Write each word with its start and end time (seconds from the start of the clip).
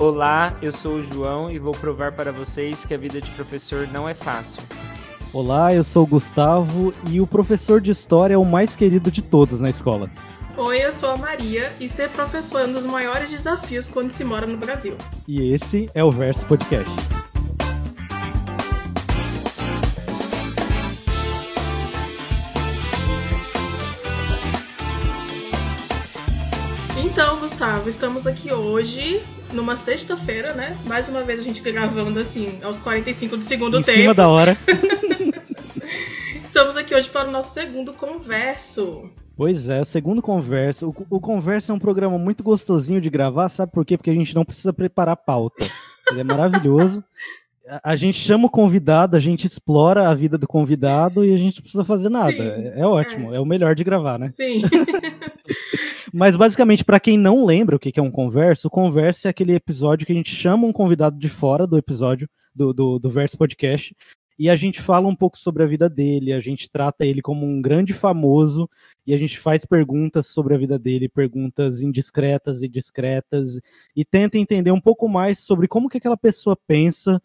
Olá, 0.00 0.56
eu 0.62 0.70
sou 0.70 0.98
o 0.98 1.02
João 1.02 1.50
e 1.50 1.58
vou 1.58 1.72
provar 1.72 2.12
para 2.12 2.30
vocês 2.30 2.86
que 2.86 2.94
a 2.94 2.96
vida 2.96 3.20
de 3.20 3.32
professor 3.32 3.88
não 3.92 4.08
é 4.08 4.14
fácil. 4.14 4.62
Olá, 5.32 5.74
eu 5.74 5.82
sou 5.82 6.04
o 6.04 6.06
Gustavo 6.06 6.94
e 7.10 7.20
o 7.20 7.26
professor 7.26 7.80
de 7.80 7.90
história 7.90 8.34
é 8.34 8.38
o 8.38 8.44
mais 8.44 8.76
querido 8.76 9.10
de 9.10 9.20
todos 9.20 9.60
na 9.60 9.68
escola. 9.68 10.08
Oi, 10.56 10.84
eu 10.84 10.92
sou 10.92 11.10
a 11.10 11.16
Maria 11.16 11.72
e 11.80 11.88
ser 11.88 12.10
professor 12.10 12.60
é 12.60 12.66
um 12.66 12.72
dos 12.72 12.86
maiores 12.86 13.28
desafios 13.28 13.88
quando 13.88 14.10
se 14.10 14.22
mora 14.22 14.46
no 14.46 14.56
Brasil. 14.56 14.96
E 15.26 15.52
esse 15.52 15.90
é 15.92 16.04
o 16.04 16.12
Verso 16.12 16.46
Podcast. 16.46 17.17
Gustavo, 27.78 27.88
estamos 27.88 28.26
aqui 28.26 28.52
hoje, 28.52 29.22
numa 29.52 29.76
sexta-feira, 29.76 30.52
né? 30.52 30.76
Mais 30.84 31.08
uma 31.08 31.22
vez 31.22 31.38
a 31.38 31.42
gente 31.42 31.60
gravando 31.62 32.18
assim, 32.18 32.58
aos 32.62 32.78
45 32.78 33.36
do 33.36 33.44
segundo 33.44 33.78
em 33.78 33.82
tempo. 33.82 33.98
Em 33.98 34.02
cima 34.02 34.14
da 34.14 34.28
hora. 34.28 34.56
estamos 36.44 36.76
aqui 36.76 36.94
hoje 36.94 37.08
para 37.08 37.28
o 37.28 37.30
nosso 37.30 37.54
segundo 37.54 37.92
converso. 37.92 39.10
Pois 39.36 39.68
é, 39.68 39.80
o 39.80 39.84
segundo 39.84 40.20
conversa. 40.20 40.86
O, 40.86 40.94
o 41.08 41.20
conversa 41.20 41.72
é 41.72 41.74
um 41.74 41.78
programa 41.78 42.18
muito 42.18 42.42
gostosinho 42.42 43.00
de 43.00 43.10
gravar, 43.10 43.48
sabe 43.48 43.70
por 43.70 43.84
quê? 43.84 43.96
Porque 43.96 44.10
a 44.10 44.14
gente 44.14 44.34
não 44.34 44.44
precisa 44.44 44.72
preparar 44.72 45.16
pauta. 45.16 45.64
Ele 46.10 46.20
é 46.20 46.24
maravilhoso. 46.24 47.04
A, 47.82 47.96
gente 47.96 48.18
chama 48.18 48.46
o 48.46 48.50
convidado, 48.50 49.16
a 49.16 49.20
gente 49.20 49.46
explora 49.46 50.08
a 50.08 50.14
vida 50.14 50.38
do 50.38 50.46
convidado 50.46 51.24
e 51.24 51.34
a 51.34 51.36
gente 51.36 51.56
não 51.56 51.62
precisa 51.62 51.84
fazer 51.84 52.08
nada. 52.08 52.32
É, 52.32 52.80
é, 52.80 52.86
ótimo, 52.86 53.32
é. 53.32 53.36
é. 53.36 53.40
o 53.40 53.44
melhor 53.44 53.74
de 53.74 53.84
gravar, 53.84 54.18
né? 54.18 54.26
Sim. 54.26 54.62
Mas 56.12 56.36
basicamente, 56.36 56.84
para 56.84 56.98
quem 56.98 57.18
não 57.18 57.44
lembra 57.44 57.76
o 57.76 57.78
que 57.78 57.98
é 57.98 58.02
um 58.02 58.10
converso, 58.10 58.68
o 58.68 58.70
converso 58.70 59.26
é 59.26 59.30
aquele 59.30 59.54
episódio 59.54 60.06
que 60.06 60.12
a 60.12 60.16
gente 60.16 60.34
chama 60.34 60.66
um 60.66 60.72
convidado 60.72 61.18
de 61.18 61.28
fora 61.28 61.66
do 61.66 61.76
episódio 61.76 62.28
do, 62.54 62.72
do, 62.72 62.98
do 62.98 63.10
Verso 63.10 63.36
Podcast 63.36 63.94
e 64.38 64.48
a 64.48 64.54
gente 64.54 64.80
fala 64.80 65.08
um 65.08 65.16
pouco 65.16 65.36
sobre 65.36 65.64
a 65.64 65.66
vida 65.66 65.90
dele, 65.90 66.32
a 66.32 66.38
gente 66.38 66.70
trata 66.70 67.04
ele 67.04 67.20
como 67.20 67.44
um 67.44 67.60
grande 67.60 67.92
famoso 67.92 68.70
e 69.04 69.12
a 69.12 69.18
gente 69.18 69.38
faz 69.38 69.64
perguntas 69.64 70.28
sobre 70.28 70.54
a 70.54 70.58
vida 70.58 70.78
dele, 70.78 71.08
perguntas 71.08 71.82
indiscretas 71.82 72.62
e 72.62 72.68
discretas 72.68 73.58
e 73.96 74.04
tenta 74.04 74.38
entender 74.38 74.70
um 74.70 74.80
pouco 74.80 75.08
mais 75.08 75.40
sobre 75.40 75.66
como 75.66 75.88
que 75.88 75.98
aquela 75.98 76.16
pessoa 76.16 76.56
pensa, 76.68 77.20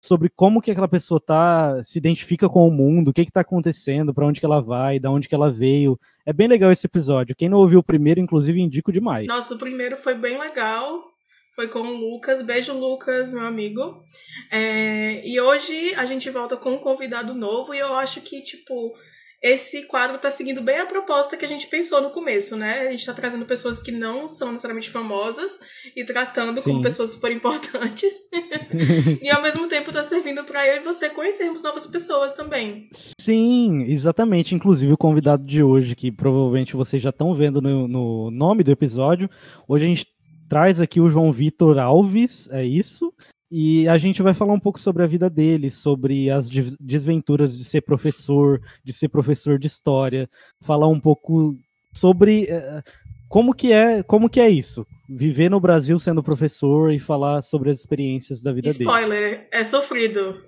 sobre 0.00 0.28
como 0.28 0.60
que 0.60 0.70
aquela 0.70 0.88
pessoa 0.88 1.20
tá 1.20 1.82
se 1.82 1.98
identifica 1.98 2.48
com 2.48 2.66
o 2.66 2.70
mundo, 2.70 3.08
o 3.08 3.12
que 3.12 3.22
está 3.22 3.40
acontecendo, 3.40 4.14
para 4.14 4.26
onde 4.26 4.40
que 4.40 4.46
ela 4.46 4.60
vai, 4.60 4.98
da 4.98 5.10
onde 5.10 5.28
que 5.28 5.34
ela 5.34 5.50
veio. 5.50 5.98
É 6.24 6.32
bem 6.32 6.48
legal 6.48 6.72
esse 6.72 6.86
episódio. 6.86 7.34
Quem 7.34 7.48
não 7.48 7.58
ouviu 7.58 7.80
o 7.80 7.84
primeiro, 7.84 8.20
inclusive, 8.20 8.60
indico 8.60 8.92
demais. 8.92 9.26
Nossa, 9.26 9.54
o 9.54 9.58
primeiro 9.58 9.96
foi 9.96 10.14
bem 10.14 10.38
legal 10.38 11.16
foi 11.56 11.68
com 11.68 11.80
o 11.80 11.96
Lucas. 11.96 12.42
Beijo, 12.42 12.74
Lucas, 12.74 13.32
meu 13.32 13.46
amigo. 13.46 14.04
É, 14.52 15.26
e 15.26 15.40
hoje 15.40 15.94
a 15.94 16.04
gente 16.04 16.28
volta 16.28 16.54
com 16.54 16.72
um 16.72 16.78
convidado 16.78 17.34
novo 17.34 17.74
e 17.74 17.78
eu 17.78 17.94
acho 17.96 18.20
que, 18.20 18.42
tipo, 18.42 18.94
esse 19.42 19.82
quadro 19.84 20.18
tá 20.18 20.30
seguindo 20.30 20.62
bem 20.62 20.78
a 20.78 20.86
proposta 20.86 21.36
que 21.36 21.44
a 21.44 21.48
gente 21.48 21.66
pensou 21.66 22.00
no 22.00 22.10
começo, 22.10 22.56
né? 22.56 22.88
A 22.88 22.90
gente 22.90 23.04
tá 23.04 23.12
trazendo 23.12 23.44
pessoas 23.44 23.80
que 23.80 23.92
não 23.92 24.26
são 24.26 24.50
necessariamente 24.50 24.90
famosas 24.90 25.58
e 25.94 26.04
tratando 26.04 26.60
Sim. 26.60 26.70
como 26.70 26.82
pessoas 26.82 27.10
super 27.10 27.30
importantes. 27.30 28.14
e 29.22 29.30
ao 29.30 29.42
mesmo 29.42 29.68
tempo 29.68 29.92
tá 29.92 30.02
servindo 30.02 30.42
para 30.44 30.66
eu 30.66 30.76
e 30.76 30.84
você 30.84 31.10
conhecermos 31.10 31.62
novas 31.62 31.86
pessoas 31.86 32.32
também. 32.32 32.88
Sim, 33.20 33.84
exatamente. 33.84 34.54
Inclusive 34.54 34.92
o 34.92 34.98
convidado 34.98 35.44
de 35.44 35.62
hoje, 35.62 35.94
que 35.94 36.10
provavelmente 36.10 36.76
vocês 36.76 37.02
já 37.02 37.10
estão 37.10 37.34
vendo 37.34 37.60
no, 37.60 37.86
no 37.86 38.30
nome 38.30 38.62
do 38.62 38.70
episódio, 38.70 39.28
hoje 39.68 39.84
a 39.84 39.88
gente 39.88 40.06
traz 40.48 40.80
aqui 40.80 41.00
o 41.00 41.08
João 41.08 41.32
Vitor 41.32 41.78
Alves, 41.78 42.48
é 42.50 42.64
isso? 42.64 43.12
E 43.50 43.86
a 43.88 43.96
gente 43.96 44.22
vai 44.22 44.34
falar 44.34 44.52
um 44.52 44.60
pouco 44.60 44.80
sobre 44.80 45.04
a 45.04 45.06
vida 45.06 45.30
dele, 45.30 45.70
sobre 45.70 46.30
as 46.30 46.48
desventuras 46.80 47.56
de 47.56 47.64
ser 47.64 47.82
professor, 47.82 48.60
de 48.82 48.92
ser 48.92 49.08
professor 49.08 49.58
de 49.58 49.68
história, 49.68 50.28
falar 50.60 50.88
um 50.88 50.98
pouco 50.98 51.56
sobre 51.92 52.44
uh, 52.44 52.82
como 53.28 53.54
que 53.54 53.72
é, 53.72 54.02
como 54.02 54.28
que 54.28 54.40
é 54.40 54.48
isso, 54.48 54.84
viver 55.08 55.48
no 55.48 55.60
Brasil 55.60 55.98
sendo 55.98 56.22
professor 56.22 56.92
e 56.92 56.98
falar 56.98 57.40
sobre 57.42 57.70
as 57.70 57.78
experiências 57.78 58.42
da 58.42 58.52
vida 58.52 58.68
Spoiler, 58.68 59.08
dele. 59.08 59.34
Spoiler, 59.34 59.48
é 59.52 59.64
sofrido. 59.64 60.40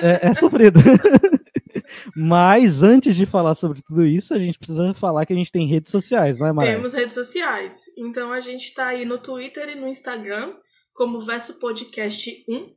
É, 0.00 0.28
é 0.28 0.34
sofrido. 0.34 0.80
Mas 2.16 2.82
antes 2.82 3.16
de 3.16 3.26
falar 3.26 3.54
sobre 3.54 3.82
tudo 3.82 4.04
isso, 4.04 4.34
a 4.34 4.38
gente 4.38 4.58
precisa 4.58 4.94
falar 4.94 5.26
que 5.26 5.32
a 5.32 5.36
gente 5.36 5.52
tem 5.52 5.66
redes 5.66 5.90
sociais, 5.90 6.38
não 6.38 6.46
é, 6.46 6.52
Maria? 6.52 6.74
Temos 6.74 6.92
redes 6.92 7.14
sociais. 7.14 7.84
Então 7.96 8.32
a 8.32 8.40
gente 8.40 8.64
está 8.64 8.88
aí 8.88 9.04
no 9.04 9.18
Twitter 9.18 9.68
e 9.68 9.74
no 9.74 9.88
Instagram 9.88 10.54
como 10.94 11.20
Verso 11.20 11.58
Podcast 11.58 12.44
1. 12.48 12.74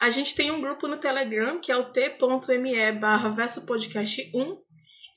A 0.00 0.10
gente 0.10 0.34
tem 0.34 0.50
um 0.50 0.60
grupo 0.60 0.88
no 0.88 0.96
Telegram 0.96 1.60
que 1.60 1.70
é 1.70 1.76
o 1.76 1.84
t.me 1.84 2.92
barra 2.92 3.28
Verso 3.28 3.66
Podcast 3.66 4.30
1 4.34 4.56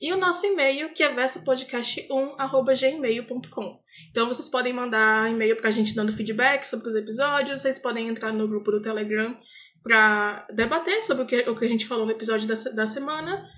e 0.00 0.12
o 0.12 0.18
nosso 0.18 0.44
e-mail 0.44 0.92
que 0.92 1.02
é 1.02 1.14
versopodcast1@gmail.com. 1.14 3.80
Então 4.10 4.28
vocês 4.28 4.50
podem 4.50 4.72
mandar 4.72 5.30
e-mail 5.30 5.56
para 5.56 5.68
a 5.68 5.72
gente 5.72 5.94
dando 5.94 6.12
feedback 6.12 6.64
sobre 6.64 6.88
os 6.88 6.94
episódios, 6.94 7.60
vocês 7.60 7.78
podem 7.78 8.08
entrar 8.08 8.32
no 8.32 8.46
grupo 8.46 8.70
do 8.70 8.82
Telegram 8.82 9.34
para 9.82 10.46
debater 10.52 11.02
sobre 11.02 11.22
o 11.22 11.26
que, 11.26 11.48
o 11.48 11.56
que 11.56 11.64
a 11.64 11.68
gente 11.68 11.86
falou 11.86 12.04
no 12.04 12.12
episódio 12.12 12.46
da, 12.46 12.54
da 12.72 12.86
semana 12.86 13.48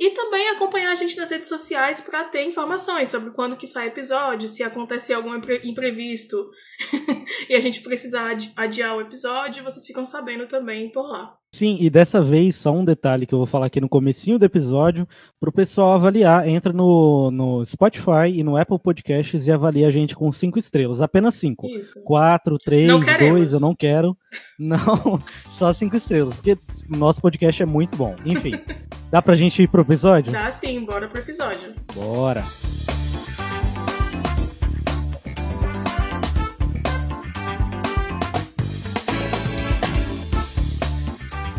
e 0.00 0.10
também 0.12 0.48
acompanhar 0.48 0.92
a 0.92 0.94
gente 0.94 1.14
nas 1.18 1.30
redes 1.30 1.46
sociais 1.46 2.00
para 2.00 2.24
ter 2.24 2.46
informações 2.46 3.10
sobre 3.10 3.32
quando 3.32 3.54
que 3.54 3.66
sai 3.66 3.88
episódio, 3.88 4.48
se 4.48 4.62
acontecer 4.62 5.12
algum 5.12 5.36
imprevisto 5.62 6.50
e 7.50 7.54
a 7.54 7.60
gente 7.60 7.82
precisar 7.82 8.34
adiar 8.56 8.96
o 8.96 9.02
episódio, 9.02 9.62
vocês 9.62 9.86
ficam 9.86 10.06
sabendo 10.06 10.46
também 10.48 10.90
por 10.90 11.06
lá. 11.06 11.36
Sim, 11.52 11.76
e 11.80 11.90
dessa 11.90 12.22
vez, 12.22 12.54
só 12.54 12.70
um 12.72 12.84
detalhe 12.84 13.26
que 13.26 13.34
eu 13.34 13.38
vou 13.38 13.46
falar 13.46 13.66
aqui 13.66 13.80
no 13.80 13.88
comecinho 13.88 14.38
do 14.38 14.44
episódio, 14.44 15.06
para 15.38 15.50
o 15.50 15.52
pessoal 15.52 15.94
avaliar, 15.94 16.46
entra 16.46 16.72
no, 16.72 17.30
no 17.32 17.66
Spotify 17.66 18.28
e 18.32 18.44
no 18.44 18.56
Apple 18.56 18.78
Podcasts 18.78 19.48
e 19.48 19.52
avalia 19.52 19.88
a 19.88 19.90
gente 19.90 20.14
com 20.14 20.30
cinco 20.30 20.60
estrelas, 20.60 21.02
apenas 21.02 21.34
cinco. 21.34 21.66
Isso. 21.66 22.04
Quatro, 22.04 22.56
três, 22.56 22.88
dois, 23.18 23.52
eu 23.52 23.60
não 23.60 23.74
quero. 23.74 24.16
Não, 24.56 25.20
só 25.50 25.72
cinco 25.72 25.96
estrelas, 25.96 26.34
porque 26.34 26.56
o 26.88 26.96
nosso 26.96 27.20
podcast 27.20 27.60
é 27.60 27.66
muito 27.66 27.96
bom. 27.96 28.14
Enfim, 28.24 28.52
dá 29.10 29.20
pra 29.20 29.34
gente 29.34 29.60
ir 29.60 29.68
pro 29.68 29.82
episódio? 29.82 30.32
Dá 30.32 30.52
sim, 30.52 30.84
bora 30.84 31.08
pro 31.08 31.20
episódio. 31.20 31.74
Bora. 31.92 32.44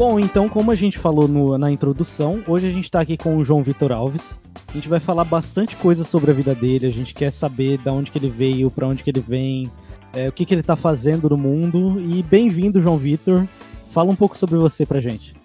Bom, 0.01 0.19
então, 0.19 0.49
como 0.49 0.71
a 0.71 0.75
gente 0.75 0.97
falou 0.97 1.27
no, 1.27 1.59
na 1.59 1.69
introdução, 1.69 2.43
hoje 2.47 2.65
a 2.65 2.71
gente 2.71 2.85
está 2.85 2.99
aqui 3.01 3.15
com 3.15 3.37
o 3.37 3.45
João 3.45 3.61
Vitor 3.61 3.91
Alves. 3.91 4.41
A 4.67 4.71
gente 4.73 4.89
vai 4.89 4.99
falar 4.99 5.23
bastante 5.23 5.75
coisa 5.75 6.03
sobre 6.03 6.31
a 6.31 6.33
vida 6.33 6.55
dele, 6.55 6.87
a 6.87 6.91
gente 6.91 7.13
quer 7.13 7.31
saber 7.31 7.77
de 7.77 7.87
onde 7.87 8.09
que 8.09 8.17
ele 8.17 8.27
veio, 8.27 8.71
para 8.71 8.87
onde 8.87 9.03
que 9.03 9.11
ele 9.11 9.19
vem, 9.19 9.71
é, 10.11 10.27
o 10.27 10.31
que, 10.31 10.43
que 10.43 10.55
ele 10.55 10.61
está 10.61 10.75
fazendo 10.75 11.29
no 11.29 11.37
mundo. 11.37 12.01
E 12.01 12.23
bem-vindo, 12.23 12.81
João 12.81 12.97
Vitor. 12.97 13.47
Fala 13.91 14.09
um 14.09 14.15
pouco 14.15 14.35
sobre 14.35 14.57
você 14.57 14.87
pra 14.87 14.99
gente. 14.99 15.35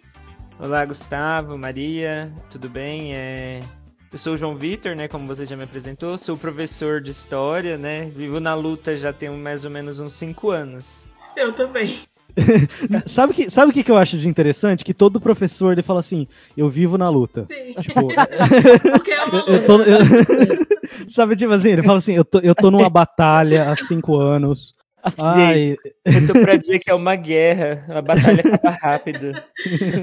Olá, 0.58 0.86
Gustavo, 0.86 1.58
Maria, 1.58 2.32
tudo 2.48 2.66
bem? 2.66 3.14
É... 3.14 3.60
Eu 4.10 4.16
sou 4.16 4.32
o 4.32 4.36
João 4.38 4.56
Vitor, 4.56 4.96
né? 4.96 5.06
Como 5.06 5.26
você 5.26 5.44
já 5.44 5.54
me 5.54 5.64
apresentou, 5.64 6.16
sou 6.16 6.34
professor 6.34 7.02
de 7.02 7.10
história, 7.10 7.76
né? 7.76 8.06
Vivo 8.06 8.40
na 8.40 8.54
luta 8.54 8.96
já 8.96 9.12
tem 9.12 9.28
mais 9.28 9.66
ou 9.66 9.70
menos 9.70 10.00
uns 10.00 10.14
cinco 10.14 10.50
anos. 10.50 11.06
Eu 11.36 11.52
também. 11.52 11.98
sabe 13.06 13.32
que, 13.32 13.50
sabe 13.50 13.70
o 13.70 13.74
que, 13.74 13.82
que 13.82 13.90
eu 13.90 13.96
acho 13.96 14.18
de 14.18 14.28
interessante? 14.28 14.84
Que 14.84 14.94
todo 14.94 15.20
professor 15.20 15.72
ele 15.72 15.82
fala 15.82 16.00
assim: 16.00 16.26
eu 16.56 16.68
vivo 16.68 16.98
na 16.98 17.08
luta. 17.08 17.44
Sim. 17.44 17.74
Tipo, 17.80 18.08
Porque 18.92 19.10
é 19.10 19.24
uma 19.24 19.38
eu, 19.46 19.66
tô, 19.66 19.82
eu, 19.82 19.98
sabe, 21.10 21.36
tipo 21.36 21.52
assim, 21.52 21.70
ele 21.70 21.82
fala 21.82 21.98
assim: 21.98 22.14
eu 22.14 22.24
tô, 22.24 22.38
eu 22.40 22.54
tô 22.54 22.70
numa 22.70 22.90
batalha 22.90 23.70
há 23.70 23.76
cinco 23.76 24.16
anos. 24.16 24.74
Ai. 25.18 25.76
Eu 26.04 26.26
tô 26.26 26.32
pra 26.32 26.56
dizer 26.56 26.80
que 26.80 26.90
é 26.90 26.94
uma 26.94 27.14
guerra, 27.14 27.84
a 27.88 28.02
batalha 28.02 28.40
acaba 28.40 28.70
rápido. 28.70 29.32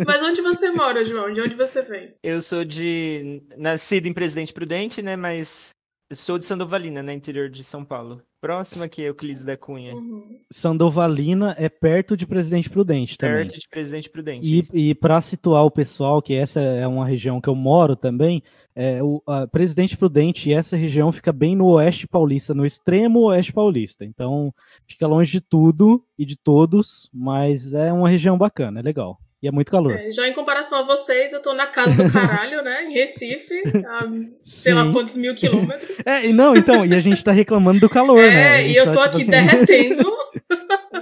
Mas 0.06 0.24
onde 0.24 0.42
você 0.42 0.72
mora, 0.72 1.04
João? 1.04 1.34
De 1.34 1.42
onde 1.42 1.56
você 1.56 1.82
vem? 1.82 2.16
Eu 2.24 2.42
sou 2.42 2.64
de. 2.64 3.44
nascido 3.58 4.08
em 4.08 4.14
Presidente 4.14 4.54
Prudente, 4.54 5.02
né? 5.02 5.16
Mas 5.18 5.72
sou 6.14 6.40
de 6.40 6.46
Sandovalina, 6.46 7.04
né? 7.04 7.14
Interior 7.14 7.50
de 7.50 7.64
São 7.64 7.84
Paulo. 7.84 8.22
Próxima 8.44 8.84
aqui 8.84 9.02
é 9.02 9.08
Euclides 9.08 9.46
da 9.46 9.56
Cunha. 9.56 9.96
Uhum. 9.96 10.38
Sandovalina 10.52 11.56
é 11.58 11.70
perto 11.70 12.18
de 12.18 12.28
Presidente 12.28 12.70
Prudente 12.70 13.18
também. 13.18 13.38
Perto 13.38 13.58
de 13.58 13.70
Presidente 13.70 14.10
Prudente. 14.10 14.68
E, 14.74 14.90
e 14.90 14.94
para 14.94 15.22
situar 15.22 15.64
o 15.64 15.72
pessoal, 15.72 16.22
que 16.22 16.34
essa 16.34 16.60
é 16.60 16.86
uma 16.86 17.06
região 17.06 17.40
que 17.40 17.48
eu 17.48 17.56
moro 17.56 17.96
também, 17.96 18.44
é, 18.76 19.02
o 19.02 19.24
Presidente 19.50 19.96
Prudente 19.96 20.50
e 20.50 20.54
essa 20.54 20.76
região 20.76 21.10
fica 21.10 21.32
bem 21.32 21.56
no 21.56 21.68
oeste 21.68 22.06
paulista, 22.06 22.54
no 22.54 22.66
extremo 22.66 23.28
oeste 23.28 23.54
paulista. 23.54 24.04
Então 24.04 24.54
fica 24.86 25.08
longe 25.08 25.32
de 25.32 25.40
tudo 25.40 26.04
e 26.20 26.26
de 26.26 26.36
todos, 26.36 27.10
mas 27.14 27.74
é 27.74 27.94
uma 27.94 28.10
região 28.10 28.38
bacana, 28.38 28.82
é 28.82 28.84
legal. 28.84 29.18
E 29.44 29.48
é 29.50 29.52
muito 29.52 29.70
calor. 29.70 29.92
É, 29.92 30.10
já 30.10 30.26
em 30.26 30.32
comparação 30.32 30.78
a 30.78 30.84
vocês, 30.84 31.34
eu 31.34 31.42
tô 31.42 31.54
na 31.54 31.68
casa 31.68 32.02
do 32.02 32.10
caralho, 32.10 32.62
né? 32.64 32.86
Em 32.86 32.94
Recife, 32.94 33.62
a 33.86 34.06
sei 34.46 34.74
lá 34.74 34.90
quantos 34.90 35.18
mil 35.18 35.36
quilômetros. 35.36 36.08
É, 36.08 36.28
e 36.28 36.32
não, 36.32 36.56
então, 36.56 36.86
e 36.86 36.96
a 36.96 37.00
gente 37.00 37.22
tá 37.22 37.34
reclamando 37.34 37.82
do 37.82 37.90
calor, 37.90 38.22
é, 38.22 38.30
né? 38.30 38.62
É, 38.62 38.68
e 38.70 38.74
eu 38.78 38.86
tá, 38.86 38.92
tô 38.92 39.00
tipo 39.00 39.10
aqui 39.10 39.22
assim... 39.22 39.32
derretendo. 39.32 40.14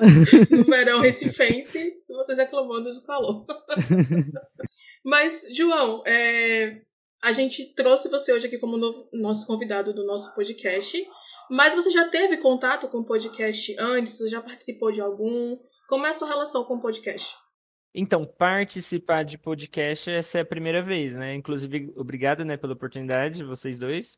no 0.49 0.63
verão 0.63 1.01
recifense 1.01 1.77
e 1.77 2.15
vocês 2.15 2.39
reclamando 2.39 2.91
do 2.91 3.03
calor. 3.03 3.45
Mas, 5.05 5.44
João, 5.55 6.01
é, 6.07 6.81
a 7.21 7.31
gente 7.31 7.75
trouxe 7.75 8.09
você 8.09 8.33
hoje 8.33 8.47
aqui 8.47 8.57
como 8.57 8.75
novo, 8.75 9.07
nosso 9.13 9.45
convidado 9.45 9.94
do 9.94 10.03
nosso 10.03 10.33
podcast. 10.33 10.97
Mas 11.47 11.75
você 11.75 11.91
já 11.91 12.07
teve 12.09 12.37
contato 12.37 12.87
com 12.87 13.01
o 13.01 13.05
podcast 13.05 13.75
antes? 13.77 14.17
Você 14.17 14.29
já 14.29 14.41
participou 14.41 14.91
de 14.91 14.99
algum? 14.99 15.59
Como 15.87 16.07
é 16.07 16.09
a 16.09 16.13
sua 16.13 16.27
relação 16.27 16.63
com 16.63 16.77
o 16.77 16.81
podcast? 16.81 17.35
Então, 17.93 18.25
participar 18.25 19.23
de 19.23 19.38
podcast, 19.38 20.09
essa 20.09 20.38
é 20.38 20.41
a 20.41 20.45
primeira 20.45 20.81
vez, 20.81 21.15
né? 21.15 21.35
Inclusive, 21.35 21.91
obrigado, 21.95 22.45
né, 22.45 22.55
pela 22.55 22.73
oportunidade, 22.73 23.43
vocês 23.43 23.77
dois. 23.77 24.17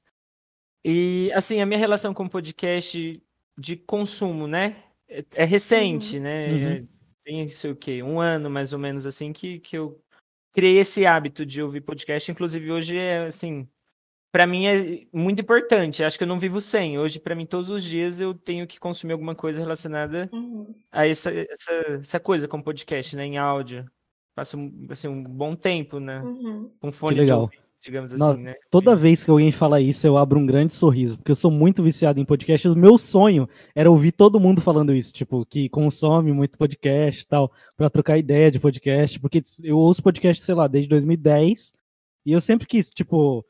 E, 0.86 1.32
assim, 1.34 1.60
a 1.62 1.66
minha 1.66 1.80
relação 1.80 2.14
com 2.14 2.26
o 2.26 2.30
podcast 2.30 3.22
de 3.58 3.76
consumo, 3.78 4.48
né? 4.48 4.84
É, 5.08 5.26
é 5.36 5.44
recente, 5.44 6.18
Uhum. 6.18 6.24
né? 6.24 6.48
Uhum. 6.52 6.72
É, 6.72 6.84
Tem, 7.24 7.48
sei 7.48 7.72
o 7.72 7.76
quê, 7.76 8.04
um 8.04 8.20
ano 8.20 8.50
mais 8.50 8.74
ou 8.74 8.80
menos, 8.80 9.06
assim, 9.06 9.32
que, 9.32 9.60
que 9.60 9.78
eu 9.78 10.00
criei 10.54 10.78
esse 10.80 11.06
hábito 11.06 11.46
de 11.46 11.62
ouvir 11.62 11.82
podcast. 11.82 12.30
Inclusive, 12.30 12.72
hoje 12.72 12.98
é, 12.98 13.26
assim, 13.26 13.68
para 14.34 14.48
mim 14.48 14.66
é 14.66 15.06
muito 15.14 15.42
importante. 15.42 16.04
Acho 16.04 16.18
que 16.18 16.24
eu 16.24 16.28
não 16.28 16.40
vivo 16.40 16.60
sem. 16.60 16.98
Hoje, 16.98 17.20
para 17.20 17.36
mim, 17.36 17.46
todos 17.46 17.70
os 17.70 17.84
dias 17.84 18.20
eu 18.20 18.34
tenho 18.34 18.66
que 18.66 18.80
consumir 18.80 19.14
alguma 19.14 19.36
coisa 19.36 19.60
relacionada 19.60 20.28
Uhum. 20.34 20.74
a 20.92 21.08
essa, 21.08 21.30
essa, 21.32 21.72
essa 22.02 22.20
coisa 22.20 22.48
com 22.48 22.60
podcast, 22.60 23.16
né? 23.16 23.28
Em 23.28 23.38
áudio. 23.38 23.86
Passo 24.36 24.58
assim, 24.90 25.08
um 25.08 25.24
bom 25.24 25.56
tempo, 25.56 26.00
né? 26.00 26.20
Uhum. 26.22 26.72
Com 26.82 26.92
fone 26.92 27.20
legal. 27.20 27.38
de 27.38 27.44
ouvido, 27.44 27.62
digamos 27.80 28.12
Nossa, 28.14 28.34
assim, 28.34 28.42
né? 28.42 28.56
Toda 28.72 28.96
vez 28.96 29.24
que 29.24 29.30
alguém 29.30 29.52
fala 29.52 29.80
isso, 29.80 30.08
eu 30.08 30.18
abro 30.18 30.40
um 30.40 30.46
grande 30.48 30.74
sorriso, 30.74 31.20
porque 31.20 31.32
eu 31.32 31.36
sou 31.36 31.52
muito 31.52 31.84
viciado 31.84 32.20
em 32.20 32.26
podcast. 32.26 32.68
O 32.68 32.76
meu 32.76 32.98
sonho 32.98 33.48
era 33.76 33.92
ouvir 33.92 34.14
todo 34.14 34.40
mundo 34.40 34.62
falando 34.62 34.96
isso, 34.96 35.14
tipo, 35.14 35.46
que 35.46 35.70
consome 35.70 36.34
muito 36.34 36.58
podcast 36.58 37.22
e 37.22 37.28
tal, 37.28 37.52
pra 37.78 37.88
trocar 37.92 38.18
ideia 38.18 38.50
de 38.50 38.60
podcast, 38.60 39.20
porque 39.20 39.44
eu 39.62 39.78
ouço 39.78 40.02
podcast, 40.02 40.44
sei 40.44 40.56
lá, 40.56 40.66
desde 40.66 40.90
2010, 40.90 41.74
e 42.26 42.32
eu 42.32 42.42
sempre 42.42 42.66
quis, 42.66 42.90
tipo, 42.92 43.46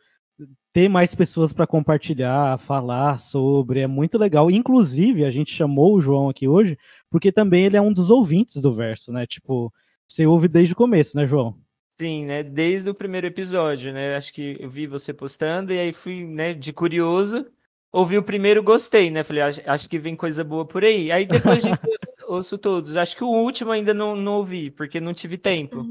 ter 0.71 0.89
mais 0.89 1.13
pessoas 1.13 1.53
pra 1.53 1.68
compartilhar, 1.68 2.57
falar 2.57 3.19
sobre, 3.19 3.81
é 3.81 3.88
muito 3.88 4.18
legal. 4.18 4.50
Inclusive, 4.50 5.24
a 5.24 5.31
gente 5.31 5.53
chamou 5.53 5.95
o 5.95 6.01
João 6.01 6.30
aqui 6.30 6.47
hoje, 6.47 6.77
porque 7.09 7.31
também 7.31 7.65
ele 7.65 7.77
é 7.77 7.81
um 7.81 7.94
dos 7.94 8.09
ouvintes 8.09 8.62
do 8.62 8.74
verso, 8.74 9.12
né? 9.12 9.25
Tipo, 9.27 9.71
você 10.07 10.25
ouve 10.25 10.47
desde 10.47 10.74
o 10.74 10.77
começo, 10.77 11.15
né, 11.15 11.27
João? 11.27 11.57
Sim, 12.00 12.25
né? 12.25 12.44
Desde 12.44 12.89
o 12.89 12.95
primeiro 12.95 13.27
episódio, 13.27 13.94
né? 13.94 14.15
Acho 14.15 14.33
que 14.33 14.57
eu 14.59 14.69
vi 14.69 14.88
você 14.88 15.13
postando 15.13 15.71
e 15.71 15.80
aí 15.80 15.91
fui, 15.91 16.25
né, 16.25 16.53
de 16.53 16.74
curioso. 16.74 17.45
Ouvi 17.91 18.18
o 18.18 18.24
primeiro, 18.24 18.63
gostei, 18.63 19.12
né? 19.12 19.24
Falei, 19.24 19.44
acho, 19.44 19.62
acho 19.65 19.89
que 19.89 20.00
vem 20.00 20.15
coisa 20.15 20.44
boa 20.44 20.65
por 20.65 20.83
aí. 20.83 21.12
Aí 21.12 21.25
depois 21.27 21.63
disso 21.63 21.83
eu 22.19 22.33
ouço 22.33 22.57
todos. 22.57 22.95
Acho 22.95 23.15
que 23.15 23.24
o 23.24 23.29
último 23.29 23.69
ainda 23.69 23.94
não, 23.94 24.15
não 24.15 24.38
ouvi, 24.38 24.71
porque 24.71 25.00
não 25.00 25.13
tive 25.13 25.38
tempo, 25.38 25.86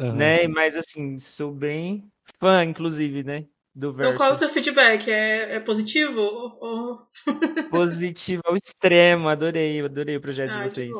Uhum. 0.00 0.12
Né? 0.16 0.48
Mas 0.48 0.74
assim, 0.74 1.16
sou 1.20 1.52
bem 1.52 2.10
fã, 2.40 2.64
inclusive, 2.64 3.22
né? 3.22 3.46
Do 3.74 3.90
Então, 3.90 4.14
qual 4.16 4.30
é 4.30 4.32
o 4.32 4.36
seu 4.36 4.48
feedback? 4.48 5.10
É, 5.10 5.56
é 5.56 5.60
positivo? 5.60 6.20
Ou... 6.20 6.98
Positivo 7.70 8.40
ao 8.46 8.54
extremo. 8.54 9.28
Adorei, 9.28 9.80
adorei 9.84 10.16
o 10.16 10.20
projeto 10.20 10.50
de 10.50 10.54
Ah, 10.56 10.62
que 10.62 10.68
vocês. 10.70 10.90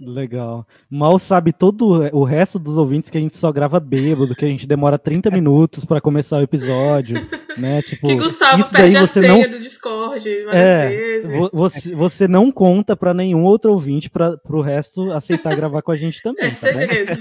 Legal. 0.00 0.64
Mal 0.88 1.18
sabe 1.18 1.52
todo 1.52 2.08
o 2.14 2.22
resto 2.22 2.60
dos 2.60 2.76
ouvintes 2.76 3.10
que 3.10 3.18
a 3.18 3.20
gente 3.20 3.36
só 3.36 3.50
grava 3.50 3.80
bêbado, 3.80 4.36
que 4.36 4.44
a 4.44 4.48
gente 4.48 4.68
demora 4.68 4.96
30 4.96 5.28
minutos 5.32 5.84
pra 5.84 6.00
começar 6.00 6.38
o 6.38 6.42
episódio, 6.42 7.16
né? 7.58 7.82
Tipo, 7.90 8.06
Que 8.06 8.14
Gustavo 8.14 8.60
isso 8.62 8.72
daí 8.72 8.82
perde 8.82 8.96
a 8.98 9.00
você 9.00 9.20
senha 9.20 9.32
não 9.44 9.50
do 9.50 9.58
Discord 9.58 10.44
várias 10.44 10.54
É, 10.54 10.88
vezes. 10.88 11.30
vo- 11.36 11.48
você, 11.52 11.92
você 11.96 12.28
não 12.28 12.52
conta 12.52 12.94
pra 12.96 13.12
nenhum 13.12 13.42
outro 13.42 13.72
ouvinte 13.72 14.08
para 14.08 14.36
pro 14.36 14.60
resto 14.60 15.10
aceitar 15.10 15.56
gravar 15.56 15.82
com 15.82 15.90
a 15.90 15.96
gente 15.96 16.22
também, 16.22 16.44
É 16.44 16.50
tá 16.50 16.54
segredo. 16.54 17.12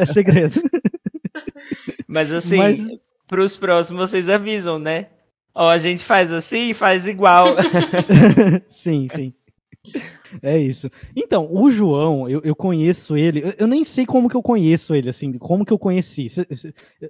É 0.00 0.06
segredo. 0.06 0.62
Mas 2.06 2.32
assim, 2.32 2.56
Mas- 2.56 2.86
pros 3.28 3.56
próximos 3.56 4.10
vocês 4.10 4.28
avisam, 4.28 4.78
né? 4.78 5.08
Ó, 5.54 5.68
a 5.68 5.78
gente 5.78 6.04
faz 6.04 6.32
assim 6.32 6.70
e 6.70 6.74
faz 6.74 7.06
igual. 7.06 7.48
sim, 8.70 9.08
sim. 9.14 9.32
É 10.42 10.58
isso. 10.58 10.90
Então, 11.16 11.48
o 11.50 11.70
João, 11.70 12.28
eu, 12.28 12.40
eu 12.44 12.54
conheço 12.54 13.16
ele, 13.16 13.40
eu, 13.40 13.54
eu 13.58 13.66
nem 13.66 13.84
sei 13.84 14.04
como 14.04 14.28
que 14.28 14.36
eu 14.36 14.42
conheço 14.42 14.94
ele, 14.94 15.08
assim, 15.08 15.32
como 15.38 15.64
que 15.64 15.72
eu 15.72 15.78
conheci. 15.78 16.28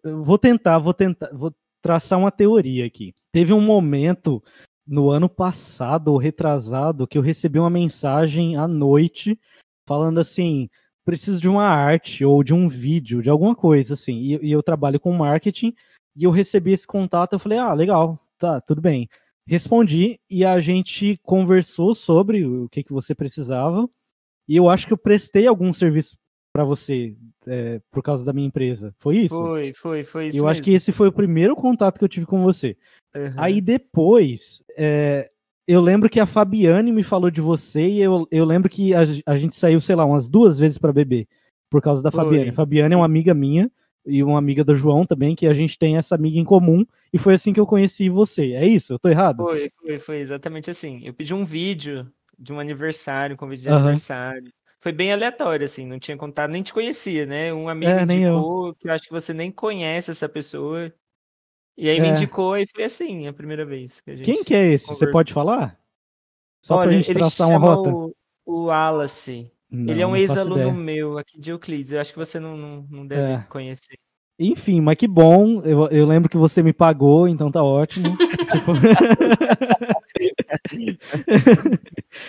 Eu 0.03 0.23
vou 0.23 0.39
tentar, 0.39 0.79
vou 0.79 0.95
tentar, 0.95 1.31
vou 1.33 1.53
traçar 1.83 2.19
uma 2.19 2.31
teoria 2.31 2.87
aqui. 2.87 3.15
Teve 3.33 3.53
um 3.53 3.61
momento 3.61 4.43
no 4.87 5.11
ano 5.11 5.29
passado 5.29 6.09
ou 6.09 6.19
retrasado 6.19 7.07
que 7.07 7.19
eu 7.19 7.23
recebi 7.23 7.59
uma 7.59 7.71
mensagem 7.71 8.57
à 8.57 8.67
noite 8.67 9.39
falando 9.87 10.19
assim: 10.21 10.69
preciso 11.05 11.41
de 11.41 11.49
uma 11.49 11.65
arte 11.65 12.25
ou 12.25 12.43
de 12.45 12.55
um 12.55 12.69
vídeo, 12.69 13.23
de 13.23 13.31
alguma 13.31 13.55
coisa 13.55 13.95
assim. 13.95 14.15
E, 14.15 14.47
e 14.47 14.53
eu 14.53 14.63
trabalho 14.63 15.01
com 15.01 15.13
marketing 15.13 15.75
e 16.19 16.25
eu 16.25 16.31
recebi 16.31 16.73
esse 16.73 16.87
contato, 16.87 17.35
eu 17.35 17.39
falei: 17.39 17.59
"Ah, 17.59 17.73
legal, 17.73 18.19
tá, 18.39 18.61
tudo 18.61 18.81
bem". 18.81 19.09
Respondi 19.47 20.21
e 20.29 20.45
a 20.45 20.59
gente 20.59 21.19
conversou 21.23 21.95
sobre 21.95 22.45
o 22.45 22.69
que, 22.69 22.83
que 22.83 22.93
você 22.93 23.15
precisava. 23.15 23.89
E 24.47 24.57
eu 24.57 24.69
acho 24.69 24.87
que 24.87 24.93
eu 24.93 24.99
prestei 24.99 25.47
algum 25.47 25.73
serviço 25.73 26.19
para 26.53 26.65
você 26.65 27.15
é, 27.47 27.81
por 27.91 28.03
causa 28.03 28.27
da 28.27 28.33
minha 28.33 28.47
empresa. 28.47 28.95
Foi 28.99 29.17
isso? 29.17 29.39
Foi, 29.39 29.73
foi, 29.73 30.05
foi 30.05 30.29
isso 30.29 30.39
eu 30.39 30.47
acho 30.47 30.61
mesmo. 30.61 30.65
que 30.65 30.73
esse 30.73 30.93
foi 30.93 31.09
o 31.09 31.13
primeiro 31.13 31.55
contato 31.55 31.99
que 31.99 32.05
eu 32.05 32.09
tive 32.09 32.27
com 32.27 32.43
você. 32.43 32.77
Aham. 33.15 33.35
Aí 33.37 33.61
depois, 33.61 34.63
é, 34.77 35.31
eu 35.67 35.81
lembro 35.81 36.11
que 36.11 36.21
a 36.21 36.27
Fabiane 36.27 36.93
me 36.93 37.03
falou 37.03 37.31
de 37.31 37.41
você 37.41 37.87
e 37.87 38.01
eu, 38.01 38.27
eu 38.31 38.45
lembro 38.45 38.69
que 38.69 38.95
a, 38.95 39.01
a 39.27 39.37
gente 39.37 39.55
saiu, 39.55 39.81
sei 39.81 39.97
lá, 39.97 40.05
umas 40.05 40.29
duas 40.29 40.59
vezes 40.59 40.79
para 40.79 40.93
beber 40.93 41.27
por 41.71 41.81
causa 41.81 42.03
da 42.03 42.11
Foi. 42.11 42.25
Fabiane. 42.25 42.51
A 42.51 42.53
Fabiane 42.53 42.95
é 42.95 42.97
uma 42.97 43.07
amiga 43.07 43.33
minha 43.33 43.71
e 44.07 44.23
uma 44.23 44.39
amiga 44.39 44.65
do 44.65 44.75
João 44.75 45.07
também, 45.07 45.35
que 45.37 45.47
a 45.47 45.55
gente 45.55 45.79
tem 45.79 45.97
essa 45.97 46.15
amiga 46.15 46.39
em 46.39 46.45
comum 46.45 46.85
e 47.13 47.19
foi 47.19 47.35
assim 47.35 47.53
que 47.53 47.61
eu 47.61 47.67
conheci 47.67 48.09
você. 48.09 48.53
É 48.53 48.67
isso? 48.67 48.93
Eu 48.95 48.99
tô 48.99 49.09
errado? 49.09 49.49
Foi, 49.49 49.69
foi, 49.79 49.99
foi 49.99 50.19
exatamente 50.19 50.71
assim. 50.71 51.01
Eu 51.05 51.15
pedi 51.15 51.33
um 51.35 51.45
vídeo 51.45 52.13
de 52.39 52.53
um 52.53 52.59
aniversário, 52.61 53.35
um 53.35 53.37
convite 53.37 53.63
de 53.63 53.69
Aham. 53.69 53.95
aniversário. 53.95 54.53
Foi 54.81 54.93
bem 54.93 55.13
aleatório, 55.13 55.65
assim, 55.65 55.87
não 55.87 55.99
tinha 55.99 56.17
contato, 56.17 56.51
nem 56.51 56.63
te 56.63 56.73
conhecia, 56.73 57.27
né? 57.27 57.53
Um 57.53 57.69
amigo 57.69 57.99
É, 57.99 58.07
nem 58.07 58.23
eu. 58.25 58.35
indicou, 58.35 58.75
que 58.75 58.89
eu 58.89 58.93
acho 58.93 59.05
que 59.07 59.11
você 59.13 59.33
nem 59.35 59.51
conhece 59.51 60.11
essa 60.11 60.29
pessoa. 60.29 60.93
E 61.77 61.91
aí 61.91 62.01
me 62.01 62.09
É. 62.09 62.11
indicou 62.11 62.57
e 62.59 62.67
foi 62.69 62.85
assim, 62.85 63.27
a 63.29 63.33
primeira 63.35 63.67
vez 63.67 64.01
que 64.01 64.11
a 64.11 64.17
gente. 64.17 64.35
Quem 64.35 64.45
que 64.45 64.55
é 64.55 64.73
esse? 64.73 64.87
Você 64.95 65.07
conversou. 65.07 65.09
pode 65.09 65.33
falar? 65.33 65.79
Só 66.63 66.79
pra 66.79 66.91
Olha, 66.91 66.93
gente 66.93 67.11
ele 67.11 67.21
traçar 67.21 67.49
uma 67.49 67.59
rota. 67.59 67.99
O, 67.99 68.15
o 68.47 68.65
Wallace. 68.67 69.51
Ele 69.71 69.93
é 69.93 69.95
Não, 70.03 70.09
um 70.09 70.11
não 70.11 70.17
ex-aluno 70.17 70.73
meu 70.73 71.19
aqui 71.19 71.39
de 71.41 71.51
Euclides. 71.51 71.93
Eu 71.93 72.01
acho 72.01 72.13
que 72.13 72.19
você 72.19 72.41
não, 72.41 72.57
não, 72.57 72.87
não 72.91 73.07
deve 73.07 73.35
É. 73.35 73.47
conhecer. 73.49 73.97
Enfim, 74.41 74.81
mas 74.81 74.97
que 74.97 75.09
bom. 75.09 75.61
Eu, 75.63 75.89
eu 75.89 76.07
lembro 76.07 76.29
que 76.29 76.37
você 76.37 76.63
me 76.63 76.73
pagou, 76.73 77.29
então 77.29 77.51
tá 77.51 77.63
ótimo. 77.63 78.17
Tipo- 78.49 78.73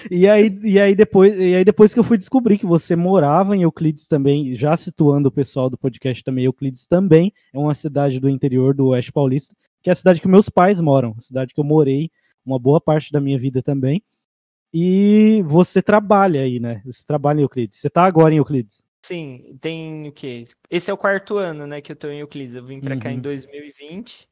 e, 0.09 0.27
aí, 0.27 0.59
e, 0.63 0.79
aí 0.79 0.95
depois, 0.95 1.37
e 1.37 1.55
aí 1.55 1.63
depois 1.63 1.93
que 1.93 1.99
eu 1.99 2.03
fui 2.03 2.17
descobrir 2.17 2.57
que 2.57 2.65
você 2.65 2.95
morava 2.95 3.55
em 3.55 3.63
Euclides 3.63 4.07
também, 4.07 4.55
já 4.55 4.75
situando 4.75 5.29
o 5.29 5.31
pessoal 5.31 5.69
do 5.69 5.77
podcast 5.77 6.23
também, 6.23 6.45
Euclides 6.45 6.87
também 6.87 7.31
é 7.53 7.57
uma 7.59 7.73
cidade 7.73 8.19
do 8.19 8.29
interior 8.29 8.73
do 8.73 8.87
Oeste 8.87 9.11
Paulista, 9.11 9.55
que 9.81 9.89
é 9.89 9.93
a 9.93 9.95
cidade 9.95 10.21
que 10.21 10.27
meus 10.27 10.49
pais 10.49 10.79
moram, 10.81 11.13
a 11.17 11.21
cidade 11.21 11.53
que 11.53 11.59
eu 11.59 11.63
morei 11.65 12.09
uma 12.45 12.59
boa 12.59 12.81
parte 12.81 13.11
da 13.11 13.19
minha 13.19 13.37
vida 13.37 13.61
também. 13.61 14.01
E 14.73 15.41
você 15.45 15.81
trabalha 15.81 16.41
aí, 16.41 16.59
né? 16.59 16.81
Você 16.85 17.03
trabalha 17.05 17.39
em 17.39 17.43
Euclides. 17.43 17.79
Você 17.79 17.89
tá 17.89 18.03
agora 18.03 18.33
em 18.33 18.37
Euclides? 18.37 18.83
Sim, 19.03 19.57
tem 19.59 20.07
o 20.07 20.11
quê? 20.11 20.45
Esse 20.69 20.91
é 20.91 20.93
o 20.93 20.97
quarto 20.97 21.37
ano, 21.37 21.65
né, 21.65 21.81
que 21.81 21.91
eu 21.91 21.95
tô 21.95 22.07
em 22.09 22.19
Euclides. 22.19 22.53
Eu 22.55 22.63
vim 22.65 22.79
pra 22.79 22.97
cá 22.97 23.11
em 23.11 23.15
Uhum. 23.15 23.21
2020. 23.21 24.27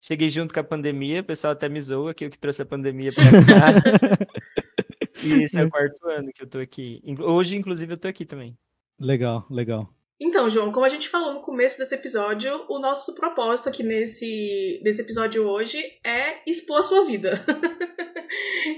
Cheguei 0.00 0.30
junto 0.30 0.52
com 0.54 0.60
a 0.60 0.64
pandemia, 0.64 1.20
o 1.20 1.24
pessoal 1.24 1.52
até 1.52 1.68
me 1.68 1.80
zoa 1.80 2.14
que 2.14 2.24
eu 2.26 2.30
que 2.30 2.38
trouxe 2.38 2.62
a 2.62 2.66
pandemia 2.66 3.10
pra 3.12 3.24
cá. 3.24 3.66
e 5.24 5.42
esse 5.42 5.58
é 5.58 5.64
o 5.64 5.70
quarto 5.70 6.06
ano 6.08 6.30
que 6.34 6.42
eu 6.42 6.46
tô 6.46 6.58
aqui. 6.58 7.02
Hoje, 7.20 7.56
inclusive, 7.56 7.92
eu 7.94 7.96
tô 7.98 8.08
aqui 8.08 8.24
também. 8.24 8.56
Legal, 9.00 9.46
legal. 9.50 9.88
Então, 10.20 10.48
João, 10.48 10.70
como 10.72 10.86
a 10.86 10.88
gente 10.88 11.08
falou 11.08 11.34
no 11.34 11.40
começo 11.40 11.76
desse 11.78 11.94
episódio, 11.94 12.64
o 12.68 12.78
nosso 12.78 13.14
propósito 13.14 13.68
aqui 13.68 13.82
nesse, 13.82 14.80
nesse 14.84 15.02
episódio 15.02 15.42
hoje 15.44 15.78
é 16.04 16.48
expor 16.48 16.80
a 16.80 16.82
sua 16.82 17.04
vida. 17.04 17.42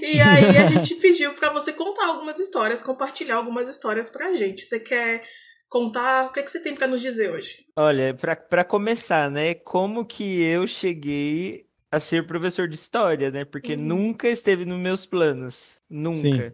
e 0.01 0.19
aí 0.21 0.57
a 0.57 0.65
gente 0.67 0.95
pediu 0.95 1.33
pra 1.33 1.51
você 1.51 1.71
contar 1.73 2.07
algumas 2.07 2.39
histórias, 2.39 2.81
compartilhar 2.81 3.35
algumas 3.35 3.69
histórias 3.69 4.09
pra 4.09 4.33
gente. 4.35 4.63
Você 4.63 4.79
quer 4.79 5.23
contar? 5.69 6.25
O 6.27 6.31
que, 6.31 6.39
é 6.39 6.43
que 6.43 6.51
você 6.51 6.61
tem 6.61 6.73
pra 6.75 6.87
nos 6.87 7.01
dizer 7.01 7.31
hoje? 7.31 7.65
Olha, 7.75 8.13
pra, 8.13 8.35
pra 8.35 8.63
começar, 8.63 9.29
né, 9.29 9.53
como 9.53 10.05
que 10.05 10.41
eu 10.43 10.65
cheguei 10.67 11.65
a 11.91 11.99
ser 11.99 12.25
professor 12.27 12.67
de 12.67 12.75
história, 12.75 13.31
né? 13.31 13.45
Porque 13.45 13.73
Uhum. 13.73 13.81
nunca 13.81 14.27
esteve 14.27 14.65
nos 14.65 14.79
meus 14.79 15.05
planos. 15.05 15.77
Nunca. 15.89 16.19
Sim. 16.49 16.51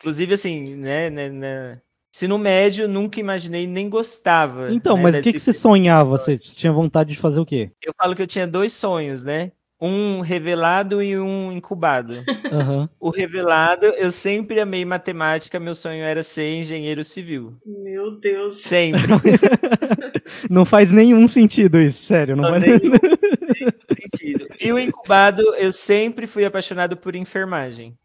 Inclusive, 0.00 0.34
assim, 0.34 0.74
né, 0.76 1.08
né, 1.10 1.28
né, 1.30 1.80
ensino 2.14 2.36
médio, 2.38 2.86
nunca 2.88 3.18
imaginei, 3.20 3.66
nem 3.66 3.88
gostava. 3.88 4.72
Então, 4.72 4.96
né, 4.96 5.02
mas 5.04 5.14
o 5.14 5.22
que, 5.22 5.32
que 5.32 5.38
você 5.38 5.50
disciplina. 5.50 5.62
sonhava? 5.76 6.10
Você 6.18 6.36
tinha 6.38 6.72
vontade 6.72 7.12
de 7.12 7.18
fazer 7.18 7.40
o 7.40 7.46
quê? 7.46 7.70
Eu 7.82 7.92
falo 7.96 8.14
que 8.14 8.22
eu 8.22 8.26
tinha 8.26 8.46
dois 8.46 8.72
sonhos, 8.72 9.22
né? 9.22 9.52
Um 9.80 10.20
revelado 10.20 11.02
e 11.02 11.18
um 11.18 11.52
incubado. 11.52 12.14
Aham. 12.52 12.88
O 12.98 13.10
revelado, 13.10 13.86
eu 13.86 14.10
sempre 14.10 14.60
amei 14.60 14.84
matemática, 14.84 15.60
meu 15.60 15.74
sonho 15.74 16.04
era 16.04 16.22
ser 16.22 16.54
engenheiro 16.54 17.04
civil. 17.04 17.56
Meu 17.64 18.18
Deus. 18.18 18.54
Sempre. 18.54 19.02
Não 20.48 20.64
faz 20.64 20.92
nenhum 20.92 21.26
sentido 21.28 21.80
isso, 21.80 22.04
sério. 22.04 22.36
Não 22.36 22.44
Não 22.44 22.50
faz... 22.50 22.62
nenhum, 22.62 22.80
nenhum 22.80 23.72
sentido. 24.00 24.46
E 24.60 24.72
o 24.72 24.78
incubado, 24.78 25.42
eu 25.56 25.72
sempre 25.72 26.26
fui 26.26 26.44
apaixonado 26.44 26.96
por 26.96 27.14
enfermagem. 27.14 27.96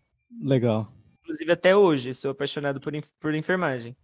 Legal. 0.41 0.91
Inclusive 1.23 1.51
até 1.51 1.75
hoje, 1.75 2.13
sou 2.13 2.31
apaixonado 2.31 2.79
por, 2.79 2.93
por 3.19 3.35
enfermagem. 3.35 3.95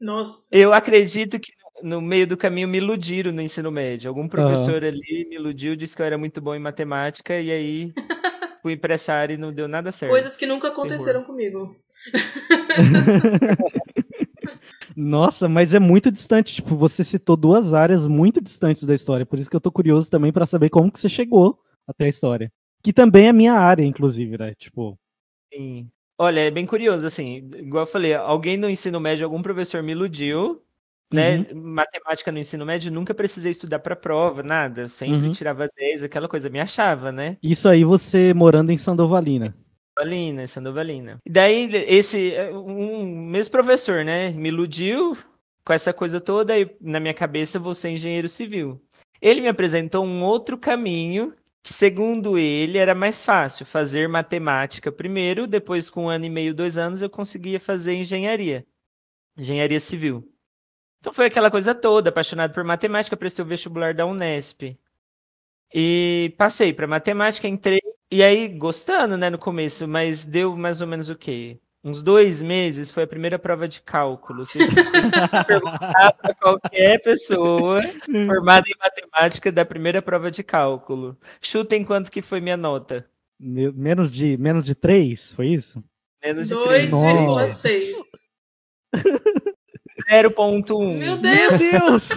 Nossa. 0.00 0.48
Eu 0.56 0.72
acredito 0.72 1.38
que 1.38 1.52
no 1.82 2.00
meio 2.00 2.26
do 2.26 2.36
caminho 2.36 2.68
me 2.68 2.78
iludiram 2.78 3.32
no 3.32 3.42
ensino 3.42 3.70
médio. 3.70 4.08
Algum 4.08 4.28
professor 4.28 4.84
ali 4.84 5.26
me 5.28 5.36
iludiu, 5.36 5.76
disse 5.76 5.96
que 5.96 6.02
eu 6.02 6.06
era 6.06 6.16
muito 6.16 6.40
bom 6.40 6.54
em 6.54 6.58
matemática, 6.58 7.38
e 7.40 7.50
aí 7.50 7.92
fui 8.62 8.80
área 9.08 9.34
e 9.34 9.38
não 9.38 9.52
deu 9.52 9.66
nada 9.66 9.90
certo. 9.90 10.12
Coisas 10.12 10.36
que 10.36 10.46
nunca 10.46 10.68
aconteceram 10.68 11.22
comigo. 11.22 11.76
Nossa, 14.96 15.48
mas 15.48 15.74
é 15.74 15.80
muito 15.80 16.10
distante. 16.10 16.56
Tipo, 16.56 16.76
você 16.76 17.02
citou 17.02 17.36
duas 17.36 17.74
áreas 17.74 18.06
muito 18.06 18.40
distantes 18.40 18.84
da 18.84 18.94
história. 18.94 19.26
Por 19.26 19.38
isso 19.38 19.50
que 19.50 19.56
eu 19.56 19.60
tô 19.60 19.72
curioso 19.72 20.10
também 20.10 20.32
pra 20.32 20.46
saber 20.46 20.70
como 20.70 20.92
que 20.92 21.00
você 21.00 21.08
chegou 21.08 21.58
até 21.86 22.04
a 22.04 22.08
história. 22.08 22.52
Que 22.82 22.92
também 22.92 23.28
é 23.28 23.32
minha 23.32 23.54
área, 23.54 23.84
inclusive, 23.84 24.36
né? 24.36 24.54
Tipo, 24.54 24.98
Sim. 25.52 25.88
Olha, 26.18 26.40
é 26.40 26.50
bem 26.50 26.66
curioso, 26.66 27.06
assim, 27.06 27.48
igual 27.56 27.82
eu 27.82 27.86
falei, 27.86 28.14
alguém 28.14 28.56
no 28.56 28.70
ensino 28.70 29.00
médio, 29.00 29.24
algum 29.24 29.42
professor 29.42 29.82
me 29.82 29.92
iludiu, 29.92 30.62
né? 31.12 31.46
Matemática 31.54 32.32
no 32.32 32.38
ensino 32.38 32.64
médio, 32.66 32.90
nunca 32.92 33.14
precisei 33.14 33.50
estudar 33.52 33.78
pra 33.78 33.94
prova, 33.96 34.42
nada. 34.42 34.88
Sempre 34.88 35.26
Uhum. 35.26 35.32
tirava 35.32 35.68
10, 35.76 36.02
aquela 36.02 36.28
coisa, 36.28 36.48
me 36.48 36.60
achava, 36.60 37.10
né? 37.12 37.36
isso 37.42 37.68
aí 37.68 37.84
você 37.84 38.32
morando 38.34 38.70
em 38.70 38.78
Sandovalina. 38.78 39.54
Valina, 39.96 40.46
Sandovalina. 40.46 41.18
E 41.24 41.30
daí, 41.30 41.68
esse, 41.86 42.32
um 42.54 43.04
mesmo 43.30 43.52
professor, 43.52 44.04
né, 44.04 44.30
me 44.30 44.48
iludiu 44.48 45.16
com 45.64 45.72
essa 45.72 45.92
coisa 45.92 46.20
toda 46.20 46.58
e 46.58 46.74
na 46.80 46.98
minha 46.98 47.12
cabeça 47.14 47.58
eu 47.58 47.62
vou 47.62 47.74
ser 47.74 47.90
engenheiro 47.90 48.28
civil. 48.28 48.80
Ele 49.20 49.40
me 49.42 49.48
apresentou 49.48 50.04
um 50.04 50.22
outro 50.22 50.56
caminho 50.58 51.34
que, 51.62 51.72
segundo 51.72 52.38
ele, 52.38 52.78
era 52.78 52.94
mais 52.94 53.24
fácil 53.24 53.64
fazer 53.66 54.08
matemática 54.08 54.90
primeiro, 54.90 55.46
depois 55.46 55.88
com 55.90 56.04
um 56.06 56.08
ano 56.08 56.24
e 56.24 56.30
meio, 56.30 56.54
dois 56.54 56.76
anos, 56.78 57.02
eu 57.02 57.10
conseguia 57.10 57.60
fazer 57.60 57.94
engenharia, 57.94 58.66
engenharia 59.36 59.78
civil. 59.78 60.31
Então 61.02 61.12
foi 61.12 61.26
aquela 61.26 61.50
coisa 61.50 61.74
toda, 61.74 62.10
apaixonado 62.10 62.54
por 62.54 62.62
matemática, 62.62 63.16
prestei 63.16 63.44
o 63.44 63.48
vestibular 63.48 63.92
da 63.92 64.06
Unesp. 64.06 64.78
E 65.74 66.32
passei 66.38 66.72
para 66.72 66.86
matemática, 66.86 67.48
entrei 67.48 67.80
e 68.08 68.22
aí, 68.22 68.46
gostando, 68.46 69.16
né, 69.16 69.28
no 69.28 69.38
começo, 69.38 69.88
mas 69.88 70.24
deu 70.24 70.54
mais 70.56 70.80
ou 70.80 70.86
menos 70.86 71.08
o 71.10 71.16
quê? 71.16 71.58
Uns 71.82 72.02
dois 72.04 72.40
meses 72.40 72.92
foi 72.92 73.02
a 73.02 73.06
primeira 73.06 73.36
prova 73.36 73.66
de 73.66 73.80
cálculo. 73.80 74.46
Se 74.46 74.58
vocês 74.68 75.04
perguntar 75.48 76.12
para 76.12 76.34
qualquer 76.34 77.02
pessoa 77.02 77.80
formada 78.26 78.68
em 78.68 78.78
matemática 78.78 79.50
da 79.50 79.64
primeira 79.64 80.00
prova 80.00 80.30
de 80.30 80.44
cálculo, 80.44 81.18
chutem 81.40 81.82
quanto 81.84 82.12
que 82.12 82.22
foi 82.22 82.40
minha 82.40 82.56
nota. 82.56 83.04
Me- 83.40 83.72
Menos 83.72 84.12
de, 84.12 84.36
menos 84.36 84.64
de 84.64 84.76
três, 84.76 85.32
foi 85.32 85.48
isso? 85.48 85.82
Menos 86.22 86.46
de 86.46 86.54
3. 86.62 86.92
2,6. 86.92 87.92
0.1. 90.12 90.98
Meu 90.98 91.16
Deus! 91.16 91.58
Deus! 91.58 92.08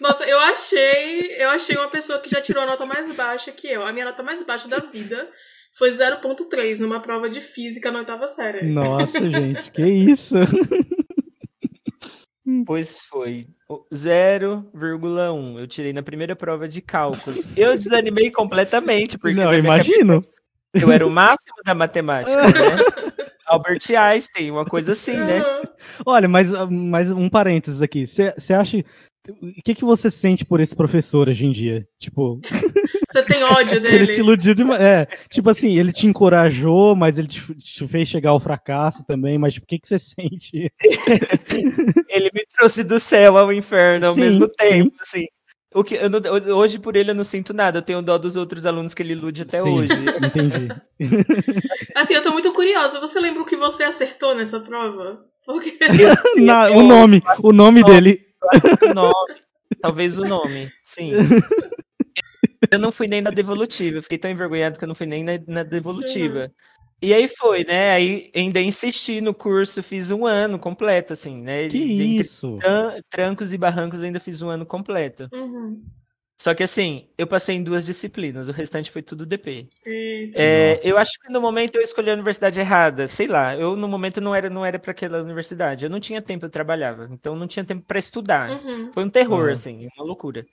Nossa, 0.00 0.24
eu 0.24 0.38
achei, 0.38 1.34
eu 1.42 1.50
achei 1.50 1.76
uma 1.76 1.88
pessoa 1.88 2.20
que 2.20 2.30
já 2.30 2.40
tirou 2.40 2.62
a 2.62 2.66
nota 2.66 2.86
mais 2.86 3.12
baixa 3.16 3.50
que 3.50 3.66
eu. 3.66 3.84
A 3.84 3.92
minha 3.92 4.04
nota 4.04 4.22
mais 4.22 4.44
baixa 4.44 4.68
da 4.68 4.78
vida 4.78 5.28
foi 5.76 5.90
0.3 5.90 6.78
numa 6.78 7.00
prova 7.00 7.28
de 7.28 7.40
física 7.40 7.90
na 7.90 7.98
oitava 7.98 8.28
série. 8.28 8.64
Nossa, 8.66 9.18
gente, 9.28 9.72
que 9.72 9.82
isso? 9.82 10.36
Pois 12.64 13.02
foi. 13.02 13.46
O 13.68 13.84
0,1. 13.92 15.60
Eu 15.60 15.66
tirei 15.66 15.92
na 15.92 16.02
primeira 16.02 16.34
prova 16.34 16.66
de 16.66 16.80
cálculo. 16.80 17.44
Eu 17.54 17.76
desanimei 17.76 18.30
completamente, 18.30 19.18
porque 19.18 19.36
Não, 19.36 19.52
imagino. 19.52 20.24
Eu 20.72 20.90
era 20.90 21.06
o 21.06 21.10
máximo 21.10 21.56
da 21.62 21.74
matemática, 21.74 22.42
né? 22.42 23.27
Albert 23.48 23.80
Einstein, 23.96 24.50
uma 24.50 24.64
coisa 24.64 24.92
assim, 24.92 25.16
né? 25.16 25.42
Olha, 26.04 26.28
mas, 26.28 26.48
mas 26.70 27.10
um 27.10 27.28
parênteses 27.28 27.82
aqui. 27.82 28.06
Você 28.06 28.54
acha. 28.54 28.78
O 29.42 29.62
que, 29.62 29.74
que 29.74 29.84
você 29.84 30.10
sente 30.10 30.42
por 30.44 30.58
esse 30.58 30.74
professor 30.74 31.28
hoje 31.28 31.44
em 31.44 31.52
dia? 31.52 31.86
Tipo, 32.00 32.40
Você 33.10 33.22
tem 33.22 33.42
ódio 33.42 33.76
ele 33.76 33.88
te 33.88 34.06
dele. 34.06 34.18
iludiu 34.18 34.54
demais. 34.54 34.80
É, 34.82 35.06
tipo 35.30 35.48
assim, 35.48 35.78
ele 35.78 35.92
te 35.92 36.06
encorajou, 36.06 36.94
mas 36.94 37.16
ele 37.18 37.26
te, 37.26 37.54
te 37.54 37.86
fez 37.88 38.06
chegar 38.06 38.30
ao 38.30 38.40
fracasso 38.40 39.02
também. 39.06 39.38
Mas 39.38 39.54
tipo, 39.54 39.64
o 39.64 39.66
que, 39.66 39.78
que 39.78 39.88
você 39.88 39.98
sente? 39.98 40.70
Ele 42.08 42.30
me 42.34 42.44
trouxe 42.56 42.84
do 42.84 42.98
céu 42.98 43.38
ao 43.38 43.52
inferno 43.52 44.06
ao 44.08 44.14
Sim, 44.14 44.20
mesmo 44.20 44.44
sim. 44.44 44.52
tempo, 44.58 44.96
assim. 45.00 45.24
O 45.74 45.84
que, 45.84 45.96
eu 45.96 46.08
não- 46.08 46.20
hoje, 46.56 46.78
por 46.78 46.96
ele, 46.96 47.10
eu 47.10 47.14
não 47.14 47.24
sinto 47.24 47.52
nada. 47.52 47.78
Eu 47.78 47.82
tenho 47.82 48.00
dó 48.00 48.16
dos 48.16 48.36
outros 48.36 48.64
alunos 48.64 48.94
que 48.94 49.02
ele 49.02 49.12
ilude 49.12 49.42
até 49.42 49.60
Sim, 49.60 49.68
hoje. 49.70 49.88
Entendi. 50.24 50.68
Assim, 51.94 52.14
eu 52.14 52.22
tô 52.22 52.30
muito 52.32 52.52
curiosa. 52.52 52.98
Você 53.00 53.20
lembra 53.20 53.42
o 53.42 53.46
que 53.46 53.56
você 53.56 53.82
acertou 53.84 54.34
nessa 54.34 54.60
prova? 54.60 55.22
Porque 55.44 55.76
Eu 56.00 56.14
Na- 56.44 56.70
o 56.70 56.82
nome, 56.82 57.22
o 57.42 57.52
nome 57.52 57.82
dele. 57.84 58.20
o 58.90 58.94
nome. 58.94 59.40
Talvez 59.80 60.18
o 60.18 60.24
nome, 60.24 60.70
sim. 60.84 61.12
Eu 62.70 62.78
não 62.78 62.90
fui 62.90 63.06
nem 63.06 63.20
na 63.20 63.30
devolutiva. 63.30 63.98
Eu 63.98 64.02
fiquei 64.02 64.18
tão 64.18 64.30
envergonhado 64.30 64.78
que 64.78 64.84
eu 64.84 64.88
não 64.88 64.94
fui 64.94 65.06
nem 65.06 65.22
na, 65.22 65.32
na 65.46 65.62
devolutiva. 65.62 66.50
E 67.00 67.14
aí 67.14 67.28
foi, 67.28 67.64
né? 67.64 67.92
Aí 67.92 68.30
ainda 68.34 68.60
insisti 68.60 69.20
no 69.20 69.32
curso, 69.32 69.82
fiz 69.82 70.10
um 70.10 70.26
ano 70.26 70.58
completo, 70.58 71.12
assim, 71.12 71.40
né? 71.40 71.68
Que 71.68 71.78
isso? 71.78 72.56
tran- 72.60 73.00
trancos 73.08 73.52
e 73.52 73.58
barrancos, 73.58 74.02
ainda 74.02 74.18
fiz 74.18 74.42
um 74.42 74.48
ano 74.48 74.66
completo. 74.66 75.28
Uhum. 75.32 75.84
Só 76.40 76.54
que 76.54 76.62
assim, 76.62 77.08
eu 77.16 77.26
passei 77.26 77.56
em 77.56 77.62
duas 77.64 77.84
disciplinas, 77.86 78.48
o 78.48 78.52
restante 78.52 78.90
foi 78.90 79.02
tudo 79.02 79.26
DP. 79.26 79.68
Eita. 79.84 80.38
É, 80.38 80.80
eu 80.82 80.98
acho 80.98 81.18
que 81.20 81.32
no 81.32 81.40
momento 81.40 81.76
eu 81.76 81.82
escolhi 81.82 82.10
a 82.10 82.14
universidade 82.14 82.60
errada, 82.60 83.08
sei 83.08 83.26
lá. 83.26 83.56
Eu 83.56 83.76
no 83.76 83.88
momento 83.88 84.20
não 84.20 84.34
era 84.34 84.50
não 84.50 84.64
era 84.64 84.78
para 84.78 84.90
aquela 84.90 85.22
universidade. 85.22 85.84
Eu 85.84 85.90
não 85.90 85.98
tinha 86.00 86.20
tempo, 86.22 86.44
eu 86.46 86.50
trabalhava, 86.50 87.08
então 87.10 87.34
não 87.34 87.46
tinha 87.46 87.64
tempo 87.64 87.84
para 87.86 87.98
estudar. 87.98 88.50
Uhum. 88.50 88.92
Foi 88.92 89.04
um 89.04 89.10
terror, 89.10 89.44
Aham. 89.44 89.52
assim, 89.52 89.88
uma 89.96 90.04
loucura. 90.04 90.44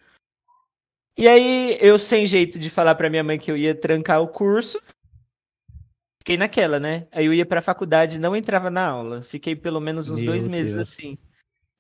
E 1.18 1.28
aí, 1.28 1.78
eu 1.80 1.98
sem 1.98 2.26
jeito 2.28 2.60
de 2.60 2.70
falar 2.70 2.94
pra 2.96 3.10
minha 3.10 3.24
mãe 3.24 3.40
que 3.40 3.50
eu 3.50 3.56
ia 3.56 3.74
trancar 3.74 4.22
o 4.22 4.28
curso, 4.28 4.82
fiquei 6.26 6.38
naquela, 6.38 6.80
né? 6.80 7.06
Aí 7.12 7.28
eu 7.28 7.34
ia 7.34 7.46
pra 7.46 7.62
faculdade 7.62 8.16
e 8.16 8.20
não 8.20 8.36
entrava 8.36 8.72
na 8.72 8.88
aula. 8.88 9.22
Fiquei 9.22 9.56
pelo 9.56 9.80
menos 9.80 10.10
uns 10.10 10.24
Meu 10.24 10.32
dois 10.32 10.48
meses 10.48 10.74
Deus. 10.74 10.88
assim. 10.88 11.18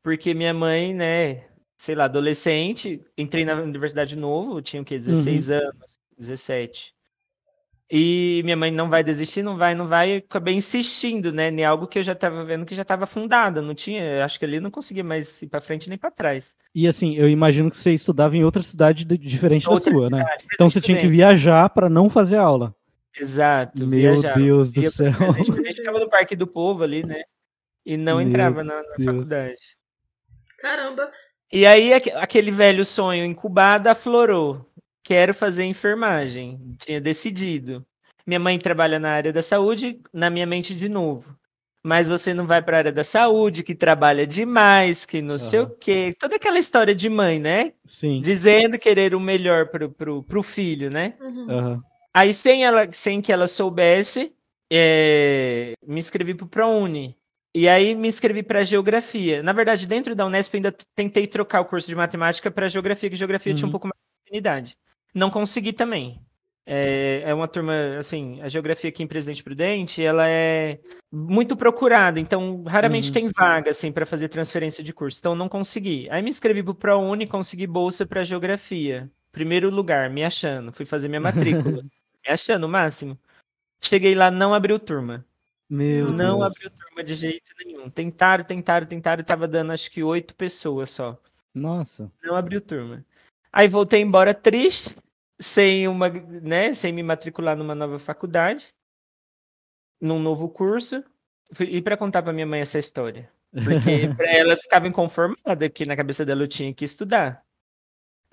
Porque 0.03 0.35
minha 0.35 0.53
mãe, 0.53 0.93
né, 0.93 1.45
sei 1.75 1.95
lá, 1.95 2.05
adolescente, 2.05 3.01
entrei 3.17 3.43
na 3.43 3.55
universidade 3.55 4.15
novo, 4.15 4.61
tinha 4.61 4.83
o 4.83 4.85
quê? 4.85 4.97
16 4.99 5.49
Uhum. 5.49 5.55
anos, 5.55 5.97
17. 6.15 6.93
E 7.91 8.41
minha 8.43 8.55
mãe 8.57 8.69
não 8.71 8.87
vai 8.89 9.03
desistir, 9.03 9.41
não 9.41 9.57
vai, 9.57 9.73
não 9.73 9.87
vai. 9.87 10.17
Acabei 10.17 10.53
insistindo, 10.53 11.31
né, 11.31 11.49
em 11.49 11.65
algo 11.65 11.87
que 11.87 11.97
eu 11.99 12.03
já 12.03 12.13
tava 12.13 12.43
vendo 12.45 12.65
que 12.65 12.75
já 12.75 12.83
tava 12.85 13.07
fundado. 13.07 13.63
Não 13.63 13.73
tinha, 13.73 14.23
acho 14.23 14.37
que 14.37 14.45
ali 14.45 14.59
não 14.59 14.69
conseguia 14.71 15.03
mais 15.03 15.41
ir 15.41 15.47
pra 15.47 15.59
frente 15.61 15.89
nem 15.89 15.97
pra 15.97 16.11
trás. 16.11 16.55
E 16.73 16.87
assim, 16.87 17.15
eu 17.15 17.27
imagino 17.27 17.69
que 17.71 17.77
você 17.77 17.91
estudava 17.91 18.37
em 18.37 18.43
outra 18.43 18.61
cidade 18.61 19.05
de- 19.05 19.17
diferente 19.17 19.67
Outra 19.67 19.91
da 19.91 19.97
sua, 19.97 20.09
né? 20.09 20.19
cidade, 20.19 20.45
Então 20.53 20.69
você 20.69 20.79
tinha 20.81 20.99
que 21.01 21.07
viajar 21.07 21.67
pra 21.71 21.89
não 21.89 22.09
fazer 22.11 22.37
aula. 22.37 22.75
Exato, 23.17 23.87
Meu 23.87 23.89
viajava. 23.89 24.39
Deus 24.39 24.71
do 24.71 24.81
céu. 24.91 25.11
presencialmente, 25.13 25.51
A 25.51 25.55
gente 25.67 25.75
ficava 25.77 25.99
no 25.99 26.09
Parque 26.09 26.35
do 26.35 26.45
Povo 26.47 26.83
ali, 26.83 27.05
né? 27.05 27.21
E 27.85 27.95
não 27.97 28.17
Meu 28.17 28.27
entrava 28.27 28.63
na, 28.63 28.81
na 28.81 29.05
faculdade. 29.05 29.59
Caramba. 30.59 31.11
E 31.51 31.65
aí 31.65 31.93
aque- 31.93 32.11
aquele 32.11 32.51
velho 32.51 32.83
sonho 32.83 33.23
incubado 33.25 33.87
aflorou. 33.87 34.65
Quero 35.03 35.33
fazer 35.33 35.63
enfermagem. 35.65 36.75
Tinha 36.79 36.99
decidido. 36.99 37.85
Minha 38.25 38.39
mãe 38.39 38.57
trabalha 38.57 38.97
na 38.99 39.11
área 39.11 39.31
da 39.31 39.43
saúde, 39.43 40.01
na 40.11 40.29
minha 40.31 40.47
mente 40.47 40.73
de 40.75 40.89
novo. 40.89 41.37
Mas 41.83 42.09
você 42.09 42.33
não 42.33 42.47
vai 42.47 42.63
para 42.63 42.77
a 42.77 42.79
área 42.79 42.91
da 42.91 43.03
saúde, 43.03 43.61
que 43.61 43.75
trabalha 43.75 44.25
demais, 44.25 45.05
que 45.05 45.21
não 45.21 45.37
sei 45.37 45.59
Aham. 45.59 45.67
o 45.67 45.75
quê. 45.77 46.15
Toda 46.19 46.35
aquela 46.37 46.57
história 46.57 46.95
de 46.95 47.07
mãe, 47.07 47.39
né? 47.39 47.73
Sim. 47.85 48.19
Dizendo 48.21 48.79
querer 48.79 49.13
o 49.13 49.19
melhor 49.19 49.67
pro, 49.67 49.91
pro, 49.91 50.23
pro 50.23 50.41
filho, 50.41 50.89
né? 50.89 51.13
Uhum. 51.21 51.51
Aham. 51.51 51.81
Aí, 52.15 52.33
sem, 52.33 52.63
ela, 52.63 52.89
sem 52.93 53.21
que 53.21 53.29
ela 53.29 53.45
soubesse, 53.45 54.33
é, 54.71 55.73
me 55.85 55.99
inscrevi 55.99 56.33
para 56.33 56.45
o 56.45 56.49
ProUni. 56.49 57.17
E 57.53 57.67
aí 57.67 57.93
me 57.93 58.07
inscrevi 58.07 58.41
para 58.41 58.63
geografia. 58.63 59.43
Na 59.43 59.51
verdade, 59.51 59.85
dentro 59.85 60.15
da 60.15 60.25
Unesp, 60.25 60.55
ainda 60.55 60.73
tentei 60.95 61.27
trocar 61.27 61.59
o 61.59 61.65
curso 61.65 61.87
de 61.87 61.95
matemática 61.95 62.49
para 62.49 62.69
geografia, 62.69 63.09
que 63.09 63.17
geografia 63.17 63.53
tinha 63.53 63.65
um 63.65 63.67
Uhum. 63.67 63.71
pouco 63.71 63.87
mais 63.87 63.97
de 63.97 64.29
afinidade. 64.29 64.77
Não 65.13 65.29
consegui 65.29 65.73
também. 65.73 66.21
É, 66.65 67.21
é 67.25 67.33
uma 67.33 67.47
turma, 67.49 67.97
assim, 67.99 68.41
a 68.41 68.47
geografia 68.47 68.89
aqui 68.89 69.03
em 69.03 69.07
Presidente 69.07 69.43
Prudente, 69.43 70.01
ela 70.01 70.27
é 70.27 70.79
muito 71.11 71.55
procurada, 71.55 72.19
então 72.19 72.63
raramente 72.63 73.09
Uhum. 73.09 73.13
tem 73.13 73.27
vaga, 73.29 73.71
assim, 73.71 73.91
para 73.91 74.05
fazer 74.05 74.29
transferência 74.29 74.81
de 74.83 74.91
curso. 74.93 75.19
Então 75.19 75.35
não 75.35 75.47
consegui. 75.49 76.07
Aí 76.09 76.21
me 76.23 76.29
inscrevi 76.29 76.63
para 76.63 76.71
o 76.71 76.75
ProUni, 76.75 77.27
consegui 77.27 77.67
bolsa 77.67 78.05
para 78.05 78.23
geografia 78.23 79.09
primeiro 79.35 79.69
lugar, 79.69 80.09
me 80.09 80.23
achando. 80.23 80.71
Fui 80.71 80.85
fazer 80.85 81.09
minha 81.09 81.19
matrícula, 81.19 81.83
me 82.25 82.33
achando 82.33 82.65
o 82.65 82.69
máximo. 82.69 83.17
Cheguei 83.81 84.15
lá, 84.15 84.31
não 84.31 84.53
abriu 84.53 84.79
turma. 84.79 85.25
Meu 85.69 86.11
não 86.11 86.37
Deus. 86.37 86.51
abriu 86.51 86.69
turma 86.69 87.03
de 87.03 87.13
jeito 87.13 87.51
nenhum. 87.63 87.89
Tentaram, 87.89 88.43
tentaram, 88.43 88.85
tentaram, 88.85 89.23
tava 89.23 89.47
dando 89.47 89.71
acho 89.71 89.89
que 89.91 90.03
oito 90.03 90.35
pessoas 90.35 90.91
só. 90.91 91.19
Nossa. 91.53 92.11
Não 92.23 92.35
abriu 92.35 92.61
turma. 92.61 93.05
Aí 93.51 93.67
voltei 93.67 94.01
embora 94.01 94.33
triste, 94.33 94.95
sem 95.39 95.87
uma, 95.87 96.09
né, 96.09 96.73
sem 96.73 96.91
me 96.91 97.01
matricular 97.01 97.55
numa 97.55 97.73
nova 97.73 97.97
faculdade, 97.97 98.73
num 99.99 100.19
novo 100.19 100.49
curso, 100.49 101.03
e 101.59 101.81
para 101.81 101.95
contar 101.95 102.21
para 102.21 102.33
minha 102.33 102.45
mãe 102.45 102.59
essa 102.59 102.79
história, 102.79 103.31
porque 103.51 104.09
para 104.17 104.33
ela 104.33 104.57
ficava 104.57 104.87
inconformada, 104.87 105.69
porque 105.69 105.85
na 105.85 105.95
cabeça 105.95 106.25
dela 106.25 106.43
eu 106.43 106.47
tinha 106.47 106.73
que 106.73 106.83
estudar. 106.83 107.45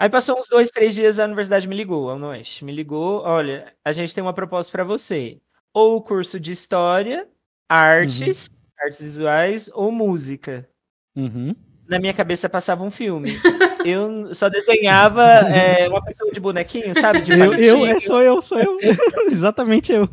Aí 0.03 0.11
passou 0.11 0.37
uns 0.37 0.49
dois, 0.49 0.69
três 0.69 0.97
dias, 0.97 1.21
a 1.21 1.27
universidade 1.27 1.69
me 1.69 1.77
ligou, 1.77 2.11
a 2.11 2.17
Unoeste, 2.17 2.65
me 2.65 2.73
ligou, 2.73 3.23
olha, 3.23 3.73
a 3.85 3.93
gente 3.93 4.13
tem 4.13 4.21
uma 4.21 4.33
proposta 4.33 4.73
para 4.73 4.83
você, 4.83 5.39
ou 5.73 5.95
o 5.95 6.03
curso 6.03 6.41
de 6.41 6.51
História, 6.51 7.29
Artes, 7.69 8.49
Artes 8.77 9.01
Visuais, 9.01 9.71
ou 9.73 9.93
Música. 9.93 10.69
Uhum. 11.15 11.55
Na 11.89 12.01
minha 12.01 12.13
cabeça 12.13 12.49
passava 12.49 12.83
um 12.83 12.91
filme. 12.91 13.29
Eu 13.87 14.35
só 14.35 14.49
desenhava 14.49 15.23
é, 15.23 15.89
uma 15.89 16.03
pessoa 16.03 16.33
de 16.33 16.41
bonequinho, 16.41 17.01
sabe? 17.01 17.23
De 17.23 17.33
Eu, 17.33 17.55
eu, 17.55 17.87
é, 17.87 18.01
sou 18.01 18.21
eu, 18.21 18.43
sou 18.43 18.59
eu. 18.59 18.79
Exatamente 19.31 19.93
eu. 19.93 20.09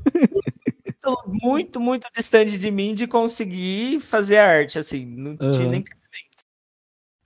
Tô 1.01 1.15
muito, 1.25 1.79
muito 1.79 2.08
distante 2.15 2.58
de 2.58 2.69
mim 2.72 2.96
de 2.96 3.05
conseguir 3.08 4.00
fazer 4.00 4.38
arte, 4.38 4.77
assim, 4.77 5.05
não 5.05 5.36
tinha 5.36 5.63
Aham. 5.63 5.69
nem. 5.69 5.84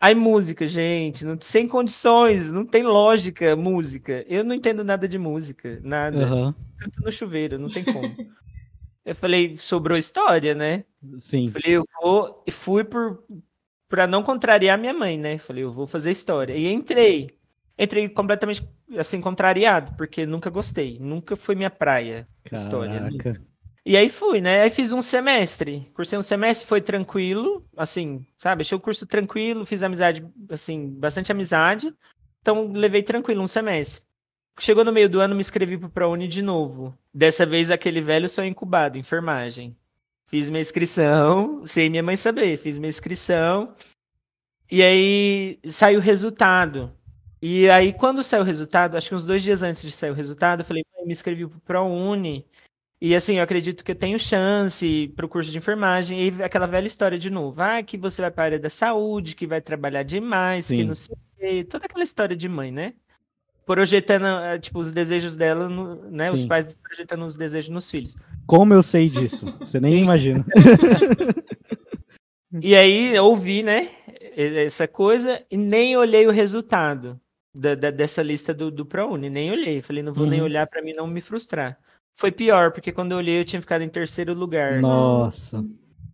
Aí 0.03 0.13
música, 0.13 0.67
gente, 0.67 1.24
não, 1.24 1.39
sem 1.39 1.65
condições, 1.65 2.51
não 2.51 2.65
tem 2.65 2.83
lógica 2.83 3.55
música. 3.55 4.25
Eu 4.27 4.43
não 4.43 4.53
entendo 4.53 4.83
nada 4.83 5.07
de 5.07 5.17
música, 5.17 5.79
nada. 5.81 6.25
Aham. 6.25 6.55
Canto 6.77 7.01
no 7.01 7.10
chuveiro, 7.10 7.57
não 7.57 7.69
tem 7.69 7.86
como. 7.86 8.03
Eu 9.05 9.15
falei, 9.15 9.55
sobrou 9.57 9.98
história, 9.98 10.53
né? 10.53 10.86
Sim. 11.19 11.48
Falei, 11.50 11.75
eu 11.75 11.83
vou. 12.01 12.41
E 12.48 12.51
fui 12.51 12.86
por 12.86 13.22
para 13.89 14.07
não 14.07 14.24
contrariar 14.24 14.79
minha 14.79 14.93
mãe, 14.93 15.17
né? 15.17 15.38
Falei, 15.38 15.62
eu 15.63 15.74
vou 15.74 15.86
fazer 15.86 16.10
história. 16.12 16.53
E 16.53 16.72
entrei. 16.72 17.38
Entrei 17.77 18.07
completamente 18.07 18.65
assim 18.98 19.19
contrariado, 19.19 19.93
porque 19.98 20.25
nunca 20.25 20.50
gostei, 20.50 21.00
nunca 21.00 21.36
foi 21.36 21.53
minha 21.53 21.69
praia 21.69 22.25
história. 22.50 23.01
Caraca. 23.01 23.41
E 23.85 23.97
aí 23.97 24.07
fui, 24.07 24.39
né? 24.39 24.61
Aí 24.61 24.69
fiz 24.69 24.93
um 24.93 25.01
semestre. 25.01 25.91
Cursei 25.93 26.17
um 26.17 26.21
semestre, 26.21 26.67
foi 26.67 26.81
tranquilo, 26.81 27.65
assim, 27.75 28.25
sabe? 28.37 28.61
Achei 28.61 28.77
o 28.77 28.81
curso 28.81 29.05
tranquilo, 29.05 29.65
fiz 29.65 29.83
amizade, 29.83 30.25
assim, 30.49 30.89
bastante 30.89 31.31
amizade. 31.31 31.93
Então 32.41 32.71
levei 32.71 33.03
tranquilo 33.03 33.41
um 33.41 33.47
semestre. 33.47 34.03
Chegou 34.59 34.85
no 34.85 34.93
meio 34.93 35.09
do 35.09 35.19
ano, 35.19 35.35
me 35.35 35.41
inscrevi 35.41 35.77
pro 35.77 35.89
ProUni 35.89 36.27
de 36.27 36.41
novo. 36.41 36.97
Dessa 37.13 37.45
vez 37.45 37.71
aquele 37.71 38.01
velho 38.01 38.29
sonho 38.29 38.49
incubado, 38.49 38.97
enfermagem. 38.97 39.75
Fiz 40.27 40.49
minha 40.49 40.61
inscrição, 40.61 41.65
sem 41.65 41.89
minha 41.89 42.03
mãe 42.03 42.15
saber, 42.15 42.57
fiz 42.57 42.79
minha 42.79 42.89
inscrição. 42.89 43.75
E 44.71 44.81
aí 44.81 45.59
saiu 45.65 45.99
o 45.99 46.01
resultado. 46.01 46.91
E 47.41 47.69
aí, 47.69 47.91
quando 47.93 48.23
saiu 48.23 48.41
o 48.41 48.45
resultado, 48.45 48.95
acho 48.95 49.09
que 49.09 49.15
uns 49.15 49.25
dois 49.25 49.43
dias 49.43 49.61
antes 49.61 49.81
de 49.81 49.91
sair 49.91 50.11
o 50.11 50.15
resultado, 50.15 50.61
eu 50.61 50.65
falei, 50.65 50.83
mãe, 50.95 51.05
me 51.05 51.11
inscrevi 51.11 51.45
pro 51.45 51.59
ProUni. 51.59 52.47
E 53.05 53.13
assim, 53.13 53.36
eu 53.36 53.43
acredito 53.43 53.83
que 53.83 53.91
eu 53.91 53.95
tenho 53.95 54.17
chance 54.17 55.12
pro 55.13 55.27
curso 55.27 55.51
de 55.51 55.57
enfermagem. 55.57 56.25
E 56.25 56.41
aquela 56.41 56.65
velha 56.65 56.88
história 56.88 57.19
de 57.19 57.29
novo. 57.29 57.62
Ah, 57.62 57.83
que 57.83 57.98
você 57.98 58.22
vai 58.22 58.31
para 58.31 58.43
a 58.43 58.45
área 58.45 58.60
da 58.60 58.69
saúde, 58.69 59.36
que 59.36 59.45
vai 59.45 59.60
trabalhar 59.60 60.03
demais, 60.03 60.69
que 60.69 60.77
Sim. 60.77 60.83
não 60.86 60.93
sei 60.93 61.13
o 61.13 61.38
quê. 61.38 61.63
Toda 61.65 61.86
aquela 61.86 62.03
história 62.05 62.33
de 62.33 62.48
mãe, 62.48 62.72
né? 62.72 62.93
Projetando, 63.65 64.25
eh, 64.25 64.58
tipo, 64.58 64.80
os 64.80 64.93
desejos 64.93 65.36
dela, 65.36 65.67
né? 66.10 66.32
Os 66.32 66.41
Sim. 66.43 66.47
pais 66.47 66.65
projetando 66.82 67.25
os 67.25 67.36
desejos 67.36 67.69
nos 67.69 67.91
filhos. 67.91 68.17
Como 68.47 68.73
eu 68.73 68.82
sei 68.82 69.10
disso? 69.10 69.45
Você 69.60 69.82
nem 69.82 69.99
imagina. 70.04 70.45
E 72.62 72.75
aí 72.75 73.15
eu 73.15 73.25
ouvi, 73.25 73.63
né, 73.63 73.89
essa 74.38 74.88
coisa 74.88 75.41
e 75.49 75.58
nem 75.58 75.97
olhei 75.97 76.27
o 76.27 76.32
resultado 76.32 77.19
da, 77.51 77.73
da- 77.73 77.89
dessa 77.89 78.21
lista 78.21 78.54
do, 78.54 78.69
do 78.69 78.86
ProUni, 78.86 79.27
nem 79.27 79.49
olhei. 79.51 79.82
Falei, 79.82 80.04
não 80.04 80.13
vou 80.13 80.27
nem 80.27 80.39
Uhum. 80.39 80.45
olhar 80.45 80.67
para 80.67 80.82
mim 80.84 80.93
não 80.93 81.08
me 81.08 81.19
frustrar. 81.19 81.80
Foi 82.15 82.32
pior, 82.32 82.71
porque 82.71 82.91
quando 82.91 83.12
eu 83.12 83.17
olhei 83.17 83.39
eu 83.39 83.45
tinha 83.45 83.62
ficado 83.62 83.82
em 83.82 83.89
terceiro 83.89 84.34
lugar. 84.34 84.80
Nossa. 84.80 85.65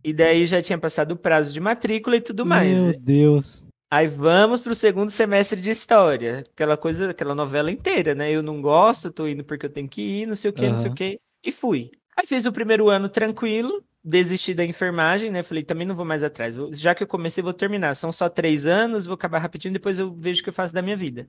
E 0.02 0.12
daí 0.12 0.46
já 0.46 0.62
tinha 0.62 0.78
passado 0.78 1.12
o 1.12 1.16
prazo 1.16 1.52
de 1.52 1.60
matrícula 1.60 2.16
e 2.16 2.20
tudo 2.20 2.46
mais. 2.46 2.78
Meu 2.78 2.98
Deus. 2.98 3.64
Aí 3.92 4.06
vamos 4.06 4.60
pro 4.60 4.74
segundo 4.74 5.10
semestre 5.10 5.60
de 5.60 5.70
história. 5.70 6.44
Aquela 6.54 6.76
coisa, 6.76 7.10
aquela 7.10 7.34
novela 7.34 7.70
inteira, 7.70 8.14
né? 8.14 8.30
Eu 8.30 8.42
não 8.42 8.62
gosto, 8.62 9.12
tô 9.12 9.26
indo 9.26 9.44
porque 9.44 9.66
eu 9.66 9.70
tenho 9.70 9.88
que 9.88 10.00
ir, 10.00 10.26
não 10.26 10.34
sei 10.34 10.50
o 10.50 10.54
que, 10.54 10.68
não 10.68 10.76
sei 10.76 10.90
o 10.90 10.94
que. 10.94 11.20
E 11.44 11.50
fui. 11.50 11.90
Aí 12.16 12.26
fiz 12.26 12.46
o 12.46 12.52
primeiro 12.52 12.88
ano 12.88 13.08
tranquilo, 13.08 13.82
desisti 14.02 14.54
da 14.54 14.64
enfermagem, 14.64 15.30
né? 15.30 15.42
Falei, 15.42 15.64
também 15.64 15.86
não 15.86 15.96
vou 15.96 16.06
mais 16.06 16.22
atrás. 16.22 16.56
Já 16.78 16.94
que 16.94 17.02
eu 17.02 17.06
comecei, 17.06 17.42
vou 17.42 17.52
terminar. 17.52 17.96
São 17.96 18.12
só 18.12 18.28
três 18.28 18.64
anos, 18.64 19.06
vou 19.06 19.14
acabar 19.14 19.38
rapidinho, 19.38 19.74
depois 19.74 19.98
eu 19.98 20.14
vejo 20.14 20.40
o 20.40 20.44
que 20.44 20.50
eu 20.50 20.54
faço 20.54 20.72
da 20.72 20.82
minha 20.82 20.96
vida. 20.96 21.28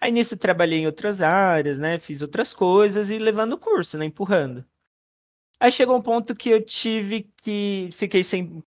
Aí 0.00 0.12
nisso 0.12 0.36
trabalhei 0.36 0.80
em 0.80 0.86
outras 0.86 1.20
áreas, 1.20 1.78
né? 1.78 1.98
Fiz 1.98 2.22
outras 2.22 2.54
coisas 2.54 3.10
e 3.10 3.18
levando 3.18 3.54
o 3.54 3.58
curso, 3.58 3.98
né? 3.98 4.04
Empurrando. 4.06 4.64
Aí 5.60 5.72
chegou 5.72 5.96
um 5.96 6.02
ponto 6.02 6.34
que 6.36 6.50
eu 6.50 6.64
tive 6.64 7.28
que. 7.42 7.88
Fiquei 7.92 8.22
sem 8.22 8.62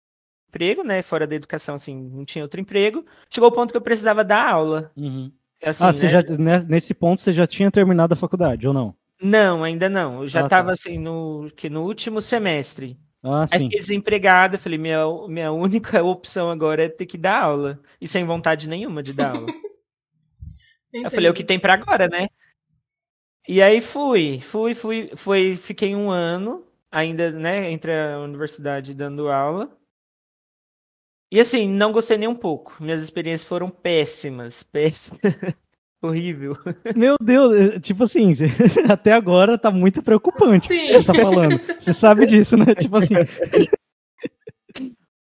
emprego, 0.48 0.82
né? 0.82 1.02
Fora 1.02 1.26
da 1.26 1.34
educação, 1.36 1.76
assim, 1.76 1.96
não 1.96 2.24
tinha 2.24 2.42
outro 2.44 2.60
emprego. 2.60 3.04
Chegou 3.32 3.48
o 3.48 3.52
ponto 3.52 3.70
que 3.70 3.76
eu 3.76 3.80
precisava 3.82 4.24
dar 4.24 4.50
aula. 4.50 4.90
Uhum. 4.96 5.30
Assim, 5.62 5.84
ah, 5.84 5.92
você 5.92 6.06
né? 6.06 6.12
já, 6.12 6.22
ne- 6.22 6.64
nesse 6.68 6.94
ponto 6.94 7.20
você 7.20 7.32
já 7.32 7.46
tinha 7.46 7.70
terminado 7.70 8.14
a 8.14 8.16
faculdade, 8.16 8.66
ou 8.66 8.74
não? 8.74 8.94
Não, 9.22 9.62
ainda 9.62 9.88
não. 9.88 10.22
Eu 10.22 10.28
já 10.28 10.40
Ah, 10.40 10.42
tá. 10.42 10.46
estava 10.46 10.72
assim 10.72 10.98
no 10.98 11.50
que 11.54 11.68
no 11.68 11.82
último 11.84 12.20
semestre. 12.20 12.98
Ah, 13.22 13.42
Aí 13.42 13.58
sim. 13.60 13.64
fiquei 13.66 13.80
desempregado, 13.80 14.58
falei, 14.58 14.78
minha, 14.78 15.04
minha 15.28 15.52
única 15.52 16.02
opção 16.02 16.50
agora 16.50 16.84
é 16.84 16.88
ter 16.88 17.06
que 17.06 17.18
dar 17.18 17.42
aula. 17.44 17.78
E 18.00 18.08
sem 18.08 18.24
vontade 18.24 18.68
nenhuma 18.68 19.02
de 19.02 19.12
dar 19.12 19.36
aula. 19.36 19.46
Eu 20.92 21.10
falei, 21.10 21.30
o 21.30 21.34
que 21.34 21.44
tem 21.44 21.58
pra 21.58 21.74
agora, 21.74 22.08
né? 22.08 22.28
E 23.48 23.62
aí 23.62 23.80
fui, 23.80 24.40
fui, 24.40 24.74
fui, 24.74 25.10
fui, 25.16 25.56
fiquei 25.56 25.94
um 25.94 26.10
ano 26.10 26.66
ainda, 26.90 27.30
né, 27.30 27.70
entre 27.70 27.92
a 27.92 28.20
universidade 28.20 28.94
dando 28.94 29.30
aula. 29.30 29.76
E 31.32 31.38
assim, 31.38 31.68
não 31.68 31.92
gostei 31.92 32.18
nem 32.18 32.28
um 32.28 32.34
pouco. 32.34 32.76
Minhas 32.80 33.02
experiências 33.02 33.48
foram 33.48 33.70
péssimas, 33.70 34.62
péssimas. 34.72 35.20
Horrível. 36.02 36.56
Meu 36.96 37.16
Deus, 37.20 37.56
é, 37.56 37.78
tipo 37.78 38.04
assim, 38.04 38.32
até 38.88 39.12
agora 39.12 39.58
tá 39.58 39.70
muito 39.70 40.02
preocupante 40.02 40.66
o 40.66 40.68
que 40.68 40.86
Sim. 40.86 40.92
você 40.94 41.04
tá 41.04 41.14
falando. 41.14 41.60
Você 41.78 41.92
sabe 41.92 42.26
disso, 42.26 42.56
né? 42.56 42.74
Tipo 42.74 42.96
assim, 42.96 43.14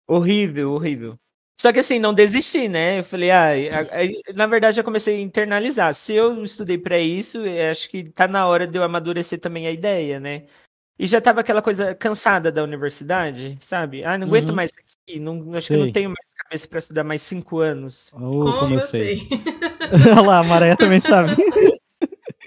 Horrível, 0.08 0.72
horrível. 0.72 1.18
Só 1.60 1.72
que 1.72 1.80
assim, 1.80 1.98
não 1.98 2.14
desisti, 2.14 2.68
né? 2.68 3.00
Eu 3.00 3.04
falei, 3.04 3.30
ah, 3.32 3.50
na 4.34 4.46
verdade 4.46 4.78
eu 4.78 4.84
comecei 4.84 5.16
a 5.16 5.20
internalizar. 5.20 5.92
Se 5.94 6.12
eu 6.14 6.42
estudei 6.44 6.78
pra 6.78 6.98
isso, 7.00 7.38
eu 7.44 7.70
acho 7.72 7.90
que 7.90 8.04
tá 8.10 8.28
na 8.28 8.46
hora 8.46 8.64
de 8.66 8.78
eu 8.78 8.82
amadurecer 8.84 9.40
também 9.40 9.66
a 9.66 9.72
ideia, 9.72 10.20
né? 10.20 10.44
E 10.98 11.06
já 11.06 11.20
tava 11.20 11.40
aquela 11.40 11.62
coisa 11.62 11.94
cansada 11.94 12.50
da 12.52 12.62
universidade, 12.62 13.56
sabe? 13.60 14.04
Ah, 14.04 14.16
não 14.18 14.26
aguento 14.28 14.50
Uhum. 14.50 14.54
mais 14.56 14.70
isso 14.72 14.80
aqui, 14.80 15.18
não, 15.20 15.54
acho 15.54 15.68
que 15.68 15.74
eu 15.74 15.78
Sei. 15.78 15.84
não 15.86 15.92
tenho 15.92 16.08
mais 16.10 16.32
cabeça 16.36 16.68
pra 16.68 16.78
estudar 16.78 17.04
mais 17.04 17.22
cinco 17.22 17.58
anos. 17.60 18.10
oh, 18.14 18.18
Como, 18.60 18.74
eu 18.74 18.80
sei. 18.80 19.20
Olha 20.12 20.20
lá, 20.20 20.38
a 20.40 20.44
Maréia 20.44 20.76
também 20.76 21.00
sabe. 21.00 21.30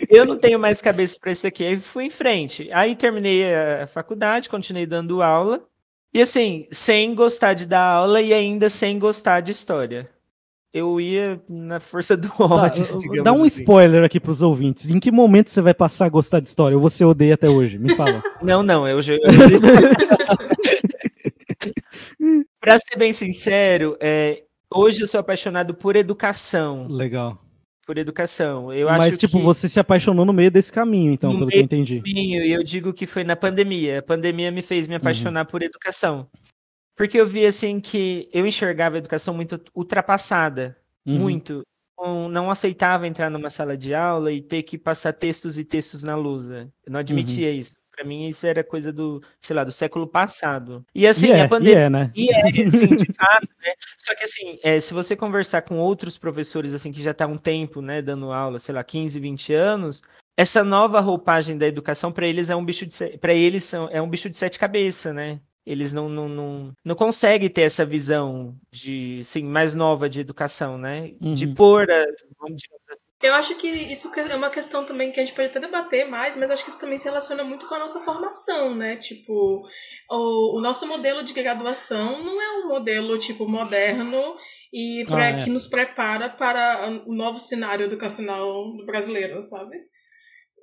Eu 0.10 0.26
não 0.26 0.38
tenho 0.38 0.60
mais 0.60 0.82
cabeça 0.82 1.18
pra 1.22 1.32
isso 1.32 1.48
aqui. 1.48 1.64
Aí 1.64 1.78
fui 1.80 2.06
em 2.06 2.10
frente. 2.10 2.68
Aí 2.74 2.96
terminei 2.98 3.54
a 3.56 3.88
faculdade, 3.88 4.50
continuei 4.50 4.86
dando 4.86 5.22
aula. 5.22 5.64
E 6.14 6.22
assim, 6.22 6.68
sem 6.72 7.16
gostar 7.16 7.54
de 7.54 7.66
dar 7.66 7.82
aula 7.84 8.22
e 8.22 8.34
ainda 8.34 8.70
sem 8.70 9.00
gostar 9.00 9.42
de 9.42 9.52
história. 9.52 10.10
Eu 10.74 11.02
ia 11.02 11.42
na 11.50 11.80
força 11.82 12.16
do 12.16 12.30
Tá, 12.30 12.46
ódio, 12.46 12.86
digamos 12.98 13.24
dá 13.24 13.34
um 13.34 13.44
assim. 13.44 13.60
spoiler 13.60 14.04
aqui 14.06 14.20
pros 14.20 14.42
ouvintes. 14.42 14.90
Em 14.90 15.00
que 15.00 15.12
momento 15.12 15.50
você 15.52 15.62
vai 15.62 15.74
passar 15.74 16.06
a 16.06 16.10
gostar 16.10 16.40
de 16.40 16.48
história? 16.48 16.78
Ou 16.78 16.82
você 16.82 17.04
odeia 17.04 17.34
até 17.34 17.50
hoje? 17.50 17.78
Me 17.78 17.94
fala. 17.96 18.24
Não, 18.42 18.64
não, 18.64 18.88
eu 18.88 19.02
já. 19.02 19.14
pra 22.60 22.78
ser 22.80 22.98
bem 22.98 23.14
sincero, 23.14 23.98
é, 24.00 24.44
hoje 24.74 25.02
eu 25.02 25.08
sou 25.08 25.20
apaixonado 25.20 25.74
por 25.74 25.96
educação. 25.96 26.88
Legal. 26.90 27.38
Por 27.92 27.98
educação. 27.98 28.72
Eu 28.72 28.88
Mas, 28.88 29.02
acho 29.10 29.18
tipo, 29.18 29.38
que 29.38 29.44
você 29.44 29.68
se 29.68 29.78
apaixonou 29.78 30.24
no 30.24 30.32
meio 30.32 30.50
desse 30.50 30.72
caminho, 30.72 31.12
então, 31.12 31.34
No 31.34 31.40
pelo 31.40 31.52
que 31.52 31.58
eu 31.58 31.62
entendi. 31.62 31.98
caminho, 32.00 32.42
e 32.42 32.50
eu 32.54 32.64
digo 32.64 32.94
que 32.94 33.06
foi 33.06 33.26
na 33.26 33.36
pandemia. 33.36 34.00
A 34.00 34.02
pandemia 34.02 34.50
me 34.50 34.62
fez 34.62 34.88
me 34.88 34.94
Uhum. 34.94 34.98
apaixonar 35.00 35.44
por 35.44 35.62
educação. 35.62 36.26
Porque 36.96 37.20
eu 37.20 37.28
vi 37.28 37.46
assim 37.46 37.82
que 37.82 38.30
eu 38.32 38.48
enxergava 38.48 38.96
a 38.96 39.00
educação 39.00 39.34
muito 39.34 39.60
ultrapassada, 39.76 40.78
Uhum. 41.06 41.20
muito. 41.20 41.64
Não, 42.00 42.30
não 42.30 42.50
aceitava 42.50 43.06
entrar 43.06 43.30
numa 43.30 43.50
sala 43.50 43.76
de 43.76 43.94
aula 43.94 44.32
e 44.32 44.42
ter 44.42 44.64
que 44.64 44.78
passar 44.78 45.12
textos 45.12 45.60
e 45.60 45.66
textos 45.66 46.02
na 46.02 46.16
lousa. 46.16 46.72
Eu 46.86 46.94
não 46.94 47.00
admitia 47.02 47.50
Uhum. 47.50 47.56
isso. 47.56 47.76
Para 48.02 48.08
mim 48.08 48.28
isso 48.28 48.48
era 48.48 48.64
coisa 48.64 48.92
do, 48.92 49.22
sei 49.40 49.56
lá, 49.56 49.64
do 49.64 49.72
século 49.72 50.08
passado. 50.08 50.84
E 50.94 51.06
assim, 51.06 51.28
e 51.28 51.32
é, 51.34 51.42
a 51.42 51.48
pandemia. 51.48 51.76
E 51.76 51.84
é, 51.84 51.90
né? 51.90 52.12
E 52.16 52.34
é, 52.34 52.72
sim, 52.72 52.96
de 52.96 53.14
fato, 53.14 53.48
né? 53.62 53.74
Só 53.96 54.16
que 54.16 54.24
assim, 54.24 54.60
é, 54.64 54.80
se 54.82 54.92
você 54.92 55.16
conversar 55.16 55.62
com 55.62 55.78
outros 55.78 56.18
professores 56.18 56.74
assim 56.74 56.92
que 56.92 57.00
já 57.00 57.14
tá 57.14 57.28
um 57.28 57.38
tempo, 57.38 57.80
né, 57.80 58.02
dando 58.02 58.32
aula, 58.32 58.58
sei 58.58 58.74
lá, 58.74 58.84
15, 58.84 59.20
20 59.20 59.54
anos, 59.54 60.02
essa 60.36 60.64
nova 60.64 61.00
roupagem 61.00 61.60
da 61.60 61.68
educação 61.68 62.12
para 62.12 62.26
eles 62.26 62.50
é 62.50 62.56
um 62.56 62.66
bicho 62.66 62.88
de 62.88 63.18
para 63.20 63.36
eles 63.36 63.66
são, 63.66 63.88
é 63.92 64.02
um 64.02 64.10
bicho 64.10 64.32
de 64.32 64.36
sete 64.38 64.58
cabeças, 64.58 65.14
né? 65.14 65.40
Eles 65.64 65.94
não, 65.94 66.10
não, 66.10 66.28
não, 66.28 66.74
não 66.84 66.96
conseguem 66.96 67.50
ter 67.50 67.62
essa 67.62 67.86
visão 67.86 68.58
de, 68.72 69.20
assim, 69.22 69.44
mais 69.44 69.76
nova 69.76 70.10
de 70.10 70.20
educação, 70.20 70.76
né? 70.76 71.14
Uhum. 71.22 71.36
De 71.36 71.46
pôr, 71.46 71.84
a, 71.88 72.06
vamos 72.40 72.60
dizer 72.60 72.76
assim. 72.90 73.01
Eu 73.22 73.36
acho 73.36 73.56
que 73.56 73.68
isso 73.68 74.12
é 74.16 74.36
uma 74.36 74.50
questão 74.50 74.84
também 74.84 75.12
que 75.12 75.20
a 75.20 75.24
gente 75.24 75.36
pode 75.36 75.50
até 75.50 75.60
debater 75.60 76.08
mais, 76.08 76.36
mas 76.36 76.50
acho 76.50 76.64
que 76.64 76.72
isso 76.72 76.80
também 76.80 76.98
se 76.98 77.06
relaciona 77.06 77.44
muito 77.44 77.68
com 77.68 77.76
a 77.76 77.80
nossa 77.80 78.00
formação, 78.00 78.74
né? 78.74 78.96
Tipo, 78.96 79.62
o, 80.10 80.58
o 80.58 80.62
nosso 80.62 80.88
modelo 80.88 81.24
de 81.24 81.34
graduação 81.34 82.24
não 82.24 82.42
é 82.42 82.52
um 82.58 82.68
modelo, 82.68 83.20
tipo, 83.20 83.48
moderno 83.48 84.36
e 84.74 85.04
pra, 85.06 85.18
ah, 85.18 85.30
é. 85.30 85.40
que 85.40 85.52
nos 85.52 85.68
prepara 85.68 86.30
para 86.30 87.02
o 87.06 87.14
novo 87.14 87.38
cenário 87.38 87.86
educacional 87.86 88.76
brasileiro, 88.86 89.44
sabe? 89.44 89.78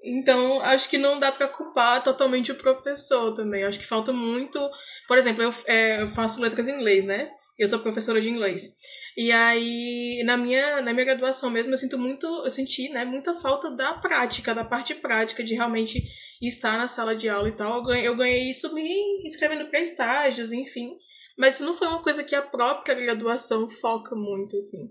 Então, 0.03 0.61
acho 0.61 0.89
que 0.89 0.99
não 0.99 1.19
dá 1.19 1.31
para 1.31 1.49
culpar 1.49 2.03
totalmente 2.03 2.53
o 2.53 2.57
professor 2.57 3.35
também. 3.35 3.65
Acho 3.65 3.79
que 3.79 3.87
falta 3.87 4.13
muito. 4.13 4.59
Por 5.07 5.19
exemplo, 5.19 5.43
eu, 5.43 5.55
é, 5.67 6.03
eu 6.03 6.09
faço 6.09 6.41
letras 6.41 6.69
em 6.69 6.75
inglês, 6.75 7.05
né? 7.05 7.31
Eu 7.59 7.67
sou 7.67 7.81
professora 7.81 8.21
de 8.21 8.29
inglês. 8.29 8.73
E 9.17 9.33
aí, 9.33 10.23
na 10.25 10.37
minha, 10.37 10.81
na 10.81 10.93
minha 10.93 11.05
graduação 11.05 11.51
mesmo, 11.51 11.73
eu 11.73 11.77
sinto 11.77 11.99
muito, 11.99 12.27
eu 12.45 12.51
senti, 12.51 12.89
né, 12.89 13.05
muita 13.05 13.35
falta 13.35 13.69
da 13.69 13.95
prática, 13.95 14.55
da 14.55 14.65
parte 14.65 14.95
prática, 14.95 15.43
de 15.43 15.55
realmente 15.55 16.05
estar 16.41 16.79
na 16.79 16.87
sala 16.87 17.17
de 17.17 17.29
aula 17.29 17.49
e 17.49 17.53
tal. 17.53 17.79
Eu 17.79 17.83
ganhei, 17.83 18.07
eu 18.07 18.17
ganhei 18.17 18.51
isso 18.51 18.73
me 18.73 19.27
inscrevendo 19.27 19.67
para 19.67 19.81
estágios, 19.81 20.53
enfim. 20.53 20.91
Mas 21.37 21.57
isso 21.57 21.65
não 21.65 21.75
foi 21.75 21.89
uma 21.89 22.03
coisa 22.03 22.23
que 22.23 22.35
a 22.35 22.43
própria 22.43 22.95
graduação 22.95 23.69
foca 23.69 24.15
muito, 24.15 24.57
assim. 24.57 24.91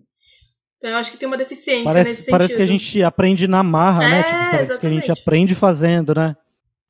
Então 0.77 0.91
eu 0.91 0.97
acho 0.97 1.11
que 1.11 1.17
tem 1.17 1.27
uma 1.27 1.37
deficiência 1.37 1.85
parece, 1.85 2.09
nesse 2.09 2.23
sentido. 2.23 2.37
Parece 2.37 2.55
que 2.55 2.61
a 2.61 2.65
gente 2.65 3.03
aprende 3.03 3.47
na 3.47 3.63
marra, 3.63 3.99
né? 3.99 4.07
é, 4.07 4.11
né? 4.11 4.23
Tipo, 4.23 4.37
parece 4.37 4.71
exatamente. 4.71 4.79
que 4.79 4.87
a 4.87 4.89
gente 4.89 5.21
aprende 5.21 5.55
fazendo, 5.55 6.13
né? 6.13 6.35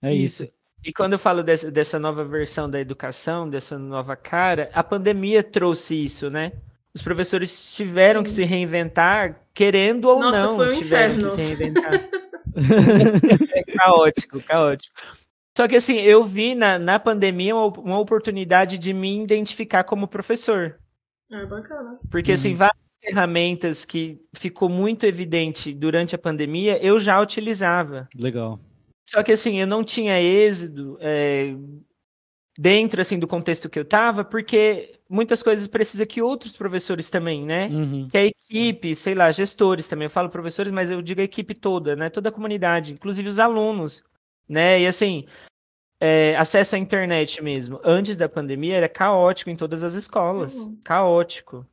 É 0.02 0.14
isso. 0.14 0.44
isso. 0.44 0.57
E 0.88 0.94
quando 0.94 1.12
eu 1.12 1.20
falo 1.20 1.44
dessa, 1.44 1.70
dessa 1.70 2.00
nova 2.00 2.24
versão 2.24 2.70
da 2.70 2.80
educação, 2.80 3.50
dessa 3.50 3.78
nova 3.78 4.16
cara, 4.16 4.70
a 4.74 4.82
pandemia 4.82 5.44
trouxe 5.44 6.00
isso, 6.00 6.30
né? 6.30 6.54
Os 6.96 7.02
professores 7.02 7.76
tiveram 7.76 8.22
Sim. 8.22 8.24
que 8.24 8.32
se 8.32 8.44
reinventar, 8.46 9.38
querendo 9.54 10.06
ou 10.06 10.18
Nossa, 10.18 10.44
não, 10.44 10.56
foi 10.56 10.70
um 10.70 10.80
tiveram 10.80 11.16
inferno. 11.16 11.26
que 11.26 11.36
se 11.36 11.42
reinventar. 11.42 11.94
é 13.54 13.64
caótico, 13.78 14.42
caótico. 14.44 14.96
Só 15.58 15.68
que 15.68 15.76
assim, 15.76 15.98
eu 15.98 16.24
vi 16.24 16.56
na, 16.56 16.80
na 16.80 16.98
pandemia 16.98 17.54
uma, 17.54 17.68
uma 17.68 18.00
oportunidade 18.00 18.78
de 18.78 18.94
me 18.94 19.22
identificar 19.22 19.84
como 19.84 20.08
professor. 20.08 20.80
É 21.30 21.46
bacana. 21.46 22.00
Porque 22.10 22.32
assim, 22.32 22.52
uhum. 22.52 22.60
várias 22.60 22.78
ferramentas 23.02 23.84
que 23.84 24.22
ficou 24.34 24.70
muito 24.70 25.06
evidente 25.06 25.74
durante 25.74 26.16
a 26.16 26.18
pandemia, 26.18 26.82
eu 26.82 26.98
já 26.98 27.20
utilizava. 27.20 28.08
Legal. 28.16 28.58
Só 29.08 29.24
que 29.24 29.32
assim, 29.32 29.60
eu 29.60 29.68
não 29.68 29.84
tinha 29.84 30.22
êxito 30.22 30.98
é, 31.00 31.56
dentro 32.58 33.00
assim 33.00 33.18
do 33.18 33.28
contexto 33.28 33.70
que 33.70 33.80
eu 33.80 33.84
estava, 33.84 34.26
porque 34.26 35.00
muitas 35.10 35.42
coisas 35.42 35.66
precisa 35.66 36.06
que 36.06 36.22
outros 36.22 36.52
professores 36.58 37.10
também, 37.10 37.46
né? 37.46 37.68
Uhum. 37.68 38.08
Que 38.10 38.18
a 38.18 38.26
equipe, 38.26 38.96
sei 38.96 39.16
lá, 39.16 39.32
gestores 39.32 39.88
também. 39.88 40.08
Eu 40.08 40.10
falo 40.10 40.30
professores, 40.30 40.72
mas 40.72 40.92
eu 40.92 41.02
digo 41.02 41.22
a 41.22 41.24
equipe 41.24 41.54
toda, 41.54 41.96
né? 41.96 42.10
Toda 42.10 42.30
a 42.30 42.32
comunidade, 42.32 42.94
inclusive 42.94 43.30
os 43.30 43.40
alunos, 43.40 44.04
né? 44.48 44.82
E 44.82 44.88
assim, 44.88 45.26
é, 46.02 46.36
acesso 46.36 46.76
à 46.76 46.80
internet 46.80 47.42
mesmo, 47.42 47.80
antes 47.84 48.18
da 48.18 48.28
pandemia 48.28 48.76
era 48.76 48.90
caótico 48.90 49.50
em 49.50 49.56
todas 49.56 49.84
as 49.84 49.94
escolas, 49.94 50.56
uhum. 50.56 50.78
caótico. 50.84 51.66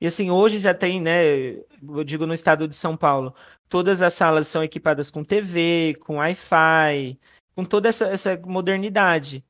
E 0.00 0.06
assim, 0.06 0.30
hoje 0.30 0.58
já 0.60 0.72
tem, 0.72 0.98
né, 0.98 1.52
eu 1.82 2.02
digo 2.04 2.26
no 2.26 2.32
estado 2.32 2.66
de 2.66 2.74
São 2.74 2.96
Paulo, 2.96 3.34
todas 3.70 4.02
as 4.02 4.12
salas 4.12 4.48
são 4.48 4.62
equipadas 4.62 5.10
com 5.10 5.22
TV, 5.22 5.96
com 6.00 6.16
Wi-Fi, 6.16 7.18
com 7.54 7.64
toda 7.64 7.88
essa, 7.88 8.06
essa 8.06 8.36
modernidade. 8.44 9.42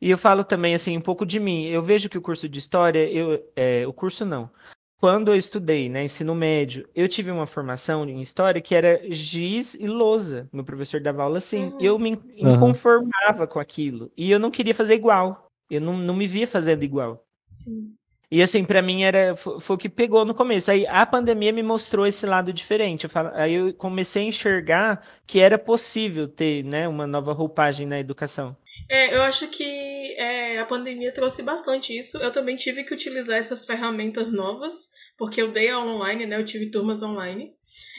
E 0.00 0.10
eu 0.10 0.16
falo 0.16 0.42
também, 0.42 0.74
assim, 0.74 0.96
um 0.96 1.00
pouco 1.00 1.26
de 1.26 1.38
mim. 1.38 1.66
Eu 1.66 1.82
vejo 1.82 2.08
que 2.08 2.16
o 2.16 2.22
curso 2.22 2.48
de 2.48 2.58
História, 2.58 3.06
eu, 3.12 3.46
é, 3.54 3.86
o 3.86 3.92
curso 3.92 4.24
não. 4.24 4.50
Quando 4.98 5.28
eu 5.28 5.36
estudei, 5.36 5.88
né, 5.88 6.04
ensino 6.04 6.34
médio, 6.34 6.88
eu 6.94 7.06
tive 7.06 7.30
uma 7.30 7.46
formação 7.46 8.08
em 8.08 8.20
História 8.20 8.60
que 8.62 8.74
era 8.74 9.00
giz 9.10 9.74
e 9.74 9.86
lousa. 9.86 10.48
Meu 10.52 10.64
professor 10.64 11.00
dava 11.00 11.22
aula 11.22 11.38
assim. 11.38 11.66
Uhum. 11.66 11.80
Eu 11.80 11.98
me 11.98 12.14
uhum. 12.38 12.58
conformava 12.58 13.46
com 13.46 13.58
aquilo. 13.58 14.10
E 14.16 14.30
eu 14.30 14.38
não 14.38 14.50
queria 14.50 14.74
fazer 14.74 14.94
igual. 14.94 15.48
Eu 15.70 15.82
não, 15.82 15.98
não 15.98 16.16
me 16.16 16.26
via 16.26 16.48
fazendo 16.48 16.82
igual. 16.82 17.22
Sim. 17.52 17.94
E 18.30 18.42
assim, 18.42 18.64
para 18.64 18.80
mim 18.80 19.02
era 19.02 19.34
foi, 19.34 19.74
o 19.74 19.78
que 19.78 19.88
pegou 19.88 20.24
no 20.24 20.34
começo. 20.34 20.70
Aí 20.70 20.86
a 20.86 21.04
pandemia 21.04 21.52
me 21.52 21.64
mostrou 21.64 22.06
esse 22.06 22.24
lado 22.26 22.52
diferente. 22.52 23.04
Eu 23.04 23.10
falo, 23.10 23.30
aí 23.34 23.54
eu 23.54 23.74
comecei 23.74 24.22
a 24.22 24.26
enxergar 24.26 25.04
que 25.26 25.40
era 25.40 25.58
possível 25.58 26.28
ter, 26.28 26.62
né, 26.64 26.86
uma 26.86 27.08
nova 27.08 27.32
roupagem 27.32 27.86
na 27.86 27.98
educação. 27.98 28.56
É, 28.88 29.14
eu 29.14 29.22
acho 29.22 29.48
que 29.48 30.14
é, 30.16 30.58
a 30.58 30.64
pandemia 30.64 31.12
trouxe 31.12 31.42
bastante 31.42 31.96
isso. 31.96 32.18
Eu 32.18 32.30
também 32.30 32.56
tive 32.56 32.84
que 32.84 32.94
utilizar 32.94 33.36
essas 33.36 33.64
ferramentas 33.64 34.30
novas, 34.30 34.90
porque 35.18 35.42
eu 35.42 35.50
dei 35.50 35.68
aula 35.68 35.92
online, 35.92 36.26
né? 36.26 36.36
Eu 36.36 36.44
tive 36.44 36.70
turmas 36.70 37.02
online. 37.02 37.52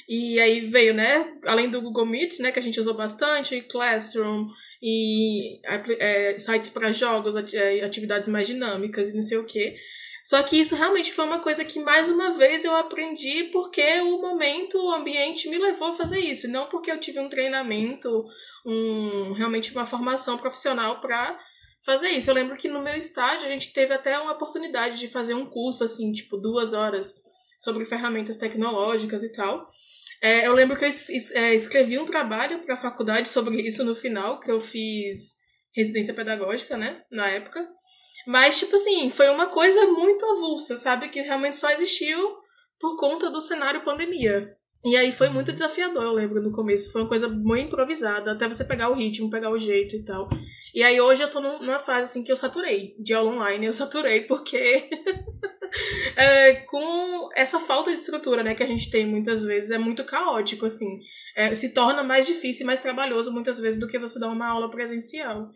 E 0.08 0.40
aí 0.40 0.70
veio, 0.70 0.94
né? 0.94 1.34
Além 1.46 1.70
do 1.70 1.82
Google 1.82 2.06
Meet, 2.06 2.40
né? 2.40 2.52
Que 2.52 2.60
a 2.60 2.62
gente 2.62 2.80
usou 2.80 2.94
bastante, 2.94 3.62
Classroom 3.62 4.48
e 4.82 5.62
é, 6.00 6.38
sites 6.40 6.70
para 6.70 6.92
jogos, 6.92 7.36
é, 7.54 7.84
atividades 7.84 8.28
mais 8.28 8.48
dinâmicas 8.48 9.10
e 9.10 9.14
não 9.14 9.22
sei 9.22 9.38
o 9.38 9.46
quê. 9.46 9.76
Só 10.24 10.42
que 10.44 10.60
isso 10.60 10.76
realmente 10.76 11.12
foi 11.12 11.26
uma 11.26 11.40
coisa 11.40 11.66
que 11.66 11.80
mais 11.80 12.10
uma 12.10 12.32
vez 12.32 12.64
eu 12.64 12.76
aprendi 12.76 13.46
porque 13.46 14.02
o 14.02 14.22
momento, 14.22 14.78
o 14.78 14.92
ambiente 14.92 15.50
me 15.50 15.58
levou 15.58 15.90
a 15.90 15.94
fazer 15.94 16.20
isso, 16.20 16.48
não 16.48 16.68
porque 16.68 16.92
eu 16.92 17.00
tive 17.00 17.20
um 17.20 17.30
treinamento, 17.30 18.26
um 18.66 19.34
realmente 19.34 19.72
uma 19.72 19.86
formação 19.86 20.38
profissional 20.38 21.02
para 21.02 21.40
fazer 21.84 22.10
isso. 22.10 22.30
Eu 22.30 22.36
lembro 22.36 22.56
que 22.56 22.68
no 22.68 22.82
meu 22.82 22.96
estágio 22.96 23.48
a 23.48 23.50
gente 23.50 23.74
teve 23.74 23.94
até 23.94 24.18
uma 24.20 24.34
oportunidade 24.34 24.98
de 24.98 25.08
fazer 25.08 25.34
um 25.34 25.46
curso 25.46 25.84
assim, 25.84 26.12
tipo 26.12 26.38
duas 26.38 26.74
horas 26.74 27.16
sobre 27.58 27.86
ferramentas 27.86 28.38
tecnológicas 28.38 29.24
e 29.24 29.32
tal. 29.32 29.68
É, 30.22 30.46
eu 30.46 30.54
lembro 30.54 30.78
que 30.78 30.86
eu 30.86 30.90
es 30.90 31.32
é, 31.32 31.56
escrevi 31.56 31.98
um 31.98 32.06
trabalho 32.06 32.60
para 32.60 32.76
a 32.76 32.78
faculdade 32.78 33.28
sobre 33.28 33.60
isso 33.62 33.84
no 33.84 33.96
final, 33.96 34.40
que 34.40 34.52
eu 34.52 34.60
fiz 34.60 35.38
residência 35.76 36.14
pedagógica, 36.14 36.78
né, 36.78 37.02
na 37.12 37.28
época. 37.28 37.68
Mas, 38.28 38.60
tipo 38.60 38.76
assim, 38.76 39.10
foi 39.10 39.30
uma 39.30 39.48
coisa 39.48 39.86
muito 39.88 40.26
avulsa, 40.26 40.76
sabe? 40.76 41.10
Que 41.10 41.22
realmente 41.22 41.56
só 41.56 41.70
existiu 41.70 42.38
por 42.80 42.98
conta 42.98 43.30
do 43.30 43.42
cenário 43.42 43.84
pandemia. 43.84 44.56
E 44.84 44.98
aí 44.98 45.12
foi 45.12 45.30
muito 45.30 45.54
desafiador, 45.54 46.04
eu 46.04 46.14
lembro, 46.14 46.42
no 46.42 46.52
começo. 46.52 46.92
Foi 46.92 47.02
uma 47.02 47.08
coisa 47.08 47.28
muito 47.28 47.68
improvisada, 47.68 48.32
até 48.32 48.48
você 48.48 48.64
pegar 48.64 48.90
o 48.90 48.96
ritmo, 48.96 49.30
pegar 49.30 49.52
o 49.52 49.60
jeito 49.60 49.96
e 49.96 50.04
tal. 50.04 50.28
E 50.74 50.84
aí 50.84 51.00
hoje 51.00 51.22
eu 51.22 51.30
tô 51.30 51.40
numa 51.40 51.80
fase 51.80 52.06
assim 52.10 52.24
que 52.24 52.32
eu 52.32 52.38
saturei. 52.38 52.96
De 53.00 53.14
aula 53.14 53.32
online 53.32 53.66
eu 53.66 53.74
saturei, 53.74 54.22
porque 54.22 54.90
é, 56.18 56.56
com 56.66 57.30
essa 57.36 57.60
falta 57.60 57.92
de 57.92 57.98
estrutura, 57.98 58.42
né, 58.42 58.56
que 58.56 58.64
a 58.64 58.68
gente 58.68 58.90
tem 58.90 59.06
muitas 59.06 59.44
vezes, 59.44 59.70
é 59.70 59.78
muito 59.78 60.04
caótico, 60.04 60.66
assim. 60.66 61.00
É, 61.36 61.54
se 61.54 61.74
torna 61.74 62.04
mais 62.04 62.26
difícil 62.26 62.64
e 62.64 62.66
mais 62.66 62.80
trabalhoso 62.80 63.32
muitas 63.32 63.58
vezes 63.60 63.80
do 63.80 63.88
que 63.88 64.00
você 64.00 64.20
dar 64.20 64.30
uma 64.30 64.48
aula 64.48 64.70
presencial. 64.70 65.52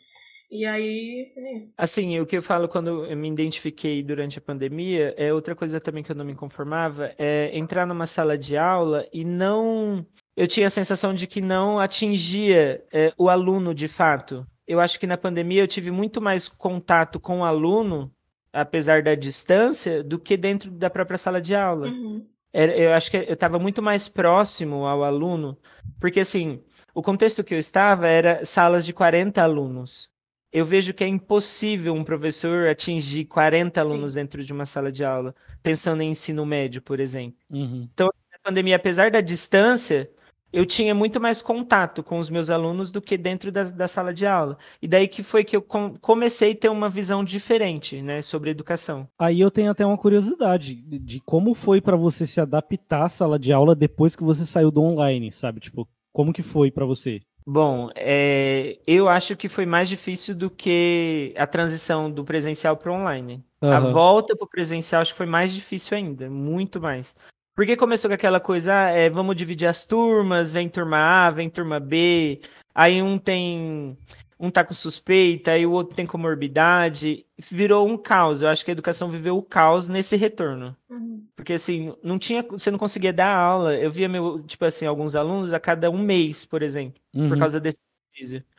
E 0.49 0.65
aí. 0.65 1.33
É. 1.35 1.61
Assim, 1.77 2.19
o 2.19 2.25
que 2.25 2.37
eu 2.37 2.41
falo 2.41 2.67
quando 2.67 3.05
eu 3.05 3.17
me 3.17 3.29
identifiquei 3.29 4.03
durante 4.03 4.37
a 4.37 4.41
pandemia 4.41 5.13
é 5.17 5.33
outra 5.33 5.55
coisa 5.55 5.79
também 5.79 6.03
que 6.03 6.11
eu 6.11 6.15
não 6.15 6.25
me 6.25 6.35
conformava 6.35 7.13
é 7.17 7.55
entrar 7.57 7.85
numa 7.85 8.05
sala 8.05 8.37
de 8.37 8.57
aula 8.57 9.05
e 9.11 9.23
não. 9.23 10.05
Eu 10.35 10.47
tinha 10.47 10.67
a 10.67 10.71
sensação 10.71 11.13
de 11.13 11.27
que 11.27 11.41
não 11.41 11.79
atingia 11.79 12.83
é, 12.91 13.13
o 13.17 13.29
aluno 13.29 13.73
de 13.73 13.87
fato. 13.87 14.45
Eu 14.67 14.79
acho 14.79 14.99
que 14.99 15.07
na 15.07 15.17
pandemia 15.17 15.63
eu 15.63 15.67
tive 15.67 15.91
muito 15.91 16.21
mais 16.21 16.47
contato 16.47 17.19
com 17.19 17.39
o 17.39 17.45
aluno, 17.45 18.11
apesar 18.51 19.01
da 19.01 19.15
distância, 19.15 20.03
do 20.03 20.19
que 20.19 20.35
dentro 20.35 20.71
da 20.71 20.89
própria 20.89 21.17
sala 21.17 21.41
de 21.41 21.55
aula. 21.55 21.87
Uhum. 21.87 22.25
Eu 22.53 22.93
acho 22.93 23.11
que 23.11 23.17
eu 23.17 23.33
estava 23.33 23.59
muito 23.59 23.81
mais 23.81 24.07
próximo 24.07 24.85
ao 24.85 25.03
aluno, 25.03 25.57
porque 25.99 26.21
assim, 26.21 26.63
o 26.93 27.01
contexto 27.01 27.43
que 27.43 27.53
eu 27.53 27.59
estava 27.59 28.07
era 28.07 28.45
salas 28.45 28.85
de 28.85 28.93
40 28.93 29.43
alunos 29.43 30.14
eu 30.55 30.65
vejo 30.65 30.93
que 30.93 31.03
é 31.03 31.07
impossível 31.07 31.93
um 31.93 32.01
professor 32.01 32.69
atingir 32.69 33.25
40 33.25 33.83
Sim. 33.83 33.85
alunos 33.85 34.13
dentro 34.13 34.41
de 34.41 34.53
uma 34.53 34.63
sala 34.63 34.89
de 34.89 35.03
aula, 35.03 35.35
pensando 35.61 36.01
em 36.01 36.11
ensino 36.11 36.45
médio, 36.45 36.81
por 36.81 37.01
exemplo. 37.01 37.37
Uhum. 37.49 37.89
Então, 37.93 38.09
na 38.31 38.39
pandemia, 38.41 38.77
apesar 38.77 39.11
da 39.11 39.19
distância, 39.19 40.09
eu 40.53 40.65
tinha 40.65 40.95
muito 40.95 41.19
mais 41.19 41.41
contato 41.41 42.01
com 42.01 42.19
os 42.19 42.29
meus 42.29 42.49
alunos 42.49 42.89
do 42.89 43.01
que 43.01 43.17
dentro 43.17 43.51
da, 43.51 43.65
da 43.65 43.85
sala 43.85 44.13
de 44.13 44.25
aula. 44.25 44.57
E 44.81 44.87
daí 44.87 45.09
que 45.09 45.23
foi 45.23 45.43
que 45.43 45.57
eu 45.57 45.61
com, 45.61 45.93
comecei 45.99 46.53
a 46.53 46.55
ter 46.55 46.69
uma 46.69 46.89
visão 46.89 47.21
diferente, 47.21 48.01
né, 48.01 48.21
sobre 48.21 48.49
educação. 48.49 49.09
Aí 49.19 49.41
eu 49.41 49.51
tenho 49.51 49.71
até 49.71 49.85
uma 49.85 49.97
curiosidade 49.97 50.75
de, 50.75 50.99
de 50.99 51.19
como 51.25 51.53
foi 51.53 51.81
para 51.81 51.97
você 51.97 52.25
se 52.25 52.39
adaptar 52.39 53.03
à 53.03 53.09
sala 53.09 53.37
de 53.37 53.51
aula 53.51 53.75
depois 53.75 54.15
que 54.15 54.23
você 54.23 54.45
saiu 54.45 54.71
do 54.71 54.81
online, 54.81 55.33
sabe? 55.33 55.59
Tipo, 55.59 55.85
como 56.13 56.31
que 56.31 56.41
foi 56.41 56.71
para 56.71 56.85
você? 56.85 57.19
Bom, 57.47 57.89
é, 57.95 58.79
eu 58.87 59.07
acho 59.07 59.35
que 59.35 59.47
foi 59.47 59.67
mais 59.67 59.87
difícil 59.87 60.35
do 60.35 60.49
que 60.49 61.31
a 61.37 61.45
transição 61.45 62.09
do 62.09 62.23
presencial 62.23 62.75
para 62.75 62.91
online. 62.91 63.45
Uhum. 63.61 63.71
A 63.71 63.79
volta 63.79 64.35
para 64.35 64.45
o 64.45 64.49
presencial 64.49 65.01
acho 65.01 65.11
que 65.11 65.17
foi 65.17 65.27
mais 65.27 65.53
difícil 65.53 65.95
ainda, 65.95 66.27
muito 66.27 66.81
mais. 66.81 67.15
Porque 67.55 67.77
começou 67.77 68.09
com 68.09 68.15
aquela 68.15 68.39
coisa, 68.39 68.73
ah, 68.73 68.89
é, 68.89 69.09
vamos 69.09 69.35
dividir 69.35 69.67
as 69.67 69.85
turmas, 69.85 70.51
vem 70.51 70.67
turma 70.67 70.97
A, 70.97 71.31
vem 71.31 71.49
turma 71.49 71.79
B, 71.79 72.41
aí 72.73 73.01
um 73.01 73.17
tem 73.17 73.95
um 74.39 74.51
tá 74.51 74.63
com 74.63 74.73
suspeita, 74.73 75.57
e 75.57 75.65
o 75.65 75.71
outro 75.71 75.95
tem 75.95 76.05
comorbidade. 76.05 77.25
Virou 77.37 77.87
um 77.87 77.97
caos. 77.97 78.41
Eu 78.41 78.49
acho 78.49 78.65
que 78.65 78.71
a 78.71 78.73
educação 78.73 79.09
viveu 79.09 79.37
o 79.37 79.43
caos 79.43 79.87
nesse 79.87 80.15
retorno. 80.15 80.75
Uhum. 80.89 81.25
Porque 81.35 81.53
assim, 81.53 81.93
não 82.03 82.19
tinha, 82.19 82.43
você 82.43 82.69
não 82.69 82.77
conseguia 82.77 83.13
dar 83.13 83.35
aula. 83.35 83.75
Eu 83.75 83.89
via 83.89 84.09
meu, 84.09 84.41
tipo 84.43 84.65
assim, 84.65 84.85
alguns 84.85 85.15
alunos 85.15 85.53
a 85.53 85.59
cada 85.59 85.89
um 85.89 85.97
mês, 85.97 86.45
por 86.45 86.61
exemplo, 86.61 87.01
uhum. 87.13 87.29
por 87.29 87.37
causa 87.37 87.59
desse 87.59 87.79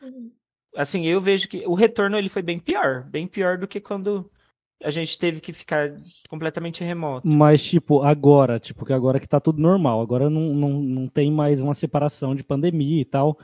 uhum. 0.03 0.31
Assim, 0.75 1.07
eu 1.07 1.21
vejo 1.21 1.49
que 1.49 1.65
o 1.67 1.75
retorno 1.75 2.19
ele 2.19 2.29
foi 2.29 2.43
bem 2.43 2.59
pior, 2.59 3.05
bem 3.05 3.27
pior 3.27 3.57
do 3.57 3.69
que 3.69 3.81
quando 3.81 4.31
a 4.83 4.91
gente 4.91 5.19
teve 5.19 5.41
que 5.41 5.53
ficar 5.53 5.95
completamente 6.29 6.85
remoto. 6.85 7.27
Mas, 7.27 7.65
tipo, 7.65 8.03
agora, 8.03 8.61
tipo, 8.61 8.85
que 8.85 8.93
agora 8.93 9.19
que 9.19 9.29
tá 9.29 9.41
tudo 9.41 9.61
normal, 9.61 10.01
agora 10.01 10.29
não, 10.29 10.55
não, 10.55 10.71
não 10.83 11.09
tem 11.09 11.31
mais 11.31 11.62
uma 11.62 11.75
separação 11.75 12.35
de 12.35 12.45
pandemia 12.45 13.01
e 13.01 13.05
tal. 13.05 13.39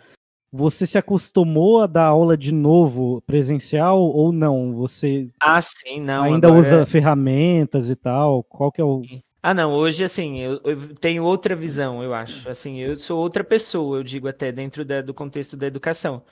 Você 0.52 0.86
se 0.86 0.98
acostumou 0.98 1.80
a 1.80 1.86
dar 1.86 2.04
aula 2.04 2.36
de 2.36 2.52
novo 2.52 3.22
presencial 3.22 3.98
ou 3.98 4.30
não? 4.30 4.74
Você 4.74 5.30
ah, 5.40 5.62
sim, 5.62 5.98
não. 5.98 6.24
Ainda 6.24 6.52
usa 6.52 6.82
é... 6.82 6.86
ferramentas 6.86 7.88
e 7.88 7.96
tal? 7.96 8.42
Qual 8.44 8.70
que 8.70 8.80
é 8.80 8.84
o. 8.84 9.02
Ah, 9.42 9.54
não, 9.54 9.72
hoje, 9.72 10.04
assim, 10.04 10.38
eu, 10.38 10.60
eu, 10.62 10.94
tenho 10.96 11.24
outra 11.24 11.56
visão, 11.56 12.02
eu 12.02 12.12
acho. 12.12 12.48
Assim, 12.48 12.78
eu 12.78 12.96
sou 12.96 13.18
outra 13.18 13.42
pessoa, 13.42 13.98
eu 13.98 14.04
digo 14.04 14.28
até, 14.28 14.52
dentro 14.52 14.84
da, 14.84 15.00
do 15.00 15.14
contexto 15.14 15.56
da 15.56 15.66
educação. 15.66 16.22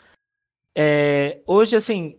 É, 0.76 1.40
hoje, 1.46 1.74
assim, 1.74 2.16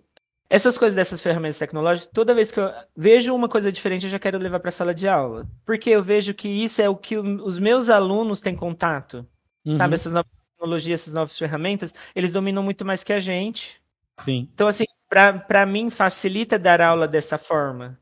essas 0.49 0.77
coisas 0.77 0.95
dessas 0.95 1.21
ferramentas 1.21 1.59
tecnológicas, 1.59 2.11
toda 2.11 2.33
vez 2.33 2.51
que 2.51 2.59
eu 2.59 2.69
vejo 2.97 3.33
uma 3.33 3.47
coisa 3.47 3.71
diferente, 3.71 4.05
eu 4.05 4.09
já 4.09 4.19
quero 4.19 4.37
levar 4.37 4.59
para 4.59 4.67
a 4.67 4.73
sala 4.73 4.93
de 4.93 5.07
aula. 5.07 5.47
Porque 5.65 5.91
eu 5.91 6.03
vejo 6.03 6.33
que 6.33 6.49
isso 6.49 6.81
é 6.81 6.89
o 6.89 6.95
que 6.95 7.17
os 7.17 7.57
meus 7.57 7.89
alunos 7.89 8.41
têm 8.41 8.55
contato. 8.55 9.25
Uhum. 9.63 9.77
Sabe, 9.77 9.93
essas 9.93 10.11
novas 10.11 10.40
tecnologia, 10.61 10.93
essas 10.93 11.13
novas 11.13 11.37
ferramentas, 11.37 11.93
eles 12.15 12.31
dominam 12.31 12.61
muito 12.61 12.85
mais 12.85 13.03
que 13.03 13.11
a 13.11 13.19
gente. 13.19 13.81
Sim. 14.19 14.47
Então, 14.53 14.67
assim, 14.67 14.85
para 15.09 15.65
mim, 15.65 15.89
facilita 15.89 16.59
dar 16.59 16.81
aula 16.81 17.07
dessa 17.07 17.37
forma. 17.37 17.97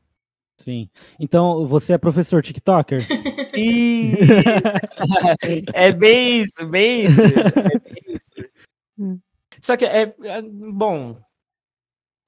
Sim. 0.58 0.90
Então, 1.18 1.66
você 1.66 1.94
é 1.94 1.98
professor 1.98 2.42
TikToker? 2.42 3.00
é 5.72 5.92
bem 5.92 6.42
isso, 6.42 6.66
bem 6.66 7.06
isso. 7.06 7.22
É 7.22 7.78
bem 7.78 8.02
isso. 8.08 8.20
Só 9.62 9.76
que, 9.76 9.86
é, 9.86 10.14
é, 10.24 10.42
bom, 10.42 11.16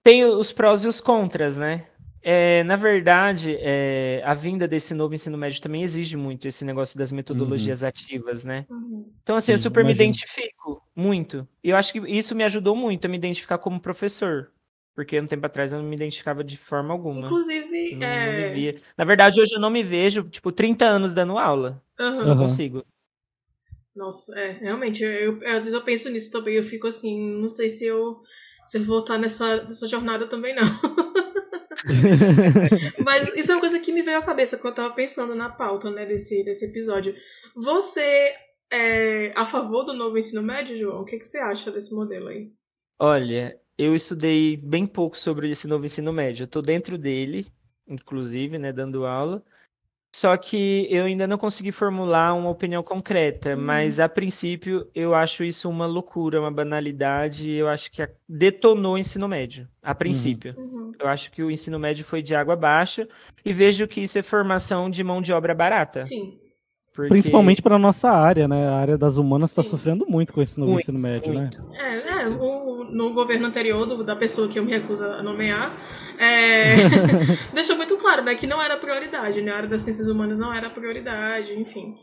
tem 0.03 0.25
os 0.25 0.53
prós 0.53 0.85
e 0.85 0.89
os 0.89 1.01
contras, 1.01 1.59
né? 1.59 1.87
É, 2.23 2.63
na 2.65 2.77
verdade, 2.77 3.57
é, 3.59 4.23
a 4.25 4.33
vinda 4.33 4.69
desse 4.69 4.95
novo 4.95 5.15
ensino 5.15 5.37
médio 5.37 5.61
também 5.61 5.83
exige 5.83 6.17
muito 6.17 6.47
esse 6.47 6.65
negócio 6.65 6.97
das 6.97 7.11
metodologias 7.11 7.83
uhum. 7.83 7.89
ativas, 7.89 8.45
né? 8.45 8.65
Uhum. 8.71 9.11
Então, 9.23 9.37
assim, 9.37 9.47
Sim, 9.47 9.53
eu 9.53 9.59
super 9.59 9.81
imagino. 9.81 9.99
me 9.99 10.05
identifico 10.05 10.83
muito. 10.95 11.49
E 11.65 11.71
eu 11.71 11.77
acho 11.77 11.93
que 11.93 11.99
isso 12.09 12.35
me 12.35 12.45
ajudou 12.45 12.77
muito 12.77 13.07
a 13.07 13.09
me 13.09 13.17
identificar 13.17 13.59
como 13.59 13.81
professor. 13.81 14.51
Porque 14.95 15.19
um 15.19 15.27
tempo 15.27 15.47
atrás 15.47 15.73
eu 15.73 15.81
não 15.81 15.89
me 15.89 15.97
identificava 15.97 16.45
de 16.45 16.57
forma 16.57 16.93
alguma. 16.93 17.25
Inclusive, 17.25 17.97
não, 17.97 18.07
é... 18.07 18.55
não 18.55 18.81
Na 18.99 19.05
verdade, 19.05 19.41
hoje 19.41 19.55
eu 19.55 19.61
não 19.61 19.71
me 19.71 19.83
vejo, 19.83 20.23
tipo, 20.25 20.53
30 20.53 20.85
anos 20.85 21.15
dando 21.15 21.39
aula. 21.39 21.83
Uhum. 21.99 22.27
Não 22.27 22.37
consigo. 22.37 22.85
Nossa, 23.95 24.39
é, 24.39 24.53
realmente, 24.53 25.03
eu, 25.03 25.41
eu, 25.43 25.49
às 25.49 25.65
vezes 25.65 25.75
eu 25.75 25.83
penso 25.83 26.09
nisso 26.11 26.31
também, 26.31 26.55
eu 26.55 26.63
fico 26.63 26.87
assim, 26.87 27.37
não 27.39 27.49
sei 27.49 27.69
se 27.69 27.85
eu, 27.85 28.23
se 28.65 28.79
eu 28.79 28.85
voltar 28.85 29.19
nessa, 29.19 29.65
nessa 29.65 29.87
jornada 29.87 30.27
também 30.27 30.55
não. 30.55 30.63
Mas 33.05 33.35
isso 33.37 33.51
é 33.51 33.55
uma 33.55 33.61
coisa 33.61 33.79
que 33.79 33.93
me 33.93 34.03
veio 34.03 34.19
à 34.19 34.23
cabeça 34.23 34.57
quando 34.57 34.73
eu 34.73 34.85
tava 34.85 34.95
pensando 34.95 35.35
na 35.35 35.49
pauta, 35.49 35.91
né, 35.91 36.07
desse, 36.07 36.43
desse 36.45 36.65
episódio. 36.65 37.15
Você 37.55 38.35
é 38.73 39.33
a 39.37 39.45
favor 39.45 39.85
do 39.85 39.93
novo 39.93 40.17
ensino 40.17 40.43
médio, 40.43 40.77
João? 40.77 41.01
O 41.01 41.05
que, 41.05 41.19
que 41.19 41.27
você 41.27 41.39
acha 41.39 41.71
desse 41.71 41.95
modelo 41.95 42.29
aí? 42.29 42.53
Olha, 42.99 43.59
eu 43.77 43.95
estudei 43.95 44.57
bem 44.57 44.87
pouco 44.87 45.19
sobre 45.19 45.51
esse 45.51 45.67
novo 45.67 45.85
ensino 45.85 46.13
médio. 46.13 46.45
Eu 46.45 46.49
tô 46.49 46.63
dentro 46.63 46.97
dele, 46.97 47.47
inclusive, 47.87 48.59
né, 48.59 48.73
dando 48.73 49.05
aula. 49.05 49.45
Só 50.15 50.37
que 50.37 50.87
eu 50.91 51.07
ainda 51.07 51.27
não 51.27 51.39
consegui 51.39 51.73
formular 51.73 52.35
uma 52.35 52.51
opinião 52.51 52.83
concreta, 52.83 53.57
uhum. 53.57 53.63
mas 53.63 53.99
a 53.99 54.09
princípio 54.09 54.87
eu 54.95 55.15
acho 55.15 55.43
isso 55.43 55.71
uma 55.71 55.87
loucura, 55.87 56.39
uma 56.39 56.51
banalidade. 56.51 57.51
Eu 57.51 57.67
acho 57.67 57.91
que 57.91 58.07
detonou 58.29 58.95
o 58.95 58.99
ensino 58.99 59.27
médio, 59.27 59.67
a 59.83 59.95
princípio. 59.95 60.55
Uhum. 60.59 60.93
Eu 60.99 61.09
acho 61.09 61.33
que 61.33 61.43
o 61.43 61.51
ensino 61.51 61.79
médio 61.79 62.05
foi 62.05 62.21
de 62.21 62.35
água 62.35 62.53
abaixo 62.53 63.09
e 63.43 63.55
vejo 63.55 63.89
que 63.89 64.03
isso 64.03 64.19
é 64.19 64.23
formação 64.23 64.91
de 64.91 65.03
mão 65.03 65.23
de 65.23 65.33
obra 65.33 65.55
barata. 65.55 66.03
Sim. 66.03 66.39
Porque... 66.93 67.09
Principalmente 67.09 67.63
para 67.63 67.79
nossa 67.79 68.11
área, 68.11 68.47
né? 68.47 68.69
A 68.69 68.77
área 68.77 68.99
das 68.99 69.17
humanas 69.17 69.51
está 69.51 69.63
sofrendo 69.63 70.05
muito 70.07 70.33
com 70.33 70.43
esse 70.43 70.61
novo 70.61 70.73
muito, 70.73 70.83
ensino 70.83 70.99
médio, 70.99 71.33
né? 71.33 71.41
muito. 71.41 71.63
né? 71.63 71.79
É, 71.79 72.23
é 72.23 72.29
o, 72.29 72.85
no 72.85 73.15
governo 73.15 73.47
anterior 73.47 73.87
do, 73.87 74.05
da 74.05 74.15
pessoa 74.15 74.47
que 74.47 74.59
eu 74.59 74.63
me 74.63 74.71
recuso 74.71 75.05
a 75.05 75.23
nomear, 75.23 75.73
é, 76.19 76.75
deixou 77.55 77.77
muito 77.77 77.97
claro, 77.97 78.23
né, 78.23 78.35
que 78.35 78.47
não 78.47 78.63
era 78.63 78.77
prioridade, 78.77 79.41
né? 79.41 79.53
A 79.53 79.57
área 79.57 79.69
das 79.69 79.81
ciências 79.81 80.07
humanas 80.07 80.39
não 80.39 80.53
era 80.53 80.69
prioridade, 80.69 81.59
enfim. 81.59 81.97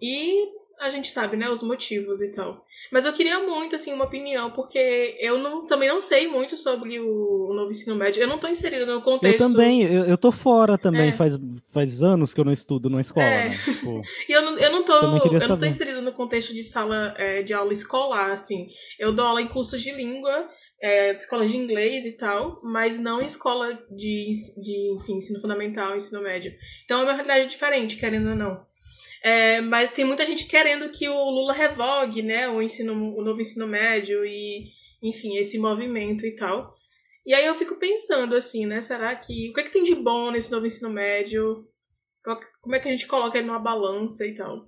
E 0.00 0.59
a 0.80 0.88
gente 0.88 1.12
sabe, 1.12 1.36
né, 1.36 1.48
os 1.50 1.62
motivos 1.62 2.22
e 2.22 2.32
tal. 2.32 2.64
Mas 2.90 3.04
eu 3.04 3.12
queria 3.12 3.38
muito, 3.40 3.76
assim, 3.76 3.92
uma 3.92 4.06
opinião, 4.06 4.50
porque 4.50 5.14
eu 5.20 5.38
não, 5.38 5.64
também 5.66 5.90
não 5.90 6.00
sei 6.00 6.26
muito 6.26 6.56
sobre 6.56 6.98
o, 6.98 7.50
o 7.50 7.54
novo 7.54 7.70
ensino 7.70 7.94
médio. 7.94 8.22
Eu 8.22 8.26
não 8.26 8.38
tô 8.38 8.48
inserida 8.48 8.86
no 8.86 9.02
contexto. 9.02 9.42
Eu 9.42 9.50
também, 9.50 9.82
eu, 9.82 10.04
eu 10.04 10.16
tô 10.16 10.32
fora 10.32 10.78
também, 10.78 11.10
é. 11.10 11.12
faz, 11.12 11.38
faz 11.68 12.02
anos 12.02 12.32
que 12.32 12.40
eu 12.40 12.46
não 12.46 12.52
estudo 12.52 12.88
na 12.88 13.02
escola. 13.02 13.26
É. 13.26 13.50
Né? 13.50 13.58
Tipo, 13.62 14.00
e 14.26 14.32
eu 14.32 14.40
não, 14.40 14.58
eu 14.58 14.72
não 14.72 14.82
tô, 14.82 14.94
eu 14.94 15.48
não 15.48 15.58
tô 15.58 15.66
inserida 15.66 16.00
no 16.00 16.12
contexto 16.12 16.54
de 16.54 16.62
sala 16.62 17.14
é, 17.18 17.42
de 17.42 17.52
aula 17.52 17.74
escolar, 17.74 18.30
assim. 18.30 18.70
Eu 18.98 19.12
dou 19.12 19.26
aula 19.26 19.42
em 19.42 19.48
cursos 19.48 19.82
de 19.82 19.92
língua, 19.92 20.48
é, 20.82 21.12
escola 21.12 21.46
de 21.46 21.58
inglês 21.58 22.06
e 22.06 22.12
tal, 22.12 22.58
mas 22.64 22.98
não 22.98 23.20
em 23.20 23.26
escola 23.26 23.78
de, 23.90 24.30
de 24.62 24.94
enfim, 24.96 25.16
ensino 25.16 25.40
fundamental, 25.40 25.94
ensino 25.94 26.22
médio. 26.22 26.54
Então 26.86 27.00
é 27.00 27.02
uma 27.02 27.12
realidade 27.12 27.46
diferente, 27.46 27.98
querendo 27.98 28.30
ou 28.30 28.34
não. 28.34 28.64
É, 29.22 29.60
mas 29.60 29.92
tem 29.92 30.04
muita 30.04 30.24
gente 30.24 30.46
querendo 30.46 30.88
que 30.90 31.08
o 31.08 31.30
Lula 31.30 31.52
revogue, 31.52 32.22
né, 32.22 32.48
o 32.48 32.62
ensino, 32.62 32.94
o 33.16 33.22
novo 33.22 33.40
ensino 33.40 33.66
médio 33.66 34.24
e, 34.24 34.70
enfim, 35.02 35.36
esse 35.36 35.58
movimento 35.58 36.24
e 36.24 36.34
tal. 36.34 36.74
E 37.26 37.34
aí 37.34 37.44
eu 37.44 37.54
fico 37.54 37.76
pensando 37.78 38.34
assim, 38.34 38.64
né, 38.64 38.80
será 38.80 39.14
que 39.14 39.50
o 39.50 39.52
que, 39.52 39.60
é 39.60 39.64
que 39.64 39.72
tem 39.72 39.84
de 39.84 39.94
bom 39.94 40.30
nesse 40.30 40.50
novo 40.50 40.66
ensino 40.66 40.88
médio? 40.88 41.68
Como 42.62 42.74
é 42.74 42.80
que 42.80 42.88
a 42.88 42.92
gente 42.92 43.06
coloca 43.06 43.36
ele 43.36 43.46
numa 43.46 43.58
balança 43.58 44.26
e 44.26 44.34
tal? 44.34 44.66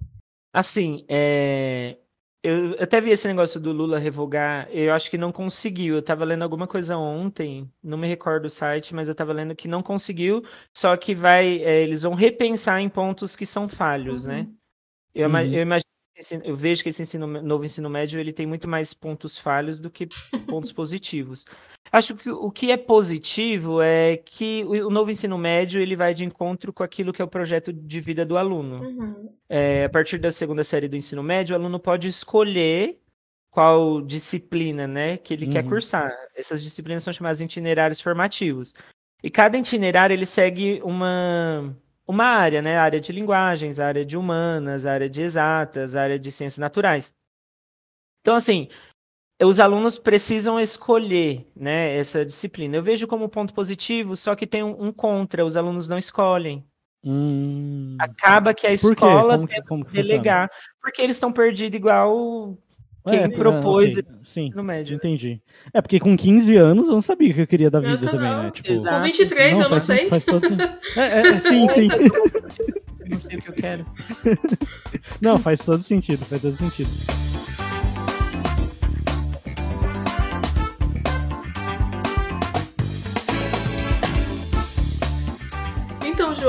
Assim, 0.52 1.06
é, 1.08 1.96
eu 2.42 2.76
até 2.81 3.00
vi 3.00 3.11
esse 3.11 3.28
negócio 3.28 3.61
do 3.61 3.70
Lula 3.72 3.98
revogar, 3.98 4.68
eu 4.70 4.92
acho 4.92 5.09
que 5.09 5.16
não 5.16 5.31
conseguiu. 5.31 5.94
Eu 5.94 6.02
tava 6.02 6.24
lendo 6.24 6.42
alguma 6.42 6.66
coisa 6.66 6.96
ontem, 6.96 7.70
não 7.83 7.96
me 7.96 8.09
recordo 8.09 8.46
o 8.46 8.50
site, 8.50 8.94
mas 8.94 9.09
eu 9.09 9.14
tava 9.14 9.33
lendo 9.33 9.55
que 9.55 9.68
não 9.68 9.83
conseguiu, 9.83 10.42
só 10.76 10.96
que 10.96 11.14
vai, 11.14 11.62
é, 11.62 11.83
eles 11.83 12.02
vão 12.02 12.14
repensar 12.14 12.81
em 12.81 12.88
pontos 12.88 13.37
que 13.37 13.46
são 13.46 13.68
falhos, 13.68 14.26
né? 14.26 14.40
uhum. 14.40 14.42
né? 14.42 14.50
Eu, 15.14 15.28
uhum. 15.28 15.38
eu 15.38 15.62
imagino 15.62 15.91
eu 16.44 16.55
vejo 16.55 16.83
que 16.83 16.90
esse 16.90 17.03
ensino, 17.03 17.27
novo 17.27 17.64
ensino 17.64 17.88
médio 17.88 18.20
ele 18.20 18.33
tem 18.33 18.46
muito 18.46 18.68
mais 18.68 18.92
pontos 18.92 19.38
falhos 19.38 19.81
do 19.81 19.90
que 19.90 20.07
pontos 20.46 20.70
positivos. 20.72 21.46
Acho 21.90 22.14
que 22.14 22.31
o 22.31 22.51
que 22.51 22.70
é 22.70 22.77
positivo 22.77 23.83
é 23.83 24.16
que 24.16 24.64
o, 24.64 24.90
novo 24.90 25.11
ensino 25.11 25.37
médio 25.37 25.81
ele 25.81 25.96
vai 25.96 26.14
de 26.14 26.25
encontro 26.25 26.72
com 26.72 26.83
aquilo 26.83 27.12
que 27.12 27.20
é 27.20 27.25
o 27.25 27.29
projeto 27.29 27.72
de 27.72 28.01
vida 28.01 28.25
do 28.25 28.37
aluno. 28.37 28.83
Uhum. 28.83 29.35
É, 29.48 29.85
a 29.85 29.88
partir 29.88 30.18
da 30.18 30.31
segunda 30.31 30.64
série 30.64 30.88
do 30.88 30.96
ensino 30.96 31.22
médio, 31.22 31.55
o 31.55 31.59
aluno 31.59 31.79
pode 31.79 32.09
escolher 32.09 32.98
qual 33.51 34.01
disciplina 34.01 34.87
né, 34.87 35.18
que 35.18 35.35
ele 35.35 35.46
uhum. 35.46 35.53
quer 35.53 35.64
cursar. 35.64 36.11
Essas 36.35 36.62
disciplinas 36.62 37.03
são 37.03 37.12
chamadas 37.12 37.38
de 37.38 37.44
itinerários 37.44 38.01
formativos. 38.01 38.75
E 39.22 39.31
cada 39.31 39.59
itinerário 39.59 40.14
ele 40.14 40.27
segue 40.27 40.81
uma 40.83 41.77
uma 42.06 42.24
área, 42.24 42.60
né? 42.60 42.78
A 42.78 42.82
área 42.82 43.00
de 43.00 43.12
linguagens, 43.12 43.78
a 43.78 43.86
área 43.86 44.04
de 44.04 44.16
humanas, 44.16 44.86
a 44.86 44.92
área 44.92 45.08
de 45.08 45.22
exatas, 45.22 45.94
a 45.96 46.02
área 46.02 46.18
de 46.18 46.30
ciências 46.30 46.58
naturais. 46.58 47.14
Então, 48.20 48.34
assim, 48.34 48.68
os 49.42 49.60
alunos 49.60 49.98
precisam 49.98 50.60
escolher 50.60 51.46
né, 51.56 51.96
essa 51.96 52.24
disciplina. 52.24 52.76
Eu 52.76 52.82
vejo 52.82 53.06
como 53.06 53.28
ponto 53.28 53.52
positivo, 53.52 54.16
só 54.16 54.34
que 54.34 54.46
tem 54.46 54.62
um, 54.62 54.86
um 54.86 54.92
contra, 54.92 55.44
os 55.44 55.56
alunos 55.56 55.88
não 55.88 55.98
escolhem. 55.98 56.64
Hum. 57.04 57.96
Acaba 57.98 58.54
que 58.54 58.66
a 58.66 58.72
escola 58.72 59.44
que 59.46 59.92
delegar, 59.92 60.48
porque 60.80 61.02
eles 61.02 61.16
estão 61.16 61.32
perdidos 61.32 61.76
igual 61.76 62.56
quem 63.06 63.18
é, 63.18 63.28
propôs 63.28 63.96
okay. 63.96 64.04
Sim, 64.22 64.50
no 64.54 64.62
médio. 64.62 64.94
Entendi. 64.94 65.40
É 65.72 65.80
porque 65.80 65.98
com 65.98 66.16
15 66.16 66.56
anos 66.56 66.86
eu 66.86 66.94
não 66.94 67.02
sabia 67.02 67.30
o 67.30 67.34
que 67.34 67.40
eu 67.40 67.46
queria 67.46 67.70
da 67.70 67.80
vida 67.80 67.98
também, 67.98 68.30
não. 68.30 68.42
né? 68.44 68.50
Tipo, 68.50 68.70
Exato. 68.70 68.96
Com 68.96 69.02
23 69.04 69.52
não, 69.52 69.62
eu 69.62 69.70
não 69.70 69.78
sei. 69.78 70.08
Faz 70.08 70.24
todo 70.24 70.46
é, 70.96 71.00
é, 71.00 71.20
é, 71.20 71.40
sim, 71.40 71.68
sim. 71.70 71.88
não 73.10 73.20
sei 73.20 73.38
o 73.38 73.42
que 73.42 73.48
eu 73.48 73.54
quero. 73.54 73.86
não, 75.20 75.38
faz 75.38 75.60
todo 75.60 75.82
sentido, 75.82 76.24
faz 76.26 76.40
todo 76.40 76.56
sentido. 76.56 76.90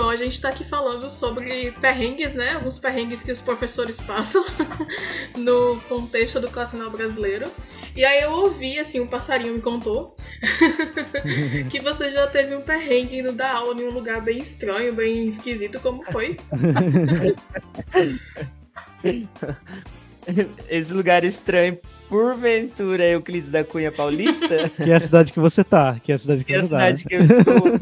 A 0.01 0.15
gente 0.15 0.39
tá 0.39 0.49
aqui 0.49 0.63
falando 0.63 1.10
sobre 1.10 1.71
perrengues, 1.73 2.34
né? 2.34 2.53
Alguns 2.53 2.79
perrengues 2.79 3.23
que 3.23 3.32
os 3.32 3.41
professores 3.41 3.99
passam 4.01 4.43
no 5.38 5.79
contexto 5.88 6.38
educacional 6.38 6.89
brasileiro. 6.89 7.49
E 7.95 8.03
aí 8.03 8.23
eu 8.23 8.32
ouvi, 8.32 8.79
assim, 8.79 8.99
um 8.99 9.08
passarinho 9.08 9.53
me 9.53 9.62
contou 9.62 10.15
que 11.69 11.79
você 11.79 12.10
já 12.10 12.25
teve 12.25 12.56
um 12.56 12.62
perrengue 12.62 13.19
indo 13.19 13.32
dar 13.32 13.56
aula 13.56 13.79
em 13.79 13.88
um 13.88 13.91
lugar 13.91 14.21
bem 14.21 14.39
estranho, 14.39 14.93
bem 14.93 15.27
esquisito. 15.27 15.79
Como 15.79 16.03
foi? 16.03 16.38
Esse 20.69 20.93
lugar 20.93 21.23
estranho 21.23 21.77
porventura 22.13 23.03
Euclides 23.06 23.49
da 23.49 23.63
Cunha 23.63 23.91
Paulista. 23.91 24.69
Que 24.69 24.91
é 24.91 24.95
a 24.95 24.99
cidade 24.99 25.34
que 25.34 25.39
você 25.39 25.63
tá. 25.63 25.99
Que 26.01 26.12
é 26.12 26.15
a 26.15 26.19
cidade 26.19 26.43
que, 26.43 26.45
que 26.45 26.53
é 26.53 26.58
a 26.58 26.62
você 26.62 26.67
cidade 26.67 27.03
tá. 27.03 27.10
que 27.10 27.15
eu 27.15 27.23
estou 27.23 27.79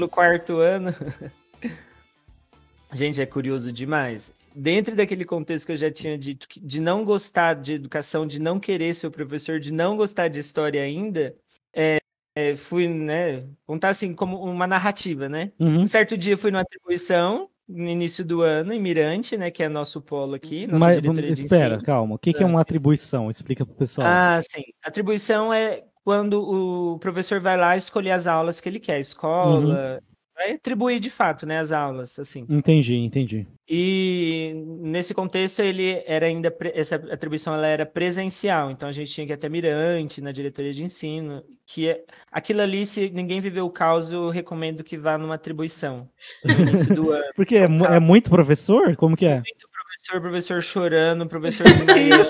pelo 0.00 0.08
quarto 0.08 0.60
ano. 0.60 0.94
Gente, 2.92 3.20
é 3.20 3.26
curioso 3.26 3.70
demais. 3.70 4.34
Dentro 4.54 4.96
daquele 4.96 5.24
contexto 5.24 5.66
que 5.66 5.72
eu 5.72 5.76
já 5.76 5.90
tinha 5.90 6.16
dito, 6.18 6.48
de 6.56 6.80
não 6.80 7.04
gostar 7.04 7.54
de 7.54 7.74
educação, 7.74 8.26
de 8.26 8.40
não 8.40 8.58
querer 8.58 8.94
ser 8.94 9.06
o 9.06 9.10
professor, 9.10 9.60
de 9.60 9.72
não 9.72 9.96
gostar 9.96 10.28
de 10.28 10.40
história 10.40 10.82
ainda, 10.82 11.36
é, 11.72 11.98
é, 12.34 12.56
fui, 12.56 12.88
né, 12.88 13.44
contar 13.64 13.90
assim, 13.90 14.12
como 14.12 14.42
uma 14.42 14.66
narrativa, 14.66 15.28
né? 15.28 15.52
Uhum. 15.58 15.82
Um 15.82 15.86
certo 15.86 16.16
dia 16.16 16.36
fui 16.36 16.50
numa 16.50 16.62
atribuição, 16.62 17.48
no 17.68 17.88
início 17.88 18.24
do 18.24 18.42
ano, 18.42 18.72
em 18.72 18.80
Mirante, 18.80 19.36
né, 19.36 19.52
que 19.52 19.62
é 19.62 19.68
nosso 19.68 20.00
polo 20.00 20.34
aqui, 20.34 20.66
nossa 20.66 20.86
Mas 20.86 21.00
diretoria 21.00 21.32
de 21.32 21.44
espera, 21.44 21.74
ensino. 21.74 21.82
calma. 21.84 22.16
O 22.16 22.18
que, 22.18 22.32
que 22.32 22.42
é 22.42 22.46
uma 22.46 22.60
atribuição? 22.60 23.30
Explica 23.30 23.64
pro 23.64 23.76
pessoal. 23.76 24.08
Ah, 24.08 24.40
sim. 24.42 24.64
Atribuição 24.82 25.54
é 25.54 25.84
quando 26.04 26.42
o 26.42 26.98
professor 26.98 27.40
vai 27.40 27.56
lá 27.56 27.76
escolher 27.76 28.12
as 28.12 28.26
aulas 28.26 28.60
que 28.60 28.68
ele 28.68 28.80
quer, 28.80 28.98
escola, 29.00 30.00
vai 30.40 30.52
atribuir 30.52 30.98
de 30.98 31.10
fato, 31.10 31.44
né, 31.44 31.58
as 31.58 31.70
aulas, 31.70 32.18
assim. 32.18 32.46
Entendi, 32.48 32.96
entendi. 32.96 33.46
E 33.68 34.54
nesse 34.80 35.12
contexto 35.12 35.60
ele 35.60 36.02
era 36.06 36.26
ainda 36.26 36.54
essa 36.74 36.96
atribuição 36.96 37.54
ela 37.54 37.66
era 37.66 37.84
presencial, 37.84 38.70
então 38.70 38.88
a 38.88 38.92
gente 38.92 39.12
tinha 39.12 39.26
que 39.26 39.32
ir 39.32 39.34
até 39.34 39.48
Mirante 39.48 40.20
na 40.20 40.32
diretoria 40.32 40.72
de 40.72 40.82
ensino, 40.82 41.44
que 41.66 41.88
é, 41.88 42.02
aquilo 42.32 42.62
ali 42.62 42.86
se 42.86 43.10
ninguém 43.10 43.40
viveu 43.40 43.66
o 43.66 43.70
caos, 43.70 44.10
eu 44.10 44.30
recomendo 44.30 44.82
que 44.82 44.96
vá 44.96 45.18
numa 45.18 45.34
atribuição 45.34 46.08
no 46.42 46.52
início 46.52 46.94
do 46.94 47.10
ano. 47.12 47.24
Porque 47.36 47.56
é, 47.56 47.64
é 47.64 48.00
muito 48.00 48.30
professor? 48.30 48.96
Como 48.96 49.16
que 49.16 49.26
é? 49.26 49.34
Muito 49.34 49.68
professor, 49.70 50.20
professor 50.20 50.62
chorando, 50.62 51.26
professor 51.26 51.64
desmaiando, 51.70 52.24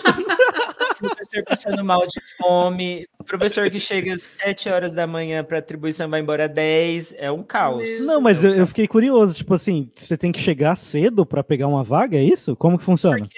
professor 1.01 1.45
passando 1.45 1.85
mal 1.85 2.07
de 2.07 2.21
fome, 2.37 3.07
professor 3.27 3.71
que 3.71 3.81
chega 3.81 4.15
às 4.15 4.23
7 4.23 4.69
horas 4.69 4.93
da 4.93 5.07
manhã 5.07 5.43
para 5.43 5.59
atribuição 5.59 6.09
vai 6.09 6.21
embora 6.21 6.47
às 6.47 6.53
10, 6.53 7.15
é 7.19 7.31
um 7.31 7.43
caos. 7.43 7.87
Não, 8.01 8.21
mas 8.21 8.45
É 8.45 8.49
um 8.49 8.53
eu, 8.53 8.59
eu 8.61 8.67
fiquei 8.67 8.87
curioso. 8.87 9.35
Tipo 9.35 9.55
assim, 9.55 9.91
você 9.95 10.17
tem 10.17 10.31
que 10.33 10.41
chegar 10.41 10.77
cedo 10.77 11.25
pra 11.27 11.43
pegar 11.43 11.67
uma 11.67 11.83
vaga, 11.83 12.17
é 12.19 12.23
isso? 12.23 12.55
Como 12.57 12.79
que 12.79 12.85
funciona? 12.85 13.29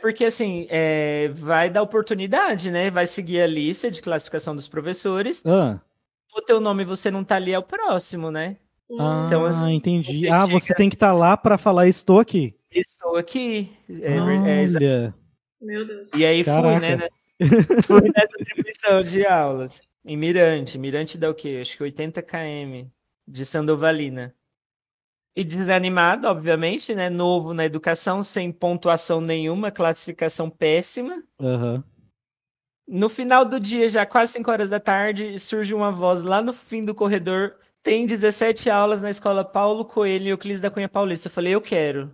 Porque 0.00 0.24
assim, 0.24 0.66
é, 0.70 1.28
vai 1.34 1.68
dar 1.70 1.82
oportunidade, 1.82 2.70
né? 2.70 2.90
Vai 2.90 3.06
seguir 3.06 3.40
a 3.40 3.46
lista 3.46 3.90
de 3.90 4.00
classificação 4.00 4.54
dos 4.54 4.68
professores. 4.68 5.42
Ah, 5.44 5.80
O 6.36 6.40
teu 6.40 6.60
nome 6.60 6.84
você 6.84 7.10
não 7.10 7.24
tá 7.24 7.36
ali, 7.36 7.52
é 7.52 7.58
o 7.58 7.62
próximo, 7.62 8.30
né? 8.30 8.56
ah 8.98 9.24
Então, 9.26 9.44
assim, 9.44 9.74
entendi. 9.74 10.20
você 10.20 10.28
Ah, 10.28 10.46
você 10.46 10.74
tem 10.74 10.88
que 10.88 10.96
estar 10.96 11.12
lá 11.12 11.36
pra 11.36 11.58
falar, 11.58 11.88
estou 11.88 12.20
aqui. 12.20 12.54
Estou 12.70 13.16
aqui. 13.16 13.72
É, 13.88 14.16
é, 14.16 14.20
Olha. 14.20 15.14
Meu 15.60 15.84
Deus. 15.84 16.12
e 16.14 16.24
aí 16.24 16.44
fui, 16.44 16.52
Caraca. 16.52 16.80
né? 16.80 16.96
né? 16.96 17.08
Fui 17.86 18.00
nessa 18.14 18.36
atribuição 18.40 19.00
de 19.00 19.26
aulas. 19.26 19.80
Em 20.04 20.16
Mirante. 20.16 20.78
Mirante 20.78 21.18
dá 21.18 21.28
o 21.28 21.34
quê? 21.34 21.58
Acho 21.60 21.76
que 21.76 21.82
80 21.82 22.22
km 22.22 22.88
de 23.26 23.44
Sandovalina. 23.44 24.34
E 25.36 25.44
desanimado, 25.44 26.26
obviamente, 26.26 26.94
né? 26.94 27.08
Novo 27.08 27.54
na 27.54 27.64
educação, 27.64 28.22
sem 28.24 28.50
pontuação 28.50 29.20
nenhuma, 29.20 29.70
classificação 29.70 30.50
péssima. 30.50 31.22
Aham. 31.40 31.84
No 32.88 33.08
final 33.08 33.44
do 33.44 33.60
dia, 33.60 33.88
já 33.88 34.06
quase 34.06 34.32
5 34.32 34.50
horas 34.50 34.70
da 34.70 34.80
tarde, 34.80 35.38
surge 35.38 35.74
uma 35.74 35.92
voz 35.92 36.22
lá 36.22 36.40
no 36.42 36.52
fim 36.52 36.84
do 36.84 36.94
corredor. 36.94 37.54
Tem 37.82 38.06
17 38.06 38.70
aulas 38.70 39.02
na 39.02 39.10
escola 39.10 39.44
Paulo 39.44 39.84
Coelho 39.84 40.26
e 40.26 40.30
Euclides 40.30 40.62
da 40.62 40.70
Cunha 40.70 40.88
Paulista. 40.88 41.28
Eu 41.28 41.32
falei, 41.32 41.54
eu 41.54 41.60
quero. 41.60 42.10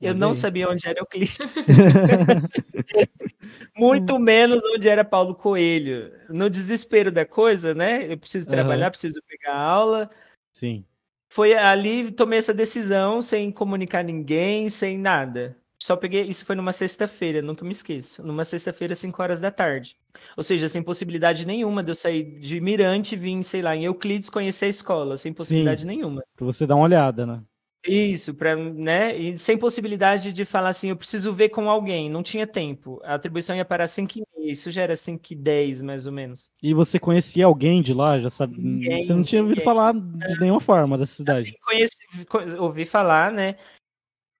Eu 0.00 0.14
não 0.14 0.34
sabia 0.34 0.68
onde 0.68 0.86
era 0.86 1.00
Euclides. 1.00 1.56
Muito 3.76 4.18
menos 4.18 4.62
onde 4.74 4.88
era 4.88 5.04
Paulo 5.04 5.34
Coelho. 5.34 6.12
No 6.28 6.48
desespero 6.48 7.12
da 7.12 7.26
coisa, 7.26 7.74
né? 7.74 8.10
Eu 8.10 8.16
preciso 8.16 8.48
trabalhar, 8.48 8.90
preciso 8.90 9.20
pegar 9.28 9.56
aula. 9.56 10.10
Sim. 10.52 10.84
Foi 11.28 11.54
ali, 11.54 12.10
tomei 12.10 12.38
essa 12.38 12.54
decisão 12.54 13.20
sem 13.20 13.52
comunicar 13.52 14.02
ninguém, 14.02 14.68
sem 14.68 14.98
nada. 14.98 15.56
Só 15.82 15.96
peguei, 15.96 16.24
isso 16.24 16.44
foi 16.44 16.54
numa 16.54 16.72
sexta-feira, 16.72 17.40
nunca 17.40 17.64
me 17.64 17.70
esqueço. 17.70 18.22
Numa 18.22 18.44
sexta-feira, 18.44 18.94
5 18.94 19.22
horas 19.22 19.40
da 19.40 19.50
tarde. 19.50 19.96
Ou 20.36 20.42
seja, 20.42 20.68
sem 20.68 20.82
possibilidade 20.82 21.46
nenhuma 21.46 21.82
de 21.82 21.90
eu 21.90 21.94
sair 21.94 22.38
de 22.38 22.60
Mirante 22.60 23.14
e 23.14 23.18
vir, 23.18 23.42
sei 23.42 23.62
lá, 23.62 23.74
em 23.74 23.84
Euclides 23.84 24.28
conhecer 24.28 24.66
a 24.66 24.68
escola, 24.68 25.16
sem 25.16 25.32
possibilidade 25.32 25.86
nenhuma. 25.86 26.22
Pra 26.36 26.44
você 26.44 26.66
dar 26.66 26.74
uma 26.74 26.84
olhada, 26.84 27.24
né? 27.24 27.40
Isso, 27.86 28.34
para, 28.34 28.54
né? 28.56 29.16
E 29.16 29.38
sem 29.38 29.56
possibilidade 29.56 30.32
de 30.32 30.44
falar 30.44 30.70
assim, 30.70 30.90
eu 30.90 30.96
preciso 30.96 31.32
ver 31.32 31.48
com 31.48 31.70
alguém. 31.70 32.10
Não 32.10 32.22
tinha 32.22 32.46
tempo. 32.46 33.00
A 33.02 33.14
atribuição 33.14 33.56
ia 33.56 33.64
parar 33.64 33.88
5 33.88 34.18
e 34.18 34.22
meia, 34.36 34.52
isso 34.52 34.70
já 34.70 34.82
era 34.82 34.96
5 34.96 35.32
e 35.32 35.34
10, 35.34 35.80
mais 35.80 36.04
ou 36.06 36.12
menos. 36.12 36.52
E 36.62 36.74
você 36.74 36.98
conhecia 36.98 37.46
alguém 37.46 37.80
de 37.80 37.94
lá? 37.94 38.20
Já 38.20 38.28
sabe? 38.28 38.60
Ninguém, 38.60 39.02
você 39.02 39.14
não 39.14 39.22
tinha 39.24 39.40
ouvido 39.40 39.58
ninguém. 39.58 39.64
falar 39.64 39.94
de 39.94 40.40
nenhuma 40.40 40.60
forma 40.60 40.98
dessa 40.98 41.14
cidade. 41.14 41.48
Assim, 41.48 41.58
conheci, 41.64 42.26
co- 42.26 42.62
ouvi 42.62 42.84
falar, 42.84 43.32
né? 43.32 43.54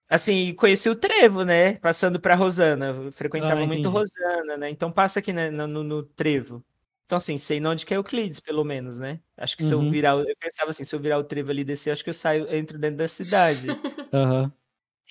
Assim, 0.07 0.53
conheci 0.53 0.89
o 0.89 0.95
Trevo, 0.95 1.43
né? 1.43 1.75
Passando 1.75 2.19
para 2.19 2.35
Rosana. 2.35 2.87
Eu 2.87 3.11
frequentava 3.11 3.61
Ah, 3.63 3.65
muito. 3.65 3.89
Rosana, 3.89 4.57
né? 4.57 4.69
Então 4.69 4.91
passa 4.91 5.19
aqui 5.19 5.31
né, 5.33 5.49
no- 5.49 5.83
no 5.83 6.03
Trevo. 6.03 6.63
Então, 7.11 7.17
assim, 7.17 7.37
sei 7.37 7.61
onde 7.65 7.85
que 7.85 7.93
é 7.93 7.97
Euclides, 7.97 8.39
pelo 8.39 8.63
menos, 8.63 8.97
né? 8.97 9.19
Acho 9.35 9.57
que 9.57 9.63
se 9.63 9.73
eu 9.73 9.79
Uhum. 9.81 9.91
virar, 9.91 10.15
o- 10.15 10.21
eu 10.21 10.33
pensava 10.39 10.69
assim, 10.69 10.85
se 10.85 10.95
eu 10.95 10.99
virar 11.01 11.17
o 11.17 11.25
Trevo 11.25 11.51
ali 11.51 11.59
e 11.59 11.65
descer, 11.65 11.91
acho 11.91 12.05
que 12.05 12.09
eu 12.09 12.13
saio, 12.13 12.49
entro 12.55 12.79
dentro 12.79 12.95
da 12.95 13.07
cidade. 13.09 13.67
Aham. 14.13 14.49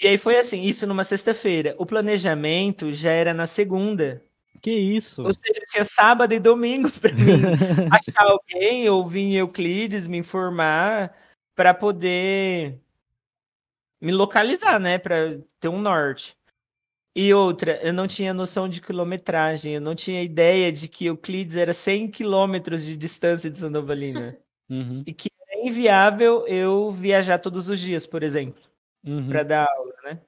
e 0.02 0.08
aí 0.08 0.16
foi 0.16 0.38
assim, 0.38 0.62
isso 0.62 0.86
numa 0.86 1.04
sexta-feira. 1.04 1.74
O 1.78 1.84
planejamento 1.84 2.90
já 2.90 3.10
era 3.10 3.34
na 3.34 3.46
segunda. 3.46 4.22
Que 4.62 4.70
isso? 4.70 5.22
Ou 5.22 5.34
seja, 5.34 5.60
tinha 5.70 5.84
sábado 5.84 6.32
e 6.32 6.40
domingo 6.40 6.88
para 6.98 7.12
mim 7.12 7.42
achar 7.92 8.24
alguém 8.24 8.88
ou 8.88 9.06
vir 9.06 9.20
em 9.20 9.34
Euclides, 9.36 10.08
me 10.08 10.16
informar 10.16 11.14
para 11.54 11.74
poder 11.74 12.80
me 14.00 14.10
localizar, 14.12 14.80
né, 14.80 14.96
para 14.98 15.38
ter 15.60 15.68
um 15.68 15.78
norte. 15.82 16.34
E 17.20 17.35
outra, 17.35 17.78
eu 17.83 17.92
não 17.92 18.06
tinha 18.06 18.33
noção 18.33 18.66
de 18.66 18.80
quilometragem, 18.80 19.74
eu 19.74 19.80
não 19.80 19.94
tinha 19.94 20.22
ideia 20.22 20.72
de 20.72 20.88
que 20.88 21.04
Euclides 21.04 21.54
era 21.54 21.74
100 21.74 22.11
quilômetros 22.11 22.83
de 22.83 22.96
distância 22.96 23.50
de 23.50 23.59
Sandovalina 23.59 24.38
Uhum, 24.70 25.02
e 25.04 25.12
que 25.12 25.28
era 25.48 25.68
inviável 25.68 26.46
eu 26.46 26.90
viajar 26.90 27.38
todos 27.40 27.68
os 27.68 27.78
dias, 27.80 28.06
por 28.06 28.22
exemplo 28.22 28.62
uhum. 29.04 29.28
para 29.28 29.42
dar 29.42 29.66
aula, 29.68 29.92
né? 30.04 30.20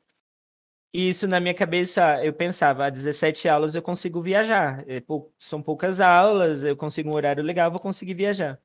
E 0.95 1.09
isso 1.09 1.27
na 1.27 1.41
minha 1.41 1.55
cabeça, 1.55 2.23
eu 2.23 2.33
pensava, 2.33 2.85
a 2.87 2.91
17 2.91 3.49
aulas 3.49 3.75
eu 3.75 3.81
consigo 3.81 4.21
viajar. 4.21 4.85
É 4.87 5.03
São 5.39 5.63
poucas 5.63 6.01
aulas, 6.01 6.65
eu 6.65 6.77
consigo 6.77 7.09
um 7.09 7.15
horário 7.15 7.43
legal, 7.43 7.71
vou 7.71 7.81
conseguir 7.81 8.15
viajar. 8.15 8.61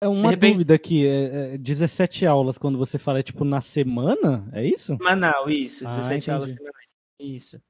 É 0.00 0.08
uma 0.08 0.30
repente- 0.30 0.52
dúvida 0.52 0.74
aqui. 0.74 1.06
É, 1.06 1.54
é 1.54 1.58
17 1.58 2.24
aulas, 2.24 2.56
quando 2.56 2.78
você 2.78 2.98
fala, 2.98 3.18
é 3.18 3.22
tipo 3.22 3.44
na 3.44 3.60
semana? 3.60 4.48
É 4.52 4.64
isso? 4.64 4.96
Semanal, 4.96 5.50
isso, 5.50 5.86
Ah, 5.86 5.90
17 5.90 6.30
aulas 6.30 6.50
entendi. 6.50 6.62
semanais. 6.62 6.83
Isso. 7.18 7.60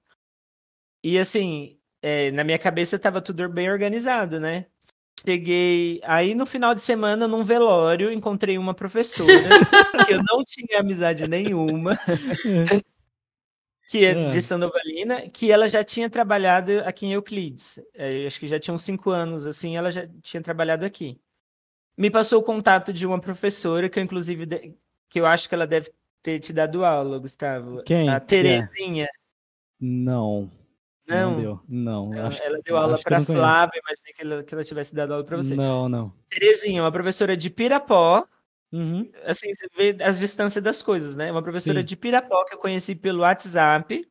E 1.02 1.18
assim, 1.18 1.78
é, 2.00 2.30
na 2.30 2.44
minha 2.44 2.58
cabeça 2.58 2.98
tava 2.98 3.20
tudo 3.20 3.48
bem 3.48 3.70
organizado, 3.70 4.40
né? 4.40 4.66
Cheguei 5.24 6.00
aí 6.04 6.34
no 6.34 6.44
final 6.44 6.74
de 6.74 6.82
semana 6.82 7.26
num 7.26 7.44
velório, 7.44 8.12
encontrei 8.12 8.58
uma 8.58 8.74
professora 8.74 9.32
que 10.06 10.12
eu 10.12 10.22
não 10.22 10.44
tinha 10.44 10.80
amizade 10.80 11.26
nenhuma. 11.26 11.98
que 13.88 14.04
é 14.04 14.10
É. 14.10 14.28
de 14.28 14.42
Sandovalina, 14.42 15.28
que 15.30 15.50
ela 15.50 15.66
já 15.66 15.82
tinha 15.82 16.10
trabalhado 16.10 16.80
aqui 16.84 17.06
em 17.06 17.12
Euclides. 17.14 17.80
É, 17.94 18.26
acho 18.26 18.38
que 18.38 18.46
já 18.46 18.60
tinha 18.60 18.74
uns 18.74 18.84
cinco 18.84 19.10
anos, 19.10 19.46
assim, 19.46 19.76
ela 19.76 19.90
já 19.90 20.06
tinha 20.20 20.42
trabalhado 20.42 20.84
aqui. 20.84 21.18
Me 21.96 22.10
passou 22.10 22.40
o 22.40 22.44
contato 22.44 22.92
de 22.92 23.06
uma 23.06 23.20
professora, 23.20 23.88
que 23.88 23.98
eu, 23.98 24.02
inclusive, 24.02 24.76
que 25.08 25.20
eu 25.20 25.26
acho 25.26 25.48
que 25.48 25.54
ela 25.54 25.66
deve 25.66 25.90
ter 26.22 26.38
te 26.40 26.52
dado 26.52 26.84
aula, 26.84 27.18
Gustavo. 27.18 27.82
Quem 27.84 28.08
A 28.08 28.16
é? 28.16 29.08
Não. 29.80 30.50
Não, 31.06 31.30
Não, 31.32 31.40
deu. 31.40 31.60
Não. 31.68 32.14
ela, 32.14 32.34
ela 32.42 32.58
deu 32.64 32.76
aula 32.78 32.98
para. 32.98 33.20
Flávia, 33.22 33.78
imaginei 33.78 34.12
que 34.14 34.22
ela, 34.22 34.42
que 34.42 34.54
ela 34.54 34.64
tivesse 34.64 34.94
dado 34.94 35.12
aula 35.12 35.24
para 35.24 35.36
você. 35.36 35.54
Não, 35.54 35.88
não. 35.88 36.12
Terezinha, 36.30 36.82
uma 36.82 36.92
professora 36.92 37.36
de 37.36 37.50
Pirapó, 37.50 38.26
Uhum. 38.72 39.08
assim, 39.24 39.54
você 39.54 39.68
vê 39.76 40.02
as 40.02 40.18
distâncias 40.18 40.64
das 40.64 40.82
coisas, 40.82 41.14
né? 41.14 41.30
Uma 41.30 41.42
professora 41.42 41.78
Sim. 41.80 41.84
de 41.84 41.96
Pirapó 41.96 42.44
que 42.44 42.54
eu 42.54 42.58
conheci 42.58 42.94
pelo 42.96 43.20
WhatsApp, 43.20 44.04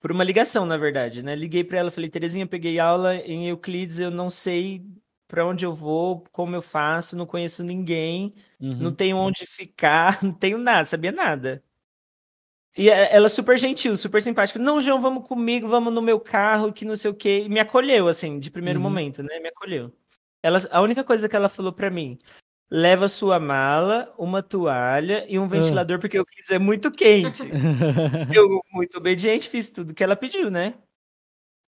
por 0.00 0.12
uma 0.12 0.24
ligação, 0.24 0.64
na 0.64 0.76
verdade, 0.76 1.22
né? 1.22 1.34
Liguei 1.34 1.64
para 1.64 1.78
ela, 1.78 1.90
falei, 1.90 2.08
Terezinha, 2.08 2.46
peguei 2.46 2.78
aula 2.78 3.16
em 3.16 3.48
Euclides, 3.48 3.98
eu 3.98 4.10
não 4.10 4.30
sei 4.30 4.82
para 5.28 5.44
onde 5.46 5.64
eu 5.66 5.74
vou, 5.74 6.22
como 6.30 6.54
eu 6.54 6.62
faço, 6.62 7.16
não 7.16 7.26
conheço 7.26 7.64
ninguém, 7.64 8.32
Uhum. 8.60 8.76
não 8.78 8.94
tenho 8.94 9.16
onde 9.16 9.44
ficar, 9.46 10.18
não 10.22 10.32
tenho 10.32 10.56
nada, 10.56 10.84
sabia 10.86 11.10
nada. 11.12 11.62
E 12.76 12.90
é- 12.90 13.14
ela 13.14 13.26
é 13.26 13.28
super 13.30 13.56
gentil, 13.56 13.96
super 13.96 14.20
simpática. 14.22 14.58
Não, 14.58 14.80
João, 14.80 15.00
vamos 15.00 15.26
comigo, 15.28 15.68
vamos 15.68 15.92
no 15.92 16.02
meu 16.02 16.18
carro, 16.18 16.72
que 16.72 16.84
não 16.84 16.96
sei 16.96 17.10
o 17.10 17.14
quê. 17.14 17.42
E 17.44 17.48
me 17.48 17.60
acolheu, 17.60 18.08
assim, 18.08 18.38
de 18.38 18.50
primeiro 18.50 18.78
Uhum. 18.80 18.82
momento, 18.84 19.22
né? 19.22 19.38
Me 19.40 19.48
acolheu. 19.48 19.92
Ela, 20.42 20.58
a 20.70 20.80
única 20.80 21.04
coisa 21.04 21.28
que 21.28 21.36
ela 21.36 21.48
falou 21.48 21.72
pra 21.72 21.88
mim, 21.88 22.18
leva 22.70 23.06
sua 23.08 23.38
mala, 23.38 24.12
uma 24.18 24.42
toalha 24.42 25.24
e 25.28 25.38
um 25.38 25.46
ventilador, 25.48 25.98
porque 26.00 26.18
o 26.18 26.20
Euclides 26.22 26.50
é 26.50 26.58
muito 26.58 26.90
quente. 26.90 27.42
Eu, 28.38 28.60
muito 28.72 28.98
obediente, 28.98 29.48
fiz 29.48 29.70
tudo 29.70 29.94
que 29.94 30.02
ela 30.02 30.16
pediu, 30.16 30.50
né? 30.50 30.74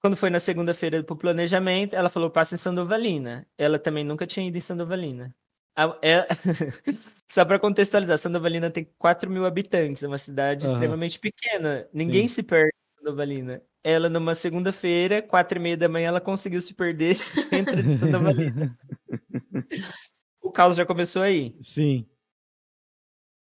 Quando 0.02 0.16
foi 0.16 0.28
na 0.30 0.38
segunda-feira 0.40 1.02
pro 1.02 1.16
planejamento, 1.16 1.94
ela 1.96 2.08
falou, 2.08 2.30
passa 2.30 2.54
em 2.54 2.58
Sandovalina. 2.58 3.46
Ela 3.56 3.78
também 3.78 4.04
nunca 4.04 4.26
tinha 4.26 4.46
ido 4.46 4.56
em 4.56 4.60
Sandovalina. 4.60 5.34
A- 5.76 5.98
é- 6.02 6.26
Só 7.28 7.44
para 7.44 7.58
contextualizar, 7.58 8.16
Sandovalina 8.18 8.70
tem 8.70 8.88
4 8.98 9.30
mil 9.30 9.44
habitantes, 9.44 10.02
é 10.02 10.08
uma 10.08 10.16
cidade 10.18 10.64
Aham. 10.64 10.74
extremamente 10.74 11.18
pequena. 11.18 11.86
Ninguém 11.92 12.26
se 12.28 12.42
perde 12.42 12.70
em 12.94 12.98
Sandovalina. 13.04 13.62
Ela, 13.84 14.08
numa 14.08 14.34
segunda-feira, 14.34 15.20
quatro 15.22 15.58
e 15.58 15.60
meia 15.62 15.76
da 15.76 15.88
manhã, 15.88 16.08
ela 16.08 16.20
conseguiu 16.20 16.60
se 16.60 16.74
perder 16.74 17.16
dentro 17.50 17.82
de 17.82 17.96
Sandovalina. 17.98 18.76
O 20.40 20.50
caos 20.52 20.76
já 20.76 20.86
começou 20.86 21.22
aí. 21.22 21.56
Sim. 21.60 22.06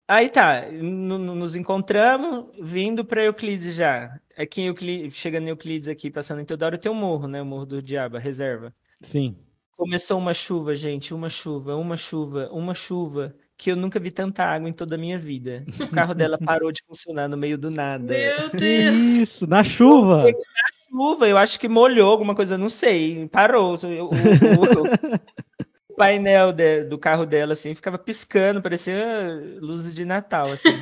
Aí 0.09 0.28
tá, 0.30 0.70
no- 0.70 1.18
no- 1.18 1.35
nos 1.35 1.55
encontramos, 1.55 2.47
vindo 2.61 3.05
para 3.05 3.24
Euclides 3.24 3.74
já. 3.74 4.18
Aqui 4.37 4.62
em 4.62 4.66
Euclides, 4.68 5.14
chegando 5.14 5.45
em 5.47 5.51
Euclides 5.51 5.87
aqui, 5.89 6.11
passando 6.11 6.41
em 6.41 6.45
Teodoro, 6.47 6.78
tem 6.78 6.91
o 6.91 6.95
morro, 6.95 7.28
né? 7.28 7.43
O 7.43 7.47
morro 7.47 7.66
do 7.66 7.82
Diabo, 7.82 8.16
a 8.16 8.20
reserva. 8.20 8.74
Sim. 9.03 9.37
Começou 9.77 10.18
uma 10.18 10.33
chuva, 10.33 10.75
gente, 10.77 11.12
uma 11.12 11.29
chuva, 11.29 11.75
uma 11.77 11.97
chuva, 11.97 12.49
uma 12.53 12.75
chuva, 12.75 13.35
que 13.57 13.70
eu 13.72 13.77
nunca 13.77 13.99
vi 13.99 14.11
tanta 14.12 14.45
água 14.45 14.68
em 14.68 14.72
toda 14.72 14.95
a 14.95 14.99
minha 14.99 15.18
vida. 15.18 15.64
O 15.81 15.89
carro 15.89 16.14
dela 16.14 16.39
parou 16.43 16.70
de 16.70 16.83
funcionar 16.87 17.29
no 17.29 17.37
meio 17.37 17.59
do 17.59 17.70
nada. 17.70 18.05
Meu 18.05 18.51
Deus. 18.51 18.97
isso, 19.07 19.47
na 19.47 19.64
chuva. 19.64 20.25
Chuva, 20.89 21.29
eu 21.29 21.37
acho 21.37 21.59
que 21.59 21.68
molhou 21.68 22.11
alguma 22.11 22.35
coisa, 22.37 22.57
não 22.57 22.68
sei, 22.68 23.29
parou. 23.29 23.75
O, 23.75 23.87
o- 23.87 24.11
o- 24.11 24.14
o 25.91 25.95
painel 25.97 26.53
de- 26.53 26.85
do 26.85 26.97
carro 26.97 27.27
dela, 27.27 27.55
assim, 27.55 27.75
ficava 27.75 27.99
piscando, 27.99 28.62
parecia 28.62 29.05
luzes 29.61 29.93
de 29.95 30.05
Natal, 30.05 30.45
assim. 30.53 30.68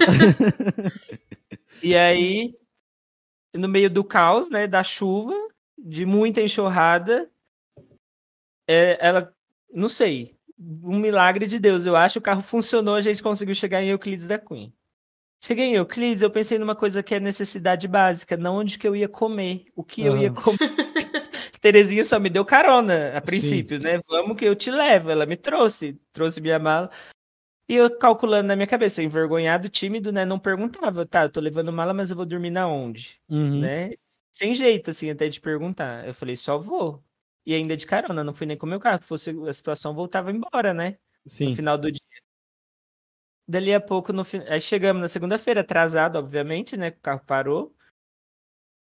E 1.82 1.96
aí, 1.96 2.54
no 3.54 3.68
meio 3.68 3.90
do 3.90 4.04
caos, 4.04 4.48
né, 4.48 4.66
da 4.68 4.84
chuva, 4.84 5.34
de 5.76 6.06
muita 6.06 6.40
enxurrada, 6.40 7.28
é, 8.72 8.98
ela, 9.00 9.32
não 9.72 9.88
sei, 9.88 10.36
um 10.58 10.98
milagre 10.98 11.46
de 11.46 11.58
Deus, 11.58 11.86
eu 11.86 11.96
acho, 11.96 12.18
o 12.18 12.22
carro 12.22 12.42
funcionou, 12.42 12.94
a 12.94 13.00
gente 13.00 13.22
conseguiu 13.22 13.54
chegar 13.54 13.82
em 13.82 13.88
Euclides 13.88 14.26
da 14.26 14.38
Cunha. 14.38 14.72
Cheguei 15.44 15.66
em 15.66 15.74
Euclides, 15.74 16.22
eu 16.22 16.30
pensei 16.30 16.58
numa 16.58 16.76
coisa 16.76 17.02
que 17.02 17.14
é 17.14 17.20
necessidade 17.20 17.88
básica, 17.88 18.36
não 18.36 18.56
onde 18.56 18.78
que 18.78 18.86
eu 18.86 18.94
ia 18.94 19.08
comer, 19.08 19.66
o 19.74 19.82
que 19.82 20.02
eu 20.02 20.16
ia 20.16 20.30
comer. 20.30 20.58
Terezinha 21.60 22.04
só 22.04 22.18
me 22.18 22.28
deu 22.28 22.44
carona 22.44 23.16
a 23.16 23.20
princípio, 23.20 23.78
né? 23.78 24.00
Vamos 24.08 24.36
que 24.36 24.44
eu 24.44 24.54
te 24.56 24.68
levo. 24.68 25.10
Ela 25.10 25.24
me 25.24 25.36
trouxe, 25.36 25.96
trouxe 26.12 26.40
minha 26.40 26.58
mala. 26.58 26.90
E 27.68 27.76
eu 27.76 27.88
calculando 27.98 28.48
na 28.48 28.56
minha 28.56 28.66
cabeça, 28.66 29.00
envergonhado, 29.00 29.68
tímido, 29.68 30.10
né? 30.10 30.24
Não 30.24 30.40
perguntava, 30.40 31.06
tá, 31.06 31.22
eu 31.22 31.30
tô 31.30 31.40
levando 31.40 31.72
mala, 31.72 31.94
mas 31.94 32.10
eu 32.10 32.16
vou 32.16 32.26
dormir 32.26 32.50
na 32.50 32.66
onde? 32.66 33.20
Uhum. 33.28 33.60
né? 33.60 33.92
Sem 34.32 34.54
jeito, 34.54 34.90
assim, 34.90 35.10
até 35.10 35.28
de 35.28 35.40
perguntar. 35.40 36.06
Eu 36.06 36.12
falei, 36.14 36.34
só 36.34 36.58
vou. 36.58 37.02
E 37.44 37.54
ainda 37.54 37.76
de 37.76 37.86
carona, 37.86 38.22
não 38.22 38.32
fui 38.32 38.46
nem 38.46 38.56
com 38.56 38.66
meu 38.66 38.78
carro. 38.80 39.02
Se 39.02 39.08
fosse 39.08 39.30
a 39.48 39.52
situação, 39.52 39.94
voltava 39.94 40.30
embora, 40.30 40.72
né? 40.72 40.96
No 41.24 41.30
Sim. 41.30 41.54
final 41.54 41.76
do 41.76 41.90
dia. 41.90 42.00
Dali 43.48 43.74
a 43.74 43.80
pouco, 43.80 44.12
no 44.12 44.22
aí 44.48 44.60
chegamos 44.60 45.02
na 45.02 45.08
segunda-feira, 45.08 45.60
atrasado, 45.62 46.16
obviamente, 46.16 46.76
né? 46.76 46.90
que 46.92 46.98
O 46.98 47.02
carro 47.02 47.20
parou. 47.26 47.74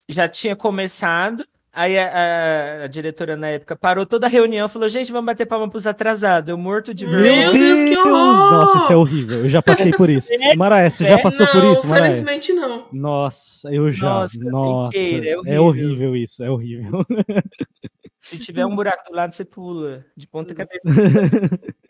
Já 0.08 0.28
tinha 0.28 0.56
começado. 0.56 1.45
Aí 1.76 1.97
a, 1.97 2.06
a- 2.08 2.84
a 2.84 2.88
diretora 2.88 3.36
na 3.36 3.47
época 3.47 3.76
parou 3.76 4.06
toda 4.06 4.28
a 4.28 4.30
reunião, 4.30 4.70
falou: 4.70 4.88
gente, 4.88 5.12
vamos 5.12 5.26
bater 5.26 5.47
palma 5.47 5.68
pros 5.68 5.88
atrasados. 5.88 6.47
Eu 6.49 6.58
morto 6.58 6.93
de 6.93 7.04
Meu 7.08 7.18
vergonha. 7.18 7.51
Deus, 7.51 7.80
que 7.89 7.97
horror! 7.97 8.51
Nossa, 8.51 8.78
isso 8.78 8.93
é 8.93 8.95
horrível. 8.95 9.39
Eu 9.39 9.49
já 9.49 9.60
passei 9.64 9.91
por 9.91 10.08
isso. 10.08 10.30
Maraé, 10.56 10.91
você 10.91 11.04
já 11.04 11.18
É, 11.18 11.22
passou 11.24 11.47
por 11.47 11.64
não, 11.64 11.74
isso, 11.74 11.88
Maraé? 11.88 12.12
felizmente 12.12 12.54
não. 12.54 12.88
Nossa, 12.93 13.74
eu 13.74 13.91
já. 13.91 14.08
Nossa, 14.08 14.38
Nossa, 14.39 14.95
é 14.95 15.30
é 15.32 15.36
horrível. 15.39 15.64
horrível 15.64 16.16
isso, 16.16 16.43
é 16.43 16.49
horrível. 16.51 17.04
Se 18.24 18.39
tiver 18.39 18.65
um 18.65 18.74
buraco 18.74 19.03
do 19.09 19.15
lado, 19.15 19.34
você 19.34 19.43
pula. 19.43 20.05
De 20.15 20.26
ponta 20.26 20.55
cabeça. 20.55 20.88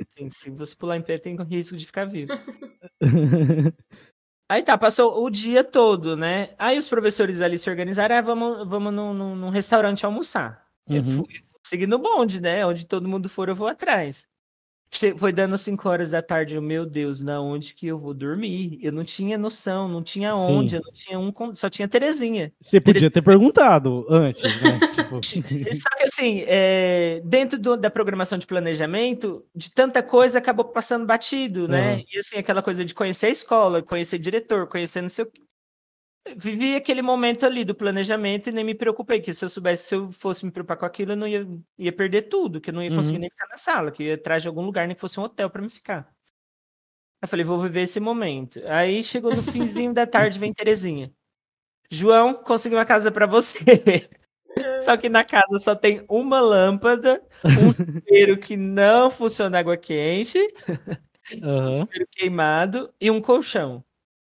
Assim, 0.09 0.29
se 0.33 0.49
você 0.49 0.75
pular 0.75 0.97
em 0.97 1.01
pé, 1.03 1.17
tem 1.17 1.35
risco 1.43 1.77
de 1.77 1.85
ficar 1.85 2.05
vivo. 2.05 2.33
Aí 4.49 4.61
tá, 4.63 4.77
passou 4.77 5.23
o 5.23 5.29
dia 5.29 5.63
todo, 5.63 6.17
né? 6.17 6.53
Aí 6.57 6.77
os 6.77 6.89
professores 6.89 7.39
ali 7.41 7.57
se 7.57 7.69
organizaram, 7.69 8.15
ah, 8.17 8.21
vamos, 8.21 8.67
vamos 8.69 8.93
num, 8.93 9.13
num- 9.13 9.35
num 9.35 9.49
restaurante 9.49 10.05
almoçar. 10.05 10.65
Eu 10.87 11.01
Uhum. 11.01 11.15
fui 11.25 11.25
seguindo 11.65 11.93
o 11.95 11.99
bonde, 11.99 12.41
né? 12.41 12.65
Onde 12.65 12.85
todo 12.85 13.07
mundo 13.07 13.29
for, 13.29 13.47
eu 13.47 13.55
vou 13.55 13.67
atrás. 13.67 14.27
Foi 15.17 15.31
dando 15.33 15.57
5 15.57 15.89
horas 15.89 16.11
da 16.11 16.21
tarde, 16.21 16.55
eu, 16.55 16.61
meu 16.61 16.85
Deus, 16.85 17.21
na 17.21 17.41
onde 17.41 17.73
que 17.73 17.87
eu 17.87 17.97
vou 17.97 18.13
dormir? 18.13 18.79
Eu 18.81 18.91
não 18.91 19.03
tinha 19.03 19.37
noção, 19.37 19.87
não 19.87 20.03
tinha 20.03 20.33
Sim. 20.33 20.39
onde, 20.39 20.75
eu 20.75 20.81
não 20.83 20.91
tinha 20.93 21.19
um, 21.19 21.33
só 21.55 21.69
tinha 21.69 21.87
Terezinha. 21.87 22.51
Você 22.59 22.79
podia 22.79 23.09
ter 23.09 23.21
perguntado 23.21 24.05
antes, 24.09 24.43
né? 24.61 24.79
Tipo, 24.93 25.19
Só 25.75 25.89
que 25.97 26.03
assim, 26.03 26.43
é, 26.47 27.21
dentro 27.25 27.57
do- 27.59 27.77
da 27.77 27.89
programação 27.89 28.37
de 28.37 28.45
planejamento, 28.47 29.45
de 29.55 29.71
tanta 29.71 30.01
coisa 30.03 30.37
acabou 30.37 30.65
passando 30.65 31.05
batido, 31.05 31.67
né? 31.67 31.93
Aham. 31.95 32.03
E 32.13 32.19
assim, 32.19 32.37
aquela 32.37 32.61
coisa 32.61 32.85
de 32.85 32.93
conhecer 32.93 33.27
a 33.27 33.31
escola, 33.31 33.81
conhecer 33.81 34.17
diretor, 34.19 34.67
conhecer 34.67 35.01
não 35.01 35.09
sei 35.09 35.25
o 35.25 35.31
quê. 35.31 35.41
Vivi 36.37 36.75
aquele 36.75 37.01
momento 37.01 37.45
ali 37.45 37.65
do 37.65 37.75
planejamento 37.75 38.47
e 38.49 38.51
nem 38.53 38.63
me 38.63 38.73
preocupei, 38.73 39.19
que 39.21 39.33
se 39.33 39.43
eu 39.43 39.49
soubesse, 39.49 39.87
se 39.87 39.95
eu 39.95 40.09
fosse 40.11 40.45
me 40.45 40.51
preocupar 40.51 40.77
com 40.77 40.85
aquilo, 40.85 41.11
eu 41.11 41.17
não 41.17 41.27
ia, 41.27 41.45
ia 41.77 41.91
perder 41.93 42.23
tudo, 42.23 42.61
que 42.61 42.69
eu 42.69 42.73
não 42.73 42.81
ia 42.81 42.89
conseguir 42.95 43.17
Uhum. 43.17 43.21
nem 43.21 43.29
ficar 43.29 43.47
na 43.49 43.57
sala, 43.57 43.91
que 43.91 44.03
eu 44.03 44.07
ia 44.07 44.15
atrás 44.15 44.41
de 44.41 44.47
algum 44.47 44.61
lugar, 44.65 44.87
nem 44.87 44.95
que 44.95 45.01
fosse 45.01 45.19
um 45.19 45.23
hotel 45.23 45.49
para 45.49 45.61
me 45.61 45.69
ficar. 45.69 46.13
Eu 47.21 47.27
falei, 47.27 47.45
vou 47.45 47.61
viver 47.61 47.81
esse 47.83 47.99
momento. 47.99 48.59
Aí 48.67 49.03
chegou 49.03 49.31
no 49.31 49.43
finzinho 49.43 49.93
da 49.93 50.05
tarde, 50.05 50.39
vem 50.39 50.53
Terezinha. 50.53 51.11
João, 51.91 52.33
consegui 52.35 52.75
uma 52.75 52.85
casa 52.85 53.11
para 53.11 53.25
você. 53.27 53.59
Só 54.81 54.97
que 54.97 55.09
na 55.09 55.23
casa 55.23 55.57
só 55.59 55.75
tem 55.75 56.05
uma 56.09 56.39
lâmpada, 56.41 57.23
um 57.57 57.73
chuveiro 57.73 58.37
que 58.39 58.57
não 58.57 59.09
funciona 59.11 59.59
água 59.59 59.77
quente, 59.77 60.39
aham, 61.43 61.79
chuveiro 61.85 62.07
queimado 62.11 62.93
e 62.99 63.09
um 63.11 63.21
colchão. 63.21 63.83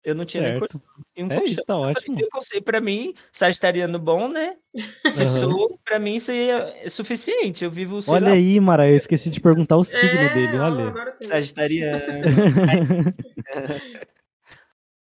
Eu 0.07 0.14
não 0.14 0.24
tinha 0.24 0.44
nem 0.44 0.52
certo. 0.52 0.61
colchão. 0.78 0.82
E 1.16 1.24
um 1.24 1.32
É 1.32 1.42
isso, 1.44 1.64
tá 1.66 1.74
Eu 1.74 1.78
falei, 1.78 1.90
ótimo. 1.96 2.20
Eu 2.20 2.28
consigo, 2.30 2.64
pra 2.64 2.80
mim, 2.80 3.12
sagitariano 3.32 3.98
bom, 3.98 4.28
né? 4.28 4.54
Que 4.72 5.22
Aham. 5.22 5.26
sou, 5.26 5.80
pra 5.84 5.98
mim 5.98 6.14
isso 6.14 6.30
aí 6.30 6.48
é 6.48 6.88
suficiente. 6.88 7.64
Eu 7.64 7.70
vivo, 7.72 8.00
sei 8.00 8.14
Olha 8.14 8.26
lá, 8.28 8.30
aí, 8.30 8.61
Mara, 8.61 8.88
eu 8.88 8.94
esqueci 8.94 9.28
de 9.30 9.40
perguntar 9.40 9.76
o 9.76 9.82
signo 9.82 10.26
É, 10.26 10.32
dele, 10.32 10.59
olha. 10.59 10.94
sagitariano. 11.20 12.22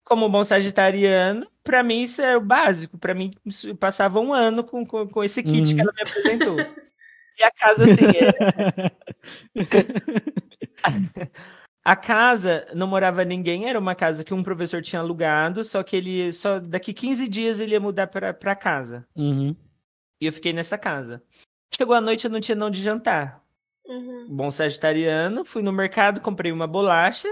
Como 0.05 0.29
bom 0.29 0.45
sagitariano, 0.45 1.49
pra 1.65 1.83
mim 1.83 2.03
isso 2.03 2.23
é 2.23 2.37
o 2.37 2.41
básico. 2.41 2.97
Pra 2.97 3.13
mim, 3.13 3.33
passava 3.81 4.21
um 4.21 4.33
ano 4.33 4.63
com, 4.63 4.87
com, 4.87 5.09
com 5.09 5.25
esse 5.25 5.43
kit 5.43 5.75
que 5.75 5.83
Uhum. 5.83 5.89
ela 5.89 5.93
me 5.93 6.03
apresentou. 6.09 6.61
E 7.41 7.43
a 7.43 7.51
casa, 7.51 7.85
assim, 7.85 8.05
é, 8.05 8.31
A 11.87 11.95
casa 11.95 12.67
não 12.75 12.89
morava 12.89 13.25
ninguém, 13.25 13.69
era 13.69 13.79
uma 13.79 13.95
casa 13.95 14.25
que 14.25 14.35
um 14.35 14.43
professor 14.43 14.83
tinha 14.83 14.99
alugado, 14.99 15.63
só 15.63 15.85
que 15.85 15.95
ele 15.95 16.33
só 16.33 16.59
daqui 16.59 16.93
15 16.93 17.29
dias 17.29 17.61
ele 17.61 17.75
ia 17.75 17.81
mudar 17.81 18.09
para 18.09 18.35
para 18.35 18.57
casa. 18.57 19.07
Uhum. 19.15 19.55
E 20.21 20.27
eu 20.27 20.33
fiquei 20.33 20.53
nessa 20.53 20.77
casa. 20.77 21.23
Chegou 21.73 21.95
a 21.95 22.01
noite, 22.01 22.25
eu 22.25 22.31
não 22.33 22.41
tinha 22.41 22.57
não 22.57 22.71
de 22.71 22.83
jantar. 22.83 23.41
Uhum. 23.87 24.27
Bom 24.29 24.51
sagitariano, 24.51 25.45
fui 25.45 25.63
no 25.63 25.73
mercado, 25.73 26.21
comprei 26.21 26.51
uma 26.51 26.67
bolacha, 26.67 27.29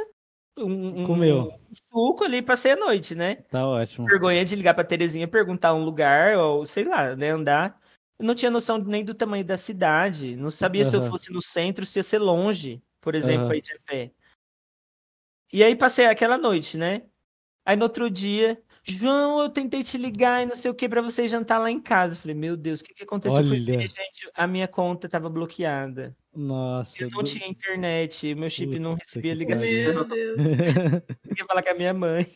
um, 0.56 1.04
Comeu. 1.04 1.48
um 1.48 1.74
suco 1.74 2.22
ali 2.22 2.36
e 2.36 2.42
passei 2.42 2.74
a 2.74 2.76
noite, 2.76 3.16
né? 3.16 3.34
Tá 3.50 3.66
ótimo. 3.66 4.06
Vergonha 4.06 4.44
de 4.44 4.54
ligar 4.54 4.74
pra 4.74 4.84
Terezinha, 4.84 5.26
perguntar 5.26 5.74
um 5.74 5.84
lugar, 5.84 6.38
ou 6.38 6.64
sei 6.64 6.84
lá, 6.84 7.16
né, 7.16 7.30
andar. 7.30 7.76
Eu 8.20 8.24
não 8.24 8.36
tinha 8.36 8.52
noção 8.52 8.78
nem 8.78 9.04
do 9.04 9.14
tamanho 9.14 9.44
da 9.44 9.56
cidade, 9.56 10.36
não 10.36 10.48
sabia 10.48 10.84
se 10.84 10.94
eu 10.94 11.04
fosse 11.06 11.32
no 11.32 11.42
centro, 11.42 11.84
se 11.84 11.98
ia 11.98 12.04
ser 12.04 12.20
longe, 12.20 12.80
por 13.00 13.16
exemplo, 13.16 13.50
aí 13.50 13.60
de 13.60 13.72
a 13.72 13.78
pé. 13.84 14.12
E 15.54 15.62
aí 15.62 15.76
passei 15.76 16.06
aquela 16.06 16.36
noite, 16.36 16.76
né? 16.76 17.02
Aí 17.64 17.76
no 17.76 17.84
outro 17.84 18.10
dia, 18.10 18.60
João, 18.82 19.40
eu 19.40 19.48
tentei 19.48 19.84
te 19.84 19.96
ligar 19.96 20.42
e 20.42 20.46
não 20.46 20.56
sei 20.56 20.68
o 20.68 20.74
que 20.74 20.88
pra 20.88 21.00
você 21.00 21.28
jantar 21.28 21.58
lá 21.58 21.70
em 21.70 21.80
casa. 21.80 22.16
Eu 22.16 22.18
falei, 22.18 22.34
meu 22.34 22.56
Deus, 22.56 22.80
o 22.80 22.84
que, 22.84 22.92
que 22.92 23.04
aconteceu? 23.04 23.38
Olha. 23.38 23.80
gente, 23.80 24.28
a 24.34 24.48
minha 24.48 24.66
conta 24.66 25.08
tava 25.08 25.30
bloqueada. 25.30 26.14
Nossa. 26.34 27.04
Eu 27.04 27.08
não 27.10 27.22
do- 27.22 27.30
tinha 27.30 27.46
internet, 27.46 28.34
meu 28.34 28.50
chip 28.50 28.80
não 28.80 28.94
Puta 28.94 29.04
recebia 29.04 29.32
que 29.32 29.38
ligação. 29.38 29.68
Meu 29.94 30.04
Deus. 30.04 30.44
Eu 30.58 31.36
ia 31.38 31.44
falar 31.46 31.62
com 31.62 31.70
a 31.70 31.74
minha 31.74 31.94
mãe. 31.94 32.26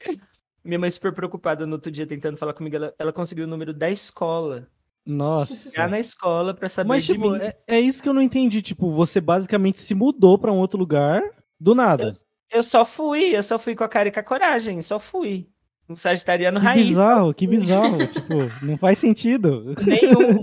Minha 0.62 0.80
mãe 0.80 0.90
super 0.90 1.12
preocupada 1.14 1.64
no 1.64 1.74
outro 1.74 1.92
dia 1.92 2.06
tentando 2.08 2.36
falar 2.36 2.52
comigo. 2.52 2.74
Ela, 2.74 2.92
ela 2.98 3.12
conseguiu 3.12 3.44
o 3.44 3.48
número 3.48 3.72
da 3.72 3.88
escola. 3.88 4.66
Nossa. 5.06 5.54
Chegar 5.70 5.88
na 5.88 6.00
escola 6.00 6.52
pra 6.52 6.68
saber 6.68 6.88
Mas, 6.88 7.04
de 7.04 7.12
tipo, 7.12 7.30
mim. 7.30 7.38
é, 7.40 7.56
é 7.68 7.80
isso 7.80 8.02
que 8.02 8.08
eu 8.08 8.12
não 8.12 8.20
entendi. 8.20 8.60
Tipo, 8.60 8.90
você 8.90 9.20
basicamente 9.20 9.78
se 9.78 9.94
mudou 9.94 10.36
pra 10.36 10.52
um 10.52 10.58
outro 10.58 10.76
lugar 10.76 11.22
do 11.58 11.74
nada. 11.74 12.08
Eu 12.50 12.62
só 12.62 12.84
fui, 12.84 13.36
eu 13.36 13.42
só 13.42 13.58
fui 13.58 13.74
com 13.74 13.84
a 13.84 13.88
cara 13.88 14.08
e 14.08 14.12
com 14.12 14.20
a 14.20 14.22
coragem, 14.22 14.80
só 14.80 14.98
fui. 14.98 15.48
Um 15.88 15.94
sagitariano 15.94 16.58
Que 16.58 16.64
raiz. 16.66 16.88
bizarro, 16.88 17.34
que 17.34 17.46
bizarro. 17.46 17.98
tipo, 18.08 18.64
não 18.64 18.76
faz 18.76 18.98
sentido. 18.98 19.74
Nenhum. 19.84 20.18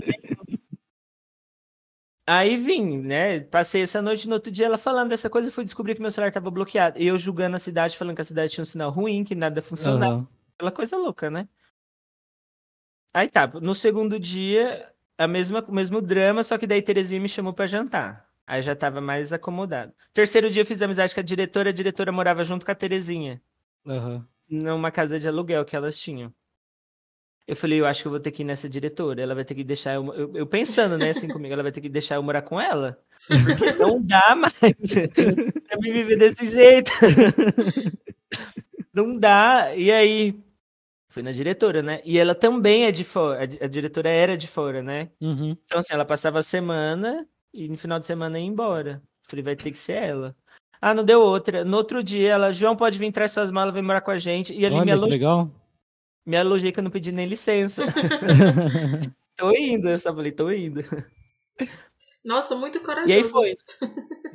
Aí 2.26 2.56
vim, 2.56 2.98
né? 2.98 3.40
Passei 3.40 3.82
essa 3.82 4.00
noite 4.00 4.26
no 4.26 4.34
outro 4.34 4.50
dia 4.50 4.64
ela 4.64 4.78
falando 4.78 5.10
dessa 5.10 5.28
coisa, 5.28 5.52
fui 5.52 5.62
descobrir 5.62 5.94
que 5.94 6.00
meu 6.00 6.10
celular 6.10 6.32
tava 6.32 6.50
bloqueado. 6.50 6.98
E 6.98 7.06
eu 7.06 7.18
julgando 7.18 7.56
a 7.56 7.58
cidade, 7.58 7.98
falando 7.98 8.14
que 8.14 8.22
a 8.22 8.24
cidade 8.24 8.52
tinha 8.52 8.62
um 8.62 8.66
sinal 8.66 8.90
ruim, 8.90 9.24
que 9.24 9.34
nada 9.34 9.60
funcionava. 9.60 10.14
Aham. 10.14 10.28
Aquela 10.56 10.70
coisa 10.70 10.96
louca, 10.96 11.30
né? 11.30 11.46
Aí 13.12 13.28
tá, 13.28 13.46
no 13.46 13.74
segundo 13.74 14.18
dia, 14.18 14.90
a 15.18 15.28
mesma, 15.28 15.64
o 15.68 15.72
mesmo 15.74 16.00
drama, 16.00 16.42
só 16.42 16.56
que 16.56 16.66
daí 16.66 16.80
Terezinha 16.80 17.20
me 17.20 17.28
chamou 17.28 17.52
pra 17.52 17.66
jantar. 17.66 18.28
Aí 18.46 18.60
já 18.60 18.76
tava 18.76 19.00
mais 19.00 19.32
acomodado. 19.32 19.92
Terceiro 20.12 20.50
dia 20.50 20.62
eu 20.62 20.66
fiz 20.66 20.82
amizade 20.82 21.14
com 21.14 21.20
a 21.20 21.24
diretora, 21.24 21.70
a 21.70 21.72
diretora 21.72 22.12
morava 22.12 22.44
junto 22.44 22.66
com 22.66 22.72
a 22.72 22.74
Terezinha, 22.74 23.40
Aham. 23.86 24.26
numa 24.48 24.90
casa 24.90 25.18
de 25.18 25.26
aluguel 25.26 25.64
que 25.64 25.74
elas 25.74 25.98
tinham. 25.98 26.32
Eu 27.46 27.54
falei, 27.56 27.78
eu 27.78 27.86
acho 27.86 28.00
que 28.02 28.06
eu 28.06 28.10
vou 28.10 28.20
ter 28.20 28.30
que 28.30 28.42
ir 28.42 28.44
nessa 28.44 28.68
diretora, 28.68 29.20
ela 29.20 29.34
vai 29.34 29.44
ter 29.44 29.54
que 29.54 29.62
deixar 29.64 29.94
eu, 29.94 30.14
eu, 30.14 30.36
eu 30.36 30.46
pensando, 30.46 30.96
né, 30.96 31.10
assim 31.10 31.28
comigo, 31.28 31.52
ela 31.52 31.62
vai 31.62 31.72
ter 31.72 31.82
que 31.82 31.90
deixar 31.90 32.14
eu 32.14 32.22
morar 32.22 32.40
com 32.40 32.58
ela, 32.58 32.98
porque 33.26 33.72
não 33.78 34.00
dá 34.00 34.34
mais 34.34 34.54
pra 35.68 35.78
me 35.78 35.92
viver 35.92 36.16
desse 36.16 36.46
jeito. 36.46 36.90
Não 38.94 39.18
dá. 39.18 39.74
E 39.76 39.90
aí, 39.90 40.40
fui 41.08 41.22
na 41.22 41.32
diretora, 41.32 41.82
né? 41.82 42.00
E 42.04 42.18
ela 42.18 42.34
também 42.34 42.86
é 42.86 42.92
de 42.92 43.04
fora, 43.04 43.42
a 43.42 43.66
diretora 43.66 44.08
era 44.08 44.36
de 44.36 44.48
fora, 44.48 44.82
né? 44.82 45.10
Uhum. 45.20 45.56
Então, 45.66 45.78
assim, 45.78 45.92
ela 45.92 46.04
passava 46.04 46.38
a 46.38 46.42
semana 46.42 47.26
e 47.54 47.68
no 47.68 47.76
final 47.78 47.98
de 47.98 48.06
semana 48.06 48.38
ia 48.38 48.44
embora. 48.46 49.00
Falei, 49.22 49.42
vai 49.42 49.56
ter 49.56 49.70
que 49.70 49.78
ser 49.78 49.94
ela. 50.02 50.36
Ah, 50.82 50.92
não 50.92 51.04
deu 51.04 51.20
outra. 51.20 51.64
No 51.64 51.76
outro 51.78 52.02
dia, 52.02 52.32
ela, 52.32 52.52
João, 52.52 52.76
pode 52.76 52.98
vir 52.98 53.10
traz 53.12 53.32
suas 53.32 53.50
malas, 53.50 53.72
vem 53.72 53.82
morar 53.82 54.02
com 54.02 54.10
a 54.10 54.18
gente. 54.18 54.52
E 54.52 54.66
ali 54.66 54.74
me, 54.74 54.80
Olha 54.80 54.86
que 54.86 54.92
alo... 54.92 55.06
legal. 55.06 55.50
me 56.26 56.36
alojei 56.36 56.72
que 56.72 56.78
eu 56.80 56.84
não 56.84 56.90
pedi 56.90 57.10
nem 57.12 57.26
licença. 57.26 57.84
tô 59.36 59.50
indo, 59.52 59.88
eu 59.88 59.98
só 59.98 60.14
falei, 60.14 60.32
tô 60.32 60.50
indo. 60.50 60.84
Nossa, 62.24 62.54
muito 62.56 62.80
corajoso. 62.80 63.08
E 63.08 63.12
aí 63.12 63.24
foi. 63.24 63.56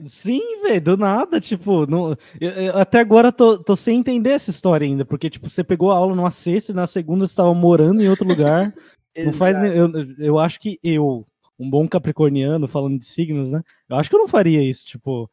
Sim, 0.08 0.62
velho, 0.62 0.82
do 0.82 0.98
nada, 0.98 1.42
tipo, 1.42 1.86
não, 1.86 2.16
eu- 2.40 2.52
eu 2.52 2.78
até 2.78 3.00
agora 3.00 3.32
tô, 3.32 3.58
tô 3.62 3.76
sem 3.76 4.00
entender 4.00 4.30
essa 4.32 4.50
história 4.50 4.86
ainda, 4.86 5.04
porque, 5.04 5.30
tipo, 5.30 5.50
você 5.50 5.64
pegou 5.64 5.92
a 5.92 5.96
aula 5.96 6.16
numa 6.16 6.32
sexta 6.32 6.72
e 6.72 6.76
na 6.76 6.88
segunda 6.88 7.28
você 7.28 7.32
estava 7.34 7.54
morando 7.54 8.02
em 8.02 8.08
outro 8.10 8.28
lugar. 8.28 8.74
Não 9.18 9.34
faz, 9.34 9.58
eu, 9.76 9.92
eu 10.20 10.40
acho 10.40 10.60
que 10.60 10.80
eu, 10.82 11.28
um 11.60 11.70
bom 11.70 11.88
capricorniano, 11.88 12.68
falando 12.68 12.98
de 12.98 13.06
signos, 13.06 13.52
né? 13.52 13.62
Eu 13.90 13.98
acho 13.98 14.10
que 14.10 14.16
eu 14.16 14.20
não 14.20 14.28
faria 14.28 14.62
isso, 14.62 14.86
tipo, 14.86 15.30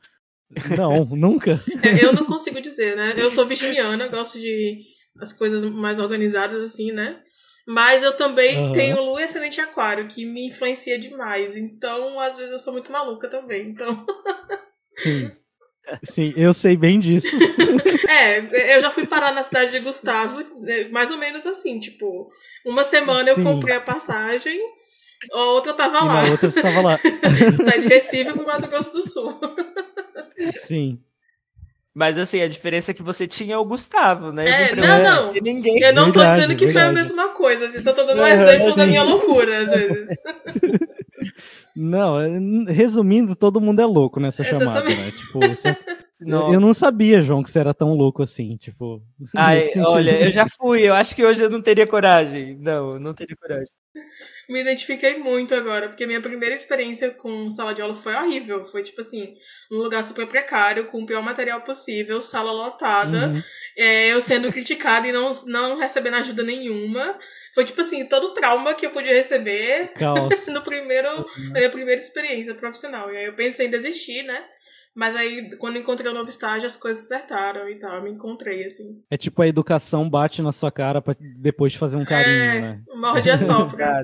não, 0.77 1.05
nunca. 1.17 1.61
É, 1.83 2.05
Eu 2.05 2.13
não 2.13 2.25
consigo 2.25 2.61
dizer, 2.61 2.97
né? 2.97 3.15
Eu 3.17 3.31
sou 3.31 3.47
virginiana, 3.47 4.09
gosto 4.09 4.39
de 4.39 4.81
as 5.21 5.33
coisas 5.33 5.65
mais 5.65 5.99
organizadas, 5.99 6.63
assim, 6.63 6.93
né? 6.93 7.21
Mas 7.67 8.03
eu 8.03 8.17
também 8.17 8.59
Aham. 8.59 8.73
tenho 8.73 9.03
lua 9.03 9.21
e 9.21 9.25
ascendente 9.25 9.59
em 9.59 9.65
aquário, 9.65 10.07
que 10.07 10.25
me 10.25 10.47
influencia 10.47 10.99
demais. 10.99 11.57
Então, 11.57 12.21
às 12.21 12.37
vezes, 12.37 12.53
eu 12.53 12.59
sou 12.59 12.73
muito 12.73 12.93
maluca 12.93 13.29
também. 13.29 13.69
Então, 13.69 14.07
Sim. 14.97 15.33
Sim, 16.05 16.33
eu 16.37 16.53
sei 16.53 16.77
bem 16.77 16.99
disso. 16.99 17.37
é, 18.09 18.77
eu 18.77 18.81
já 18.81 18.91
fui 18.91 19.07
parar 19.07 19.33
na 19.33 19.43
cidade 19.43 19.71
de 19.71 19.79
Gustavo, 19.81 20.45
é, 20.67 20.89
mais 20.89 21.11
ou 21.11 21.17
menos 21.17 21.47
assim, 21.47 21.79
tipo, 21.79 22.29
uma 22.65 22.83
semana 22.85 23.33
Sim. 23.33 23.41
eu 23.41 23.45
comprei 23.45 23.77
a 23.77 23.81
passagem, 23.81 24.61
a 25.33 25.45
outra 25.53 25.73
tava 25.75 25.99
E 25.99 26.05
lá. 26.05 26.31
outra 26.31 26.49
estava 26.49 26.81
lá. 26.81 26.99
Saí 27.65 27.81
de 27.83 27.89
Recife 27.89 28.33
pro 28.33 28.47
Mato 28.47 28.67
Grosso 28.69 28.93
do 28.93 29.03
Sul. 29.03 29.39
Sim. 30.67 30.99
Mas 31.95 32.19
assim, 32.19 32.43
a 32.43 32.49
diferença 32.49 32.91
é 32.91 32.95
que 32.95 33.03
você 33.03 33.27
tinha 33.27 33.59
o 33.59 33.65
Gustavo, 33.65 34.31
né? 34.31 34.45
É, 34.47 34.75
pra 34.75 34.87
não, 34.87 34.97
eu 34.97 35.03
não. 35.03 35.33
ninguém. 35.43 35.81
Eu 35.83 35.95
não 35.95 36.13
tô 36.13 36.19
Verdade, 36.21 36.41
dizendo 36.43 36.59
que 36.59 36.67
foi 36.71 36.81
a 36.83 36.85
verdade. 36.93 36.95
mesma 37.09 37.29
coisa, 37.31 37.67
assim, 37.67 37.81
só 37.81 37.93
tô 37.95 38.05
dando 38.05 38.21
um 38.21 38.27
exemplo 38.27 38.77
da 38.77 38.85
sim. 38.85 38.91
minha 38.91 39.03
loucura, 39.03 39.59
às 39.59 39.69
vezes. 39.69 40.19
Não, 41.75 42.19
é, 42.19 42.29
resumindo, 42.73 43.37
todo 43.37 43.61
mundo 43.61 43.81
é 43.81 43.85
louco 43.85 44.19
nessa 44.19 44.43
chamada, 44.43 44.79
Exatamente. 44.81 45.01
né? 45.01 45.11
Tipo, 45.13 45.41
você- 45.41 45.77
Nossa. 46.19 46.55
eu 46.55 46.59
não 46.61 46.73
sabia, 46.73 47.21
João, 47.21 47.43
que 47.43 47.51
você 47.51 47.59
era 47.59 47.75
tão 47.75 47.93
louco 47.93 48.23
assim, 48.23 48.57
tipo. 48.57 49.03
Ai, 49.35 49.69
olha, 49.87 50.25
eu 50.25 50.31
já 50.31 50.47
fui, 50.47 50.89
eu 50.89 50.95
acho 50.95 51.15
que 51.15 51.23
hoje 51.23 51.43
eu 51.45 51.51
não 51.51 51.61
teria 51.61 51.87
coragem. 51.87 52.57
Não, 52.59 52.93
eu 52.93 52.99
não 53.01 53.13
teria 53.13 53.37
coragem. 53.37 53.67
Me 54.49 54.61
identifiquei 54.61 55.19
muito 55.19 55.55
agora, 55.55 55.89
porque 55.89 56.07
minha 56.07 56.21
primeira 56.21 56.55
experiência 56.55 57.11
com 57.11 57.51
sala 57.51 57.75
de 57.75 57.83
aula 57.83 57.95
foi 57.95 58.15
horrível. 58.15 58.65
Foi 58.65 58.83
tipo 58.83 59.01
assim, 59.01 59.35
num 59.71 59.79
lugar 59.79 60.05
super 60.05 60.27
precário, 60.27 60.87
com 60.87 61.03
o 61.03 61.07
pior 61.07 61.23
material 61.23 61.61
possível, 61.63 62.21
sala 62.23 62.53
lotada, 62.53 63.29
Uhum. 63.29 63.43
é, 63.77 64.13
eu 64.13 64.21
sendo 64.21 64.53
criticada 64.53 65.09
e 65.09 65.13
não, 65.13 65.31
não 65.47 65.77
recebendo 65.79 66.15
ajuda 66.15 66.43
nenhuma. 66.43 67.19
Foi 67.55 67.65
tipo 67.65 67.81
assim, 67.81 68.05
todo 68.07 68.29
o 68.29 68.35
trauma 68.35 68.75
que 68.75 68.87
eu 68.87 68.91
podia 68.91 69.15
receber 69.15 69.89
Caos. 69.95 70.29
no 70.49 70.63
primeiro, 70.63 71.27
na 71.49 71.59
minha 71.59 71.71
primeira 71.71 72.01
experiência 72.01 72.55
profissional. 72.55 73.13
E 73.13 73.17
aí 73.17 73.25
eu 73.25 73.33
pensei 73.35 73.67
em 73.67 73.71
desistir, 73.71 74.23
né? 74.23 74.45
Mas 74.97 75.15
aí, 75.15 75.55
quando 75.59 75.77
encontrei 75.77 76.11
o 76.11 76.15
novo 76.15 76.31
estágio, 76.31 76.67
as 76.67 76.75
coisas 76.75 77.05
acertaram 77.05 77.69
e 77.69 77.79
tal. 77.79 77.97
Eu 77.97 78.03
me 78.03 78.11
encontrei, 78.11 78.65
assim. 78.65 79.05
É 79.11 79.17
tipo 79.19 79.43
a 79.43 79.47
educação 79.47 80.09
bate 80.09 80.41
na 80.41 80.53
sua 80.53 80.73
cara 80.73 81.03
pra 81.03 81.15
depois 81.21 81.73
de 81.73 81.79
fazer 81.79 81.99
um 81.99 82.05
carinho, 82.05 82.35
é, 82.35 82.61
né? 82.63 82.83
morde 82.95 83.31
a 83.31 83.37
sopra. 83.37 84.03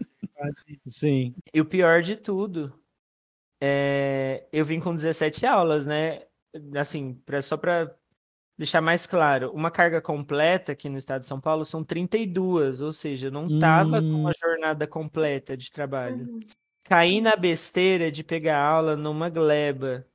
Sim. 0.88 1.34
E 1.54 1.62
o 1.62 1.64
pior 1.64 2.02
de 2.02 2.14
tudo, 2.14 2.78
é, 3.62 4.46
eu 4.52 4.66
vim 4.66 4.80
com 4.80 4.94
17 4.94 5.46
aulas, 5.46 5.86
né? 5.86 6.24
Assim, 6.76 7.14
pra, 7.24 7.40
só 7.40 7.56
para 7.56 7.96
deixar 8.58 8.82
mais 8.82 9.06
claro, 9.06 9.50
uma 9.52 9.70
carga 9.70 10.00
completa 10.02 10.72
aqui 10.72 10.90
no 10.90 10.98
estado 10.98 11.22
de 11.22 11.26
São 11.26 11.40
Paulo 11.40 11.64
são 11.64 11.82
32, 11.82 12.82
ou 12.82 12.92
seja, 12.92 13.28
eu 13.28 13.32
não 13.32 13.58
tava 13.58 13.98
com 14.02 14.08
Hum. 14.08 14.20
uma 14.20 14.32
jornada 14.38 14.86
completa 14.86 15.56
de 15.56 15.72
trabalho. 15.72 16.26
Uhum. 16.28 16.40
Caí 16.84 17.22
na 17.22 17.34
besteira 17.34 18.10
de 18.10 18.22
pegar 18.22 18.60
aula 18.62 18.94
numa 18.94 19.30
gleba, 19.30 20.06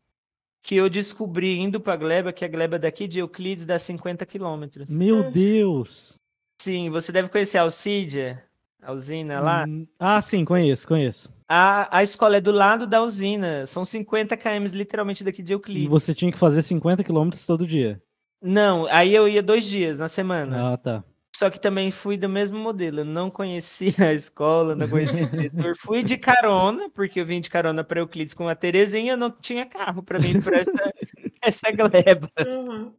que 0.68 0.76
eu 0.76 0.90
descobri 0.90 1.58
indo 1.58 1.80
pra 1.80 1.96
gleba, 1.96 2.34
que 2.34 2.44
a 2.44 2.48
gleba 2.50 2.78
daqui 2.78 3.08
de 3.08 3.20
Euclides 3.20 3.66
dá 3.66 3.80
50 3.80 4.26
quilômetros. 4.26 4.90
Meu. 4.90 5.32
Deus. 5.32 6.20
Sim, 6.62 6.90
você 6.90 7.10
deve 7.10 7.30
conhecer 7.30 7.58
a 7.58 7.62
Alcídia, 7.62 8.44
a 8.84 8.92
usina 8.92 9.40
lá. 9.40 9.64
Hum, 9.66 9.88
Ah, 9.98 10.22
sim, 10.22 10.44
conheço, 10.44 10.86
conheço. 10.86 11.34
A, 11.48 12.00
a 12.00 12.04
escola 12.04 12.36
é 12.36 12.42
do 12.42 12.52
lado 12.52 12.86
da 12.86 13.02
usina. 13.02 13.66
São 13.66 13.86
50 13.86 14.36
km 14.36 14.66
literalmente 14.74 15.24
daqui 15.24 15.42
de 15.42 15.54
E 15.54 15.56
Euclides. 15.56 15.88
você 15.90 16.14
tinha 16.14 16.34
que 16.34 16.38
fazer 16.38 16.62
50 16.62 17.02
quilômetros 17.02 17.46
todo 17.46 17.66
dia. 17.66 18.02
Não, 18.42 18.88
aí 18.88 19.16
eu 19.16 19.26
ia 19.26 19.42
dois 19.42 19.66
dias 19.66 20.00
na 20.00 20.10
semana. 20.10 20.74
Ah, 20.74 20.78
tá. 20.78 21.02
Só 21.38 21.52
que 21.52 21.60
também 21.60 21.92
fui 21.92 22.18
do 22.18 22.28
mesmo 22.28 22.58
modelo. 22.58 23.02
Eu 23.02 23.06
não 23.06 23.30
conhecia 23.30 23.94
a 24.10 24.14
escola, 24.14 24.76
não 24.76 24.90
conhecia 24.90 25.24
o 25.24 25.30
diretor. 25.30 25.76
Fui 25.78 26.02
de 26.02 26.18
carona, 26.18 26.90
porque 26.90 27.20
eu 27.20 27.26
vim 27.28 27.40
de 27.40 27.48
carona 27.48 27.84
para 27.84 28.00
Euclides 28.00 28.34
com 28.34 28.48
a 28.48 28.56
Terezinha. 28.56 29.14
Eu 29.14 29.18
não 29.18 29.30
tinha 29.30 29.64
carro 29.64 30.02
para 30.02 30.18
vir 30.18 30.44
para 30.44 30.58
essa, 30.58 30.94
essa 31.40 31.72
gleba. 31.72 32.28
Uhum. 32.44 32.92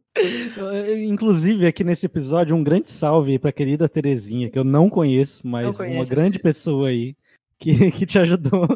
Inclusive, 1.05 1.67
aqui 1.67 1.83
nesse 1.83 2.05
episódio, 2.05 2.55
um 2.55 2.63
grande 2.63 2.89
salve 2.89 3.33
aí 3.33 3.39
pra 3.39 3.51
querida 3.51 3.89
Terezinha, 3.89 4.49
que 4.49 4.57
eu 4.57 4.63
não 4.63 4.89
conheço, 4.89 5.45
mas 5.45 5.65
uma 5.65 5.73
conheço 5.73 6.01
a 6.01 6.15
grande 6.15 6.39
pessoa 6.39 6.87
aí 6.87 7.17
que, 7.57 7.91
que 7.91 8.05
te 8.05 8.17
ajudou. 8.19 8.69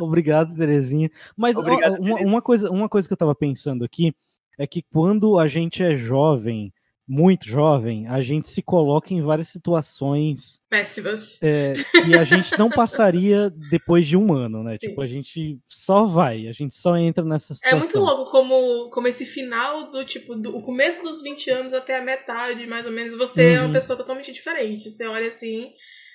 Obrigado, 0.00 0.56
Terezinha. 0.56 1.08
Mas 1.36 1.56
ó, 1.56 1.60
Obrigado, 1.60 1.92
uma, 1.92 1.98
Terezinha. 2.00 2.26
uma 2.26 2.42
coisa, 2.42 2.68
uma 2.68 2.88
coisa 2.88 3.06
que 3.06 3.12
eu 3.12 3.18
tava 3.18 3.34
pensando 3.36 3.84
aqui 3.84 4.12
é 4.58 4.66
que 4.66 4.82
quando 4.82 5.38
a 5.38 5.46
gente 5.46 5.84
é 5.84 5.96
jovem, 5.96 6.72
muito 7.08 7.46
jovem, 7.46 8.06
a 8.06 8.20
gente 8.20 8.50
se 8.50 8.60
coloca 8.60 9.14
em 9.14 9.22
várias 9.22 9.48
situações 9.48 10.60
Péssimas. 10.68 11.38
é, 11.42 11.72
que 12.04 12.14
a 12.14 12.24
gente 12.24 12.58
não 12.58 12.68
passaria 12.68 13.48
depois 13.70 14.06
de 14.06 14.16
um 14.16 14.32
ano, 14.34 14.62
né? 14.62 14.76
Sim. 14.76 14.88
Tipo, 14.88 15.00
a 15.00 15.06
gente 15.06 15.58
só 15.68 16.04
vai, 16.04 16.46
a 16.48 16.52
gente 16.52 16.76
só 16.76 16.96
entra 16.98 17.24
nessa 17.24 17.54
É 17.54 17.56
situação. 17.56 17.78
muito 17.78 17.98
louco 17.98 18.30
como, 18.30 18.90
como 18.90 19.08
esse 19.08 19.24
final 19.24 19.90
do 19.90 20.04
tipo, 20.04 20.34
do 20.34 20.56
o 20.56 20.62
começo 20.62 21.02
dos 21.02 21.22
20 21.22 21.50
anos 21.50 21.72
até 21.72 21.96
a 21.98 22.02
metade, 22.02 22.66
mais 22.66 22.84
ou 22.84 22.92
menos, 22.92 23.14
você 23.16 23.52
é 23.54 23.58
Uhum. 23.60 23.66
uma 23.68 23.72
pessoa 23.72 23.96
totalmente 23.96 24.30
diferente. 24.30 24.90
Você 24.90 25.06
olha 25.06 25.28
assim 25.28 25.70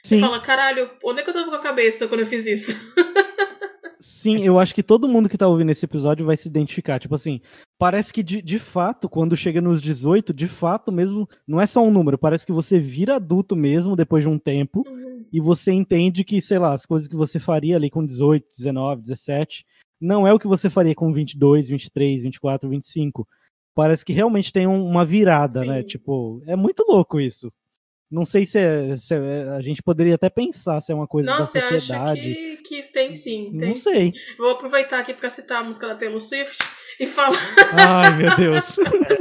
Sim. 0.05 0.17
e 0.17 0.19
fala, 0.19 0.39
caralho, 0.39 0.91
onde 1.03 1.21
é 1.21 1.23
que 1.23 1.29
eu 1.29 1.33
tava 1.33 1.49
com 1.49 1.55
a 1.55 1.59
cabeça 1.59 2.07
quando 2.07 2.19
eu 2.21 2.27
fiz 2.27 2.45
isso? 2.45 2.71
Sim, 4.03 4.43
eu 4.43 4.59
acho 4.59 4.75
que 4.75 4.83
todo 4.83 5.07
mundo 5.07 5.29
que 5.29 5.37
tá 5.37 5.47
ouvindo 5.47 5.69
esse 5.71 5.85
episódio 5.85 6.25
vai 6.25 6.35
se 6.35 6.45
identificar. 6.49 6.99
Tipo 6.99 7.15
assim, 7.15 7.39
parece 7.79 8.11
que 8.11 8.21
de, 8.21 8.41
de 8.41 8.59
fato, 8.59 9.07
quando 9.07 9.37
chega 9.37 9.61
nos 9.61 9.81
18, 9.81 10.33
de 10.33 10.45
fato 10.45 10.91
mesmo, 10.91 11.25
não 11.47 11.61
é 11.61 11.65
só 11.65 11.81
um 11.81 11.89
número, 11.89 12.17
parece 12.17 12.45
que 12.45 12.51
você 12.51 12.79
vira 12.79 13.15
adulto 13.15 13.55
mesmo 13.55 13.95
depois 13.95 14.25
de 14.25 14.29
um 14.29 14.37
tempo 14.37 14.83
e 15.31 15.39
você 15.39 15.71
entende 15.71 16.25
que, 16.25 16.41
sei 16.41 16.59
lá, 16.59 16.73
as 16.73 16.85
coisas 16.85 17.07
que 17.07 17.15
você 17.15 17.39
faria 17.39 17.77
ali 17.77 17.89
com 17.89 18.05
18, 18.05 18.45
19, 18.49 19.01
17, 19.03 19.65
não 20.01 20.27
é 20.27 20.33
o 20.33 20.37
que 20.39 20.47
você 20.47 20.69
faria 20.69 20.93
com 20.93 21.13
22, 21.13 21.69
23, 21.69 22.23
24, 22.23 22.69
25. 22.69 23.25
Parece 23.73 24.03
que 24.03 24.11
realmente 24.11 24.51
tem 24.51 24.67
um- 24.67 24.85
uma 24.85 25.05
virada, 25.05 25.63
né? 25.63 25.79
Sim. 25.81 25.87
Tipo, 25.87 26.43
é 26.45 26.57
muito 26.57 26.83
louco 26.85 27.21
isso. 27.21 27.51
Não 28.13 28.23
sei 28.23 28.45
se, 28.45 28.59
é, 28.59 28.95
se 28.95 29.15
é, 29.15 29.49
a 29.57 29.59
gente 29.59 29.81
poderia 29.81 30.13
até 30.13 30.29
pensar 30.29 30.79
se 30.81 30.91
é 30.91 30.95
uma 30.95 31.07
coisa 31.07 31.31
Nossa, 31.31 31.59
da 31.59 31.67
sociedade. 31.67 31.97
eu 31.97 32.53
acho 32.53 32.61
que, 32.61 32.81
que 32.81 32.91
tem 32.93 33.15
sim. 33.15 33.55
Tem 33.57 33.69
não 33.69 33.75
sei. 33.75 34.11
Sim. 34.11 34.13
Vou 34.37 34.51
aproveitar 34.51 34.99
aqui 34.99 35.15
para 35.15 35.31
citar 35.31 35.61
a 35.61 35.63
música 35.63 35.87
da 35.87 35.95
Taylor 35.95 36.21
Swift 36.21 36.63
e 36.99 37.07
falar. 37.07 37.41
Ai, 37.71 38.15
meu 38.15 38.35
Deus. 38.35 38.75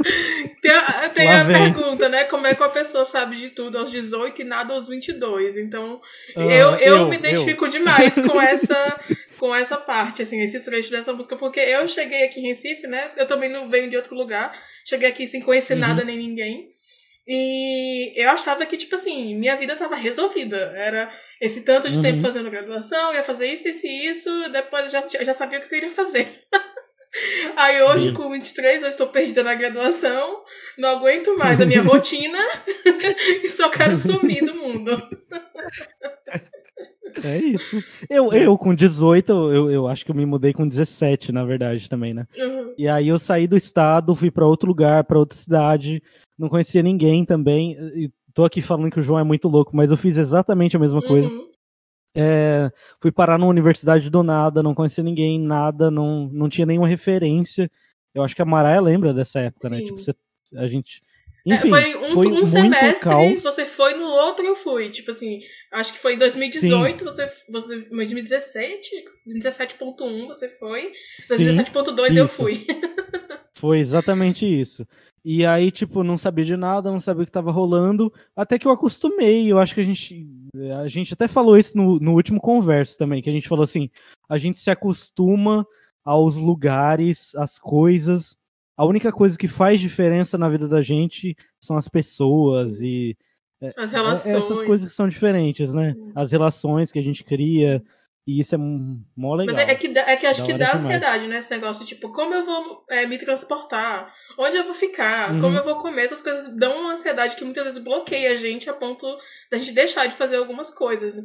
tem 0.61 0.71
a, 0.71 1.09
tem 1.09 1.27
a 1.27 1.43
pergunta, 1.43 2.07
né? 2.07 2.25
Como 2.25 2.45
é 2.45 2.53
que 2.53 2.61
uma 2.61 2.69
pessoa 2.69 3.03
sabe 3.03 3.35
de 3.35 3.49
tudo 3.49 3.79
aos 3.79 3.89
18 3.89 4.43
e 4.43 4.45
nada 4.45 4.75
aos 4.75 4.87
22? 4.87 5.57
Então, 5.57 5.95
uh, 6.35 6.41
eu, 6.41 6.75
eu, 6.75 6.97
eu, 6.97 7.07
me 7.07 7.15
identifico 7.15 7.65
eu. 7.65 7.69
demais 7.69 8.13
com 8.13 8.37
essa 8.39 8.99
com 9.39 9.55
essa 9.55 9.75
parte, 9.75 10.21
assim, 10.21 10.39
esse 10.39 10.63
trecho 10.63 10.91
dessa 10.91 11.11
música, 11.11 11.35
porque 11.35 11.59
eu 11.59 11.87
cheguei 11.87 12.23
aqui 12.23 12.39
em 12.39 12.47
Recife, 12.47 12.85
né? 12.85 13.11
Eu 13.17 13.25
também 13.25 13.51
não 13.51 13.67
venho 13.67 13.89
de 13.89 13.97
outro 13.97 14.15
lugar. 14.15 14.53
Cheguei 14.85 15.09
aqui 15.09 15.25
sem 15.25 15.41
conhecer 15.41 15.73
uhum. 15.73 15.79
nada 15.79 16.03
nem 16.03 16.15
ninguém. 16.15 16.69
E 17.27 18.13
eu 18.21 18.29
achava 18.29 18.65
que, 18.65 18.77
tipo 18.77 18.95
assim, 18.95 19.35
minha 19.35 19.55
vida 19.55 19.75
tava 19.75 19.95
resolvida. 19.95 20.73
Era 20.75 21.11
esse 21.41 21.61
tanto 21.61 21.89
de 21.89 21.95
uhum. 21.95 22.01
tempo 22.01 22.21
fazendo 22.21 22.51
graduação, 22.51 23.13
ia 23.13 23.23
fazer 23.23 23.47
isso, 23.47 23.69
isso 23.69 23.87
e 23.87 24.07
isso, 24.07 24.49
depois 24.49 24.91
já, 24.91 25.01
já 25.07 25.33
sabia 25.33 25.57
o 25.57 25.61
que 25.61 25.67
eu 25.67 25.79
queria 25.79 25.91
fazer. 25.91 26.27
Aí 27.55 27.81
hoje, 27.83 28.09
Sim. 28.09 28.13
com 28.15 28.29
23, 28.29 28.83
eu 28.83 28.89
estou 28.89 29.07
perdida 29.07 29.43
na 29.43 29.53
graduação, 29.53 30.43
não 30.77 30.89
aguento 30.89 31.37
mais 31.37 31.61
a 31.61 31.65
minha 31.65 31.81
rotina 31.81 32.39
e 33.43 33.49
só 33.49 33.69
quero 33.69 33.97
sumir 33.97 34.43
do 34.43 34.55
mundo. 34.55 34.91
É 37.23 37.37
isso. 37.37 37.83
Eu, 38.09 38.31
eu 38.33 38.57
com 38.57 38.73
18, 38.73 39.31
eu, 39.31 39.71
eu 39.71 39.87
acho 39.87 40.05
que 40.05 40.11
eu 40.11 40.15
me 40.15 40.25
mudei 40.25 40.53
com 40.53 40.67
17, 40.67 41.31
na 41.31 41.43
verdade, 41.43 41.89
também, 41.89 42.13
né? 42.13 42.27
Uhum. 42.37 42.73
E 42.77 42.87
aí 42.87 43.07
eu 43.07 43.19
saí 43.19 43.47
do 43.47 43.57
estado, 43.57 44.15
fui 44.15 44.31
para 44.31 44.47
outro 44.47 44.67
lugar, 44.67 45.03
para 45.03 45.19
outra 45.19 45.37
cidade, 45.37 46.01
não 46.37 46.49
conhecia 46.49 46.81
ninguém 46.81 47.25
também. 47.25 47.77
E 47.95 48.11
tô 48.33 48.45
aqui 48.45 48.61
falando 48.61 48.91
que 48.91 48.99
o 48.99 49.03
João 49.03 49.19
é 49.19 49.23
muito 49.23 49.47
louco, 49.47 49.75
mas 49.75 49.91
eu 49.91 49.97
fiz 49.97 50.17
exatamente 50.17 50.75
a 50.75 50.79
mesma 50.79 51.01
coisa. 51.01 51.27
Uhum. 51.27 51.49
É, 52.15 52.71
fui 53.01 53.11
parar 53.11 53.39
numa 53.39 53.49
universidade 53.49 54.09
do 54.09 54.21
nada, 54.21 54.61
não 54.61 54.75
conhecia 54.75 55.03
ninguém, 55.03 55.39
nada, 55.39 55.89
não, 55.89 56.29
não 56.31 56.47
tinha 56.47 56.65
nenhuma 56.65 56.87
referência. 56.87 57.69
Eu 58.13 58.23
acho 58.23 58.35
que 58.35 58.41
a 58.41 58.45
Maraia 58.45 58.79
lembra 58.79 59.13
dessa 59.13 59.39
época, 59.39 59.69
né? 59.69 59.77
Sim. 59.77 59.81
né? 59.81 59.87
Tipo, 59.87 59.99
você, 59.99 60.15
a 60.55 60.67
gente 60.67 61.01
é, 61.01 61.12
enfim, 61.45 61.67
é, 61.67 61.69
foi 61.69 61.95
um, 61.97 62.13
foi 62.13 62.27
um 62.27 62.45
semestre, 62.45 63.09
caos. 63.09 63.43
você 63.43 63.65
foi 63.65 63.95
no 63.95 64.05
outro 64.05 64.45
eu 64.45 64.55
fui. 64.55 64.89
Tipo 64.89 65.11
assim, 65.11 65.41
acho 65.71 65.93
que 65.93 65.99
foi 65.99 66.13
em 66.13 66.17
2018, 66.17 67.03
você, 67.03 67.29
você. 67.49 67.81
2017, 67.89 68.89
17.1 69.27 70.27
você 70.27 70.47
foi. 70.47 70.93
2017.2 71.29 72.15
eu 72.15 72.29
fui. 72.29 72.65
foi 73.55 73.79
exatamente 73.79 74.45
isso. 74.45 74.87
E 75.25 75.45
aí, 75.45 75.69
tipo, 75.69 76.03
não 76.03 76.17
sabia 76.17 76.45
de 76.45 76.55
nada, 76.55 76.91
não 76.91 76.99
sabia 76.99 77.23
o 77.23 77.25
que 77.25 77.31
tava 77.31 77.51
rolando, 77.51 78.11
até 78.35 78.57
que 78.57 78.67
eu 78.67 78.71
acostumei. 78.71 79.51
Eu 79.51 79.59
acho 79.59 79.75
que 79.75 79.81
a 79.81 79.85
gente. 79.85 80.25
A 80.81 80.87
gente 80.87 81.13
até 81.13 81.27
falou 81.27 81.57
isso 81.57 81.75
no, 81.75 81.99
no 81.99 82.13
último 82.13 82.39
converso 82.39 82.97
também, 82.97 83.21
que 83.21 83.29
a 83.29 83.33
gente 83.33 83.49
falou 83.49 83.65
assim: 83.65 83.89
a 84.29 84.37
gente 84.37 84.59
se 84.59 84.71
acostuma 84.71 85.67
aos 86.05 86.37
lugares, 86.37 87.35
às 87.35 87.59
coisas 87.59 88.37
a 88.77 88.85
única 88.85 89.11
coisa 89.11 89.37
que 89.37 89.47
faz 89.47 89.79
diferença 89.79 90.37
na 90.37 90.49
vida 90.49 90.67
da 90.67 90.81
gente 90.81 91.35
são 91.59 91.77
as 91.77 91.87
pessoas 91.87 92.79
Sim. 92.79 92.85
e 92.85 93.17
é, 93.61 93.69
as 93.77 93.91
relações. 93.91 94.33
É, 94.33 94.37
essas 94.37 94.61
coisas 94.61 94.89
que 94.89 94.95
são 94.95 95.07
diferentes, 95.07 95.73
né? 95.73 95.93
As 96.15 96.31
relações 96.31 96.91
que 96.91 96.99
a 96.99 97.03
gente 97.03 97.23
cria. 97.23 97.81
E 98.25 98.39
isso 98.39 98.55
é 98.55 98.57
mó 98.57 99.35
legal. 99.35 99.53
Mas 99.53 99.67
é, 99.67 99.71
é 99.71 99.75
que, 99.75 99.87
é 99.87 100.15
que 100.15 100.25
acho 100.25 100.45
que 100.45 100.53
dá 100.53 100.75
ansiedade, 100.75 101.27
né? 101.27 101.39
Esse 101.39 101.53
negócio, 101.53 101.85
tipo, 101.85 102.09
como 102.13 102.33
eu 102.33 102.45
vou 102.45 102.85
é, 102.89 103.05
me 103.05 103.17
transportar? 103.17 104.13
Onde 104.39 104.57
eu 104.57 104.63
vou 104.63 104.73
ficar? 104.73 105.33
Uhum. 105.33 105.39
Como 105.39 105.57
eu 105.57 105.63
vou 105.63 105.77
comer? 105.77 106.03
Essas 106.03 106.21
coisas 106.21 106.47
dão 106.55 106.79
uma 106.81 106.93
ansiedade 106.93 107.35
que 107.35 107.43
muitas 107.43 107.65
vezes 107.65 107.83
bloqueia 107.83 108.31
a 108.31 108.37
gente 108.37 108.69
a 108.69 108.73
ponto 108.73 109.05
da 109.51 109.57
gente 109.57 109.73
deixar 109.73 110.07
de 110.07 110.15
fazer 110.15 110.37
algumas 110.37 110.71
coisas. 110.71 111.15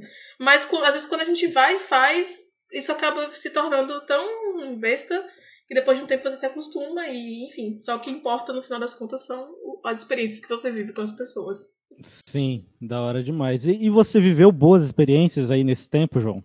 Mas 0.41 0.69
às 0.85 0.95
vezes 0.95 1.09
quando 1.09 1.21
a 1.21 1.25
gente 1.25 1.47
vai 1.47 1.77
e 1.77 1.79
faz, 1.79 2.53
isso 2.73 2.91
acaba 2.91 3.31
se 3.31 3.51
tornando 3.51 4.05
tão 4.05 4.77
besta 4.77 5.25
que 5.69 5.75
depois 5.75 5.99
de 5.99 6.05
um 6.05 6.07
tempo 6.07 6.23
você 6.23 6.37
se 6.39 6.47
acostuma 6.47 7.07
e, 7.09 7.45
enfim, 7.45 7.77
só 7.77 7.97
o 7.97 8.01
que 8.01 8.11
importa 8.11 8.55
no 8.55 8.63
final 8.63 8.81
das 8.81 8.95
contas 8.95 9.27
são 9.27 9.55
as 9.85 9.99
experiências 9.99 10.41
que 10.41 10.49
você 10.49 10.71
vive 10.71 10.95
com 10.95 11.03
as 11.03 11.13
pessoas. 11.13 11.71
Sim, 12.03 12.65
da 12.81 13.03
hora 13.03 13.23
demais. 13.23 13.67
E, 13.67 13.73
e 13.73 13.91
você 13.91 14.19
viveu 14.19 14.51
boas 14.51 14.83
experiências 14.83 15.51
aí 15.51 15.63
nesse 15.63 15.89
tempo, 15.91 16.21
João? 16.21 16.43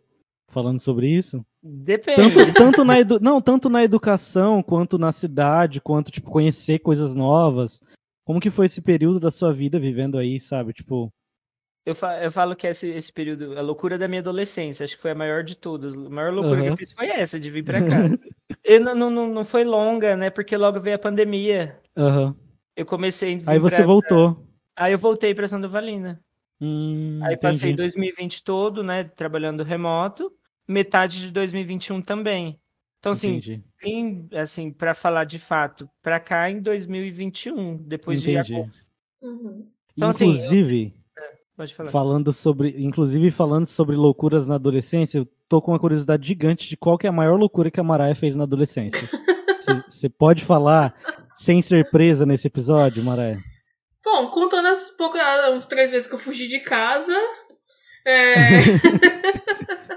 Falando 0.51 0.82
sobre 0.82 1.07
isso? 1.07 1.43
Depende. 1.63 2.17
Tanto, 2.17 2.53
tanto 2.53 2.84
na 2.84 2.99
edu... 2.99 3.19
Não, 3.21 3.41
tanto 3.41 3.69
na 3.69 3.82
educação, 3.84 4.61
quanto 4.61 4.97
na 4.97 5.13
cidade, 5.13 5.80
quanto, 5.80 6.11
tipo, 6.11 6.30
conhecer 6.30 6.80
coisas 6.80 7.15
novas. 7.15 7.82
Como 8.26 8.41
que 8.41 8.49
foi 8.49 8.65
esse 8.65 8.82
período 8.82 9.21
da 9.21 9.32
sua 9.32 9.53
vida 9.53 9.80
vivendo 9.80 10.17
aí, 10.17 10.39
sabe? 10.39 10.74
Tipo, 10.74 11.09
eu, 11.86 11.94
fa 11.94 12.24
eu 12.24 12.32
falo 12.32 12.56
que 12.56 12.66
esse, 12.66 12.90
esse 12.90 13.12
período, 13.12 13.58
a 13.58 13.62
loucura 13.62 13.98
da 13.98 14.08
minha 14.08 14.22
adolescência, 14.22 14.84
acho 14.84 14.96
que 14.96 15.02
foi 15.02 15.12
a 15.12 15.16
maior 15.16 15.44
de 15.44 15.58
todas. 15.58 15.94
A 15.96 16.10
maior 16.10 16.34
loucura 16.34 16.58
uhum. 16.58 16.66
que 16.68 16.72
eu 16.72 16.78
fiz 16.78 16.92
foi 16.92 17.08
essa, 17.08 17.40
de 17.40 17.52
vir 17.52 17.64
pra 17.64 17.82
cá. 17.82 18.04
e 18.64 18.80
não, 18.80 18.96
não, 18.96 19.28
não 19.28 19.46
foi 19.46 19.64
longa, 19.64 20.16
né? 20.16 20.30
Porque 20.30 20.56
logo 20.56 20.80
veio 20.80 20.96
a 20.96 21.00
pandemia. 21.00 21.80
Uhum. 21.96 22.34
Eu 22.76 22.86
comecei. 22.86 23.42
Aí 23.46 23.60
você 23.60 23.78
pra... 23.78 23.86
voltou. 23.86 24.48
Aí 24.76 24.94
eu 24.94 24.98
voltei 24.98 25.36
pra 25.36 25.48
Santa 25.48 25.68
Valina. 25.68 26.20
Hum, 26.60 27.20
Aí 27.24 27.36
passei 27.36 27.74
2020 27.74 28.44
todo, 28.44 28.84
né? 28.84 29.04
Trabalhando 29.04 29.64
remoto. 29.64 30.32
Metade 30.68 31.20
de 31.20 31.32
2021 31.32 32.02
também. 32.02 32.60
Então, 33.00 33.12
assim, 33.12 33.42
vim, 33.84 34.30
assim, 34.32 34.72
para 34.72 34.94
falar 34.94 35.26
de 35.26 35.38
fato, 35.38 35.90
pra 36.02 36.22
cá 36.22 36.50
em 36.50 36.62
2021, 36.62 37.76
depois 37.84 38.22
Entendi. 38.22 38.44
de 38.44 38.56
agosto. 38.56 38.86
Uhum. 39.22 39.68
Então, 39.98 40.10
Inclusive. 40.10 40.86
Assim, 40.86 40.94
eu 40.96 41.03
Pode 41.64 41.76
falar. 41.76 41.91
Falando 41.91 42.34
sobre, 42.34 42.76
inclusive 42.78 43.32
falando 43.32 43.66
sobre 43.68 43.95
loucuras 43.95 44.49
na 44.49 44.55
adolescência, 44.55 45.20
eu 45.20 45.28
tô 45.47 45.61
com 45.61 45.72
uma 45.72 45.80
curiosidade 45.80 46.28
gigante 46.28 46.68
de 46.68 46.76
qual 46.76 46.97
que 46.97 47.07
é 47.07 47.09
a 47.09 47.14
maior 47.14 47.39
loucura 47.39 47.72
que 47.72 47.80
a 47.80 47.84
Maraia 47.84 48.14
fez 48.16 48.36
na 48.36 48.43
adolescência. 48.43 49.09
Você 49.88 50.09
pode 50.09 50.43
falar 50.43 50.93
sem 51.38 51.61
ser 51.61 51.89
presa 51.89 52.26
nesse 52.26 52.47
episódio, 52.47 53.01
Maraia? 53.01 53.41
Bom, 54.03 54.28
contando 54.28 54.68
as 54.68 54.89
poucas, 54.89 55.22
as 55.22 55.66
três 55.66 55.89
vezes 55.89 56.05
que 56.05 56.16
eu 56.16 56.20
fugi 56.20 56.49
de 56.49 56.59
casa. 56.59 57.18
É... 58.05 58.36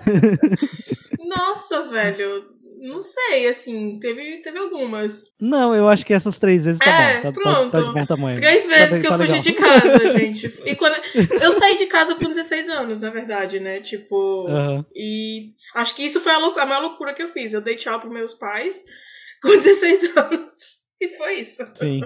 Nossa, 1.26 1.82
velho. 1.88 2.44
Não 2.78 3.00
sei, 3.00 3.48
assim, 3.48 3.98
teve, 3.98 4.42
teve 4.42 4.58
algumas. 4.58 5.24
Não, 5.40 5.74
eu 5.74 5.88
acho 5.88 6.04
que 6.04 6.12
essas 6.12 6.38
três 6.38 6.64
vezes 6.64 6.78
tá 6.78 6.90
é, 6.90 7.16
bom. 7.16 7.22
Tá, 7.22 7.32
pronto. 7.32 7.70
Tá, 7.72 7.80
tá, 7.80 7.86
de 7.88 7.92
bom 7.92 8.06
tamanho. 8.06 8.40
Três 8.40 8.66
tá 8.66 8.68
vezes 8.68 8.90
tá, 8.90 9.00
que 9.00 9.06
eu 9.06 9.12
fugi 9.12 9.32
legal. 9.32 9.40
de 9.42 9.52
casa, 9.52 10.10
gente. 10.18 10.62
E 10.64 10.76
quando... 10.76 10.96
Eu 11.40 11.52
saí 11.52 11.78
de 11.78 11.86
casa 11.86 12.14
com 12.14 12.28
16 12.28 12.68
anos, 12.68 13.00
na 13.00 13.10
verdade, 13.10 13.58
né? 13.58 13.80
Tipo. 13.80 14.46
Uhum. 14.48 14.84
E 14.94 15.54
acho 15.74 15.94
que 15.94 16.04
isso 16.04 16.20
foi 16.20 16.32
a, 16.32 16.38
loucura, 16.38 16.64
a 16.64 16.66
maior 16.66 16.82
loucura 16.82 17.14
que 17.14 17.22
eu 17.22 17.28
fiz. 17.28 17.54
Eu 17.54 17.60
dei 17.60 17.76
tchau 17.76 17.98
pros 17.98 18.12
meus 18.12 18.34
pais 18.34 18.84
com 19.42 19.56
16 19.56 20.16
anos. 20.16 20.78
E 21.00 21.08
foi 21.16 21.40
isso. 21.40 21.66
Sim. 21.74 22.00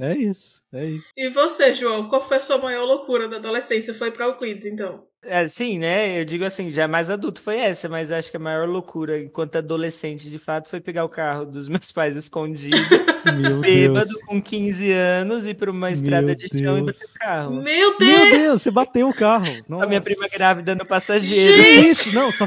É 0.00 0.16
isso, 0.16 0.60
é 0.72 0.86
isso. 0.86 1.08
E 1.16 1.28
você, 1.28 1.72
João, 1.72 2.08
qual 2.08 2.26
foi 2.26 2.38
a 2.38 2.42
sua 2.42 2.58
maior 2.58 2.84
loucura 2.84 3.28
da 3.28 3.36
adolescência? 3.36 3.94
Foi 3.94 4.10
pra 4.10 4.26
Euclides, 4.26 4.66
então? 4.66 5.06
É, 5.26 5.46
sim, 5.46 5.78
né? 5.78 6.20
Eu 6.20 6.24
digo 6.24 6.44
assim, 6.44 6.70
já 6.70 6.86
mais 6.86 7.08
adulto 7.08 7.40
foi 7.40 7.58
essa, 7.58 7.88
mas 7.88 8.12
acho 8.12 8.30
que 8.30 8.36
a 8.36 8.40
maior 8.40 8.68
loucura 8.68 9.18
enquanto 9.18 9.56
adolescente, 9.56 10.30
de 10.30 10.38
fato, 10.38 10.68
foi 10.68 10.80
pegar 10.80 11.04
o 11.04 11.08
carro 11.08 11.44
dos 11.46 11.68
meus 11.68 11.90
pais 11.90 12.16
escondido, 12.16 12.76
Meu 13.40 13.60
bêbado, 13.60 14.06
Deus. 14.08 14.22
com 14.24 14.40
15 14.40 14.92
anos, 14.92 15.46
ir 15.46 15.54
para 15.54 15.70
uma 15.70 15.90
estrada 15.90 16.26
Meu 16.26 16.36
de 16.36 16.48
chão 16.48 16.74
Deus. 16.74 16.78
e 16.78 16.82
bater 16.84 17.04
o 17.04 17.18
carro. 17.18 17.62
Meu 17.62 17.98
Deus! 17.98 18.12
Meu 18.12 18.30
Deus, 18.38 18.62
você 18.62 18.70
bateu 18.70 19.08
o 19.08 19.14
carro. 19.14 19.46
Nossa. 19.68 19.84
A 19.84 19.88
minha 19.88 20.00
prima 20.00 20.28
grávida 20.28 20.74
no 20.74 20.84
passageiro. 20.84 21.56
Gente! 21.62 21.88
Isso, 21.88 22.14
não, 22.14 22.30
só. 22.30 22.46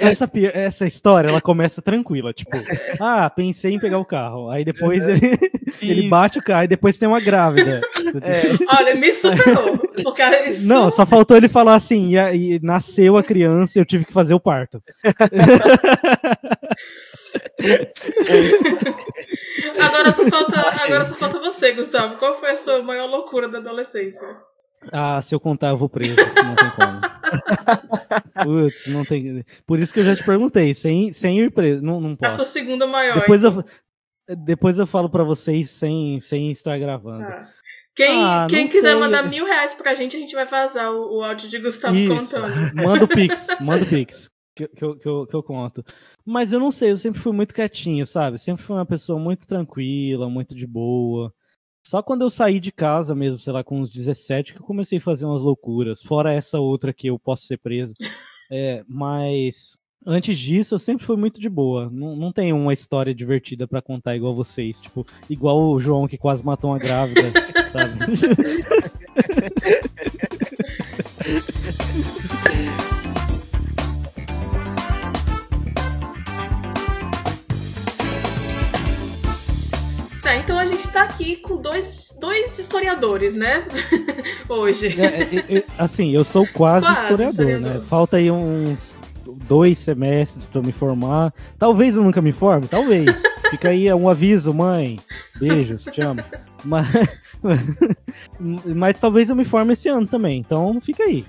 essa, 0.00 0.30
essa 0.52 0.86
história, 0.86 1.28
ela 1.28 1.40
começa 1.40 1.80
tranquila, 1.80 2.32
tipo, 2.32 2.50
ah, 3.00 3.30
pensei 3.30 3.72
em 3.72 3.78
pegar 3.78 3.98
o 3.98 4.04
carro. 4.04 4.50
Aí 4.50 4.64
depois 4.64 5.06
ele, 5.08 5.38
ele 5.80 6.08
bate 6.08 6.38
o 6.38 6.42
carro, 6.42 6.64
e 6.64 6.68
depois 6.68 6.98
tem 6.98 7.08
uma 7.08 7.20
grávida. 7.20 7.80
É. 8.22 8.76
Olha, 8.78 8.94
me 8.94 9.10
superou. 9.12 9.87
Porque 10.04 10.22
isso... 10.48 10.68
Não, 10.68 10.90
só 10.90 11.06
faltou 11.06 11.36
ele 11.36 11.48
falar 11.48 11.74
assim, 11.74 12.16
e, 12.16 12.56
e 12.56 12.60
nasceu 12.60 13.16
a 13.16 13.22
criança 13.22 13.78
e 13.78 13.82
eu 13.82 13.86
tive 13.86 14.04
que 14.04 14.12
fazer 14.12 14.34
o 14.34 14.40
parto. 14.40 14.82
agora, 19.78 20.12
só 20.12 20.28
falta, 20.28 20.60
agora 20.84 21.04
só 21.04 21.14
falta 21.14 21.38
você, 21.38 21.72
Gustavo. 21.72 22.16
Qual 22.16 22.38
foi 22.38 22.50
a 22.50 22.56
sua 22.56 22.82
maior 22.82 23.06
loucura 23.06 23.48
da 23.48 23.58
adolescência? 23.58 24.26
Ah, 24.92 25.20
se 25.20 25.34
eu 25.34 25.40
contar, 25.40 25.70
eu 25.70 25.76
vou 25.76 25.88
preso. 25.88 26.16
Não 26.16 26.54
tem 26.54 26.70
como. 26.70 27.00
Putz, 28.44 28.86
não 28.86 29.04
tem. 29.04 29.44
Por 29.66 29.78
isso 29.78 29.92
que 29.92 30.00
eu 30.00 30.04
já 30.04 30.14
te 30.14 30.24
perguntei, 30.24 30.72
sem, 30.74 31.12
sem 31.12 31.40
ir 31.40 31.50
preso. 31.50 31.82
Não, 31.82 32.00
não 32.00 32.16
posso. 32.16 32.32
A 32.32 32.36
sua 32.36 32.44
segunda 32.44 32.86
maior. 32.86 33.20
Depois, 33.20 33.42
então. 33.42 33.64
eu, 34.28 34.36
depois 34.36 34.78
eu 34.78 34.86
falo 34.86 35.10
pra 35.10 35.24
vocês 35.24 35.70
sem, 35.70 36.20
sem 36.20 36.52
estar 36.52 36.78
gravando. 36.78 37.24
Tá. 37.24 37.48
Quem, 37.98 38.22
ah, 38.22 38.46
quem 38.48 38.68
quiser 38.68 38.92
sei. 38.92 39.00
mandar 39.00 39.24
mil 39.24 39.44
reais 39.44 39.74
pra 39.74 39.92
gente, 39.92 40.16
a 40.16 40.20
gente 40.20 40.32
vai 40.32 40.46
vazar 40.46 40.92
o, 40.92 41.16
o 41.16 41.24
áudio 41.24 41.48
de 41.48 41.58
Gustavo 41.58 41.96
Isso. 41.96 42.14
contando. 42.14 42.46
Manda 42.80 43.04
o 43.04 43.08
Pix, 43.08 43.48
manda 43.60 43.84
o 43.84 43.88
Pix. 43.88 44.30
Que, 44.54 44.68
que, 44.68 44.84
eu, 44.84 44.96
que, 44.96 45.08
eu, 45.08 45.26
que 45.26 45.34
eu 45.34 45.42
conto. 45.42 45.84
Mas 46.24 46.52
eu 46.52 46.60
não 46.60 46.70
sei, 46.70 46.92
eu 46.92 46.96
sempre 46.96 47.20
fui 47.20 47.32
muito 47.32 47.52
quietinho, 47.52 48.06
sabe? 48.06 48.38
Sempre 48.38 48.62
fui 48.62 48.76
uma 48.76 48.86
pessoa 48.86 49.18
muito 49.18 49.48
tranquila, 49.48 50.30
muito 50.30 50.54
de 50.54 50.64
boa. 50.64 51.34
Só 51.84 52.00
quando 52.00 52.22
eu 52.22 52.30
saí 52.30 52.60
de 52.60 52.70
casa 52.70 53.16
mesmo, 53.16 53.40
sei 53.40 53.52
lá, 53.52 53.64
com 53.64 53.80
uns 53.80 53.90
17, 53.90 54.54
que 54.54 54.60
eu 54.60 54.64
comecei 54.64 54.98
a 54.98 55.00
fazer 55.00 55.26
umas 55.26 55.42
loucuras. 55.42 56.00
Fora 56.00 56.32
essa 56.32 56.60
outra 56.60 56.92
que 56.94 57.08
eu 57.08 57.18
posso 57.18 57.46
ser 57.46 57.58
preso. 57.58 57.94
É, 58.50 58.82
mas 58.88 59.76
antes 60.06 60.38
disso, 60.38 60.74
eu 60.74 60.78
sempre 60.78 61.04
fui 61.04 61.16
muito 61.16 61.40
de 61.40 61.48
boa. 61.48 61.90
Não, 61.90 62.16
não 62.16 62.32
tenho 62.32 62.56
uma 62.56 62.72
história 62.72 63.14
divertida 63.14 63.66
para 63.66 63.82
contar 63.82 64.16
igual 64.16 64.34
vocês. 64.34 64.80
Tipo, 64.80 65.06
igual 65.28 65.58
o 65.58 65.80
João 65.80 66.08
que 66.08 66.18
quase 66.18 66.44
matou 66.44 66.70
uma 66.70 66.78
grávida, 66.78 67.32
sabe? 67.72 67.98
Tá, 80.22 80.36
então 80.36 80.58
a 80.58 80.66
gente 80.66 80.86
tá 80.88 81.04
aqui 81.04 81.36
com 81.36 81.56
dois, 81.56 82.14
dois 82.20 82.58
historiadores, 82.58 83.34
né? 83.34 83.66
Hoje. 84.48 85.00
É, 85.00 85.06
é, 85.06 85.58
é, 85.58 85.64
assim, 85.78 86.14
eu 86.14 86.22
sou 86.22 86.46
quase, 86.48 86.84
quase 86.84 87.00
historiador, 87.00 87.30
historiador, 87.30 87.80
né? 87.80 87.86
Falta 87.88 88.18
aí 88.18 88.30
uns 88.30 89.00
dois 89.32 89.78
semestres 89.78 90.46
para 90.46 90.62
me 90.62 90.72
formar. 90.72 91.32
Talvez 91.58 91.96
eu 91.96 92.02
nunca 92.02 92.22
me 92.22 92.32
forme, 92.32 92.66
talvez. 92.66 93.06
Fica 93.50 93.70
aí 93.70 93.92
um 93.92 94.08
aviso, 94.08 94.52
mãe. 94.52 94.98
Beijos, 95.40 95.84
te 95.84 96.02
amo. 96.02 96.22
Mas, 96.64 96.86
mas 98.64 98.98
talvez 98.98 99.30
eu 99.30 99.36
me 99.36 99.44
forme 99.44 99.72
esse 99.72 99.88
ano 99.88 100.06
também. 100.06 100.38
Então 100.38 100.80
fica 100.80 101.04
aí. 101.04 101.24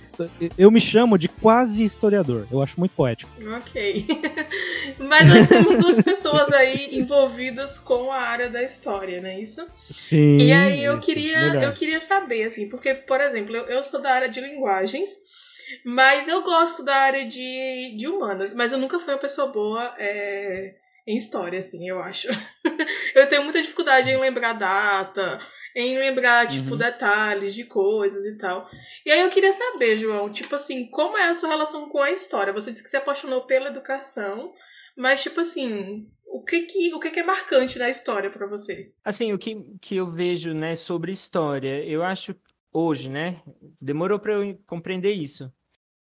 Eu 0.58 0.72
me 0.72 0.82
chamo 0.82 1.18
de 1.18 1.28
quase 1.28 1.84
historiador. 1.84 2.48
Eu 2.52 2.62
acho 2.62 2.80
muito 2.80 2.92
poético. 2.92 3.32
Ok. 3.58 4.06
mas 5.00 5.28
nós 5.28 5.48
temos 5.48 5.78
duas 5.78 6.02
pessoas 6.02 6.52
aí 6.52 6.98
envolvidas 7.00 7.78
com 7.78 8.12
a 8.12 8.20
área 8.20 8.50
da 8.50 8.64
história, 8.64 9.22
não 9.22 9.30
é 9.30 9.40
isso? 9.40 9.66
Sim. 9.76 10.38
E 10.38 10.52
aí 10.52 10.84
eu 10.84 11.00
queria, 11.00 11.64
eu 11.64 11.74
queria 11.74 12.00
saber, 12.00 12.44
assim, 12.44 12.68
porque, 12.68 12.94
por 12.94 13.22
exemplo, 13.22 13.56
eu, 13.56 13.66
eu 13.66 13.84
sou 13.84 14.02
da 14.02 14.12
área 14.12 14.30
de 14.30 14.42
linguagens. 14.42 15.40
Mas 15.86 16.28
eu 16.28 16.42
gosto 16.42 16.84
da 16.84 16.96
área 16.96 17.26
de, 17.26 17.96
de 17.98 18.08
humanas, 18.08 18.54
mas 18.54 18.72
eu 18.72 18.78
nunca 18.78 19.00
fui 19.00 19.14
uma 19.14 19.20
pessoa 19.20 19.48
boa 19.48 19.94
é, 19.98 20.76
em 21.08 21.18
história, 21.18 21.60
assim, 21.60 21.88
eu 21.88 22.00
acho. 22.00 22.28
eu 23.16 23.28
tenho 23.28 23.44
muita 23.44 23.62
dificuldade 23.62 24.10
em 24.10 24.18
lembrar 24.18 24.54
data, 24.54 25.40
em 25.76 25.98
lembrar, 25.98 26.48
tipo, 26.48 26.72
uhum. 26.72 26.78
detalhes 26.78 27.54
de 27.54 27.64
coisas 27.64 28.26
e 28.26 28.38
tal. 28.38 28.70
E 29.06 29.12
aí 29.12 29.22
eu 29.22 29.30
queria 29.30 29.52
saber, 29.52 29.98
João, 29.98 30.30
tipo 30.30 30.56
assim, 30.56 30.90
como 30.90 31.18
é 31.18 31.28
a 31.28 31.36
sua 31.36 31.50
relação 31.50 31.88
com 31.90 32.02
a 32.02 32.12
história? 32.12 32.54
Você 32.54 32.72
disse 32.72 32.84
que 32.84 32.90
se 32.90 32.98
apaixonou 32.98 33.46
pela 33.46 33.70
educação, 33.70 34.54
mas, 34.98 35.24
tipo 35.24 35.40
assim, 35.40 36.08
o 36.26 36.44
que 36.44 36.62
que, 36.64 36.94
o 36.94 37.00
que, 37.00 37.10
que 37.10 37.20
é 37.20 37.24
marcante 37.24 37.80
na 37.80 37.90
história 37.90 38.30
para 38.30 38.48
você? 38.48 38.92
Assim, 39.04 39.34
o 39.34 39.38
que, 39.38 39.56
que 39.82 39.96
eu 39.96 40.06
vejo, 40.06 40.54
né, 40.54 40.76
sobre 40.76 41.12
história, 41.12 41.84
eu 41.86 42.04
acho 42.04 42.36
hoje, 42.72 43.10
né, 43.10 43.42
demorou 43.82 44.20
para 44.20 44.34
eu 44.34 44.60
compreender 44.68 45.12
isso. 45.12 45.52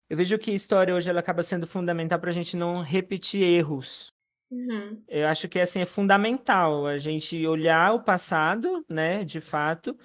Eu 0.09 0.15
vejo 0.17 0.37
que 0.37 0.51
a 0.51 0.55
história 0.55 0.95
hoje 0.95 1.09
ela 1.09 1.19
acaba 1.19 1.43
sendo 1.43 1.67
fundamental 1.67 2.19
para 2.19 2.29
a 2.29 2.33
gente 2.33 2.55
não 2.55 2.81
repetir 2.81 3.43
erros. 3.43 4.07
Uhum. 4.49 5.01
Eu 5.07 5.27
acho 5.27 5.49
que 5.49 5.59
assim 5.59 5.81
é 5.81 5.85
fundamental 5.85 6.87
a 6.87 6.97
gente 6.97 7.45
olhar 7.45 7.93
o 7.93 8.03
passado, 8.03 8.85
né, 8.89 9.23
de 9.23 9.41
fato, 9.41 9.97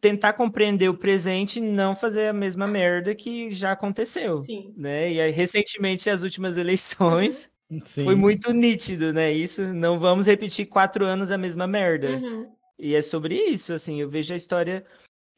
tentar 0.00 0.34
compreender 0.34 0.88
o 0.88 0.96
presente 0.96 1.58
e 1.58 1.62
não 1.62 1.96
fazer 1.96 2.28
a 2.28 2.32
mesma 2.32 2.66
merda 2.66 3.14
que 3.14 3.50
já 3.50 3.72
aconteceu, 3.72 4.42
Sim. 4.42 4.74
né? 4.76 5.10
E 5.12 5.20
aí 5.20 5.32
recentemente 5.32 6.10
as 6.10 6.22
últimas 6.22 6.56
eleições 6.58 7.50
uhum. 7.70 8.04
foi 8.04 8.14
muito 8.14 8.52
nítido, 8.52 9.12
né? 9.12 9.32
Isso 9.32 9.62
não 9.72 9.98
vamos 9.98 10.26
repetir 10.26 10.66
quatro 10.66 11.06
anos 11.06 11.30
a 11.30 11.38
mesma 11.38 11.66
merda. 11.66 12.10
Uhum. 12.10 12.52
E 12.78 12.94
é 12.94 13.00
sobre 13.00 13.36
isso, 13.36 13.72
assim, 13.72 14.00
eu 14.00 14.08
vejo 14.08 14.34
a 14.34 14.36
história 14.36 14.84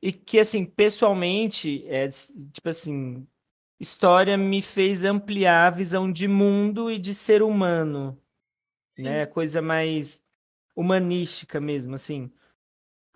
e 0.03 0.13
que 0.13 0.39
assim 0.39 0.67
pessoalmente 0.67 1.85
é 1.87 2.09
tipo 2.09 2.69
assim 2.69 3.27
história 3.81 4.37
me 4.37 4.63
fez 4.63 5.05
ampliar 5.05 5.67
a 5.67 5.71
visão 5.71 6.11
de 6.11 6.29
mundo 6.29 6.91
e 6.91 6.99
de 6.99 7.15
ser 7.15 7.43
humano, 7.43 8.19
Sim. 8.89 9.05
né? 9.05 9.27
Coisa 9.27 9.61
mais 9.61 10.23
humanística 10.75 11.61
mesmo, 11.61 11.95
assim, 11.95 12.31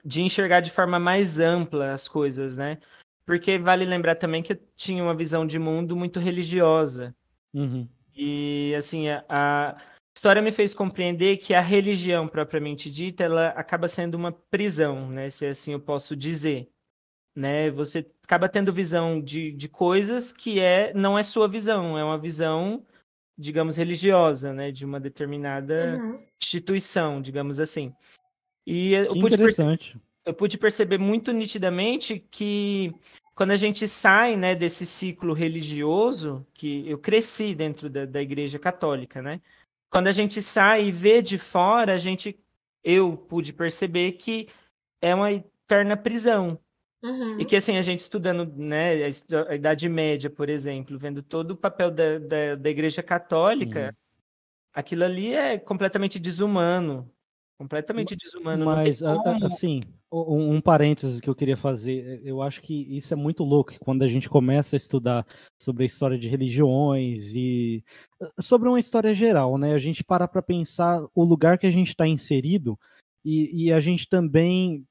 de 0.04 0.22
enxergar 0.22 0.60
de 0.60 0.70
forma 0.70 0.98
mais 0.98 1.40
ampla 1.40 1.92
as 1.92 2.06
coisas, 2.06 2.56
né? 2.56 2.78
Porque 3.24 3.58
vale 3.58 3.84
lembrar 3.84 4.14
também 4.14 4.42
que 4.42 4.52
eu 4.52 4.60
tinha 4.74 5.02
uma 5.02 5.14
visão 5.14 5.46
de 5.46 5.58
mundo 5.58 5.96
muito 5.96 6.18
religiosa. 6.18 7.14
Uhum. 7.52 7.88
E, 8.14 8.74
assim, 8.76 9.08
a, 9.08 9.24
a, 9.28 9.76
história 10.16 10.40
me 10.40 10.50
fez 10.50 10.74
compreender 10.74 11.36
que 11.36 11.54
a 11.54 11.60
religião 11.60 12.26
propriamente 12.26 12.90
dita, 12.90 13.24
ela 13.24 13.48
acaba 13.48 13.86
sendo 13.86 14.14
uma 14.14 14.32
prisão, 14.32 15.10
né? 15.10 15.30
Se 15.30 15.46
assim 15.46 15.72
eu 15.72 15.80
posso 15.80 16.16
dizer 16.16 16.70
né? 17.38 17.70
Você 17.70 18.04
acaba 18.24 18.48
tendo 18.48 18.72
visão 18.72 19.20
de, 19.20 19.52
de 19.52 19.68
coisas 19.68 20.32
que 20.32 20.58
é 20.58 20.92
não 20.92 21.16
é 21.16 21.22
sua 21.22 21.46
visão, 21.46 21.96
é 21.96 22.02
uma 22.02 22.18
visão, 22.18 22.84
digamos, 23.38 23.76
religiosa, 23.76 24.52
né? 24.52 24.72
De 24.72 24.84
uma 24.84 24.98
determinada 24.98 25.98
uhum. 25.98 26.20
instituição, 26.42 27.20
digamos 27.20 27.60
assim. 27.60 27.94
E 28.66 28.92
eu 28.92 29.08
pude, 29.08 29.36
interessante. 29.36 29.96
eu 30.26 30.34
pude 30.34 30.58
perceber 30.58 30.98
muito 30.98 31.32
nitidamente 31.32 32.18
que 32.28 32.92
quando 33.36 33.52
a 33.52 33.56
gente 33.56 33.86
sai, 33.86 34.36
né, 34.36 34.56
desse 34.56 34.84
ciclo 34.84 35.32
religioso, 35.32 36.44
que 36.52 36.90
eu 36.90 36.98
cresci 36.98 37.54
dentro 37.54 37.88
da, 37.88 38.04
da 38.04 38.20
igreja 38.20 38.58
católica, 38.58 39.22
né? 39.22 39.40
Quando 39.88 40.08
a 40.08 40.12
gente 40.12 40.42
sai 40.42 40.86
e 40.86 40.92
vê 40.92 41.22
de 41.22 41.38
fora, 41.38 41.94
a 41.94 41.98
gente, 41.98 42.36
eu 42.82 43.16
pude 43.16 43.52
perceber 43.52 44.12
que 44.12 44.48
é 45.00 45.14
uma 45.14 45.32
eterna 45.32 45.96
prisão, 45.96 46.58
Uhum. 47.02 47.38
E 47.38 47.44
que, 47.44 47.56
assim, 47.56 47.76
a 47.76 47.82
gente 47.82 48.00
estudando 48.00 48.44
né, 48.56 48.94
a 49.48 49.54
Idade 49.54 49.88
Média, 49.88 50.28
por 50.28 50.48
exemplo, 50.48 50.98
vendo 50.98 51.22
todo 51.22 51.52
o 51.52 51.56
papel 51.56 51.90
da, 51.90 52.18
da, 52.18 52.54
da 52.56 52.70
Igreja 52.70 53.02
Católica, 53.02 53.86
uhum. 53.86 54.18
aquilo 54.74 55.04
ali 55.04 55.34
é 55.34 55.58
completamente 55.58 56.18
desumano. 56.18 57.10
Completamente 57.58 58.14
desumano. 58.14 58.66
Mas, 58.66 59.02
assim, 59.42 59.82
um, 60.12 60.54
um 60.54 60.60
parênteses 60.60 61.18
que 61.18 61.28
eu 61.28 61.34
queria 61.34 61.56
fazer, 61.56 62.20
eu 62.24 62.40
acho 62.40 62.62
que 62.62 62.96
isso 62.96 63.12
é 63.12 63.16
muito 63.16 63.42
louco, 63.42 63.74
quando 63.80 64.02
a 64.02 64.06
gente 64.06 64.28
começa 64.28 64.76
a 64.76 64.78
estudar 64.78 65.26
sobre 65.60 65.82
a 65.82 65.86
história 65.86 66.16
de 66.16 66.28
religiões 66.28 67.34
e 67.34 67.82
sobre 68.40 68.68
uma 68.68 68.78
história 68.78 69.12
geral, 69.12 69.58
né? 69.58 69.74
A 69.74 69.78
gente 69.78 70.04
para 70.04 70.28
para 70.28 70.40
pensar 70.40 71.04
o 71.12 71.24
lugar 71.24 71.58
que 71.58 71.66
a 71.66 71.70
gente 71.70 71.88
está 71.88 72.06
inserido 72.06 72.78
e, 73.24 73.64
e 73.64 73.72
a 73.72 73.80
gente 73.80 74.08
também 74.08 74.86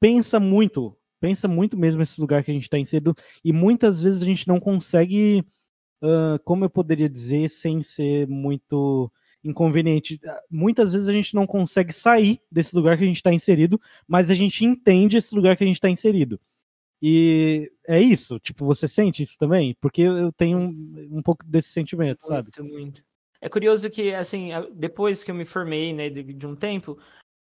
pensa 0.00 0.40
muito 0.40 0.96
pensa 1.20 1.48
muito 1.48 1.76
mesmo 1.76 2.00
nesse 2.00 2.20
lugar 2.20 2.44
que 2.44 2.50
a 2.50 2.54
gente 2.54 2.64
está 2.64 2.78
inserido 2.78 3.14
e 3.44 3.52
muitas 3.52 4.00
vezes 4.00 4.22
a 4.22 4.24
gente 4.24 4.46
não 4.48 4.60
consegue, 4.60 5.44
uh, 6.02 6.38
como 6.44 6.64
eu 6.64 6.70
poderia 6.70 7.08
dizer, 7.08 7.48
sem 7.48 7.82
ser 7.82 8.26
muito 8.26 9.10
inconveniente. 9.42 10.20
Muitas 10.50 10.92
vezes 10.92 11.08
a 11.08 11.12
gente 11.12 11.34
não 11.34 11.46
consegue 11.46 11.92
sair 11.92 12.40
desse 12.50 12.74
lugar 12.74 12.96
que 12.96 13.04
a 13.04 13.06
gente 13.06 13.16
está 13.16 13.32
inserido, 13.32 13.80
mas 14.06 14.30
a 14.30 14.34
gente 14.34 14.64
entende 14.64 15.16
esse 15.16 15.34
lugar 15.34 15.56
que 15.56 15.64
a 15.64 15.66
gente 15.66 15.76
está 15.76 15.88
inserido. 15.88 16.40
E 17.00 17.70
é 17.86 18.00
isso, 18.00 18.40
tipo, 18.40 18.64
você 18.64 18.88
sente 18.88 19.22
isso 19.22 19.38
também? 19.38 19.76
Porque 19.80 20.02
eu 20.02 20.32
tenho 20.32 20.58
um, 20.58 21.08
um 21.12 21.22
pouco 21.22 21.44
desse 21.44 21.68
sentimento, 21.68 22.22
muito, 22.22 22.26
sabe? 22.26 22.50
Muito. 22.60 23.02
É 23.40 23.48
curioso 23.48 23.88
que, 23.88 24.12
assim, 24.12 24.48
depois 24.74 25.22
que 25.22 25.30
eu 25.30 25.34
me 25.34 25.44
formei, 25.44 25.92
né, 25.92 26.10
de, 26.10 26.24
de 26.24 26.46
um 26.46 26.56
tempo, 26.56 26.98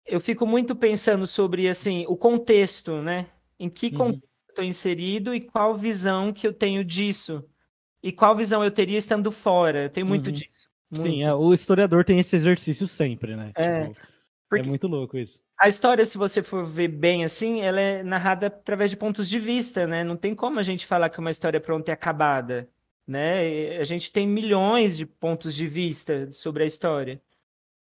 eu 0.06 0.20
fico 0.20 0.46
muito 0.46 0.74
pensando 0.74 1.26
sobre, 1.26 1.68
assim, 1.68 2.06
o 2.08 2.16
contexto, 2.16 3.02
né? 3.02 3.26
Em 3.62 3.70
que 3.70 3.86
uhum. 3.86 3.98
contexto 3.98 4.28
estou 4.48 4.64
inserido 4.64 5.34
e 5.34 5.40
qual 5.40 5.74
visão 5.74 6.32
que 6.32 6.46
eu 6.46 6.52
tenho 6.52 6.84
disso. 6.84 7.44
E 8.02 8.10
qual 8.10 8.36
visão 8.36 8.64
eu 8.64 8.70
teria 8.70 8.98
estando 8.98 9.30
fora. 9.30 9.84
Eu 9.84 9.90
tenho 9.90 10.06
muito 10.06 10.26
uhum. 10.26 10.32
disso. 10.32 10.68
Muito. 10.90 11.08
Sim, 11.08 11.22
é, 11.22 11.32
o 11.32 11.54
historiador 11.54 12.04
tem 12.04 12.18
esse 12.18 12.34
exercício 12.36 12.86
sempre, 12.88 13.36
né? 13.36 13.52
É, 13.54 13.86
tipo, 13.86 13.96
é 14.56 14.62
muito 14.62 14.86
louco 14.88 15.16
isso. 15.16 15.40
A 15.58 15.68
história, 15.68 16.04
se 16.04 16.18
você 16.18 16.42
for 16.42 16.66
ver 16.66 16.88
bem 16.88 17.24
assim, 17.24 17.60
ela 17.60 17.80
é 17.80 18.02
narrada 18.02 18.48
através 18.48 18.90
de 18.90 18.96
pontos 18.96 19.28
de 19.28 19.38
vista, 19.38 19.86
né? 19.86 20.02
Não 20.02 20.16
tem 20.16 20.34
como 20.34 20.58
a 20.58 20.62
gente 20.62 20.84
falar 20.84 21.08
que 21.08 21.20
uma 21.20 21.30
história 21.30 21.60
pronta 21.60 21.90
e 21.90 21.94
acabada, 21.94 22.68
né? 23.06 23.78
A 23.78 23.84
gente 23.84 24.12
tem 24.12 24.26
milhões 24.26 24.96
de 24.96 25.06
pontos 25.06 25.54
de 25.54 25.68
vista 25.68 26.30
sobre 26.32 26.64
a 26.64 26.66
história. 26.66 27.22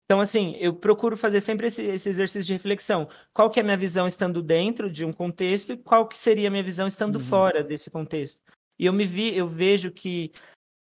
Então, 0.07 0.21
assim, 0.21 0.55
eu 0.57 0.73
procuro 0.73 1.17
fazer 1.17 1.41
sempre 1.41 1.67
esse, 1.67 1.81
esse, 1.83 2.07
exercício 2.07 2.47
de 2.47 2.53
reflexão. 2.53 3.09
Qual 3.33 3.49
que 3.49 3.59
é 3.59 3.61
a 3.61 3.63
minha 3.63 3.75
visão 3.75 4.07
estando 4.07 4.41
dentro 4.41 4.89
de 4.89 5.03
um 5.03 5.11
contexto 5.11 5.73
e 5.73 5.77
qual 5.77 6.07
que 6.07 6.17
seria 6.17 6.47
a 6.47 6.51
minha 6.51 6.63
visão 6.63 6.87
estando 6.87 7.17
uhum. 7.17 7.25
fora 7.25 7.61
desse 7.61 7.91
contexto? 7.91 8.41
E 8.79 8.85
eu 8.85 8.93
me 8.93 9.03
vi, 9.03 9.35
eu 9.35 9.45
vejo 9.45 9.91
que 9.91 10.31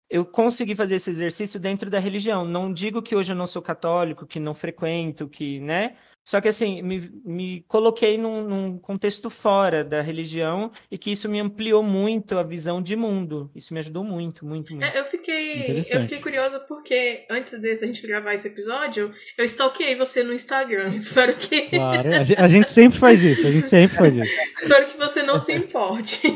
eu 0.09 0.25
consegui 0.25 0.73
fazer 0.73 0.95
esse 0.95 1.09
exercício 1.09 1.59
dentro 1.59 1.89
da 1.89 1.99
religião. 1.99 2.45
Não 2.45 2.71
digo 2.71 3.01
que 3.01 3.13
hoje 3.13 3.33
eu 3.33 3.35
não 3.35 3.45
sou 3.45 3.61
católico, 3.61 4.25
que 4.25 4.39
não 4.39 4.53
frequento, 4.53 5.27
que, 5.27 5.59
né? 5.59 5.97
Só 6.29 6.39
que 6.39 6.47
assim, 6.47 6.83
me, 6.83 7.11
me 7.25 7.65
coloquei 7.67 8.15
num, 8.15 8.43
num, 8.43 8.77
contexto 8.77 9.31
fora 9.31 9.83
da 9.83 9.99
religião 9.99 10.71
e 10.91 10.95
que 10.95 11.09
isso 11.09 11.27
me 11.27 11.39
ampliou 11.39 11.81
muito 11.81 12.37
a 12.37 12.43
visão 12.43 12.83
de 12.83 12.95
mundo. 12.95 13.49
Isso 13.55 13.73
me 13.73 13.79
ajudou 13.79 14.03
muito, 14.03 14.45
muito, 14.45 14.75
muito. 14.75 14.85
É, 14.85 14.99
eu 14.99 15.05
fiquei. 15.05 15.83
Eu 15.89 16.01
fiquei 16.01 16.19
curiosa 16.19 16.59
porque 16.59 17.25
antes 17.31 17.59
da 17.59 17.73
gente 17.73 18.05
gravar 18.05 18.35
esse 18.35 18.47
episódio, 18.47 19.11
eu 19.35 19.43
stalkeei 19.43 19.95
você 19.95 20.21
no 20.23 20.31
Instagram. 20.31 20.89
Espero 20.93 21.33
que. 21.33 21.63
Claro, 21.63 22.07
a 22.37 22.47
gente 22.47 22.69
sempre 22.69 22.99
faz 22.99 23.23
isso, 23.23 23.47
a 23.47 23.51
gente 23.51 23.67
sempre 23.67 23.97
faz 23.97 24.15
isso. 24.15 24.39
Espero 24.61 24.85
que 24.85 24.97
você 24.97 25.23
não 25.23 25.39
se 25.39 25.51
importe. 25.51 26.27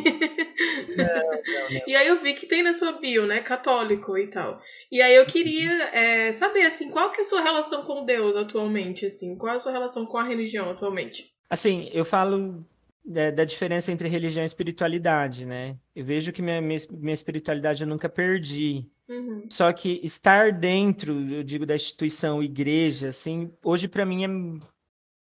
Não, 0.97 1.05
não, 1.05 1.13
não. 1.15 1.81
E 1.85 1.95
aí 1.95 2.07
eu 2.07 2.19
vi 2.19 2.33
que 2.33 2.47
tem 2.47 2.63
na 2.63 2.73
sua 2.73 2.93
bio, 2.93 3.27
né? 3.27 3.41
Católico 3.41 4.17
e 4.17 4.25
tal. 4.25 4.59
E 4.93 5.01
aí 5.01 5.15
eu 5.15 5.25
queria 5.25 5.89
é, 5.89 6.31
saber, 6.31 6.67
assim, 6.67 6.87
qual 6.87 7.11
que 7.11 7.17
é 7.17 7.21
a 7.21 7.27
sua 7.27 7.41
relação 7.41 7.83
com 7.83 8.05
Deus 8.05 8.35
atualmente, 8.35 9.07
assim? 9.07 9.35
Qual 9.35 9.51
é 9.51 9.55
a 9.55 9.59
sua 9.59 9.71
relação 9.71 10.05
com 10.05 10.19
a 10.19 10.23
religião 10.23 10.69
atualmente? 10.69 11.33
Assim, 11.49 11.89
eu 11.91 12.05
falo 12.05 12.63
da, 13.03 13.31
da 13.31 13.43
diferença 13.43 13.91
entre 13.91 14.07
religião 14.07 14.43
e 14.43 14.45
espiritualidade, 14.45 15.47
né? 15.47 15.75
Eu 15.95 16.05
vejo 16.05 16.31
que 16.31 16.43
minha, 16.43 16.61
minha, 16.61 16.79
minha 16.91 17.13
espiritualidade 17.15 17.81
eu 17.81 17.87
nunca 17.87 18.07
perdi. 18.07 18.87
Uhum. 19.09 19.47
Só 19.51 19.73
que 19.73 19.99
estar 20.03 20.51
dentro, 20.51 21.19
eu 21.33 21.41
digo, 21.41 21.65
da 21.65 21.73
instituição 21.73 22.43
igreja, 22.43 23.09
assim, 23.09 23.51
hoje 23.63 23.87
para 23.87 24.05
mim 24.05 24.23
é, 24.23 24.27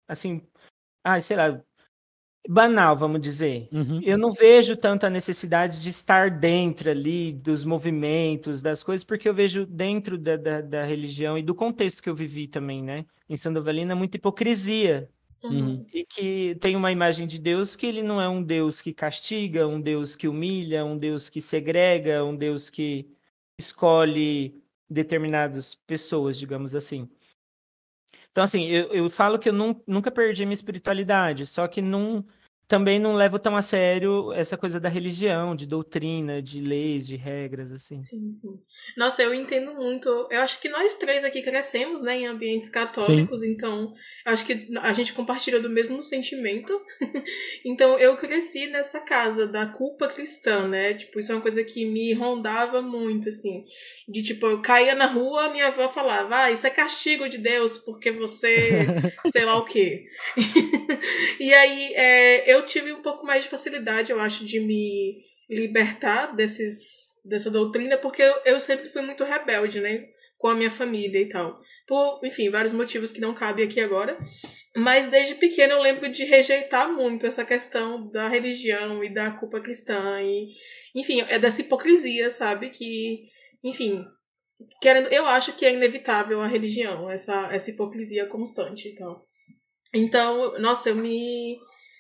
assim, 0.08 0.42
ah, 1.04 1.22
sei 1.22 1.38
lá, 1.38 1.64
banal, 2.52 2.98
vamos 2.98 3.22
dizer. 3.22 3.70
Uhum. 3.72 4.02
Eu 4.04 4.18
não 4.18 4.32
vejo 4.32 4.76
tanta 4.76 5.08
necessidade 5.08 5.80
de 5.80 5.90
estar 5.90 6.32
dentro 6.32 6.90
ali 6.90 7.32
dos 7.32 7.64
movimentos, 7.64 8.60
das 8.60 8.82
coisas, 8.82 9.04
porque 9.04 9.30
eu 9.30 9.34
vejo 9.36 9.68
dentro 9.68 10.18
da, 10.18 10.36
da, 10.36 10.60
da 10.60 10.84
religião 10.84 11.38
e 11.38 11.44
do 11.44 11.54
contexto 11.54 12.02
que 12.02 12.10
eu 12.10 12.16
vivi 12.16 12.48
também, 12.48 12.82
né? 12.82 13.06
Em 13.30 13.38
Sandovalina, 13.38 13.96
muita 13.96 14.18
hipocrisia. 14.18 15.08
Uhum. 15.44 15.86
E 15.94 16.04
que 16.04 16.58
tem 16.60 16.76
uma 16.76 16.92
imagem 16.92 17.28
de 17.28 17.40
Deus 17.40 17.76
que 17.76 17.86
ele 17.86 18.02
não 18.02 18.20
é 18.20 18.28
um 18.28 18.42
Deus 18.42 18.82
que 18.82 18.94
castiga, 18.94 19.68
um 19.68 19.80
Deus 19.80 20.16
que 20.16 20.28
humilha, 20.28 20.84
um 20.84 20.98
Deus 20.98 21.30
que 21.30 21.40
segrega, 21.40 22.26
um 22.26 22.36
Deus 22.36 22.72
que 22.72 23.08
escolhe 23.60 24.60
determinadas 24.90 25.76
pessoas, 25.76 26.38
digamos 26.38 26.76
assim. 26.76 27.08
Então, 28.32 28.44
assim, 28.44 28.66
eu, 28.66 28.92
eu 28.92 29.10
falo 29.10 29.38
que 29.38 29.50
eu 29.50 29.54
não, 29.54 29.80
nunca 29.86 30.10
perdi 30.10 30.46
minha 30.46 30.54
espiritualidade, 30.54 31.46
só 31.46 31.68
que 31.68 31.82
não, 31.82 32.26
também 32.70 33.00
não 33.00 33.16
levo 33.16 33.40
tão 33.40 33.56
a 33.56 33.64
sério 33.64 34.32
essa 34.32 34.56
coisa 34.56 34.80
da 34.80 34.88
religião, 34.88 35.56
de 35.56 35.66
doutrina, 35.66 36.40
de 36.40 36.62
leis, 36.62 37.08
de 37.08 37.16
regras, 37.16 37.74
assim. 37.74 38.04
Sim, 38.04 38.32
sim. 38.32 38.60
Nossa, 38.96 39.24
eu 39.24 39.34
entendo 39.34 39.74
muito. 39.74 40.08
Eu 40.30 40.42
acho 40.42 40.62
que 40.62 40.70
nós 40.70 40.96
três 40.96 41.24
aqui 41.24 41.42
crescemos, 41.42 42.04
né, 42.04 42.20
em 42.20 42.28
ambientes 42.28 42.70
católicos, 42.70 43.40
sim. 43.40 43.50
então 43.50 43.92
acho 44.24 44.46
que 44.46 44.70
a 44.84 44.94
gente 44.94 45.14
compartilha 45.14 45.60
do 45.60 45.68
mesmo 45.68 46.00
sentimento. 46.04 46.80
então 47.66 47.98
eu 47.98 48.16
cresci 48.16 48.68
nessa 48.68 49.00
casa 49.00 49.48
da 49.48 49.66
culpa 49.66 50.08
cristã, 50.08 50.68
né? 50.68 50.94
Tipo, 50.94 51.18
isso 51.18 51.32
é 51.32 51.36
uma 51.36 51.42
coisa 51.42 51.64
que 51.64 51.86
me 51.86 52.14
rondava 52.14 52.84
muito, 52.84 53.30
assim. 53.30 53.66
De 54.08 54.22
tipo, 54.22 54.46
eu 54.46 54.62
caía 54.62 54.94
na 54.94 55.08
rua, 55.08 55.50
minha 55.50 55.70
avó 55.70 55.90
falava, 55.90 56.44
ah, 56.44 56.52
isso 56.52 56.68
é 56.68 56.70
castigo 56.70 57.28
de 57.28 57.40
Deus, 57.40 57.80
porque 57.80 58.12
você, 58.12 58.86
sei 59.32 59.44
lá 59.44 59.58
o 59.58 59.66
quê. 59.66 60.06
e 61.40 61.52
aí, 61.52 61.94
é, 61.96 62.54
eu 62.54 62.59
eu 62.60 62.66
tive 62.66 62.94
um 62.94 63.02
pouco 63.02 63.26
mais 63.26 63.44
de 63.44 63.50
facilidade, 63.50 64.12
eu 64.12 64.20
acho, 64.20 64.46
de 64.46 64.60
me 64.60 65.24
libertar 65.50 66.36
desses, 66.36 67.08
dessa 67.26 67.50
doutrina, 67.50 67.98
porque 67.98 68.22
eu, 68.22 68.36
eu 68.46 68.60
sempre 68.60 68.88
fui 68.90 69.02
muito 69.02 69.24
rebelde, 69.24 69.80
né? 69.80 70.06
Com 70.38 70.48
a 70.48 70.56
minha 70.56 70.70
família 70.70 71.20
e 71.20 71.28
tal. 71.28 71.60
Por, 71.88 72.22
enfim, 72.24 72.50
vários 72.50 72.72
motivos 72.72 73.12
que 73.12 73.20
não 73.20 73.34
cabem 73.34 73.66
aqui 73.66 73.82
agora. 73.82 74.18
Mas 74.76 75.08
desde 75.08 75.36
pequena 75.36 75.74
eu 75.74 75.82
lembro 75.82 76.10
de 76.12 76.24
rejeitar 76.24 76.94
muito 76.94 77.26
essa 77.26 77.44
questão 77.44 78.10
da 78.12 78.28
religião 78.28 79.04
e 79.04 79.14
da 79.14 79.32
culpa 79.32 79.60
cristã. 79.60 80.22
E, 80.22 80.50
enfim, 80.96 81.22
é 81.28 81.40
dessa 81.40 81.62
hipocrisia, 81.62 82.30
sabe? 82.30 82.70
Que, 82.70 83.24
enfim, 83.64 84.06
querendo, 84.82 85.08
eu 85.08 85.26
acho 85.26 85.54
que 85.54 85.66
é 85.66 85.74
inevitável 85.74 86.42
a 86.42 86.48
religião, 86.48 87.10
essa, 87.10 87.50
essa 87.52 87.72
hipocrisia 87.72 88.28
constante 88.28 88.90
e 88.90 88.96
tal. 88.96 89.26
Então, 89.94 90.58
nossa, 90.60 90.90
eu 90.90 90.96
me 90.96 91.58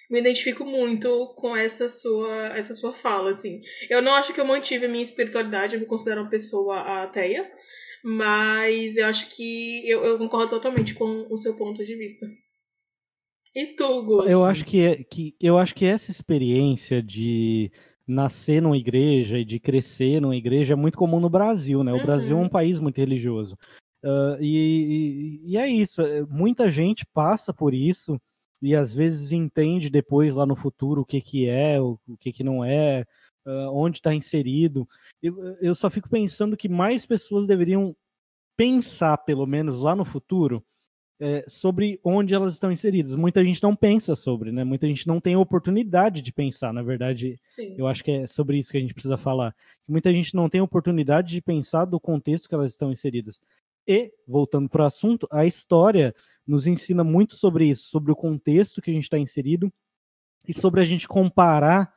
me 0.09 0.19
identifico 0.19 0.65
muito 0.65 1.33
com 1.35 1.55
essa 1.55 1.87
sua, 1.87 2.47
essa 2.57 2.73
sua 2.73 2.91
fala, 2.93 3.29
assim. 3.29 3.61
Eu 3.89 4.01
não 4.01 4.13
acho 4.13 4.33
que 4.33 4.41
eu 4.41 4.45
mantive 4.45 4.85
a 4.85 4.89
minha 4.89 5.03
espiritualidade, 5.03 5.75
eu 5.75 5.79
me 5.79 5.85
considero 5.85 6.21
uma 6.21 6.29
pessoa 6.29 7.03
ateia, 7.03 7.49
mas 8.03 8.97
eu 8.97 9.05
acho 9.05 9.29
que 9.29 9.87
eu, 9.87 10.03
eu 10.03 10.17
concordo 10.17 10.49
totalmente 10.49 10.95
com 10.95 11.27
o 11.29 11.37
seu 11.37 11.55
ponto 11.55 11.85
de 11.85 11.95
vista. 11.95 12.25
E 13.55 13.67
tu, 13.75 14.03
Gus? 14.03 14.31
Eu 14.31 14.43
acho 14.45 14.65
que, 14.65 14.81
é, 14.81 15.03
que, 15.03 15.35
eu 15.39 15.57
acho 15.57 15.75
que 15.75 15.85
essa 15.85 16.11
experiência 16.11 17.01
de 17.01 17.71
nascer 18.07 18.61
numa 18.61 18.77
igreja 18.77 19.37
e 19.37 19.45
de 19.45 19.59
crescer 19.59 20.19
numa 20.19 20.35
igreja 20.35 20.73
é 20.73 20.75
muito 20.75 20.97
comum 20.97 21.19
no 21.19 21.29
Brasil, 21.29 21.83
né? 21.83 21.91
O 21.91 21.97
uhum. 21.97 22.05
Brasil 22.05 22.37
é 22.37 22.41
um 22.41 22.49
país 22.49 22.79
muito 22.79 22.97
religioso. 22.97 23.55
Uh, 24.03 24.41
e, 24.41 25.41
e, 25.45 25.51
e, 25.51 25.57
é 25.57 25.67
isso, 25.67 26.01
é, 26.01 26.25
muita 26.25 26.71
gente 26.71 27.05
passa 27.13 27.53
por 27.53 27.73
isso 27.73 28.19
e 28.61 28.75
às 28.75 28.93
vezes 28.93 29.31
entende 29.31 29.89
depois 29.89 30.35
lá 30.35 30.45
no 30.45 30.55
futuro 30.55 31.01
o 31.01 31.05
que, 31.05 31.21
que 31.21 31.47
é, 31.47 31.79
o, 31.79 31.99
o 32.07 32.17
que, 32.17 32.31
que 32.31 32.43
não 32.43 32.63
é, 32.63 33.05
uh, 33.45 33.69
onde 33.71 33.97
está 33.97 34.13
inserido. 34.13 34.87
Eu, 35.21 35.55
eu 35.61 35.75
só 35.75 35.89
fico 35.89 36.09
pensando 36.09 36.57
que 36.57 36.69
mais 36.69 37.05
pessoas 37.05 37.47
deveriam 37.47 37.95
pensar, 38.57 39.17
pelo 39.19 39.45
menos 39.45 39.81
lá 39.81 39.95
no 39.95 40.03
futuro, 40.03 40.63
é, 41.21 41.43
sobre 41.47 41.99
onde 42.03 42.33
elas 42.33 42.53
estão 42.53 42.71
inseridas. 42.71 43.15
Muita 43.15 43.43
gente 43.43 43.61
não 43.61 43.75
pensa 43.75 44.15
sobre, 44.15 44.51
né? 44.51 44.63
Muita 44.63 44.87
gente 44.87 45.05
não 45.05 45.19
tem 45.19 45.35
oportunidade 45.35 46.21
de 46.21 46.31
pensar. 46.31 46.73
Na 46.73 46.81
verdade, 46.81 47.37
Sim. 47.43 47.75
eu 47.77 47.87
acho 47.87 48.03
que 48.03 48.11
é 48.11 48.27
sobre 48.27 48.57
isso 48.57 48.71
que 48.71 48.77
a 48.77 48.81
gente 48.81 48.93
precisa 48.93 49.17
falar. 49.17 49.53
Muita 49.87 50.13
gente 50.13 50.33
não 50.33 50.49
tem 50.49 50.61
oportunidade 50.61 51.33
de 51.33 51.41
pensar 51.41 51.85
do 51.85 51.99
contexto 51.99 52.47
que 52.47 52.55
elas 52.55 52.71
estão 52.71 52.91
inseridas. 52.91 53.41
E, 53.85 54.13
voltando 54.27 54.69
para 54.69 54.83
o 54.83 54.85
assunto, 54.85 55.27
a 55.31 55.45
história 55.45 56.13
nos 56.49 56.65
ensina 56.65 57.03
muito 57.03 57.35
sobre 57.35 57.65
isso, 57.67 57.89
sobre 57.89 58.11
o 58.11 58.15
contexto 58.15 58.81
que 58.81 58.89
a 58.89 58.93
gente 58.93 59.03
está 59.03 59.19
inserido 59.19 59.71
e 60.47 60.53
sobre 60.53 60.81
a 60.81 60.83
gente 60.83 61.07
comparar 61.07 61.93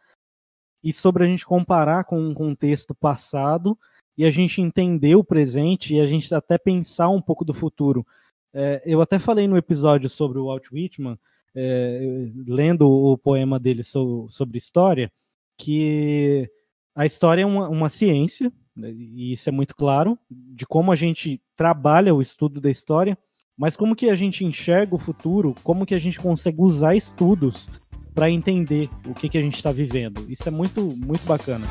e 0.85 0.93
sobre 0.93 1.25
a 1.25 1.27
gente 1.27 1.47
comparar 1.47 2.05
com 2.05 2.21
um 2.21 2.35
contexto 2.35 2.95
passado 2.95 3.79
e 4.17 4.27
a 4.27 4.31
gente 4.31 4.61
entender 4.61 5.15
o 5.15 5.25
presente 5.25 5.95
e 5.95 6.01
a 6.01 6.07
gente 6.07 6.35
até 6.35 6.59
pensar 6.59 7.09
um 7.09 7.23
pouco 7.23 7.45
do 7.47 7.55
futuro. 7.55 8.07
É, 8.53 8.83
eu 8.85 9.01
até 9.01 9.19
falei 9.19 9.49
no 9.49 9.57
episódio 9.57 10.11
sobre 10.11 10.39
o 10.39 10.47
Walt 10.47 10.71
Whitman, 10.71 11.19
é, 11.55 12.29
lendo 12.47 12.91
o 12.91 13.17
poema 13.17 13.59
dele 13.59 13.83
so, 13.83 14.27
sobre 14.29 14.59
história, 14.59 15.11
que 15.57 16.51
a 16.95 17.07
história 17.07 17.43
é 17.43 17.47
uma, 17.47 17.71
uma 17.71 17.89
ciência, 17.89 18.53
né, 18.77 18.91
e 18.91 19.33
isso 19.33 19.49
é 19.49 19.53
muito 19.53 19.75
claro, 19.75 20.19
de 20.31 20.67
como 20.67 20.93
a 20.93 20.97
gente 20.97 21.41
trabalha 21.57 22.15
o 22.15 22.21
estudo 22.21 22.61
da 22.61 22.71
história, 22.71 23.17
mas 23.57 23.77
como 23.77 23.95
que 23.95 24.09
a 24.09 24.15
gente 24.15 24.45
enxerga 24.45 24.95
o 24.95 24.99
futuro? 24.99 25.55
Como 25.63 25.85
que 25.85 25.95
a 25.95 25.99
gente 25.99 26.19
consegue 26.19 26.61
usar 26.61 26.97
estudos 26.97 27.67
para 28.15 28.31
entender 28.31 28.89
o 29.07 29.15
que, 29.15 29.29
que 29.29 29.39
a 29.39 29.43
gente 29.43 29.57
está 29.57 29.71
vivendo? 29.73 30.25
Isso 30.29 30.49
é 30.49 30.51
muito, 30.51 30.83
muito 30.97 31.25
bacana. 31.27 31.67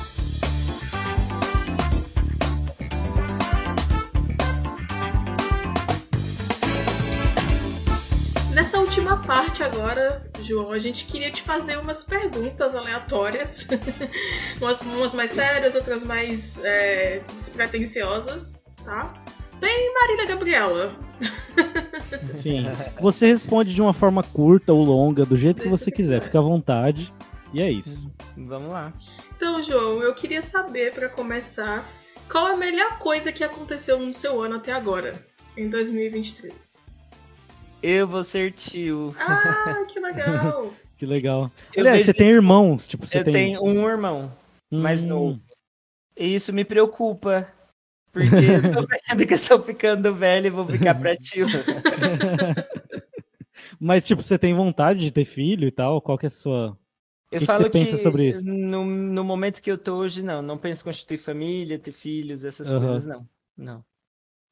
Nessa 8.53 8.79
última 8.79 9.23
parte 9.23 9.63
agora, 9.63 10.29
João, 10.41 10.71
a 10.71 10.77
gente 10.77 11.05
queria 11.05 11.31
te 11.31 11.41
fazer 11.41 11.77
umas 11.79 12.03
perguntas 12.03 12.75
aleatórias. 12.75 13.67
umas, 14.61 14.81
umas 14.81 15.13
mais 15.13 15.31
sérias, 15.31 15.73
outras 15.73 16.03
mais 16.03 16.63
é, 16.63 17.23
despretensiosas, 17.35 18.61
tá? 18.83 19.13
Bem 19.59 19.93
Marília 19.93 20.25
Gabriela. 20.25 21.10
Sim. 22.37 22.65
Você 22.99 23.27
responde 23.27 23.73
de 23.73 23.81
uma 23.81 23.93
forma 23.93 24.23
curta 24.23 24.73
ou 24.73 24.83
longa, 24.83 25.25
do 25.25 25.37
jeito 25.37 25.61
que 25.61 25.69
você 25.69 25.91
quiser. 25.91 26.21
Fica 26.21 26.39
à 26.39 26.41
vontade. 26.41 27.13
E 27.53 27.61
é 27.61 27.69
isso. 27.69 28.09
Vamos 28.37 28.71
lá. 28.71 28.93
Então, 29.35 29.61
João, 29.61 30.01
eu 30.01 30.13
queria 30.13 30.41
saber, 30.41 30.93
para 30.93 31.09
começar, 31.09 31.85
qual 32.29 32.47
é 32.47 32.53
a 32.53 32.57
melhor 32.57 32.97
coisa 32.97 33.31
que 33.31 33.43
aconteceu 33.43 33.99
no 33.99 34.13
seu 34.13 34.41
ano 34.41 34.55
até 34.55 34.71
agora, 34.71 35.25
em 35.57 35.69
2023? 35.69 36.77
Eu 37.83 38.07
vou 38.07 38.23
ser 38.23 38.53
tio. 38.53 39.13
Ah, 39.19 39.85
que 39.87 39.99
legal! 39.99 40.73
que 40.97 41.05
legal. 41.05 41.51
Aliás, 41.75 42.05
você 42.05 42.13
tem 42.13 42.29
irmãos? 42.29 42.87
Tipo, 42.87 43.05
você 43.05 43.19
eu 43.19 43.23
tem... 43.23 43.33
tenho 43.33 43.63
um 43.63 43.89
irmão 43.89 44.31
hum. 44.71 44.81
mais 44.81 45.03
novo. 45.03 45.39
E 46.15 46.35
isso 46.35 46.53
me 46.53 46.63
preocupa, 46.63 47.51
porque 48.11 48.35
eu 48.35 48.73
tô 48.73 48.87
vendo 48.87 49.27
que 49.27 49.33
eu 49.33 49.39
tô 49.39 49.61
ficando 49.61 50.13
velho 50.13 50.47
e 50.47 50.49
vou 50.49 50.65
ficar 50.65 50.95
pra 50.95 51.15
tio. 51.15 51.45
Mas, 53.79 54.05
tipo, 54.05 54.21
você 54.21 54.37
tem 54.37 54.53
vontade 54.53 54.99
de 54.99 55.11
ter 55.11 55.25
filho 55.25 55.67
e 55.67 55.71
tal? 55.71 56.01
Qual 56.01 56.17
que 56.17 56.25
é 56.25 56.27
a 56.27 56.31
sua. 56.31 56.77
Eu 57.31 57.39
que 57.39 57.45
falo 57.45 57.65
que, 57.65 57.71
que, 57.71 57.79
pensa 57.79 57.97
sobre 57.97 58.29
isso? 58.29 58.45
No, 58.45 58.85
no 58.85 59.23
momento 59.23 59.61
que 59.61 59.71
eu 59.71 59.77
tô 59.77 59.95
hoje, 59.95 60.21
não. 60.21 60.41
Não 60.41 60.57
penso 60.57 60.81
em 60.81 60.83
constituir 60.83 61.17
família, 61.17 61.79
ter 61.79 61.93
filhos, 61.93 62.43
essas 62.43 62.69
uhum. 62.69 62.81
coisas, 62.81 63.05
não. 63.05 63.27
Não. 63.57 63.85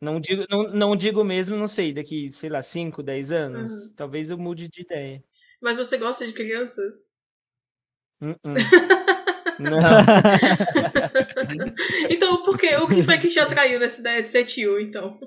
Não 0.01 0.19
digo, 0.19 0.45
não, 0.49 0.63
não 0.71 0.95
digo 0.95 1.23
mesmo, 1.25 1.57
não 1.57 1.67
sei, 1.67 1.91
daqui, 1.91 2.31
sei 2.31 2.49
lá, 2.49 2.61
5, 2.61 3.03
10 3.03 3.31
anos. 3.33 3.71
Uhum. 3.71 3.93
Talvez 3.97 4.29
eu 4.29 4.37
mude 4.37 4.69
de 4.69 4.81
ideia. 4.81 5.21
Mas 5.61 5.75
você 5.75 5.97
gosta 5.97 6.25
de 6.25 6.31
crianças? 6.31 7.09
Uh 8.21 8.27
-uh. 8.27 8.55
não. 9.59 9.79
então, 12.09 12.43
por 12.43 12.57
quê? 12.57 12.77
O 12.77 12.87
que 12.87 13.03
foi 13.03 13.17
que 13.17 13.27
te 13.27 13.39
atraiu 13.39 13.79
nessa 13.79 13.99
ideia 13.99 14.21
de 14.21 14.29
ser 14.29 14.45
tio, 14.45 14.79
então? 14.79 15.19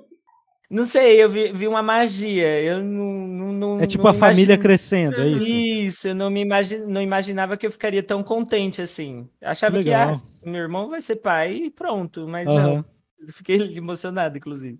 Não 0.69 0.85
sei, 0.85 1.23
eu 1.23 1.29
vi, 1.29 1.51
vi 1.51 1.67
uma 1.67 1.83
magia. 1.83 2.59
Eu 2.61 2.83
não, 2.83 3.53
não 3.53 3.79
É 3.79 3.85
tipo 3.85 4.03
não 4.03 4.11
a 4.11 4.13
família 4.13 4.57
crescendo, 4.57 5.21
é 5.21 5.27
isso? 5.27 5.45
Isso, 5.45 6.07
eu 6.07 6.15
não 6.15 6.31
me 6.31 6.41
imagi 6.41 6.79
não 6.79 7.01
imaginava 7.01 7.55
que 7.55 7.67
eu 7.67 7.71
ficaria 7.71 8.01
tão 8.01 8.23
contente 8.23 8.81
assim. 8.81 9.29
Achava 9.41 9.77
que, 9.77 9.83
que 9.83 9.93
ah, 9.93 10.13
meu 10.43 10.61
irmão 10.61 10.89
vai 10.89 10.99
ser 10.99 11.17
pai 11.17 11.53
e 11.53 11.69
pronto, 11.69 12.27
mas 12.27 12.49
uhum. 12.49 12.55
não. 12.55 12.85
Fiquei 13.29 13.57
emocionado, 13.77 14.37
inclusive. 14.37 14.79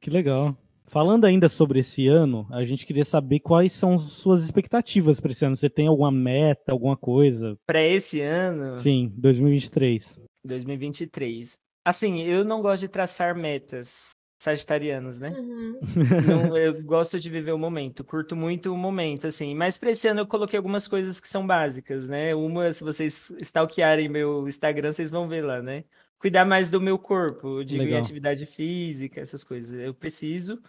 Que 0.00 0.10
legal. 0.10 0.56
Falando 0.88 1.26
ainda 1.26 1.48
sobre 1.48 1.80
esse 1.80 2.08
ano, 2.08 2.46
a 2.50 2.64
gente 2.64 2.86
queria 2.86 3.04
saber 3.04 3.40
quais 3.40 3.72
são 3.74 3.98
suas 3.98 4.42
expectativas 4.42 5.20
para 5.20 5.32
esse 5.32 5.44
ano. 5.44 5.56
Você 5.56 5.68
tem 5.68 5.86
alguma 5.86 6.10
meta, 6.10 6.72
alguma 6.72 6.96
coisa? 6.96 7.56
Para 7.66 7.82
esse 7.82 8.20
ano? 8.20 8.78
Sim, 8.78 9.12
2023. 9.16 10.18
2023. 10.44 11.58
Assim, 11.84 12.22
eu 12.22 12.44
não 12.44 12.62
gosto 12.62 12.80
de 12.80 12.88
traçar 12.88 13.36
metas 13.36 14.10
sagitarianos, 14.40 15.18
né? 15.18 15.30
Uhum. 15.30 15.80
Não, 16.26 16.56
eu 16.56 16.82
gosto 16.82 17.18
de 17.18 17.28
viver 17.28 17.52
o 17.52 17.58
momento, 17.58 18.04
curto 18.04 18.36
muito 18.36 18.72
o 18.72 18.78
momento, 18.78 19.26
assim. 19.26 19.54
Mas 19.54 19.76
para 19.76 19.90
esse 19.90 20.08
ano 20.08 20.20
eu 20.20 20.26
coloquei 20.26 20.56
algumas 20.56 20.88
coisas 20.88 21.20
que 21.20 21.28
são 21.28 21.46
básicas, 21.46 22.08
né? 22.08 22.34
Uma, 22.34 22.72
se 22.72 22.84
vocês 22.84 23.30
stalkearem 23.40 24.08
meu 24.08 24.46
Instagram, 24.48 24.92
vocês 24.92 25.10
vão 25.10 25.28
ver 25.28 25.44
lá, 25.44 25.60
né? 25.60 25.84
cuidar 26.18 26.44
mais 26.44 26.68
do 26.68 26.80
meu 26.80 26.98
corpo, 26.98 27.64
de 27.64 27.94
atividade 27.94 28.44
física, 28.44 29.20
essas 29.20 29.44
coisas. 29.44 29.78
Eu 29.78 29.94
preciso. 29.94 30.60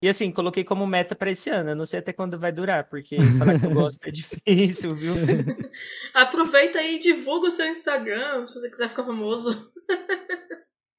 E 0.00 0.08
assim, 0.08 0.30
coloquei 0.30 0.62
como 0.62 0.86
meta 0.86 1.14
para 1.16 1.30
esse 1.30 1.50
ano. 1.50 1.70
Eu 1.70 1.76
não 1.76 1.84
sei 1.84 1.98
até 1.98 2.12
quando 2.12 2.38
vai 2.38 2.52
durar, 2.52 2.88
porque 2.88 3.20
falar 3.36 3.58
que 3.58 3.66
eu 3.66 3.74
gosto 3.74 3.98
é 4.06 4.10
difícil, 4.12 4.94
viu? 4.94 5.14
Aproveita 6.14 6.78
aí 6.78 6.96
e 6.96 7.00
divulga 7.00 7.48
o 7.48 7.50
seu 7.50 7.66
Instagram, 7.66 8.46
se 8.46 8.54
você 8.54 8.70
quiser 8.70 8.88
ficar 8.88 9.04
famoso. 9.04 9.70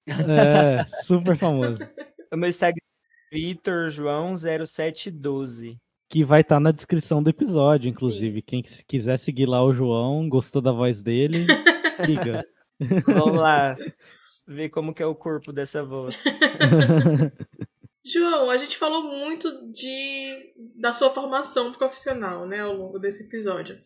É, 0.10 0.86
super 1.04 1.38
famoso. 1.38 1.78
O 2.32 2.36
meu 2.36 2.50
Instagram 2.50 2.82
é 3.32 3.36
Vitor 3.36 3.90
João 3.90 4.34
0712. 4.36 5.78
Que 6.10 6.24
vai 6.24 6.42
estar 6.42 6.56
tá 6.56 6.60
na 6.60 6.72
descrição 6.72 7.24
do 7.24 7.30
episódio, 7.30 7.90
inclusive. 7.90 8.40
Sim. 8.40 8.46
Quem 8.46 8.64
quiser 8.86 9.18
seguir 9.18 9.46
lá 9.46 9.64
o 9.64 9.74
João, 9.74 10.28
gostou 10.28 10.62
da 10.62 10.72
voz 10.72 11.02
dele, 11.02 11.46
siga. 12.06 12.46
Vamos 13.06 13.40
lá 13.40 13.78
ver 14.48 14.70
como 14.70 14.94
que 14.94 15.04
é 15.04 15.06
o 15.06 15.16
corpo 15.16 15.54
dessa 15.54 15.84
voz. 15.84 16.22
João, 18.12 18.50
a 18.50 18.58
gente 18.58 18.78
falou 18.78 19.04
muito 19.04 19.72
de 19.72 20.54
da 20.76 20.92
sua 20.92 21.10
formação 21.10 21.72
profissional, 21.72 22.48
né, 22.48 22.62
ao 22.62 22.74
longo 22.74 23.00
desse 23.00 23.24
episódio. 23.24 23.80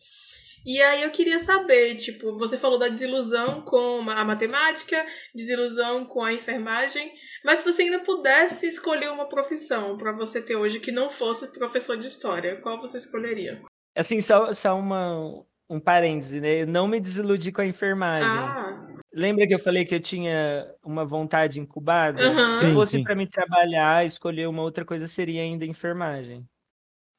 E 0.66 0.80
aí 0.80 1.02
eu 1.02 1.10
queria 1.10 1.38
saber, 1.38 1.94
tipo, 1.96 2.38
você 2.38 2.56
falou 2.56 2.78
da 2.78 2.88
desilusão 2.88 3.60
com 3.60 4.00
a 4.08 4.24
matemática, 4.24 5.04
desilusão 5.34 6.06
com 6.06 6.22
a 6.22 6.32
enfermagem, 6.32 7.12
mas 7.44 7.58
se 7.58 7.70
você 7.70 7.82
ainda 7.82 7.98
pudesse 7.98 8.66
escolher 8.66 9.10
uma 9.10 9.28
profissão 9.28 9.98
para 9.98 10.12
você 10.12 10.40
ter 10.40 10.56
hoje 10.56 10.80
que 10.80 10.90
não 10.90 11.10
fosse 11.10 11.52
professor 11.52 11.98
de 11.98 12.06
história, 12.06 12.58
qual 12.62 12.80
você 12.80 12.96
escolheria? 12.96 13.60
Assim, 13.94 14.22
só, 14.22 14.54
só 14.54 14.78
uma, 14.78 15.44
um 15.68 15.78
parêntese, 15.78 16.40
né? 16.40 16.62
Eu 16.62 16.66
não 16.66 16.88
me 16.88 16.98
desiludi 16.98 17.52
com 17.52 17.60
a 17.60 17.66
enfermagem. 17.66 18.30
Ah. 18.30 18.73
Lembra 19.12 19.46
que 19.46 19.54
eu 19.54 19.58
falei 19.58 19.84
que 19.84 19.94
eu 19.94 20.00
tinha 20.00 20.66
uma 20.84 21.04
vontade 21.04 21.60
incubada? 21.60 22.22
Uhum. 22.22 22.52
Se 22.52 22.66
sim, 22.66 22.72
fosse 22.72 23.02
para 23.02 23.14
me 23.14 23.26
trabalhar, 23.26 24.04
escolher 24.04 24.48
uma 24.48 24.62
outra 24.62 24.84
coisa 24.84 25.06
seria 25.06 25.42
ainda 25.42 25.64
enfermagem. 25.64 26.44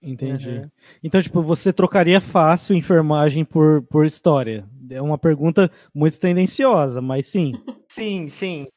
Entendi. 0.01 0.49
Uhum. 0.49 0.69
Então, 1.03 1.21
tipo, 1.21 1.41
você 1.41 1.73
trocaria 1.73 2.21
fácil 2.21 2.75
enfermagem 2.75 3.43
por, 3.43 3.81
por 3.83 4.05
história? 4.05 4.67
É 4.89 5.01
uma 5.01 5.17
pergunta 5.17 5.71
muito 5.93 6.19
tendenciosa, 6.19 7.01
mas 7.01 7.27
sim. 7.27 7.53
Sim, 7.89 8.27
sim. 8.27 8.67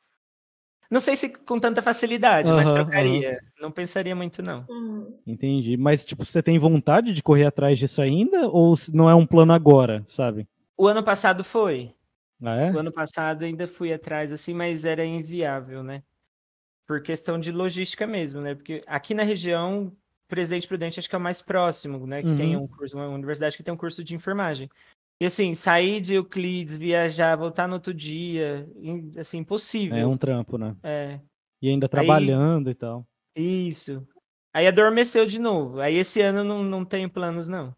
Não 0.88 1.00
sei 1.00 1.16
se 1.16 1.36
com 1.44 1.58
tanta 1.58 1.82
facilidade, 1.82 2.48
uhum, 2.48 2.56
mas 2.56 2.70
trocaria. 2.70 3.32
Uhum. 3.32 3.62
Não 3.62 3.70
pensaria 3.72 4.14
muito, 4.14 4.40
não. 4.42 4.64
Uhum. 4.70 5.18
Entendi. 5.26 5.76
Mas, 5.76 6.04
tipo, 6.04 6.24
você 6.24 6.40
tem 6.40 6.56
vontade 6.56 7.12
de 7.12 7.22
correr 7.22 7.44
atrás 7.44 7.78
disso 7.78 8.00
ainda? 8.00 8.48
Ou 8.48 8.74
não 8.94 9.10
é 9.10 9.14
um 9.14 9.26
plano 9.26 9.52
agora, 9.52 10.04
sabe? 10.06 10.46
O 10.76 10.86
ano 10.86 11.02
passado 11.02 11.42
foi. 11.42 11.92
Ah, 12.42 12.56
é? 12.56 12.70
O 12.70 12.78
ano 12.78 12.92
passado 12.92 13.44
ainda 13.44 13.66
fui 13.66 13.92
atrás, 13.92 14.32
assim, 14.32 14.54
mas 14.54 14.84
era 14.84 15.04
inviável, 15.04 15.82
né? 15.82 16.02
Por 16.86 17.02
questão 17.02 17.38
de 17.38 17.52
logística 17.52 18.06
mesmo, 18.06 18.40
né? 18.40 18.54
Porque 18.54 18.82
aqui 18.86 19.12
na 19.14 19.22
região, 19.22 19.92
Presidente 20.28 20.66
Prudente 20.66 20.98
acho 20.98 21.08
que 21.08 21.14
é 21.14 21.18
o 21.18 21.20
mais 21.20 21.42
próximo, 21.42 22.06
né? 22.06 22.22
Que 22.22 22.34
tem 22.34 22.56
uhum. 22.56 22.64
um 22.64 22.68
curso, 22.68 22.96
uma 22.96 23.08
universidade 23.08 23.56
que 23.56 23.62
tem 23.62 23.74
um 23.74 23.78
curso 23.78 24.04
de 24.04 24.14
enfermagem. 24.14 24.70
E 25.20 25.26
assim, 25.26 25.52
sair 25.54 26.00
de 26.00 26.14
Euclides, 26.14 26.76
viajar, 26.76 27.34
voltar 27.36 27.66
no 27.66 27.74
outro 27.74 27.92
dia, 27.92 28.68
assim, 29.18 29.38
impossível. 29.38 29.98
É 29.98 30.06
um 30.06 30.16
trampo, 30.16 30.56
né? 30.56 30.76
É. 30.82 31.20
E 31.60 31.68
ainda 31.68 31.88
trabalhando 31.88 32.68
Aí, 32.68 32.72
e 32.72 32.74
tal. 32.74 33.06
Isso. 33.34 34.06
Aí 34.54 34.66
adormeceu 34.66 35.26
de 35.26 35.40
novo. 35.40 35.80
Aí 35.80 35.96
esse 35.96 36.20
ano 36.20 36.44
não, 36.44 36.62
não 36.62 36.84
tenho 36.84 37.10
planos, 37.10 37.48
não. 37.48 37.74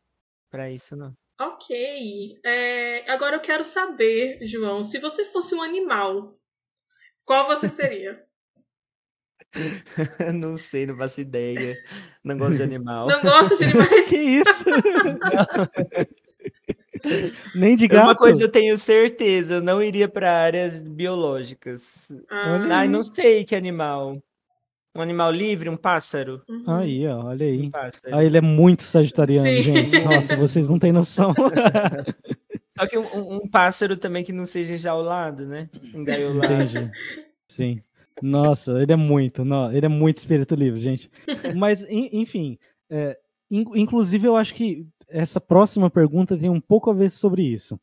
Para 0.50 0.70
isso, 0.70 0.94
não. 0.94 1.14
Ok. 1.40 2.38
É, 2.44 3.10
agora 3.10 3.36
eu 3.36 3.40
quero 3.40 3.64
saber, 3.64 4.38
João, 4.42 4.82
se 4.82 4.98
você 4.98 5.24
fosse 5.24 5.54
um 5.54 5.62
animal, 5.62 6.38
qual 7.24 7.46
você 7.46 7.66
seria? 7.70 8.22
não 10.34 10.58
sei, 10.58 10.84
não 10.84 10.96
faço 10.98 11.22
ideia. 11.22 11.74
Não 12.22 12.36
gosto 12.36 12.56
de 12.56 12.62
animal. 12.62 13.08
Não 13.08 13.22
gosto 13.22 13.56
de 13.56 13.64
animais? 13.64 14.06
que 14.10 14.16
isso? 14.16 14.64
Nem 17.54 17.74
de 17.74 17.88
gato. 17.88 18.08
Uma 18.08 18.14
coisa 18.16 18.42
eu 18.42 18.48
tenho 18.50 18.76
certeza, 18.76 19.54
eu 19.54 19.62
não 19.62 19.82
iria 19.82 20.08
para 20.08 20.30
áreas 20.30 20.82
biológicas. 20.82 22.12
Ah. 22.30 22.68
Ai, 22.70 22.88
não 22.88 23.02
sei 23.02 23.44
que 23.44 23.56
animal. 23.56 24.22
Um 24.94 25.00
animal 25.00 25.30
livre, 25.30 25.68
um 25.68 25.76
pássaro. 25.76 26.42
Uhum. 26.48 26.64
Aí, 26.66 27.06
ó, 27.06 27.26
olha 27.26 27.46
aí. 27.46 27.68
Um 27.68 27.70
ah, 28.12 28.24
ele 28.24 28.38
é 28.38 28.40
muito 28.40 28.82
sagitariano, 28.82 29.48
Sim. 29.48 29.62
gente. 29.62 30.00
Nossa, 30.00 30.36
vocês 30.36 30.68
não 30.68 30.78
têm 30.78 30.92
noção. 30.92 31.32
Só 32.76 32.86
que 32.86 32.98
um, 32.98 33.36
um, 33.36 33.48
pássaro 33.48 33.96
também 33.96 34.24
que 34.24 34.32
não 34.32 34.44
seja 34.44 34.72
enjaulado, 34.72 35.46
né? 35.46 35.68
Engaiolado. 35.94 36.54
Entendi. 36.54 36.90
Sim. 37.46 37.82
Nossa, 38.22 38.80
ele 38.82 38.92
é 38.92 38.96
muito, 38.96 39.44
não, 39.44 39.72
ele 39.72 39.86
é 39.86 39.88
muito 39.88 40.18
espírito 40.18 40.54
livre, 40.54 40.80
gente. 40.80 41.10
Mas, 41.56 41.84
enfim, 41.88 42.58
é, 42.90 43.18
inclusive 43.50 44.26
eu 44.26 44.36
acho 44.36 44.54
que 44.54 44.86
essa 45.08 45.40
próxima 45.40 45.90
pergunta 45.90 46.36
tem 46.36 46.50
um 46.50 46.60
pouco 46.60 46.90
a 46.90 46.94
ver 46.94 47.10
sobre 47.10 47.42
isso. 47.42 47.78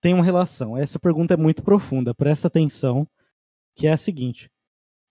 Tem 0.00 0.12
uma 0.12 0.24
relação. 0.24 0.76
Essa 0.76 0.98
pergunta 0.98 1.34
é 1.34 1.36
muito 1.36 1.62
profunda, 1.62 2.14
presta 2.14 2.48
atenção, 2.48 3.08
que 3.74 3.86
é 3.86 3.92
a 3.92 3.96
seguinte: 3.96 4.50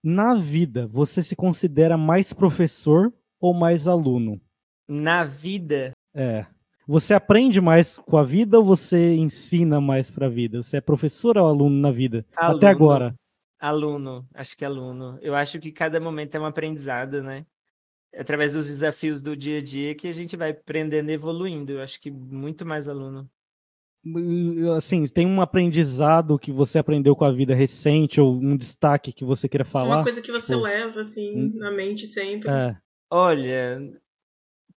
na 0.02 0.34
vida, 0.34 0.86
você 0.86 1.22
se 1.22 1.34
considera 1.34 1.96
mais 1.96 2.32
professor 2.32 3.12
ou 3.40 3.52
mais 3.52 3.88
aluno? 3.88 4.40
Na 4.88 5.24
vida? 5.24 5.92
É. 6.14 6.46
Você 6.86 7.12
aprende 7.12 7.60
mais 7.60 7.98
com 7.98 8.16
a 8.16 8.22
vida 8.22 8.58
ou 8.58 8.64
você 8.64 9.14
ensina 9.16 9.80
mais 9.80 10.10
para 10.10 10.26
a 10.26 10.30
vida? 10.30 10.62
Você 10.62 10.76
é 10.76 10.80
professor 10.80 11.36
ou 11.36 11.46
aluno 11.46 11.76
na 11.76 11.90
vida? 11.90 12.24
Aluno. 12.36 12.56
Até 12.58 12.68
agora. 12.68 13.14
Aluno, 13.58 14.28
acho 14.32 14.56
que 14.56 14.64
aluno. 14.64 15.18
Eu 15.20 15.34
acho 15.34 15.58
que 15.58 15.72
cada 15.72 15.98
momento 15.98 16.36
é 16.36 16.40
um 16.40 16.46
aprendizado, 16.46 17.22
né? 17.22 17.44
Através 18.16 18.52
dos 18.52 18.66
desafios 18.66 19.20
do 19.20 19.36
dia 19.36 19.58
a 19.58 19.62
dia 19.62 19.94
que 19.94 20.06
a 20.06 20.12
gente 20.12 20.36
vai 20.36 20.50
aprendendo 20.50 21.10
e 21.10 21.14
evoluindo. 21.14 21.72
Eu 21.72 21.82
acho 21.82 22.00
que 22.00 22.10
muito 22.10 22.64
mais 22.64 22.88
aluno 22.88 23.28
assim, 24.76 25.06
tem 25.06 25.26
um 25.26 25.40
aprendizado 25.40 26.38
que 26.38 26.52
você 26.52 26.78
aprendeu 26.78 27.16
com 27.16 27.24
a 27.24 27.32
vida 27.32 27.54
recente 27.54 28.20
ou 28.20 28.34
um 28.34 28.56
destaque 28.56 29.12
que 29.12 29.24
você 29.24 29.48
queira 29.48 29.64
falar? 29.64 29.96
Uma 29.96 30.02
coisa 30.02 30.20
que 30.20 30.32
você 30.32 30.52
tipo, 30.52 30.64
leva, 30.64 31.00
assim, 31.00 31.36
hum, 31.36 31.52
na 31.56 31.70
mente 31.70 32.06
sempre. 32.06 32.48
É. 32.48 32.76
Olha, 33.10 33.80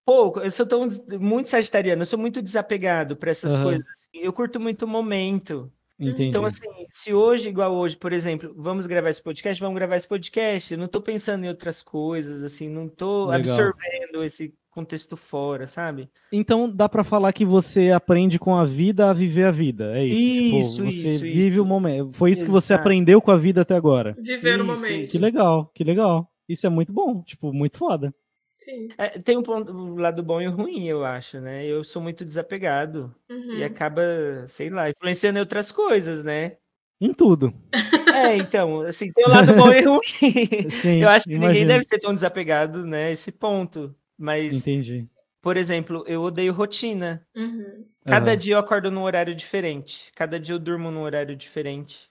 pouco, 0.06 0.40
eu 0.40 0.52
sou 0.52 0.66
tão, 0.66 0.88
muito 1.20 1.50
sagitariano, 1.50 2.02
eu 2.02 2.06
sou 2.06 2.18
muito 2.18 2.42
desapegado 2.42 3.16
para 3.16 3.32
essas 3.32 3.58
uhum. 3.58 3.64
coisas. 3.64 3.88
Assim, 3.90 4.24
eu 4.24 4.34
curto 4.34 4.60
muito 4.60 4.84
o 4.84 4.88
momento. 4.88 5.72
Entendi. 6.00 6.26
Então, 6.26 6.46
assim, 6.46 6.70
se 6.92 7.14
hoje, 7.14 7.50
igual 7.50 7.76
hoje, 7.76 7.98
por 7.98 8.14
exemplo, 8.14 8.54
vamos 8.56 8.86
gravar 8.86 9.10
esse 9.10 9.22
podcast, 9.22 9.62
vamos 9.62 9.76
gravar 9.78 9.98
esse 9.98 10.08
podcast, 10.08 10.74
eu 10.74 10.80
não 10.80 10.88
tô 10.88 11.02
pensando 11.02 11.44
em 11.44 11.50
outras 11.50 11.84
coisas, 11.84 12.42
assim, 12.42 12.70
não 12.70 12.88
tô 12.88 13.26
Legal. 13.26 13.40
absorvendo 13.40 14.24
esse 14.24 14.56
contexto 14.80 15.18
fora, 15.18 15.68
sabe? 15.68 16.10
Então 16.32 16.70
dá 16.70 16.88
para 16.88 17.04
falar 17.04 17.34
que 17.34 17.46
você 17.46 17.92
aprende 17.92 18.40
com 18.40 18.56
a 18.56 18.66
vida 18.66 19.10
a 19.10 19.14
viver 19.14 19.46
a 19.46 19.52
vida, 19.52 19.98
é 19.98 20.06
isso? 20.06 20.58
Isso, 20.58 20.76
tipo, 20.86 20.92
você 20.92 21.16
isso, 21.16 21.24
vive 21.24 21.48
isso. 21.48 21.62
o 21.62 21.66
momento. 21.66 22.14
Foi 22.14 22.32
isso 22.32 22.44
Exato. 22.44 22.48
que 22.48 22.62
você 22.62 22.74
aprendeu 22.74 23.22
com 23.22 23.32
a 23.32 23.38
vida 23.38 23.62
até 23.62 23.76
agora. 23.76 24.16
Viver 24.18 24.56
isso, 24.56 24.64
o 24.64 24.66
momento. 24.66 25.12
Que 25.12 25.18
legal, 25.18 25.72
que 25.74 25.84
legal. 25.84 26.32
Isso 26.48 26.66
é 26.66 26.70
muito 26.70 26.94
bom, 26.94 27.22
tipo, 27.24 27.54
muito 27.54 27.78
foda. 27.78 28.14
Sim. 28.58 28.90
É, 28.98 29.08
tem 29.20 29.38
um, 29.38 29.44
ponto, 29.44 29.72
um 29.72 29.96
lado 29.96 30.22
bom 30.22 30.42
e 30.42 30.48
ruim, 30.48 30.86
eu 30.88 31.06
acho, 31.06 31.40
né? 31.40 31.66
Eu 31.66 31.84
sou 31.84 32.02
muito 32.02 32.26
desapegado 32.26 33.14
uhum. 33.30 33.54
e 33.54 33.64
acaba, 33.64 34.02
sei 34.48 34.70
lá, 34.70 34.90
influenciando 34.90 35.38
em 35.38 35.42
outras 35.42 35.72
coisas, 35.72 36.24
né? 36.24 36.58
Em 37.02 37.14
tudo. 37.14 37.54
É, 38.10 38.36
então, 38.36 38.82
assim, 38.82 39.14
tem 39.14 39.24
o 39.24 39.30
lado 39.30 39.54
bom 39.56 39.72
e 39.72 39.82
ruim. 39.82 40.70
Sim, 40.72 41.02
eu 41.02 41.08
acho 41.08 41.26
que 41.26 41.34
ninguém 41.36 41.50
imagino. 41.50 41.68
deve 41.68 41.84
ser 41.86 42.00
tão 42.00 42.14
desapegado, 42.14 42.86
né? 42.86 43.12
Esse 43.12 43.32
ponto. 43.32 43.96
Mas, 44.20 44.54
Entendi. 44.68 45.08
por 45.42 45.56
exemplo, 45.56 46.04
eu 46.06 46.22
odeio 46.22 46.52
rotina. 46.52 47.26
Uhum. 47.34 47.86
Cada 48.06 48.32
Aham. 48.32 48.38
dia 48.38 48.56
eu 48.56 48.60
acordo 48.60 48.92
num 48.92 49.04
horário 49.04 49.34
diferente. 49.34 50.12
Cada 50.14 50.38
dia 50.38 50.54
eu 50.54 50.60
durmo 50.60 50.92
num 50.92 51.04
horário 51.04 51.38
diferente. 51.38 52.10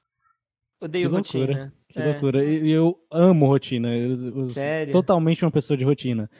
Odeio 0.80 1.09
Que 1.09 1.14
loucura. 1.14 1.46
rotina. 1.46 1.74
Que 1.88 2.00
É, 2.00 2.04
loucura. 2.04 2.44
E 2.44 2.70
eu 2.70 2.98
amo 3.11 3.46
rotina. 3.46 3.94
Eu, 3.94 4.38
eu 4.38 4.48
Sério? 4.48 4.92
totalmente 4.92 5.44
uma 5.44 5.50
pessoa 5.50 5.76
de 5.76 5.84
rotina. 5.84 6.30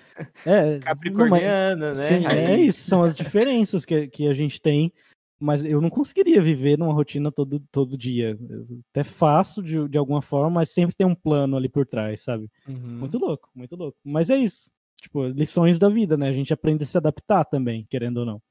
É, 0.47 0.79
Capricorniana, 0.81 1.89
né? 1.89 1.95
Sim, 1.95 2.27
é 2.27 2.61
isso, 2.61 2.85
são 2.85 3.03
as 3.03 3.15
diferenças 3.15 3.85
que, 3.85 4.09
que 4.09 4.27
a 4.27 4.33
gente 4.33 4.61
tem, 4.61 4.93
mas 5.39 5.65
eu 5.65 5.81
não 5.81 5.91
conseguiria 5.91 6.41
viver 6.41 6.79
numa 6.79 6.93
rotina 6.95 7.31
todo, 7.31 7.61
todo 7.71 7.99
dia. 7.99 8.39
Eu 8.49 8.81
até 8.91 9.05
faço 9.05 9.63
de, 9.63 9.89
de 9.89 9.99
alguma 9.99 10.23
forma, 10.23 10.51
mas 10.51 10.71
sempre 10.71 10.95
tem 10.95 11.07
um 11.07 11.15
plano 11.15 11.57
ali 11.57 11.69
por 11.69 11.85
trás, 11.85 12.23
sabe? 12.23 12.49
Uhum. 12.67 12.99
Muito 13.01 13.19
louco, 13.19 13.51
muito 13.55 13.75
louco. 13.77 13.99
Mas 14.05 14.31
é 14.31 14.37
isso. 14.37 14.71
Tipo, 15.01 15.27
lições 15.29 15.79
da 15.79 15.89
vida, 15.89 16.17
né? 16.17 16.29
A 16.29 16.33
gente 16.33 16.53
aprende 16.53 16.83
a 16.85 16.87
se 16.87 16.97
adaptar 16.97 17.45
também, 17.45 17.87
querendo 17.89 18.19
ou 18.19 18.27
não. 18.27 18.43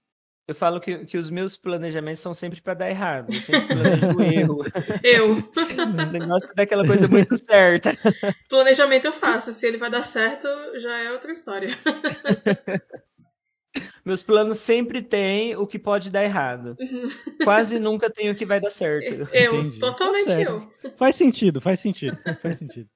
Eu 0.48 0.56
falo 0.56 0.80
que, 0.80 1.00
que 1.06 1.18
os 1.18 1.30
meus 1.30 1.58
planejamentos 1.58 2.22
são 2.22 2.34
sempre 2.34 2.62
pra 2.62 2.74
dar 2.74 2.90
errado. 2.90 3.34
Eu 3.34 3.42
sempre 3.42 3.68
planejo 3.68 4.22
erro. 4.22 4.62
Eu. 5.04 5.34
O 5.34 6.12
negócio 6.12 6.50
é 6.50 6.54
daquela 6.56 6.88
coisa 6.88 7.06
muito 7.06 7.36
certa. 7.38 7.92
Planejamento 8.48 9.06
eu 9.06 9.12
faço. 9.12 9.52
Se 9.52 9.68
ele 9.68 9.76
vai 9.76 9.90
dar 9.90 10.04
certo, 10.04 10.48
já 10.80 10.98
é 11.00 11.12
outra 11.12 11.34
história. 11.34 11.78
Meus 14.06 14.24
planos 14.24 14.60
sempre 14.60 15.02
têm 15.02 15.58
o 15.58 15.68
que 15.68 15.78
pode 15.78 16.10
dar 16.10 16.24
errado. 16.24 16.78
Quase 17.44 17.78
nunca 17.78 18.10
tem 18.10 18.30
o 18.30 18.36
que 18.36 18.46
vai 18.46 18.62
dar 18.62 18.72
certo. 18.72 19.28
Eu, 19.34 19.56
Entendi. 19.60 19.80
totalmente 19.80 20.28
Tá 20.28 20.42
eu. 20.42 20.72
Faz 20.96 21.18
sentido, 21.18 21.60
faz 21.60 21.82
sentido, 21.82 22.18
faz 22.42 22.58
sentido. 22.58 22.90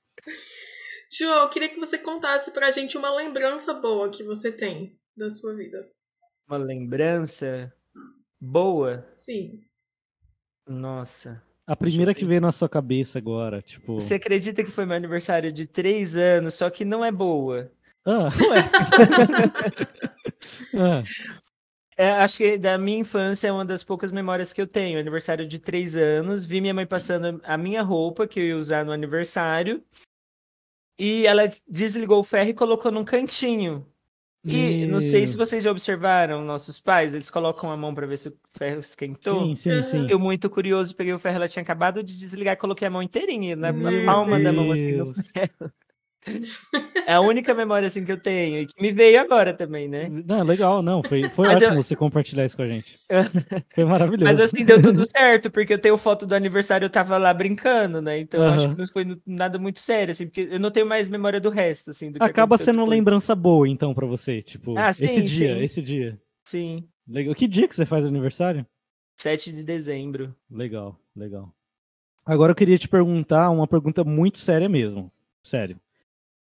João, 1.13 1.43
eu 1.43 1.49
queria 1.49 1.67
que 1.67 1.79
você 1.79 1.97
contasse 1.97 2.51
pra 2.51 2.71
gente 2.71 2.97
uma 2.97 3.13
lembrança 3.13 3.73
boa 3.73 4.09
que 4.09 4.23
você 4.23 4.49
tem 4.49 4.97
da 5.15 5.29
sua 5.29 5.53
vida. 5.53 5.89
Uma 6.47 6.57
lembrança 6.57 7.71
boa. 8.39 9.01
Sim. 9.17 9.61
Nossa. 10.65 11.43
A 11.67 11.75
primeira 11.75 12.13
que 12.13 12.25
veio 12.25 12.39
na 12.39 12.53
sua 12.53 12.69
cabeça 12.69 13.19
agora, 13.19 13.61
tipo. 13.61 13.99
Você 13.99 14.15
acredita 14.15 14.63
que 14.63 14.71
foi 14.71 14.85
meu 14.85 14.95
aniversário 14.95 15.51
de 15.51 15.65
três 15.65 16.15
anos, 16.15 16.53
só 16.53 16.69
que 16.69 16.85
não 16.85 17.03
é 17.03 17.11
boa. 17.11 17.69
Ah, 18.05 18.29
ué. 18.49 18.69
ah, 20.79 21.03
É, 21.97 22.09
acho 22.09 22.37
que 22.37 22.57
da 22.57 22.77
minha 22.77 22.99
infância 22.99 23.49
é 23.49 23.51
uma 23.51 23.65
das 23.65 23.83
poucas 23.83 24.11
memórias 24.13 24.53
que 24.53 24.61
eu 24.61 24.67
tenho. 24.67 24.97
Aniversário 24.99 25.45
de 25.45 25.59
três 25.59 25.95
anos, 25.95 26.45
vi 26.45 26.61
minha 26.61 26.73
mãe 26.73 26.87
passando 26.87 27.41
a 27.43 27.57
minha 27.57 27.83
roupa 27.83 28.25
que 28.25 28.39
eu 28.39 28.45
ia 28.45 28.57
usar 28.57 28.85
no 28.85 28.93
aniversário. 28.93 29.83
E 30.97 31.25
ela 31.25 31.43
desligou 31.67 32.19
o 32.19 32.23
ferro 32.23 32.49
e 32.49 32.53
colocou 32.53 32.91
num 32.91 33.03
cantinho. 33.03 33.85
E 34.43 34.87
não 34.87 34.99
sei 34.99 35.27
se 35.27 35.37
vocês 35.37 35.63
já 35.63 35.69
observaram 35.69 36.43
nossos 36.43 36.79
pais, 36.79 37.13
eles 37.13 37.29
colocam 37.29 37.71
a 37.71 37.77
mão 37.77 37.93
para 37.93 38.07
ver 38.07 38.17
se 38.17 38.29
o 38.29 38.37
ferro 38.57 38.79
esquentou. 38.79 39.45
Sim, 39.45 39.55
sim, 39.55 39.83
sim. 39.83 40.07
Eu, 40.09 40.17
muito 40.19 40.49
curioso, 40.49 40.95
peguei 40.95 41.13
o 41.13 41.19
ferro, 41.19 41.35
ela 41.35 41.47
tinha 41.47 41.61
acabado 41.61 42.01
de 42.01 42.17
desligar 42.17 42.53
e 42.55 42.57
coloquei 42.57 42.87
a 42.87 42.91
mão 42.91 43.03
inteirinha, 43.03 43.55
na, 43.55 43.71
na 43.71 43.91
Meu 43.91 44.05
palma 44.05 44.39
da 44.39 44.51
mão, 44.51 44.71
assim, 44.71 44.93
no 44.97 45.05
Deus. 45.05 45.27
ferro. 45.27 45.71
É 47.07 47.13
a 47.13 47.21
única 47.21 47.53
memória, 47.53 47.87
assim, 47.87 48.05
que 48.05 48.11
eu 48.11 48.19
tenho. 48.19 48.59
E 48.61 48.65
que 48.67 48.79
me 48.81 48.91
veio 48.91 49.19
agora 49.19 49.53
também, 49.53 49.87
né? 49.87 50.07
Não, 50.09 50.43
legal, 50.43 50.81
não. 50.83 51.01
Foi, 51.01 51.27
foi 51.29 51.47
Mas 51.47 51.61
eu- 51.61 51.69
ótimo 51.69 51.83
você 51.83 51.95
compartilhar 51.95 52.45
isso 52.45 52.55
com 52.55 52.61
a 52.63 52.67
gente. 52.67 52.95
Foi 53.73 53.85
maravilhoso. 53.85 54.25
Mas 54.25 54.39
assim, 54.39 54.63
deu 54.63 54.81
tudo 54.81 55.03
certo, 55.05 55.49
porque 55.49 55.73
eu 55.73 55.79
tenho 55.79 55.97
foto 55.97 56.25
do 56.25 56.35
aniversário, 56.35 56.85
eu 56.85 56.89
tava 56.89 57.17
lá 57.17 57.33
brincando, 57.33 58.01
né? 58.01 58.19
Então 58.19 58.43
eu 58.43 58.49
acho 58.51 58.69
que 58.69 58.77
não 58.77 58.87
foi 58.87 59.21
nada 59.25 59.57
muito 59.57 59.79
sério, 59.79 60.11
assim, 60.11 60.25
porque 60.27 60.47
eu 60.51 60.59
não 60.59 60.69
tenho 60.71 60.85
mais 60.85 61.09
memória 61.09 61.39
do 61.41 61.49
resto, 61.49 61.89
assim. 61.91 62.11
Do 62.11 62.23
Acaba 62.23 62.57
sendo 62.57 62.77
uma 62.77 62.83
depois. 62.85 62.99
lembrança 62.99 63.35
boa, 63.35 63.67
então, 63.67 63.93
pra 63.93 64.05
você. 64.05 64.41
Tipo, 64.41 64.77
Ah, 64.77 64.91
esse 64.91 65.07
sim, 65.07 65.23
dia, 65.23 65.55
sim. 65.55 65.61
esse 65.63 65.81
dia. 65.81 66.21
Sim, 66.47 66.87
Legal. 67.07 67.33
Que 67.35 67.47
dia 67.47 67.67
que 67.67 67.75
você 67.75 67.85
faz 67.85 68.05
aniversário? 68.05 68.65
7 69.17 69.51
de 69.51 69.63
dezembro. 69.63 70.35
Legal, 70.49 70.97
legal. 71.15 71.51
Agora 72.25 72.51
eu 72.51 72.55
queria 72.55 72.77
te 72.77 72.87
perguntar 72.87 73.49
uma 73.49 73.67
pergunta 73.67 74.03
muito 74.03 74.37
séria 74.37 74.69
mesmo. 74.69 75.11
Sério. 75.43 75.77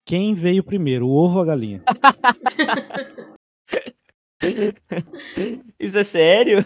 Quem 0.08 0.34
veio 0.34 0.64
primeiro, 0.64 1.06
o 1.06 1.12
ovo 1.12 1.36
ou 1.36 1.42
a 1.42 1.46
galinha? 1.46 1.84
Isso 5.78 5.98
é 6.00 6.04
sério? 6.04 6.60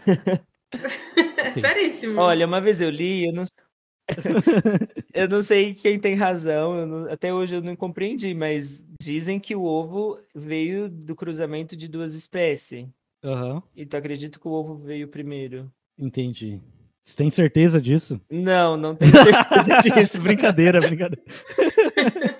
Sim. 1.53 1.61
Seríssimo. 1.61 2.21
Olha, 2.21 2.45
uma 2.45 2.61
vez 2.61 2.81
eu 2.81 2.89
li, 2.91 3.25
eu 3.25 3.33
não, 3.33 3.43
eu 5.13 5.27
não 5.27 5.41
sei 5.41 5.73
quem 5.73 5.99
tem 5.99 6.13
razão, 6.15 6.77
eu 6.77 6.85
não- 6.85 7.11
até 7.11 7.33
hoje 7.33 7.55
eu 7.55 7.61
não 7.63 7.75
compreendi, 7.75 8.33
mas 8.35 8.85
dizem 9.01 9.39
que 9.39 9.55
o 9.55 9.63
ovo 9.63 10.19
veio 10.35 10.87
do 10.87 11.15
cruzamento 11.15 11.75
de 11.75 11.87
duas 11.87 12.13
espécies. 12.13 12.85
Aham, 13.23 13.63
Então 13.75 13.97
acredito 13.99 14.39
que 14.39 14.47
o 14.47 14.51
ovo 14.51 14.75
veio 14.75 15.07
primeiro. 15.07 15.71
entendi. 15.97 16.61
Você 17.03 17.17
tem 17.17 17.31
certeza 17.31 17.81
disso? 17.81 18.21
Não, 18.29 18.77
não 18.77 18.95
tenho 18.95 19.11
certeza 19.11 19.79
disso. 19.81 20.21
brincadeira, 20.21 20.79
brincadeira. 20.79 21.23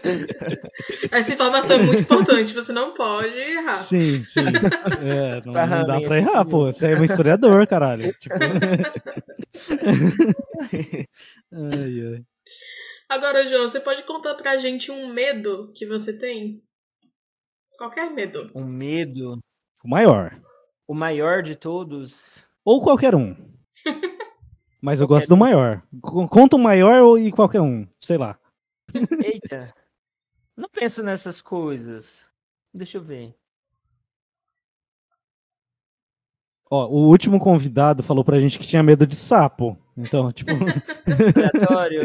Essa 1.12 1.34
informação 1.34 1.76
é 1.78 1.84
muito 1.84 2.02
importante, 2.02 2.54
você 2.54 2.72
não 2.74 2.94
pode 2.94 3.38
errar. 3.38 3.84
Sim, 3.84 4.24
sim. 4.26 4.42
É, 5.02 5.40
não, 5.46 5.54
não 5.54 5.86
dá 5.86 6.02
pra 6.02 6.18
errar, 6.18 6.46
pô. 6.46 6.66
Você 6.66 6.92
é 6.92 6.98
um 7.00 7.04
historiador, 7.06 7.66
caralho. 7.68 8.14
Tipo... 8.20 8.36
ai, 11.54 12.14
ai. 12.16 12.24
Agora, 13.10 13.46
João, 13.46 13.68
você 13.68 13.80
pode 13.80 14.04
contar 14.04 14.36
pra 14.36 14.58
gente 14.58 14.90
um 14.92 15.08
medo 15.08 15.72
que 15.76 15.86
você 15.86 16.18
tem? 16.18 16.62
Qualquer 17.78 18.10
medo. 18.12 18.48
Um 18.56 18.64
medo, 18.66 19.40
O 19.84 19.90
maior. 19.90 20.40
o 20.88 20.94
maior 20.94 21.42
de 21.42 21.56
todos. 21.56 22.46
Ou 22.64 22.82
qualquer 22.82 23.16
um. 23.16 23.36
Mas 24.82 25.00
eu 25.00 25.08
Qualquer 25.08 25.22
gosto 25.26 25.30
do 25.30 25.38
maior. 25.38 25.84
Conta 26.30 26.56
o 26.56 26.60
maior 26.60 27.02
ou 27.02 27.20
e 27.20 27.32
qualquer 27.32 27.62
um. 27.62 27.88
Sei 28.00 28.18
lá. 28.18 28.38
Eita, 29.24 29.74
não 30.62 30.70
penso 30.70 31.04
nessas 31.04 31.42
coisas. 31.42 32.24
Deixa 32.74 32.98
eu 32.98 33.02
ver. 33.02 33.36
Ó, 36.70 36.88
o 36.88 37.10
último 37.10 37.38
convidado 37.40 38.02
falou 38.02 38.24
pra 38.24 38.40
gente 38.40 38.58
que 38.58 38.68
tinha 38.68 38.82
medo 38.82 39.06
de 39.06 39.16
sapo. 39.16 39.78
Então, 39.98 40.32
tipo. 40.32 40.52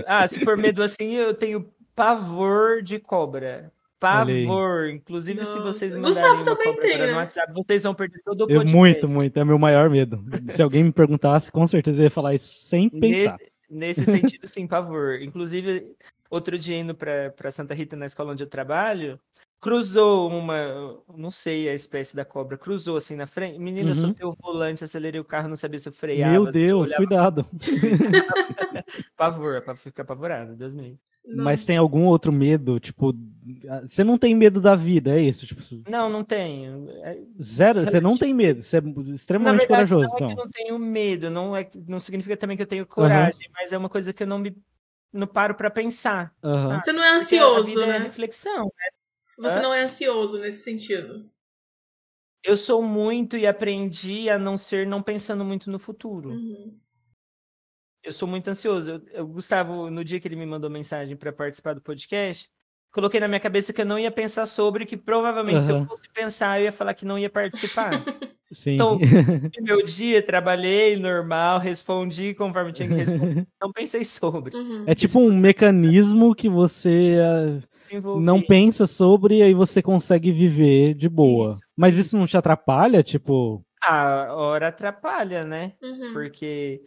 Ah, 0.07 0.27
se 0.27 0.45
for 0.45 0.57
medo 0.57 0.83
assim, 0.83 1.15
eu 1.15 1.35
tenho 1.35 1.71
pavor 1.95 2.83
de 2.83 2.99
cobra. 2.99 3.71
Pavor. 4.01 4.89
Inclusive, 4.89 5.45
se 5.45 5.59
vocês 5.61 5.95
Nossa. 5.95 6.21
mandarem 6.21 6.45
também 6.45 6.67
cobra 6.67 6.83
tem, 6.83 6.95
agora 6.95 7.07
né? 7.07 7.13
no 7.13 7.19
WhatsApp, 7.19 7.53
vocês 7.55 7.83
vão 7.83 7.95
perder 7.95 8.23
todo 8.25 8.43
o 8.43 8.47
podcast. 8.47 8.75
muito, 8.75 9.09
muito. 9.09 9.39
É 9.39 9.45
meu 9.45 9.59
maior 9.59 9.89
medo. 9.89 10.25
Se 10.49 10.63
alguém 10.63 10.83
me 10.83 10.93
perguntasse, 10.93 11.51
com 11.53 11.67
certeza 11.67 12.01
eu 12.01 12.05
ia 12.05 12.11
falar 12.11 12.35
isso 12.35 12.57
sem 12.59 12.89
pensar. 12.91 13.39
Nesse, 13.71 14.03
nesse 14.03 14.05
sentido, 14.05 14.49
sim, 14.49 14.67
pavor. 14.67 15.23
Inclusive, 15.23 15.97
outro 16.31 16.59
dia 16.59 16.77
indo 16.79 16.95
pra, 16.95 17.31
pra 17.31 17.51
Santa 17.51 17.75
Rita, 17.75 17.97
na 17.97 18.07
escola 18.07 18.33
onde 18.33 18.43
eu 18.43 18.49
trabalho, 18.49 19.19
cruzou 19.61 20.29
uma, 20.31 21.01
não 21.17 21.31
sei 21.31 21.69
a 21.69 21.75
espécie 21.75 22.15
da 22.15 22.25
cobra, 22.25 22.57
cruzou 22.59 22.97
assim 22.97 23.17
na 23.17 23.27
frente. 23.27 23.59
Menina, 23.59 23.89
eu 23.91 23.95
Uhum. 23.95 24.01
soltei 24.01 24.27
o 24.27 24.33
volante, 24.41 24.85
acelerei 24.85 25.21
o 25.21 25.25
carro, 25.25 25.49
não 25.49 25.57
sabia 25.57 25.79
se 25.79 25.89
eu 25.89 25.93
freava. 25.93 26.33
Meu 26.33 26.47
Deus, 26.47 26.89
olhava. 26.89 26.97
cuidado. 26.99 27.47
Pavor, 29.17 29.63
pra 29.63 29.75
ficar 29.75 30.03
apavorado, 30.03 30.55
Deus 30.55 30.75
me 30.75 30.83
livre. 30.83 30.99
Mas 31.37 31.65
tem 31.65 31.77
algum 31.77 32.05
outro 32.05 32.31
medo? 32.33 32.79
Tipo, 32.79 33.15
você 33.83 34.05
não 34.05 34.19
tem 34.19 34.35
medo 34.35 34.61
da 34.61 34.77
vida, 34.77 35.19
é 35.19 35.23
isso? 35.23 35.47
Tipo, 35.47 35.63
Não, 35.89 36.09
não 36.09 36.23
tenho. 36.23 36.89
É- 37.03 37.19
zero? 37.41 37.85
Você 37.85 38.01
não 38.01 38.17
tem 38.17 38.33
medo. 38.35 38.63
Você 38.63 38.77
é 38.79 38.81
Na 38.81 39.13
extremamente 39.15 39.61
verdade, 39.67 39.89
corajoso, 39.89 40.07
não 40.11 40.15
é 40.15 40.17
que 40.19 40.23
eu 40.25 40.31
então. 40.31 40.45
não 40.45 40.51
tenho 40.51 40.79
medo, 40.79 41.31
não, 41.31 41.57
é, 41.57 41.69
não 41.89 41.99
significa 42.01 42.37
também 42.37 42.57
que 42.57 42.63
eu 42.63 42.67
tenho 42.67 42.87
coragem, 42.87 43.49
mas 43.55 43.73
é 43.73 43.79
uma 43.79 43.89
coisa 43.89 44.13
que 44.13 44.23
eu 44.23 44.27
não 44.27 44.39
me 44.39 44.55
não 45.17 45.27
paro 45.27 45.55
pra 45.55 45.71
pensar. 45.71 46.35
Aham. 46.43 46.81
Você 46.81 46.93
não 46.93 47.03
é 47.03 47.11
ansioso, 47.17 47.83
é 47.83 47.87
né? 47.87 47.99
reflexão. 47.99 48.71
Você 49.39 49.59
Hã? 49.59 49.63
não 49.63 49.75
é 49.75 49.83
ansioso 49.83 50.39
nesse 50.39 50.63
sentido. 50.63 51.29
Eu 52.45 52.57
sou 52.57 52.81
muito 52.83 53.37
e 53.37 53.47
aprendi 53.47 54.31
a 54.31 54.39
não 54.39 54.57
ser 54.57 54.87
não 54.87 55.03
pensando 55.03 55.45
muito 55.45 55.71
no 55.71 55.79
futuro. 55.79 56.31
Uhum. 56.31 56.79
Eu 58.05 58.13
sou 58.13 58.29
muito 58.29 58.49
ansioso. 58.49 58.93
Eu, 58.93 59.03
eu- 59.09 59.27
Gustavo, 59.27 59.91
no 59.91 60.05
dia 60.05 60.21
que 60.21 60.29
ele 60.29 60.37
me 60.37 60.47
mandou 60.47 60.71
mensagem 60.71 61.17
para 61.17 61.33
participar 61.33 61.75
do 61.75 61.81
podcast, 61.83 62.49
coloquei 62.93 63.19
na 63.19 63.27
minha 63.27 63.41
cabeça 63.41 63.73
que 63.73 63.81
eu 63.81 63.87
não 63.87 63.99
ia 63.99 64.13
pensar 64.13 64.47
sobre, 64.47 64.87
que 64.87 64.97
provavelmente 64.97 65.63
se 65.63 65.73
eu 65.73 65.85
fosse 65.87 66.09
pensar, 66.13 66.61
eu 66.61 66.67
ia 66.67 66.73
falar 66.73 66.95
que 66.95 67.05
não 67.05 67.19
ia 67.19 67.29
participar. 67.29 67.91
Sim. 68.53 68.75
Então, 68.75 68.99
meu 69.61 69.83
dia, 69.85 70.23
trabalhei 70.23 70.97
normal, 70.97 71.59
respondi 71.59 72.33
conforme 72.35 72.73
tinha 72.73 72.89
que 72.89 72.95
responder, 72.95 73.47
não 73.61 73.73
pensei 73.73 74.05
sobre. 74.05 74.57
Uhum. 74.57 74.85
é 74.87 74.95
tipo 74.95 75.19
um 75.19 75.37
mecanismo 75.37 76.35
que 76.35 76.49
você 76.49 77.19
ah, 77.21 77.61
Desenvolvi. 77.83 78.25
não 78.25 78.41
pensa 78.41 78.87
sobre 78.87 79.39
e 79.39 79.43
aí 79.43 79.55
você 79.55 79.83
consegue 79.83 80.31
viver 80.33 80.95
de 80.95 81.09
boa. 81.09 81.51
Isso, 81.53 81.61
Mas 81.77 81.99
isso 81.99 82.17
não 82.17 82.27
te 82.27 82.37
atrapalha? 82.37 83.03
Tipo, 83.03 83.65
A 83.83 84.33
hora 84.35 84.69
atrapalha, 84.69 85.45
né? 85.45 85.73
Uhum. 85.83 86.13
Porque 86.13 86.83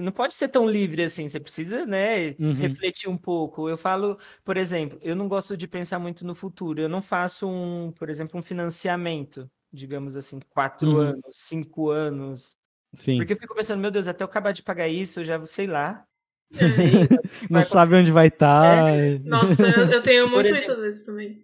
não 0.00 0.12
pode 0.12 0.32
ser 0.34 0.48
tão 0.48 0.66
livre 0.66 1.02
assim, 1.02 1.28
você 1.28 1.38
precisa, 1.38 1.84
né, 1.84 2.34
Uhum. 2.38 2.54
refletir 2.54 3.08
um 3.08 3.16
pouco. 3.18 3.68
Eu 3.68 3.76
falo, 3.76 4.16
por 4.44 4.56
exemplo, 4.56 4.98
eu 5.02 5.14
não 5.14 5.28
gosto 5.28 5.56
de 5.56 5.68
pensar 5.68 5.98
muito 5.98 6.24
no 6.26 6.34
futuro. 6.34 6.80
Eu 6.80 6.88
não 6.88 7.02
faço 7.02 7.46
um, 7.48 7.92
por 7.92 8.08
exemplo, 8.08 8.38
um 8.38 8.42
financiamento, 8.42 9.50
digamos 9.72 10.16
assim, 10.16 10.40
quatro 10.50 10.88
Uhum. 10.90 10.96
anos, 10.98 11.24
cinco 11.30 11.90
anos. 11.90 12.56
Sim. 12.94 13.16
Porque 13.16 13.32
eu 13.32 13.36
fico 13.38 13.54
pensando, 13.54 13.80
meu 13.80 13.90
Deus, 13.90 14.06
até 14.08 14.22
eu 14.22 14.26
acabar 14.28 14.52
de 14.52 14.62
pagar 14.62 14.88
isso, 14.88 15.20
eu 15.20 15.24
já 15.24 15.44
sei 15.46 15.66
lá. 15.66 16.04
É. 16.68 16.70
Sei, 16.70 16.84
Não 17.50 17.60
vai 17.60 17.64
sabe 17.64 17.94
onde 17.96 18.12
vai 18.12 18.26
estar. 18.28 18.92
Nossa, 19.24 19.66
eu, 19.68 19.90
eu 19.90 20.02
tenho 20.02 20.28
muito 20.28 20.46
exemplo. 20.48 20.60
isso 20.60 20.72
às 20.72 20.78
vezes 20.80 21.02
também. 21.02 21.42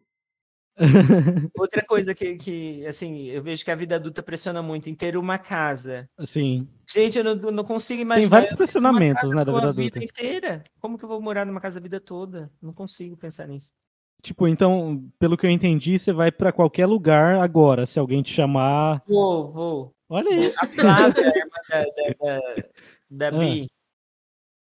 Outra 1.59 1.85
coisa 1.85 2.15
que, 2.15 2.37
que, 2.37 2.87
assim, 2.87 3.25
eu 3.27 3.43
vejo 3.43 3.65
que 3.65 3.71
a 3.71 3.75
vida 3.75 3.97
adulta 3.97 4.23
pressiona 4.23 4.63
muito 4.63 4.89
em 4.89 4.95
ter 4.95 5.17
uma 5.17 5.39
casa. 5.39 6.09
Sim. 6.25 6.69
Gente, 6.89 7.19
eu 7.19 7.25
não, 7.25 7.35
não 7.51 7.65
consigo 7.65 8.03
imaginar. 8.03 8.21
Tem 8.23 8.31
vários 8.31 8.53
pressionamentos, 8.55 9.31
né, 9.31 9.45
da 9.45 9.53
vida 9.53 9.73
vida 9.73 9.99
adulta. 9.99 10.05
inteira. 10.05 10.65
Como 10.79 10.97
que 10.99 11.05
eu 11.05 11.09
vou 11.09 11.21
morar 11.21 11.45
numa 11.47 11.61
casa 11.61 11.79
a 11.79 11.83
vida 11.83 11.99
toda? 11.99 12.51
Não 12.61 12.73
consigo 12.73 13.17
pensar 13.17 13.49
nisso. 13.49 13.73
Tipo, 14.23 14.49
então, 14.49 15.05
pelo 15.19 15.37
que 15.37 15.47
eu 15.47 15.51
entendi, 15.51 15.99
você 15.99 16.13
vai 16.13 16.31
pra 16.33 16.53
qualquer 16.53 16.87
lugar 16.87 17.37
agora, 17.41 17.87
se 17.87 17.99
alguém 17.99 18.23
te 18.23 18.33
chamar. 18.33 19.03
Vou, 19.07 19.49
vou. 19.49 19.95
Olha 20.09 20.31
aí. 20.31 20.53
A 20.59 20.67
Flávia, 20.67 21.33
a 21.33 21.39
irmã 21.39 21.57
da, 21.69 21.83
da, 21.85 22.41
da, 23.11 23.29
da 23.31 23.39
Ah. 23.39 23.67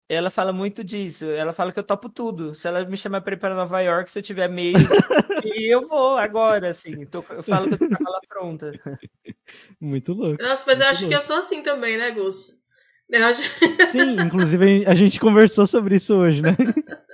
Ela 0.07 0.29
fala 0.29 0.53
muito 0.53 0.83
disso. 0.83 1.25
Ela 1.25 1.51
fala 1.51 1.71
que 1.71 1.79
eu 1.79 1.83
topo 1.83 2.09
tudo. 2.09 2.53
Se 2.53 2.67
ela 2.67 2.85
me 2.85 2.95
chamar 2.95 3.21
para 3.21 3.33
ir 3.33 3.37
para 3.37 3.55
Nova 3.55 3.81
York, 3.81 4.11
se 4.11 4.19
eu 4.19 4.23
tiver 4.23 4.47
meios, 4.47 4.79
e 5.43 5.65
eu 5.73 5.87
vou 5.87 6.15
agora, 6.17 6.69
assim. 6.69 7.05
Tô- 7.07 7.25
eu 7.29 7.41
falo 7.41 7.67
que 7.67 7.73
eu 7.73 7.79
tô 7.79 7.87
com 7.87 7.95
a 7.95 8.03
mala 8.03 8.19
pronta. 8.27 8.71
Muito 9.81 10.13
louco. 10.13 10.41
Nossa, 10.43 10.63
mas 10.67 10.79
eu 10.79 10.87
acho 10.87 10.99
que 10.99 11.05
louco. 11.05 11.17
eu 11.17 11.21
sou 11.23 11.37
assim 11.37 11.63
também, 11.63 11.97
né, 11.97 12.11
Gus? 12.11 12.63
Sim, 13.91 14.19
inclusive 14.19 14.85
a 14.87 14.93
gente 14.95 15.19
conversou 15.19 15.67
sobre 15.67 15.95
isso 15.97 16.15
hoje, 16.15 16.41
né? 16.41 16.55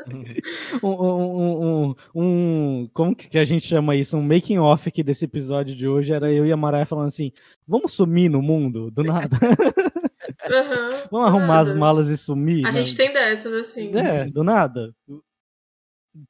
Um, 0.84 0.90
um- 0.90 1.88
um- 1.90 1.96
um- 2.16 2.90
como 2.92 3.16
que 3.16 3.38
a 3.38 3.46
gente 3.46 3.68
chama 3.68 3.96
isso? 3.96 4.18
Um 4.18 4.22
making 4.24 4.58
off 4.58 4.90
aqui 4.90 5.04
desse 5.04 5.26
episódio 5.26 5.76
de 5.76 5.88
hoje 5.88 6.12
era 6.12 6.30
eu 6.34 6.46
e 6.46 6.52
a 6.52 6.58
Maraia 6.58 6.88
falando 6.88 7.08
assim: 7.10 7.32
vamos 7.68 7.94
sumir 7.94 8.28
no 8.28 8.42
mundo 8.42 8.90
do 8.90 9.04
nada, 9.04 9.38
Aham, 10.44 10.90
vamos 11.12 11.28
arrumar 11.28 11.60
as 11.60 11.68
nada. 11.68 11.80
malas 11.80 12.08
e 12.10 12.18
sumir. 12.18 12.66
A 12.66 12.72
né? 12.72 12.84
gente 12.84 12.96
tem 12.98 13.14
dessas, 13.14 13.54
assim. 13.54 13.96
É, 13.96 14.26
do 14.26 14.44
nada. 14.44 14.94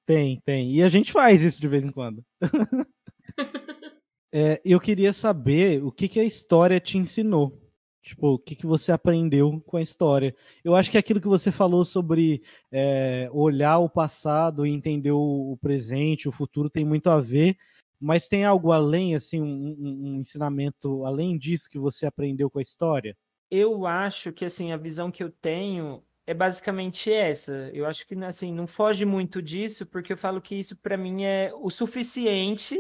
Tem, 0.05 0.39
tem. 0.45 0.75
E 0.75 0.83
a 0.83 0.89
gente 0.89 1.11
faz 1.11 1.41
isso 1.41 1.61
de 1.61 1.67
vez 1.67 1.85
em 1.85 1.91
quando. 1.91 2.23
É, 4.33 4.61
eu 4.63 4.79
queria 4.79 5.13
saber 5.13 5.83
o 5.83 5.91
que, 5.91 6.07
que 6.07 6.19
a 6.19 6.23
história 6.25 6.79
te 6.79 6.97
ensinou. 6.97 7.60
Tipo, 8.01 8.29
o 8.33 8.39
que, 8.39 8.55
que 8.55 8.65
você 8.65 8.91
aprendeu 8.91 9.61
com 9.65 9.77
a 9.77 9.81
história. 9.81 10.35
Eu 10.63 10.75
acho 10.75 10.89
que 10.89 10.97
aquilo 10.97 11.21
que 11.21 11.27
você 11.27 11.51
falou 11.51 11.85
sobre 11.85 12.41
é, 12.71 13.29
olhar 13.31 13.77
o 13.79 13.89
passado 13.89 14.65
e 14.65 14.71
entender 14.71 15.11
o, 15.11 15.51
o 15.51 15.57
presente, 15.57 16.27
o 16.27 16.31
futuro, 16.31 16.69
tem 16.69 16.83
muito 16.83 17.09
a 17.09 17.19
ver. 17.19 17.55
Mas 17.99 18.27
tem 18.27 18.43
algo 18.43 18.71
além, 18.71 19.13
assim, 19.13 19.39
um, 19.39 19.45
um- 19.45 20.01
um 20.15 20.19
ensinamento 20.19 21.05
além 21.05 21.37
disso 21.37 21.69
que 21.69 21.77
você 21.77 22.07
aprendeu 22.07 22.49
com 22.49 22.57
a 22.57 22.63
história? 22.63 23.15
Eu 23.49 23.85
acho 23.85 24.31
que 24.31 24.45
assim 24.45 24.71
a 24.71 24.77
visão 24.77 25.11
que 25.11 25.23
eu 25.23 25.29
tenho 25.29 26.03
é 26.25 26.33
basicamente 26.33 27.11
essa. 27.11 27.69
Eu 27.73 27.85
acho 27.85 28.07
que 28.07 28.15
assim 28.23 28.51
não 28.53 28.65
foge 28.65 29.05
muito 29.05 29.41
disso, 29.41 29.85
porque 29.85 30.13
eu 30.13 30.17
falo 30.17 30.41
que 30.41 30.55
isso 30.55 30.75
para 30.77 30.97
mim 30.97 31.23
é 31.23 31.51
o 31.53 31.69
suficiente 31.69 32.79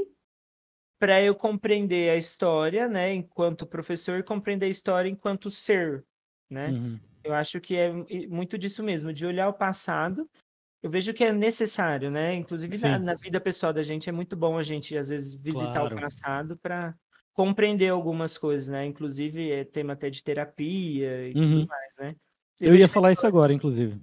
para 1.01 1.19
eu 1.19 1.33
compreender 1.33 2.11
a 2.11 2.15
história, 2.15 2.87
né, 2.87 3.11
enquanto 3.11 3.65
professor 3.65 4.19
e 4.19 4.23
compreender 4.23 4.67
a 4.67 4.69
história 4.69 5.09
enquanto 5.09 5.49
ser, 5.49 6.05
né? 6.47 6.67
Uhum. 6.67 6.99
Eu 7.23 7.33
acho 7.33 7.59
que 7.59 7.75
é 7.75 7.91
muito 8.27 8.55
disso 8.55 8.83
mesmo, 8.83 9.11
de 9.11 9.25
olhar 9.25 9.49
o 9.49 9.53
passado. 9.53 10.29
Eu 10.83 10.91
vejo 10.91 11.11
que 11.11 11.23
é 11.23 11.33
necessário, 11.33 12.11
né? 12.11 12.35
Inclusive 12.35 12.77
na, 12.77 12.99
na 12.99 13.15
vida 13.15 13.41
pessoal 13.41 13.73
da 13.73 13.81
gente 13.81 14.09
é 14.09 14.11
muito 14.11 14.35
bom 14.37 14.59
a 14.59 14.63
gente 14.63 14.95
às 14.95 15.09
vezes 15.09 15.33
visitar 15.35 15.79
Claro. 15.79 15.97
o 15.97 16.01
passado 16.01 16.55
para 16.61 16.93
compreender 17.33 17.89
algumas 17.89 18.37
coisas, 18.37 18.69
né? 18.69 18.85
Inclusive 18.85 19.51
é 19.51 19.63
tema 19.63 19.93
até 19.93 20.07
de 20.07 20.23
terapia 20.23 21.29
e 21.29 21.33
Uhum. 21.33 21.41
tudo 21.41 21.67
mais, 21.67 21.95
né? 21.99 22.15
Eu 22.59 22.73
vejo 22.73 22.75
ia 22.75 22.87
que 22.87 22.91
a 22.91 22.93
falar 22.93 23.11
isso 23.11 23.25
agora, 23.25 23.51
inclusive. 23.51 23.99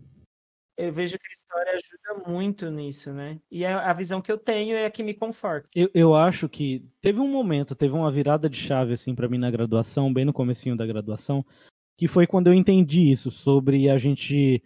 Eu 0.78 0.92
vejo 0.92 1.18
que 1.18 1.26
a 1.26 1.32
história 1.32 1.72
ajuda 1.72 2.30
muito 2.30 2.70
nisso, 2.70 3.12
né? 3.12 3.40
E 3.50 3.66
a, 3.66 3.90
a 3.90 3.92
visão 3.92 4.22
que 4.22 4.30
eu 4.30 4.38
tenho 4.38 4.76
é 4.76 4.86
a 4.86 4.90
que 4.90 5.02
me 5.02 5.12
conforta. 5.12 5.68
Eu, 5.74 5.90
eu 5.92 6.14
acho 6.14 6.48
que 6.48 6.88
teve 7.00 7.18
um 7.18 7.28
momento, 7.28 7.74
teve 7.74 7.94
uma 7.94 8.12
virada 8.12 8.48
de 8.48 8.56
chave 8.56 8.92
assim 8.92 9.12
para 9.12 9.28
mim 9.28 9.38
na 9.38 9.50
graduação, 9.50 10.12
bem 10.12 10.24
no 10.24 10.32
comecinho 10.32 10.76
da 10.76 10.86
graduação, 10.86 11.44
que 11.96 12.06
foi 12.06 12.28
quando 12.28 12.46
eu 12.46 12.54
entendi 12.54 13.10
isso 13.10 13.28
sobre 13.28 13.90
a 13.90 13.98
gente 13.98 14.62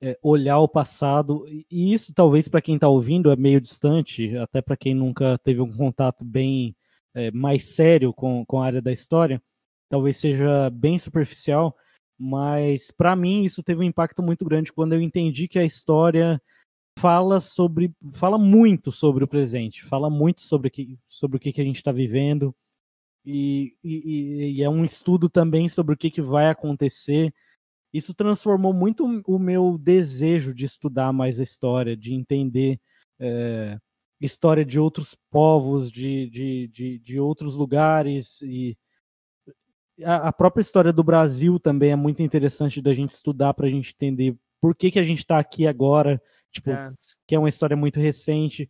é, 0.00 0.18
olhar 0.22 0.58
o 0.60 0.68
passado 0.68 1.44
e 1.70 1.92
isso 1.92 2.14
talvez 2.14 2.48
para 2.48 2.62
quem 2.62 2.76
está 2.76 2.88
ouvindo 2.88 3.30
é 3.30 3.36
meio 3.36 3.60
distante, 3.60 4.34
até 4.38 4.62
para 4.62 4.78
quem 4.78 4.94
nunca 4.94 5.36
teve 5.38 5.60
um 5.60 5.70
contato 5.70 6.24
bem 6.24 6.74
é, 7.14 7.30
mais 7.32 7.74
sério 7.74 8.14
com, 8.14 8.46
com 8.46 8.62
a 8.62 8.66
área 8.66 8.80
da 8.80 8.92
história, 8.92 9.42
talvez 9.90 10.16
seja 10.16 10.70
bem 10.70 10.98
superficial, 10.98 11.76
mas 12.20 12.90
para 12.90 13.16
mim 13.16 13.44
isso 13.44 13.62
teve 13.62 13.80
um 13.80 13.84
impacto 13.84 14.22
muito 14.22 14.44
grande 14.44 14.72
quando 14.72 14.92
eu 14.92 15.00
entendi 15.00 15.48
que 15.48 15.58
a 15.58 15.64
história 15.64 16.40
fala 16.98 17.40
sobre 17.40 17.92
fala 18.12 18.36
muito 18.38 18.92
sobre 18.92 19.24
o 19.24 19.28
presente 19.28 19.82
fala 19.84 20.10
muito 20.10 20.42
sobre 20.42 20.68
o 20.68 20.70
que, 20.70 20.98
sobre 21.08 21.38
o 21.38 21.40
que, 21.40 21.52
que 21.52 21.60
a 21.62 21.64
gente 21.64 21.76
está 21.76 21.92
vivendo. 21.92 22.54
E, 23.24 23.74
e- 23.84 24.54
e 24.56 24.62
é 24.62 24.68
um 24.68 24.84
estudo 24.84 25.28
também 25.28 25.68
sobre 25.68 25.94
o 25.94 25.96
que, 25.96 26.10
que 26.10 26.22
vai 26.22 26.48
acontecer. 26.48 27.32
Isso 27.92 28.14
transformou 28.14 28.72
muito 28.72 29.04
o 29.26 29.38
meu 29.38 29.76
desejo 29.78 30.54
de 30.54 30.64
estudar 30.64 31.12
mais 31.12 31.40
a 31.40 31.42
história 31.42 31.96
de 31.96 32.14
entender 32.14 32.80
é, 33.18 33.78
história 34.20 34.64
de 34.64 34.78
outros 34.78 35.16
povos 35.30 35.90
de, 35.90 36.28
de, 36.30 36.68
de, 36.68 36.98
de 36.98 37.20
outros 37.20 37.56
lugares 37.56 38.40
e 38.42 38.76
a, 40.04 40.28
a 40.28 40.32
própria 40.32 40.62
história 40.62 40.92
do 40.92 41.04
Brasil 41.04 41.58
também 41.58 41.90
é 41.90 41.96
muito 41.96 42.22
interessante 42.22 42.80
da 42.80 42.92
gente 42.92 43.12
estudar 43.12 43.54
para 43.54 43.66
a 43.66 43.70
gente 43.70 43.92
entender 43.94 44.36
por 44.60 44.74
que, 44.74 44.90
que 44.90 44.98
a 44.98 45.02
gente 45.02 45.18
está 45.18 45.38
aqui 45.38 45.66
agora 45.66 46.20
tipo 46.50 46.70
que 47.26 47.34
é 47.34 47.38
uma 47.38 47.48
história 47.48 47.76
muito 47.76 48.00
recente. 48.00 48.68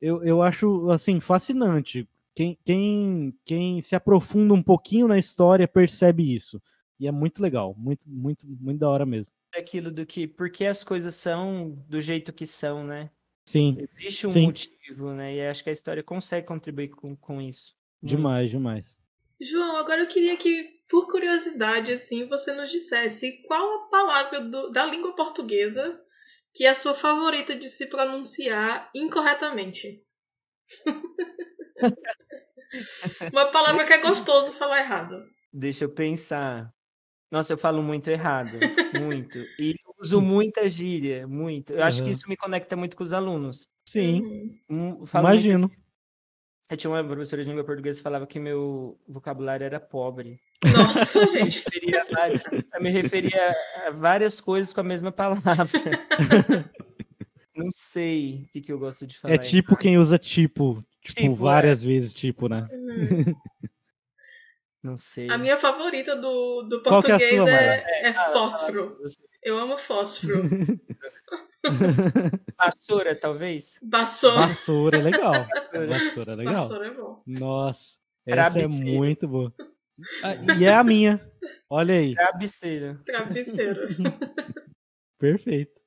Eu, 0.00 0.24
eu 0.24 0.42
acho, 0.42 0.90
assim, 0.90 1.20
fascinante. 1.20 2.08
Quem, 2.34 2.58
quem, 2.64 3.32
quem 3.44 3.80
se 3.80 3.94
aprofunda 3.94 4.52
um 4.52 4.62
pouquinho 4.62 5.06
na 5.06 5.18
história 5.18 5.68
percebe 5.68 6.34
isso. 6.34 6.60
E 6.98 7.06
é 7.06 7.12
muito 7.12 7.40
legal, 7.40 7.74
muito, 7.78 8.08
muito, 8.08 8.44
muito 8.46 8.80
da 8.80 8.88
hora 8.88 9.06
mesmo. 9.06 9.32
Aquilo 9.54 9.90
do 9.90 10.04
que, 10.04 10.26
por 10.26 10.50
que 10.50 10.64
as 10.64 10.82
coisas 10.82 11.14
são 11.14 11.78
do 11.88 12.00
jeito 12.00 12.32
que 12.32 12.46
são, 12.46 12.84
né? 12.84 13.10
Sim, 13.44 13.76
Existe 13.78 14.26
um 14.26 14.30
Sim. 14.30 14.46
motivo, 14.46 15.12
né? 15.12 15.36
E 15.36 15.46
acho 15.46 15.62
que 15.62 15.70
a 15.70 15.72
história 15.72 16.02
consegue 16.02 16.46
contribuir 16.46 16.88
com, 16.88 17.14
com 17.14 17.40
isso. 17.40 17.74
Muito. 18.00 18.16
demais, 18.16 18.50
demais. 18.50 18.98
João, 19.42 19.76
agora 19.76 20.02
eu 20.02 20.06
queria 20.06 20.36
que, 20.36 20.80
por 20.88 21.06
curiosidade, 21.08 21.92
assim, 21.92 22.26
você 22.26 22.52
nos 22.52 22.70
dissesse 22.70 23.42
qual 23.46 23.74
a 23.84 23.88
palavra 23.88 24.40
do- 24.40 24.70
da 24.70 24.86
língua 24.86 25.14
portuguesa 25.14 26.00
que 26.54 26.64
é 26.66 26.68
a 26.68 26.74
sua 26.74 26.94
favorita 26.94 27.56
de 27.56 27.66
se 27.68 27.86
pronunciar 27.86 28.90
incorretamente. 28.94 30.04
Uma 33.32 33.50
palavra 33.50 33.84
que 33.86 33.92
é 33.92 33.98
gostoso 33.98 34.52
falar 34.52 34.80
errado. 34.80 35.24
Deixa 35.52 35.84
eu 35.84 35.92
pensar. 35.92 36.72
Nossa, 37.30 37.52
eu 37.54 37.58
falo 37.58 37.82
muito 37.82 38.10
errado, 38.10 38.50
muito. 38.92 39.38
E 39.58 39.74
uso 40.00 40.20
muita 40.20 40.68
gíria, 40.68 41.26
muito. 41.26 41.72
Eu 41.72 41.84
acho 41.84 42.02
que 42.02 42.10
isso 42.10 42.28
me 42.28 42.36
conecta 42.36 42.76
muito 42.76 42.96
com 42.96 43.02
os 43.02 43.12
alunos. 43.12 43.68
Sim, 43.88 44.22
Uhum. 44.70 45.00
Um, 45.00 45.04
imagino. 45.18 45.70
Eu 46.70 46.76
tinha 46.76 46.90
uma 46.90 47.04
professora 47.04 47.42
de 47.42 47.48
língua 47.50 47.64
portuguesa 47.64 47.98
que 47.98 48.02
falava 48.02 48.26
que 48.26 48.38
meu 48.38 48.98
vocabulário 49.06 49.64
era 49.64 49.78
pobre. 49.78 50.40
Nossa, 50.64 51.18
Eu 51.20 51.26
me 51.32 51.50
gente. 51.50 51.64
referia 51.64 52.02
a 52.02 52.04
várias, 52.14 52.42
eu 52.74 52.80
me 52.82 52.90
referia 52.90 53.56
a 53.86 53.90
várias 53.90 54.40
coisas 54.40 54.72
com 54.72 54.80
a 54.80 54.84
mesma 54.84 55.12
palavra. 55.12 55.42
Não 57.54 57.68
sei 57.70 58.46
o 58.46 58.52
que, 58.52 58.60
que 58.62 58.72
eu 58.72 58.78
gosto 58.78 59.06
de 59.06 59.18
falar. 59.18 59.34
É 59.34 59.38
tipo 59.38 59.76
quem 59.76 59.98
usa 59.98 60.18
tipo, 60.18 60.82
tipo, 61.02 61.20
Tipo, 61.20 61.34
várias 61.34 61.82
vezes 61.82 62.14
tipo, 62.14 62.48
né? 62.48 62.66
Uhum. 62.72 63.34
Não 64.82 64.96
sei. 64.96 65.30
A 65.30 65.38
minha 65.38 65.56
favorita 65.56 66.16
do, 66.16 66.62
do 66.62 66.78
é 66.78 66.82
português 66.82 67.36
sua, 67.36 67.50
é, 67.50 68.08
é 68.08 68.12
Fala, 68.12 68.32
fósforo. 68.32 68.98
Eu 69.42 69.58
amo 69.58 69.78
fósforo. 69.78 70.42
Vassoura, 72.58 73.14
talvez? 73.14 73.78
Vassoura. 73.82 74.46
Vassoura 74.48 74.98
é 74.98 75.02
legal. 75.02 75.46
Vassoura 75.88 76.32
é 76.32 76.36
legal. 76.36 76.54
Vassoura 76.56 76.86
é 76.86 76.94
bom. 76.94 77.22
Nossa, 77.26 77.96
essa 78.26 78.58
é 78.60 78.68
muito 78.68 79.28
boa. 79.28 79.52
Ah, 80.24 80.34
e 80.58 80.64
é 80.64 80.74
a 80.74 80.82
minha. 80.82 81.20
Olha 81.68 81.94
aí. 81.94 82.14
Travesseiro. 82.14 82.98
Travesseiro. 83.04 83.88
Perfeito. 85.20 85.80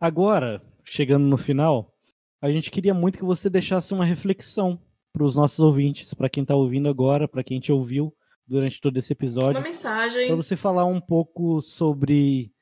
Agora, 0.00 0.60
chegando 0.84 1.24
no 1.24 1.38
final, 1.38 1.94
a 2.42 2.50
gente 2.50 2.70
queria 2.70 2.92
muito 2.92 3.18
que 3.18 3.24
você 3.24 3.48
deixasse 3.48 3.94
uma 3.94 4.04
reflexão 4.04 4.78
para 5.12 5.24
os 5.24 5.36
nossos 5.36 5.60
ouvintes, 5.60 6.12
para 6.12 6.28
quem 6.28 6.42
está 6.42 6.54
ouvindo 6.54 6.88
agora, 6.88 7.26
para 7.26 7.42
quem 7.42 7.58
te 7.58 7.72
ouviu 7.72 8.14
durante 8.46 8.80
todo 8.80 8.98
esse 8.98 9.12
episódio. 9.12 9.58
Uma 9.58 9.68
mensagem. 9.68 10.26
Para 10.26 10.36
você 10.36 10.56
falar 10.56 10.84
um 10.84 11.00
pouco 11.00 11.62
sobre 11.62 12.52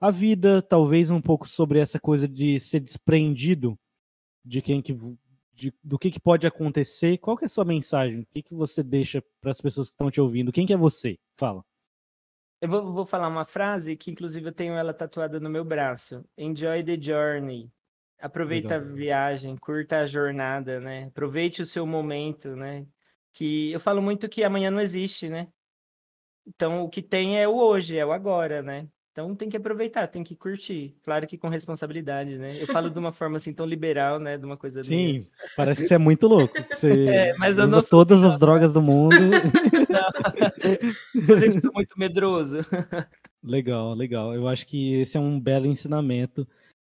a 0.00 0.10
vida, 0.10 0.62
talvez 0.62 1.10
um 1.10 1.20
pouco 1.20 1.46
sobre 1.46 1.78
essa 1.78 2.00
coisa 2.00 2.26
de 2.26 2.58
ser 2.58 2.80
desprendido 2.80 3.78
de 4.44 4.62
quem 4.62 4.80
que 4.80 4.96
de, 5.52 5.74
do 5.84 5.98
que, 5.98 6.10
que 6.10 6.18
pode 6.18 6.46
acontecer. 6.46 7.18
Qual 7.18 7.36
que 7.36 7.44
é 7.44 7.46
a 7.46 7.50
sua 7.50 7.66
mensagem? 7.66 8.20
O 8.20 8.26
que, 8.26 8.42
que 8.42 8.54
você 8.54 8.82
deixa 8.82 9.22
para 9.40 9.50
as 9.50 9.60
pessoas 9.60 9.88
que 9.88 9.92
estão 9.92 10.10
te 10.10 10.20
ouvindo? 10.20 10.50
Quem 10.50 10.66
que 10.66 10.72
é 10.72 10.76
você? 10.76 11.18
Fala. 11.36 11.62
Eu 12.62 12.68
vou, 12.68 12.92
vou, 12.92 13.06
falar 13.06 13.28
uma 13.28 13.44
frase 13.44 13.96
que, 13.96 14.10
inclusive, 14.10 14.48
eu 14.48 14.52
tenho 14.52 14.74
ela 14.74 14.94
tatuada 14.94 15.38
no 15.38 15.50
meu 15.50 15.64
braço. 15.64 16.24
Enjoy 16.36 16.82
the 16.82 16.98
journey. 17.00 17.70
Aproveita 18.18 18.76
Legal. 18.76 18.90
a 18.90 18.94
viagem, 18.94 19.56
curta 19.56 20.00
a 20.00 20.06
jornada, 20.06 20.80
né? 20.80 21.04
Aproveite 21.04 21.62
o 21.62 21.66
seu 21.66 21.86
momento, 21.86 22.54
né? 22.56 22.86
Que 23.32 23.72
eu 23.72 23.80
falo 23.80 24.02
muito 24.02 24.28
que 24.28 24.44
amanhã 24.44 24.70
não 24.70 24.80
existe, 24.80 25.28
né? 25.28 25.48
Então, 26.46 26.82
o 26.82 26.88
que 26.88 27.02
tem 27.02 27.38
é 27.38 27.46
o 27.46 27.54
hoje, 27.54 27.96
é 27.96 28.04
o 28.04 28.12
agora, 28.12 28.62
né? 28.62 28.88
Então 29.12 29.34
tem 29.34 29.48
que 29.48 29.56
aproveitar, 29.56 30.06
tem 30.06 30.22
que 30.22 30.36
curtir. 30.36 30.94
Claro 31.02 31.26
que 31.26 31.36
com 31.36 31.48
responsabilidade, 31.48 32.38
né? 32.38 32.56
Eu 32.60 32.66
falo 32.68 32.88
de 32.88 32.98
uma 32.98 33.10
forma 33.10 33.38
assim 33.38 33.52
tão 33.52 33.66
liberal, 33.66 34.20
né? 34.20 34.38
De 34.38 34.44
uma 34.44 34.56
coisa. 34.56 34.82
Sim, 34.82 35.12
minha. 35.12 35.26
parece 35.56 35.82
que 35.82 35.88
você 35.88 35.94
é 35.94 35.98
muito 35.98 36.28
louco. 36.28 36.54
Você 36.70 37.06
é, 37.08 37.34
mas 37.36 37.58
eu 37.58 37.66
usa 37.66 37.82
todas 37.90 38.22
as 38.22 38.38
drogas 38.38 38.72
do 38.72 38.80
mundo. 38.80 39.16
Eu 41.28 41.36
sempre 41.36 41.60
sou 41.60 41.72
muito 41.74 41.98
medroso. 41.98 42.58
Legal, 43.42 43.94
legal. 43.94 44.34
Eu 44.34 44.46
acho 44.46 44.66
que 44.66 44.94
esse 44.94 45.16
é 45.16 45.20
um 45.20 45.40
belo 45.40 45.66
ensinamento 45.66 46.46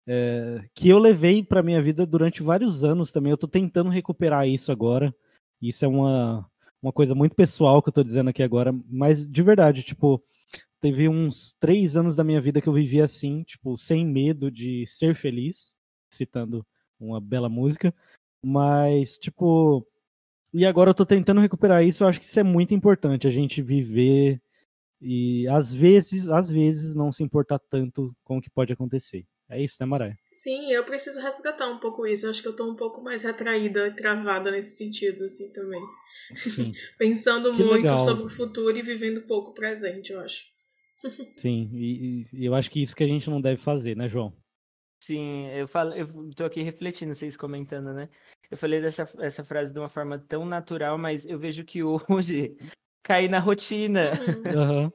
é, 0.06 0.62
que 0.74 0.88
eu 0.88 0.98
levei 0.98 1.42
para 1.42 1.62
minha 1.62 1.82
vida 1.82 2.06
durante 2.06 2.42
vários 2.42 2.84
anos 2.84 3.10
também. 3.10 3.30
Eu 3.30 3.34
estou 3.34 3.48
tentando 3.48 3.90
recuperar 3.90 4.46
isso 4.46 4.70
agora. 4.70 5.12
Isso 5.60 5.84
é 5.84 5.88
uma, 5.88 6.48
uma 6.82 6.92
coisa 6.92 7.14
muito 7.14 7.34
pessoal 7.34 7.82
que 7.82 7.88
eu 7.88 7.92
estou 7.92 8.04
dizendo 8.04 8.30
aqui 8.30 8.42
agora, 8.42 8.74
mas 8.88 9.26
de 9.26 9.42
verdade, 9.42 9.82
tipo 9.82 10.22
teve 10.84 11.08
uns 11.08 11.54
três 11.58 11.96
anos 11.96 12.14
da 12.14 12.22
minha 12.22 12.42
vida 12.42 12.60
que 12.60 12.68
eu 12.68 12.72
vivi 12.74 13.00
assim, 13.00 13.42
tipo, 13.42 13.78
sem 13.78 14.04
medo 14.04 14.50
de 14.50 14.84
ser 14.86 15.14
feliz, 15.14 15.74
citando 16.12 16.62
uma 17.00 17.18
bela 17.18 17.48
música, 17.48 17.94
mas, 18.44 19.16
tipo, 19.16 19.86
e 20.52 20.66
agora 20.66 20.90
eu 20.90 20.94
tô 20.94 21.06
tentando 21.06 21.40
recuperar 21.40 21.82
isso, 21.82 22.04
eu 22.04 22.08
acho 22.08 22.20
que 22.20 22.26
isso 22.26 22.38
é 22.38 22.42
muito 22.42 22.74
importante, 22.74 23.26
a 23.26 23.30
gente 23.30 23.62
viver 23.62 24.42
e 25.00 25.48
às 25.48 25.72
vezes, 25.72 26.28
às 26.28 26.50
vezes, 26.50 26.94
não 26.94 27.10
se 27.10 27.22
importar 27.22 27.58
tanto 27.58 28.14
com 28.22 28.36
o 28.36 28.42
que 28.42 28.50
pode 28.50 28.74
acontecer. 28.74 29.24
É 29.48 29.62
isso, 29.62 29.76
né, 29.80 29.86
Maré? 29.86 30.18
Sim, 30.30 30.70
eu 30.70 30.84
preciso 30.84 31.18
resgatar 31.18 31.68
um 31.68 31.78
pouco 31.78 32.06
isso. 32.06 32.26
Eu 32.26 32.30
acho 32.30 32.42
que 32.42 32.48
eu 32.48 32.56
tô 32.56 32.70
um 32.70 32.76
pouco 32.76 33.02
mais 33.02 33.22
retraída 33.22 33.86
e 33.86 33.94
travada 33.94 34.50
nesse 34.50 34.76
sentido, 34.76 35.24
assim, 35.24 35.50
também. 35.52 35.82
Pensando 36.98 37.52
que 37.54 37.62
muito 37.62 37.84
legal. 37.84 37.98
sobre 37.98 38.24
o 38.24 38.30
futuro 38.30 38.76
e 38.76 38.82
vivendo 38.82 39.26
pouco 39.26 39.50
o 39.50 39.54
presente, 39.54 40.12
eu 40.12 40.20
acho. 40.20 40.53
Sim, 41.36 41.70
e, 41.72 42.26
e, 42.32 42.44
eu 42.44 42.54
acho 42.54 42.70
que 42.70 42.82
isso 42.82 42.94
que 42.94 43.04
a 43.04 43.08
gente 43.08 43.28
não 43.28 43.40
deve 43.40 43.60
fazer, 43.60 43.96
né, 43.96 44.08
João? 44.08 44.32
Sim, 45.02 45.48
eu 45.48 45.68
falo, 45.68 45.92
eu 45.92 46.06
tô 46.34 46.44
aqui 46.44 46.62
refletindo, 46.62 47.14
vocês 47.14 47.36
comentando, 47.36 47.92
né? 47.92 48.08
Eu 48.50 48.56
falei 48.56 48.80
dessa 48.80 49.08
essa 49.18 49.44
frase 49.44 49.72
de 49.72 49.78
uma 49.78 49.88
forma 49.88 50.18
tão 50.18 50.46
natural, 50.46 50.96
mas 50.96 51.26
eu 51.26 51.38
vejo 51.38 51.64
que 51.64 51.82
hoje 51.82 52.56
cai 53.02 53.28
na 53.28 53.38
rotina. 53.38 54.12
Uhum. 54.54 54.90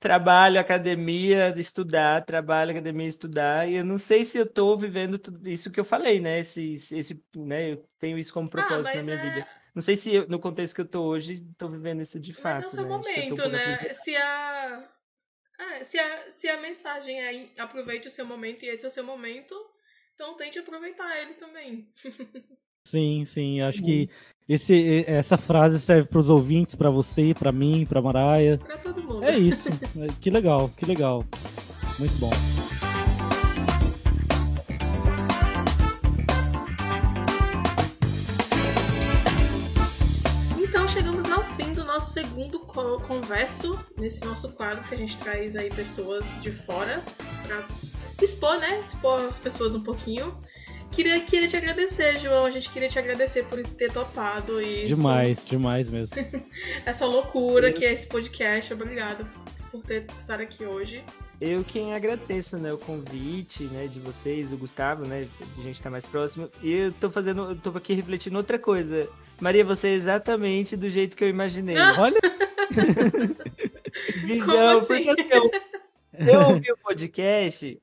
trabalho, 0.00 0.60
academia, 0.60 1.54
estudar, 1.56 2.24
trabalho, 2.24 2.72
academia, 2.72 3.06
estudar, 3.06 3.68
e 3.68 3.76
eu 3.76 3.84
não 3.84 3.96
sei 3.96 4.24
se 4.24 4.36
eu 4.36 4.44
tô 4.44 4.76
vivendo 4.76 5.18
tudo 5.18 5.48
isso 5.48 5.70
que 5.70 5.80
eu 5.80 5.84
falei, 5.84 6.20
né? 6.20 6.40
Esse, 6.40 6.72
esse, 6.74 7.22
né? 7.36 7.72
Eu 7.72 7.84
tenho 7.98 8.18
isso 8.18 8.32
como 8.34 8.48
ah, 8.48 8.50
propósito 8.50 8.92
ah, 8.92 8.96
na 8.96 9.02
minha 9.02 9.16
é... 9.16 9.30
vida. 9.30 9.48
Não 9.74 9.82
sei 9.82 9.96
se 9.96 10.14
eu, 10.14 10.28
no 10.28 10.38
contexto 10.38 10.74
que 10.74 10.80
eu 10.82 10.88
tô 10.88 11.02
hoje, 11.02 11.44
tô 11.56 11.68
vivendo 11.68 12.00
isso 12.00 12.20
de 12.20 12.32
fato. 12.32 12.62
Mas 12.62 12.64
é 12.64 12.66
o 12.66 12.70
seu 12.70 12.82
né? 12.84 12.88
momento, 12.88 13.48
né? 13.48 13.94
Se 13.94 14.16
a 14.16 14.88
é, 15.58 15.84
se, 15.84 15.98
a, 15.98 16.30
se 16.30 16.48
a 16.48 16.60
mensagem 16.60 17.20
é 17.20 17.48
aproveite 17.58 18.08
o 18.08 18.10
seu 18.10 18.26
momento 18.26 18.64
e 18.64 18.68
esse 18.68 18.84
é 18.84 18.88
o 18.88 18.90
seu 18.90 19.04
momento, 19.04 19.54
então 20.14 20.36
tente 20.36 20.58
aproveitar 20.58 21.16
ele 21.20 21.34
também. 21.34 21.88
Sim, 22.86 23.24
sim. 23.24 23.62
Acho 23.62 23.82
que 23.82 24.10
esse, 24.46 25.04
essa 25.06 25.38
frase 25.38 25.80
serve 25.80 26.06
para 26.06 26.18
os 26.18 26.28
ouvintes, 26.28 26.74
para 26.74 26.90
você, 26.90 27.32
para 27.32 27.50
mim, 27.50 27.86
para 27.86 28.02
Maraia. 28.02 28.58
Para 28.58 28.76
todo 28.76 29.02
mundo. 29.02 29.24
É 29.24 29.38
isso. 29.38 29.70
que 30.20 30.28
legal, 30.28 30.68
que 30.76 30.84
legal. 30.84 31.24
Muito 31.98 32.14
bom. 32.18 32.30
Converso 43.24 43.82
nesse 43.96 44.22
nosso 44.22 44.52
quadro 44.52 44.84
que 44.84 44.94
a 44.94 44.96
gente 44.98 45.16
traz 45.16 45.56
aí 45.56 45.70
pessoas 45.70 46.38
de 46.42 46.52
fora 46.52 47.02
para 47.46 47.66
expor, 48.22 48.58
né? 48.58 48.80
Expor 48.80 49.18
as 49.20 49.38
pessoas 49.38 49.74
um 49.74 49.80
pouquinho. 49.80 50.36
Queria, 50.92 51.18
queria 51.20 51.48
te 51.48 51.56
agradecer, 51.56 52.18
João. 52.18 52.44
A 52.44 52.50
gente 52.50 52.70
queria 52.70 52.88
te 52.88 52.98
agradecer 52.98 53.44
por 53.46 53.64
ter 53.66 53.90
topado 53.90 54.60
isso. 54.60 54.94
Demais, 54.94 55.42
demais 55.46 55.88
mesmo. 55.88 56.14
Essa 56.84 57.06
loucura 57.06 57.72
que 57.72 57.84
é 57.84 57.92
esse 57.94 58.06
podcast. 58.06 58.74
Obrigada 58.74 59.26
por 59.72 59.82
ter 59.82 60.06
estar 60.14 60.38
aqui 60.38 60.66
hoje. 60.66 61.02
Eu 61.40 61.64
quem 61.64 61.94
agradeço, 61.94 62.58
né, 62.58 62.72
o 62.72 62.78
convite, 62.78 63.64
né, 63.64 63.88
de 63.88 63.98
vocês, 64.00 64.52
o 64.52 64.56
Gustavo, 64.56 65.06
né, 65.06 65.26
de 65.56 65.62
gente 65.62 65.74
estar 65.74 65.84
tá 65.84 65.90
mais 65.90 66.06
próximo. 66.06 66.48
E 66.62 66.72
eu 66.72 66.92
tô 66.92 67.10
fazendo, 67.10 67.50
eu 67.50 67.56
tô 67.56 67.70
aqui 67.70 67.94
refletindo 67.94 68.36
outra 68.36 68.58
coisa. 68.58 69.08
Maria, 69.44 69.62
você 69.62 69.88
é 69.88 69.92
exatamente 69.92 70.74
do 70.74 70.88
jeito 70.88 71.14
que 71.14 71.22
eu 71.22 71.28
imaginei. 71.28 71.76
Olha! 71.98 72.18
Visão, 74.24 74.78
assim? 74.78 74.86
porque 74.86 75.10
assim, 75.10 75.28
eu, 75.30 75.50
eu 76.26 76.40
ouvi 76.48 76.72
o 76.72 76.78
podcast 76.78 77.78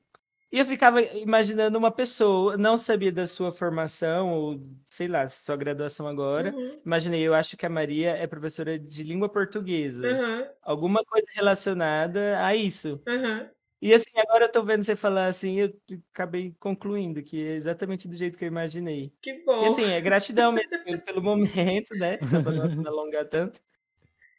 e 0.50 0.58
eu 0.58 0.66
ficava 0.66 1.00
imaginando 1.00 1.78
uma 1.78 1.92
pessoa, 1.92 2.56
não 2.56 2.76
sabia 2.76 3.12
da 3.12 3.28
sua 3.28 3.52
formação, 3.52 4.32
ou 4.32 4.60
sei 4.86 5.06
lá, 5.06 5.28
sua 5.28 5.54
graduação 5.54 6.08
agora. 6.08 6.52
Uhum. 6.52 6.80
Imaginei, 6.84 7.20
eu 7.20 7.32
acho 7.32 7.56
que 7.56 7.64
a 7.64 7.70
Maria 7.70 8.10
é 8.10 8.26
professora 8.26 8.76
de 8.76 9.04
língua 9.04 9.28
portuguesa. 9.28 10.08
Uhum. 10.08 10.44
Alguma 10.62 11.04
coisa 11.04 11.28
relacionada 11.32 12.44
a 12.44 12.56
isso. 12.56 13.00
Uhum. 13.06 13.46
E 13.82 13.92
assim, 13.92 14.12
agora 14.16 14.44
eu 14.44 14.52
tô 14.52 14.62
vendo 14.62 14.84
você 14.84 14.94
falar 14.94 15.24
assim, 15.24 15.58
eu 15.58 15.74
acabei 16.14 16.54
concluindo 16.60 17.20
que 17.20 17.42
é 17.42 17.56
exatamente 17.56 18.06
do 18.06 18.14
jeito 18.14 18.38
que 18.38 18.44
eu 18.44 18.48
imaginei. 18.48 19.10
Que 19.20 19.42
bom. 19.44 19.64
E 19.64 19.66
assim, 19.66 19.90
é 19.90 20.00
gratidão 20.00 20.52
mesmo 20.54 21.00
pelo 21.04 21.20
momento, 21.20 21.92
né? 21.96 22.16
Só 22.22 22.40
pra 22.40 22.52
não 22.52 22.62
alongar 22.86 23.24
tanto. 23.24 23.60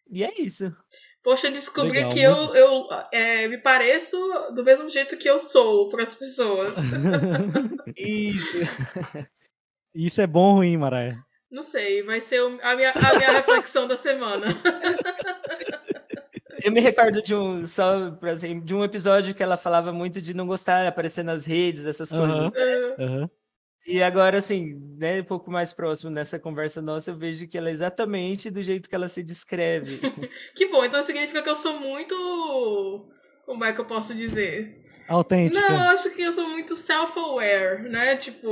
E 0.10 0.24
é 0.24 0.32
isso. 0.42 0.74
Poxa, 1.22 1.52
descobri 1.52 1.98
Legal, 1.98 2.12
que 2.12 2.22
eu, 2.22 2.56
eu 2.56 2.88
é, 3.12 3.46
me 3.50 3.58
pareço 3.58 4.18
do 4.56 4.64
mesmo 4.64 4.90
jeito 4.90 5.18
que 5.18 5.30
eu 5.30 5.38
sou 5.38 5.90
para 5.90 6.04
as 6.04 6.16
pessoas. 6.16 6.78
isso. 7.98 8.58
Isso 9.94 10.22
é 10.22 10.28
bom 10.28 10.52
ou 10.52 10.54
ruim, 10.56 10.78
Maraia? 10.78 11.18
Não 11.52 11.62
sei, 11.62 12.02
vai 12.02 12.22
ser 12.22 12.40
a 12.62 12.76
minha, 12.76 12.92
a 12.92 13.16
minha 13.18 13.32
reflexão 13.34 13.88
da 13.88 13.98
semana. 13.98 14.48
Eu 16.64 16.72
me 16.72 16.80
recordo 16.80 17.22
de 17.22 17.36
um, 17.36 17.62
só, 17.62 18.18
assim, 18.22 18.60
de 18.62 18.74
um 18.74 18.84
episódio 18.84 19.36
que 19.36 19.44
ela 19.44 19.58
falava 19.58 19.92
muito 19.92 20.22
de 20.22 20.34
não 20.34 20.48
gostar 20.48 20.84
de 20.84 20.88
aparecer 20.88 21.24
nas 21.24 21.46
redes, 21.46 21.86
essas 21.86 22.10
coisas. 22.10 22.52
Uhum. 22.98 23.30
E 23.86 24.02
agora, 24.02 24.38
assim, 24.38 24.76
né, 24.98 25.20
um 25.20 25.26
pouco 25.26 25.52
mais 25.52 25.74
próximo 25.74 26.10
nessa 26.10 26.40
conversa 26.40 26.82
nossa, 26.82 27.12
eu 27.12 27.16
vejo 27.16 27.48
que 27.48 27.58
ela 27.58 27.68
é 27.68 27.72
exatamente 27.74 28.50
do 28.50 28.62
jeito 28.62 28.88
que 28.88 28.96
ela 28.96 29.10
se 29.10 29.22
descreve. 29.22 30.00
que 30.56 30.68
bom, 30.68 30.86
então 30.86 31.02
significa 31.02 31.42
que 31.42 31.50
eu 31.50 31.56
sou 31.56 31.78
muito. 31.80 32.16
Como 33.46 33.64
é 33.66 33.74
que 33.74 33.82
eu 33.82 33.86
posso 33.86 34.16
dizer? 34.16 34.83
Autêntica. 35.08 35.62
Não, 35.62 35.76
eu 35.76 35.90
acho 35.90 36.14
que 36.16 36.22
eu 36.22 36.32
sou 36.32 36.48
muito 36.48 36.76
self-aware, 36.76 37.90
né? 37.90 38.16
Tipo, 38.16 38.48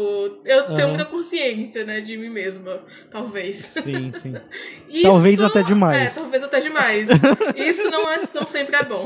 eu 0.46 0.68
uhum. 0.68 0.74
tenho 0.74 0.88
muita 0.90 1.06
consciência, 1.06 1.86
né, 1.86 2.02
de 2.02 2.18
mim 2.18 2.30
mesma, 2.30 2.84
talvez. 3.10 3.58
Sim, 3.58 4.12
sim. 4.22 4.34
Isso, 4.90 5.04
talvez 5.04 5.42
até 5.42 5.64
demais. 5.64 5.98
É, 5.98 6.10
talvez 6.10 6.44
até 6.44 6.60
demais. 6.60 7.10
Isso 7.56 7.90
não, 7.90 8.12
é, 8.12 8.18
não 8.36 8.46
sempre 8.46 8.76
é 8.76 8.84
bom. 8.84 9.06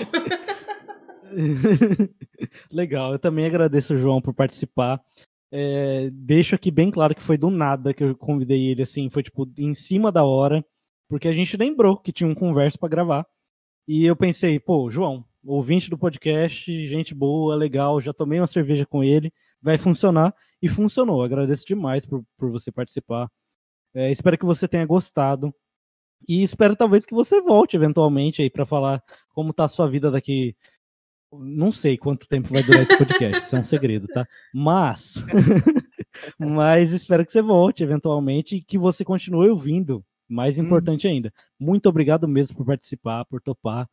Legal, 2.71 3.13
eu 3.13 3.19
também 3.19 3.45
agradeço 3.45 3.93
o 3.93 3.97
João 3.97 4.21
por 4.21 4.33
participar. 4.33 5.01
É, 5.51 6.09
deixo 6.11 6.55
aqui 6.55 6.71
bem 6.71 6.91
claro 6.91 7.15
que 7.15 7.21
foi 7.21 7.37
do 7.37 7.49
nada 7.49 7.93
que 7.93 8.03
eu 8.03 8.15
convidei 8.15 8.67
ele, 8.67 8.83
assim, 8.83 9.09
foi 9.09 9.23
tipo 9.23 9.47
em 9.57 9.73
cima 9.73 10.11
da 10.11 10.23
hora, 10.23 10.65
porque 11.07 11.27
a 11.27 11.33
gente 11.33 11.55
lembrou 11.55 11.97
que 11.97 12.11
tinha 12.11 12.29
um 12.29 12.35
conversa 12.35 12.77
para 12.77 12.89
gravar. 12.89 13.25
E 13.87 14.05
eu 14.05 14.15
pensei, 14.15 14.59
pô, 14.59 14.89
João, 14.89 15.23
ouvinte 15.45 15.89
do 15.89 15.97
podcast, 15.97 16.87
gente 16.87 17.13
boa, 17.13 17.55
legal, 17.55 18.01
já 18.01 18.11
tomei 18.11 18.39
uma 18.39 18.47
cerveja 18.47 18.85
com 18.85 19.03
ele, 19.03 19.31
vai 19.61 19.77
funcionar. 19.77 20.33
E 20.61 20.67
funcionou. 20.67 21.21
Agradeço 21.21 21.65
demais 21.65 22.05
por, 22.05 22.23
por 22.37 22.49
você 22.49 22.71
participar. 22.71 23.29
É, 23.93 24.11
espero 24.11 24.37
que 24.37 24.45
você 24.45 24.67
tenha 24.67 24.85
gostado. 24.85 25.53
E 26.27 26.43
espero 26.43 26.75
talvez 26.75 27.05
que 27.05 27.13
você 27.13 27.39
volte 27.41 27.75
eventualmente 27.75 28.41
aí 28.41 28.49
para 28.49 28.65
falar 28.65 29.03
como 29.29 29.53
tá 29.53 29.65
a 29.65 29.67
sua 29.67 29.87
vida 29.87 30.09
daqui. 30.09 30.55
Não 31.31 31.71
sei 31.71 31.97
quanto 31.97 32.27
tempo 32.27 32.49
vai 32.49 32.63
durar 32.63 32.83
esse 32.83 32.97
podcast, 32.97 33.45
isso 33.45 33.55
é 33.55 33.59
um 33.59 33.63
segredo, 33.65 34.07
tá? 34.07 34.25
Mas, 34.53 35.23
mas 36.39 36.93
espero 36.93 37.25
que 37.25 37.31
você 37.31 37.41
volte 37.41 37.83
eventualmente 37.83 38.55
e 38.55 38.61
que 38.61 38.77
você 38.77 39.03
continue 39.03 39.49
ouvindo 39.49 40.03
Mais 40.27 40.57
importante 40.57 41.07
hum. 41.07 41.11
ainda. 41.11 41.33
Muito 41.59 41.87
obrigado 41.87 42.27
mesmo 42.27 42.57
por 42.57 42.65
participar, 42.65 43.25
por 43.25 43.41
topar. 43.41 43.87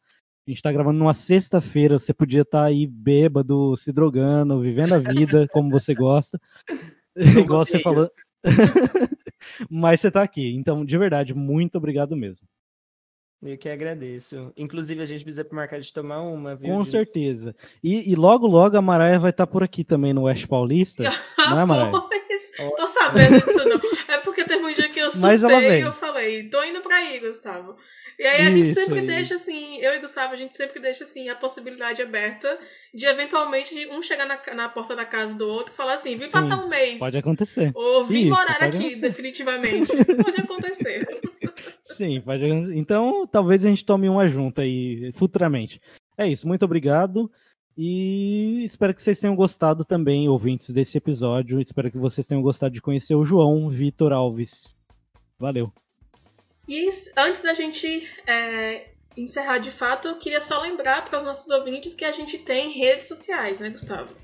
A 0.46 0.50
gente 0.50 0.62
tá 0.62 0.72
gravando 0.72 0.98
numa 0.98 1.14
sexta-feira, 1.14 1.98
você 1.98 2.12
podia 2.12 2.42
estar 2.42 2.62
tá 2.62 2.64
aí 2.64 2.84
bêbado, 2.86 3.76
se 3.76 3.92
drogando, 3.92 4.60
vivendo 4.60 4.94
a 4.94 4.98
vida 4.98 5.46
como 5.52 5.70
você 5.70 5.94
gosta. 5.94 6.40
Igual 7.16 7.64
você 7.64 7.78
falou. 7.78 8.10
Mas 9.70 10.00
você 10.00 10.10
tá 10.10 10.22
aqui. 10.22 10.52
Então, 10.54 10.84
de 10.84 10.98
verdade, 10.98 11.32
muito 11.34 11.78
obrigado 11.78 12.16
mesmo. 12.16 12.46
Eu 13.44 13.58
que 13.58 13.68
agradeço. 13.68 14.52
Inclusive, 14.56 15.02
a 15.02 15.04
gente 15.04 15.24
precisa 15.24 15.46
marcar 15.50 15.80
de 15.80 15.92
tomar 15.92 16.22
uma, 16.22 16.54
viu? 16.54 16.72
Com 16.74 16.84
certeza. 16.84 17.54
E, 17.82 18.10
e 18.10 18.14
logo, 18.14 18.46
logo 18.46 18.76
a 18.76 18.82
Maraia 18.82 19.18
vai 19.18 19.30
estar 19.30 19.46
tá 19.46 19.52
por 19.52 19.62
aqui 19.64 19.82
também 19.82 20.12
no 20.12 20.22
Oeste 20.22 20.46
Paulista. 20.46 21.02
não 21.38 21.60
é, 21.60 21.66
Maraia? 21.66 21.90
Pois, 21.90 22.76
tô 22.76 22.86
sabendo 22.86 23.44
disso 23.44 23.61
teve 24.52 24.64
um 24.64 24.72
dia 24.72 24.88
que 24.88 24.98
eu 25.00 25.10
surtei 25.12 25.78
e 25.78 25.80
eu 25.80 25.92
falei, 25.92 26.48
tô 26.48 26.62
indo 26.64 26.80
pra 26.80 26.96
aí, 26.96 27.18
Gustavo. 27.20 27.76
E 28.18 28.24
aí 28.24 28.42
a 28.42 28.48
Isso 28.48 28.58
gente 28.58 28.68
sempre 28.70 29.00
aí. 29.00 29.06
deixa 29.06 29.34
assim, 29.34 29.78
eu 29.78 29.94
e 29.94 29.98
Gustavo, 29.98 30.32
a 30.32 30.36
gente 30.36 30.54
sempre 30.54 30.78
deixa 30.80 31.04
assim 31.04 31.28
a 31.28 31.34
possibilidade 31.34 32.02
aberta 32.02 32.58
de 32.94 33.06
eventualmente 33.06 33.88
um 33.90 34.02
chegar 34.02 34.26
na, 34.26 34.38
na 34.54 34.68
porta 34.68 34.94
da 34.94 35.04
casa 35.04 35.34
do 35.34 35.48
outro 35.48 35.72
e 35.72 35.76
falar 35.76 35.94
assim, 35.94 36.16
vim 36.16 36.26
Sim, 36.26 36.30
passar 36.30 36.56
um 36.62 36.68
mês. 36.68 36.98
Pode 36.98 37.16
acontecer. 37.16 37.72
Ou 37.74 38.04
vim 38.04 38.26
Isso, 38.26 38.30
morar 38.30 38.62
aqui, 38.62 38.76
acontecer. 38.76 39.00
definitivamente. 39.00 39.92
pode 40.22 40.40
acontecer. 40.40 41.20
Sim, 41.84 42.20
pode 42.20 42.44
Então, 42.74 43.26
talvez 43.26 43.64
a 43.64 43.68
gente 43.68 43.84
tome 43.84 44.08
uma 44.08 44.28
junta 44.28 44.62
aí 44.62 45.10
futuramente. 45.14 45.80
É 46.16 46.26
isso, 46.26 46.46
muito 46.46 46.64
obrigado. 46.64 47.30
E 47.76 48.64
espero 48.64 48.94
que 48.94 49.02
vocês 49.02 49.18
tenham 49.18 49.34
gostado 49.34 49.84
também, 49.84 50.28
ouvintes 50.28 50.70
desse 50.70 50.98
episódio. 50.98 51.60
Espero 51.60 51.90
que 51.90 51.98
vocês 51.98 52.26
tenham 52.26 52.42
gostado 52.42 52.74
de 52.74 52.82
conhecer 52.82 53.14
o 53.14 53.24
João 53.24 53.68
Vitor 53.70 54.12
Alves. 54.12 54.76
Valeu. 55.38 55.72
E 56.68 56.88
antes 57.16 57.42
da 57.42 57.54
gente 57.54 58.06
é, 58.26 58.90
encerrar 59.16 59.58
de 59.58 59.70
fato, 59.70 60.08
eu 60.08 60.16
queria 60.16 60.40
só 60.40 60.60
lembrar 60.60 61.04
para 61.04 61.18
os 61.18 61.24
nossos 61.24 61.50
ouvintes 61.50 61.94
que 61.94 62.04
a 62.04 62.12
gente 62.12 62.38
tem 62.38 62.72
redes 62.72 63.08
sociais, 63.08 63.60
né, 63.60 63.70
Gustavo? 63.70 64.14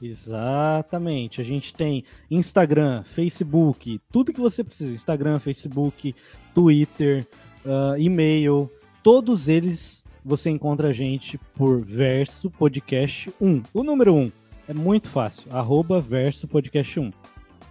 Exatamente. 0.00 1.40
A 1.40 1.44
gente 1.44 1.72
tem 1.72 2.04
Instagram, 2.30 3.02
Facebook, 3.04 4.00
tudo 4.12 4.32
que 4.32 4.40
você 4.40 4.62
precisa. 4.62 4.92
Instagram, 4.92 5.38
Facebook, 5.38 6.14
Twitter, 6.54 7.26
uh, 7.64 7.98
e-mail, 7.98 8.70
todos 9.02 9.48
eles 9.48 10.03
você 10.24 10.50
encontra 10.50 10.88
a 10.88 10.92
gente 10.92 11.38
por 11.54 11.84
Verso 11.84 12.50
Podcast 12.50 13.32
1. 13.40 13.62
O 13.72 13.84
número 13.84 14.14
1 14.14 14.32
é 14.68 14.74
muito 14.74 15.08
fácil, 15.08 15.54
arroba 15.54 16.00
Verso 16.00 16.48
Podcast 16.48 16.98
1. 16.98 17.12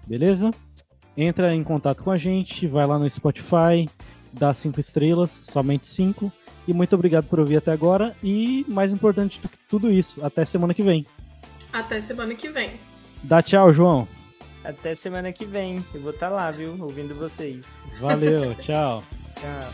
Beleza? 0.08 0.52
Entra 1.18 1.56
em 1.56 1.64
contato 1.64 2.04
com 2.04 2.12
a 2.12 2.18
gente, 2.18 2.68
vai 2.68 2.86
lá 2.86 3.00
no 3.00 3.10
Spotify, 3.10 3.90
dá 4.32 4.54
cinco 4.54 4.80
estrelas, 4.80 5.32
somente 5.32 5.88
cinco. 5.88 6.32
E 6.68 6.74
muito 6.74 6.94
obrigado 6.96 7.26
por 7.26 7.40
ouvir 7.40 7.58
até 7.58 7.72
agora. 7.72 8.16
E 8.24 8.66
mais 8.68 8.94
importante 8.94 9.40
do 9.42 9.50
que 9.50 9.58
tudo 9.68 9.92
isso, 9.92 10.24
até 10.26 10.46
semana 10.46 10.74
que 10.74 10.82
vem. 10.82 11.06
Até 11.72 12.00
semana 12.00 12.36
que 12.36 12.50
vem. 12.50 12.72
Dá 13.24 13.42
tchau, 13.42 13.74
João. 13.74 14.08
Até 14.64 14.96
semana 14.96 15.34
que 15.34 15.46
vem. 15.46 15.84
Eu 15.94 16.02
vou 16.02 16.12
estar 16.12 16.30
tá 16.30 16.36
lá, 16.36 16.52
viu? 16.52 16.76
Ouvindo 16.80 17.14
vocês. 17.16 17.76
Valeu, 18.00 18.56
tchau. 18.62 19.04
tchau. 19.36 19.72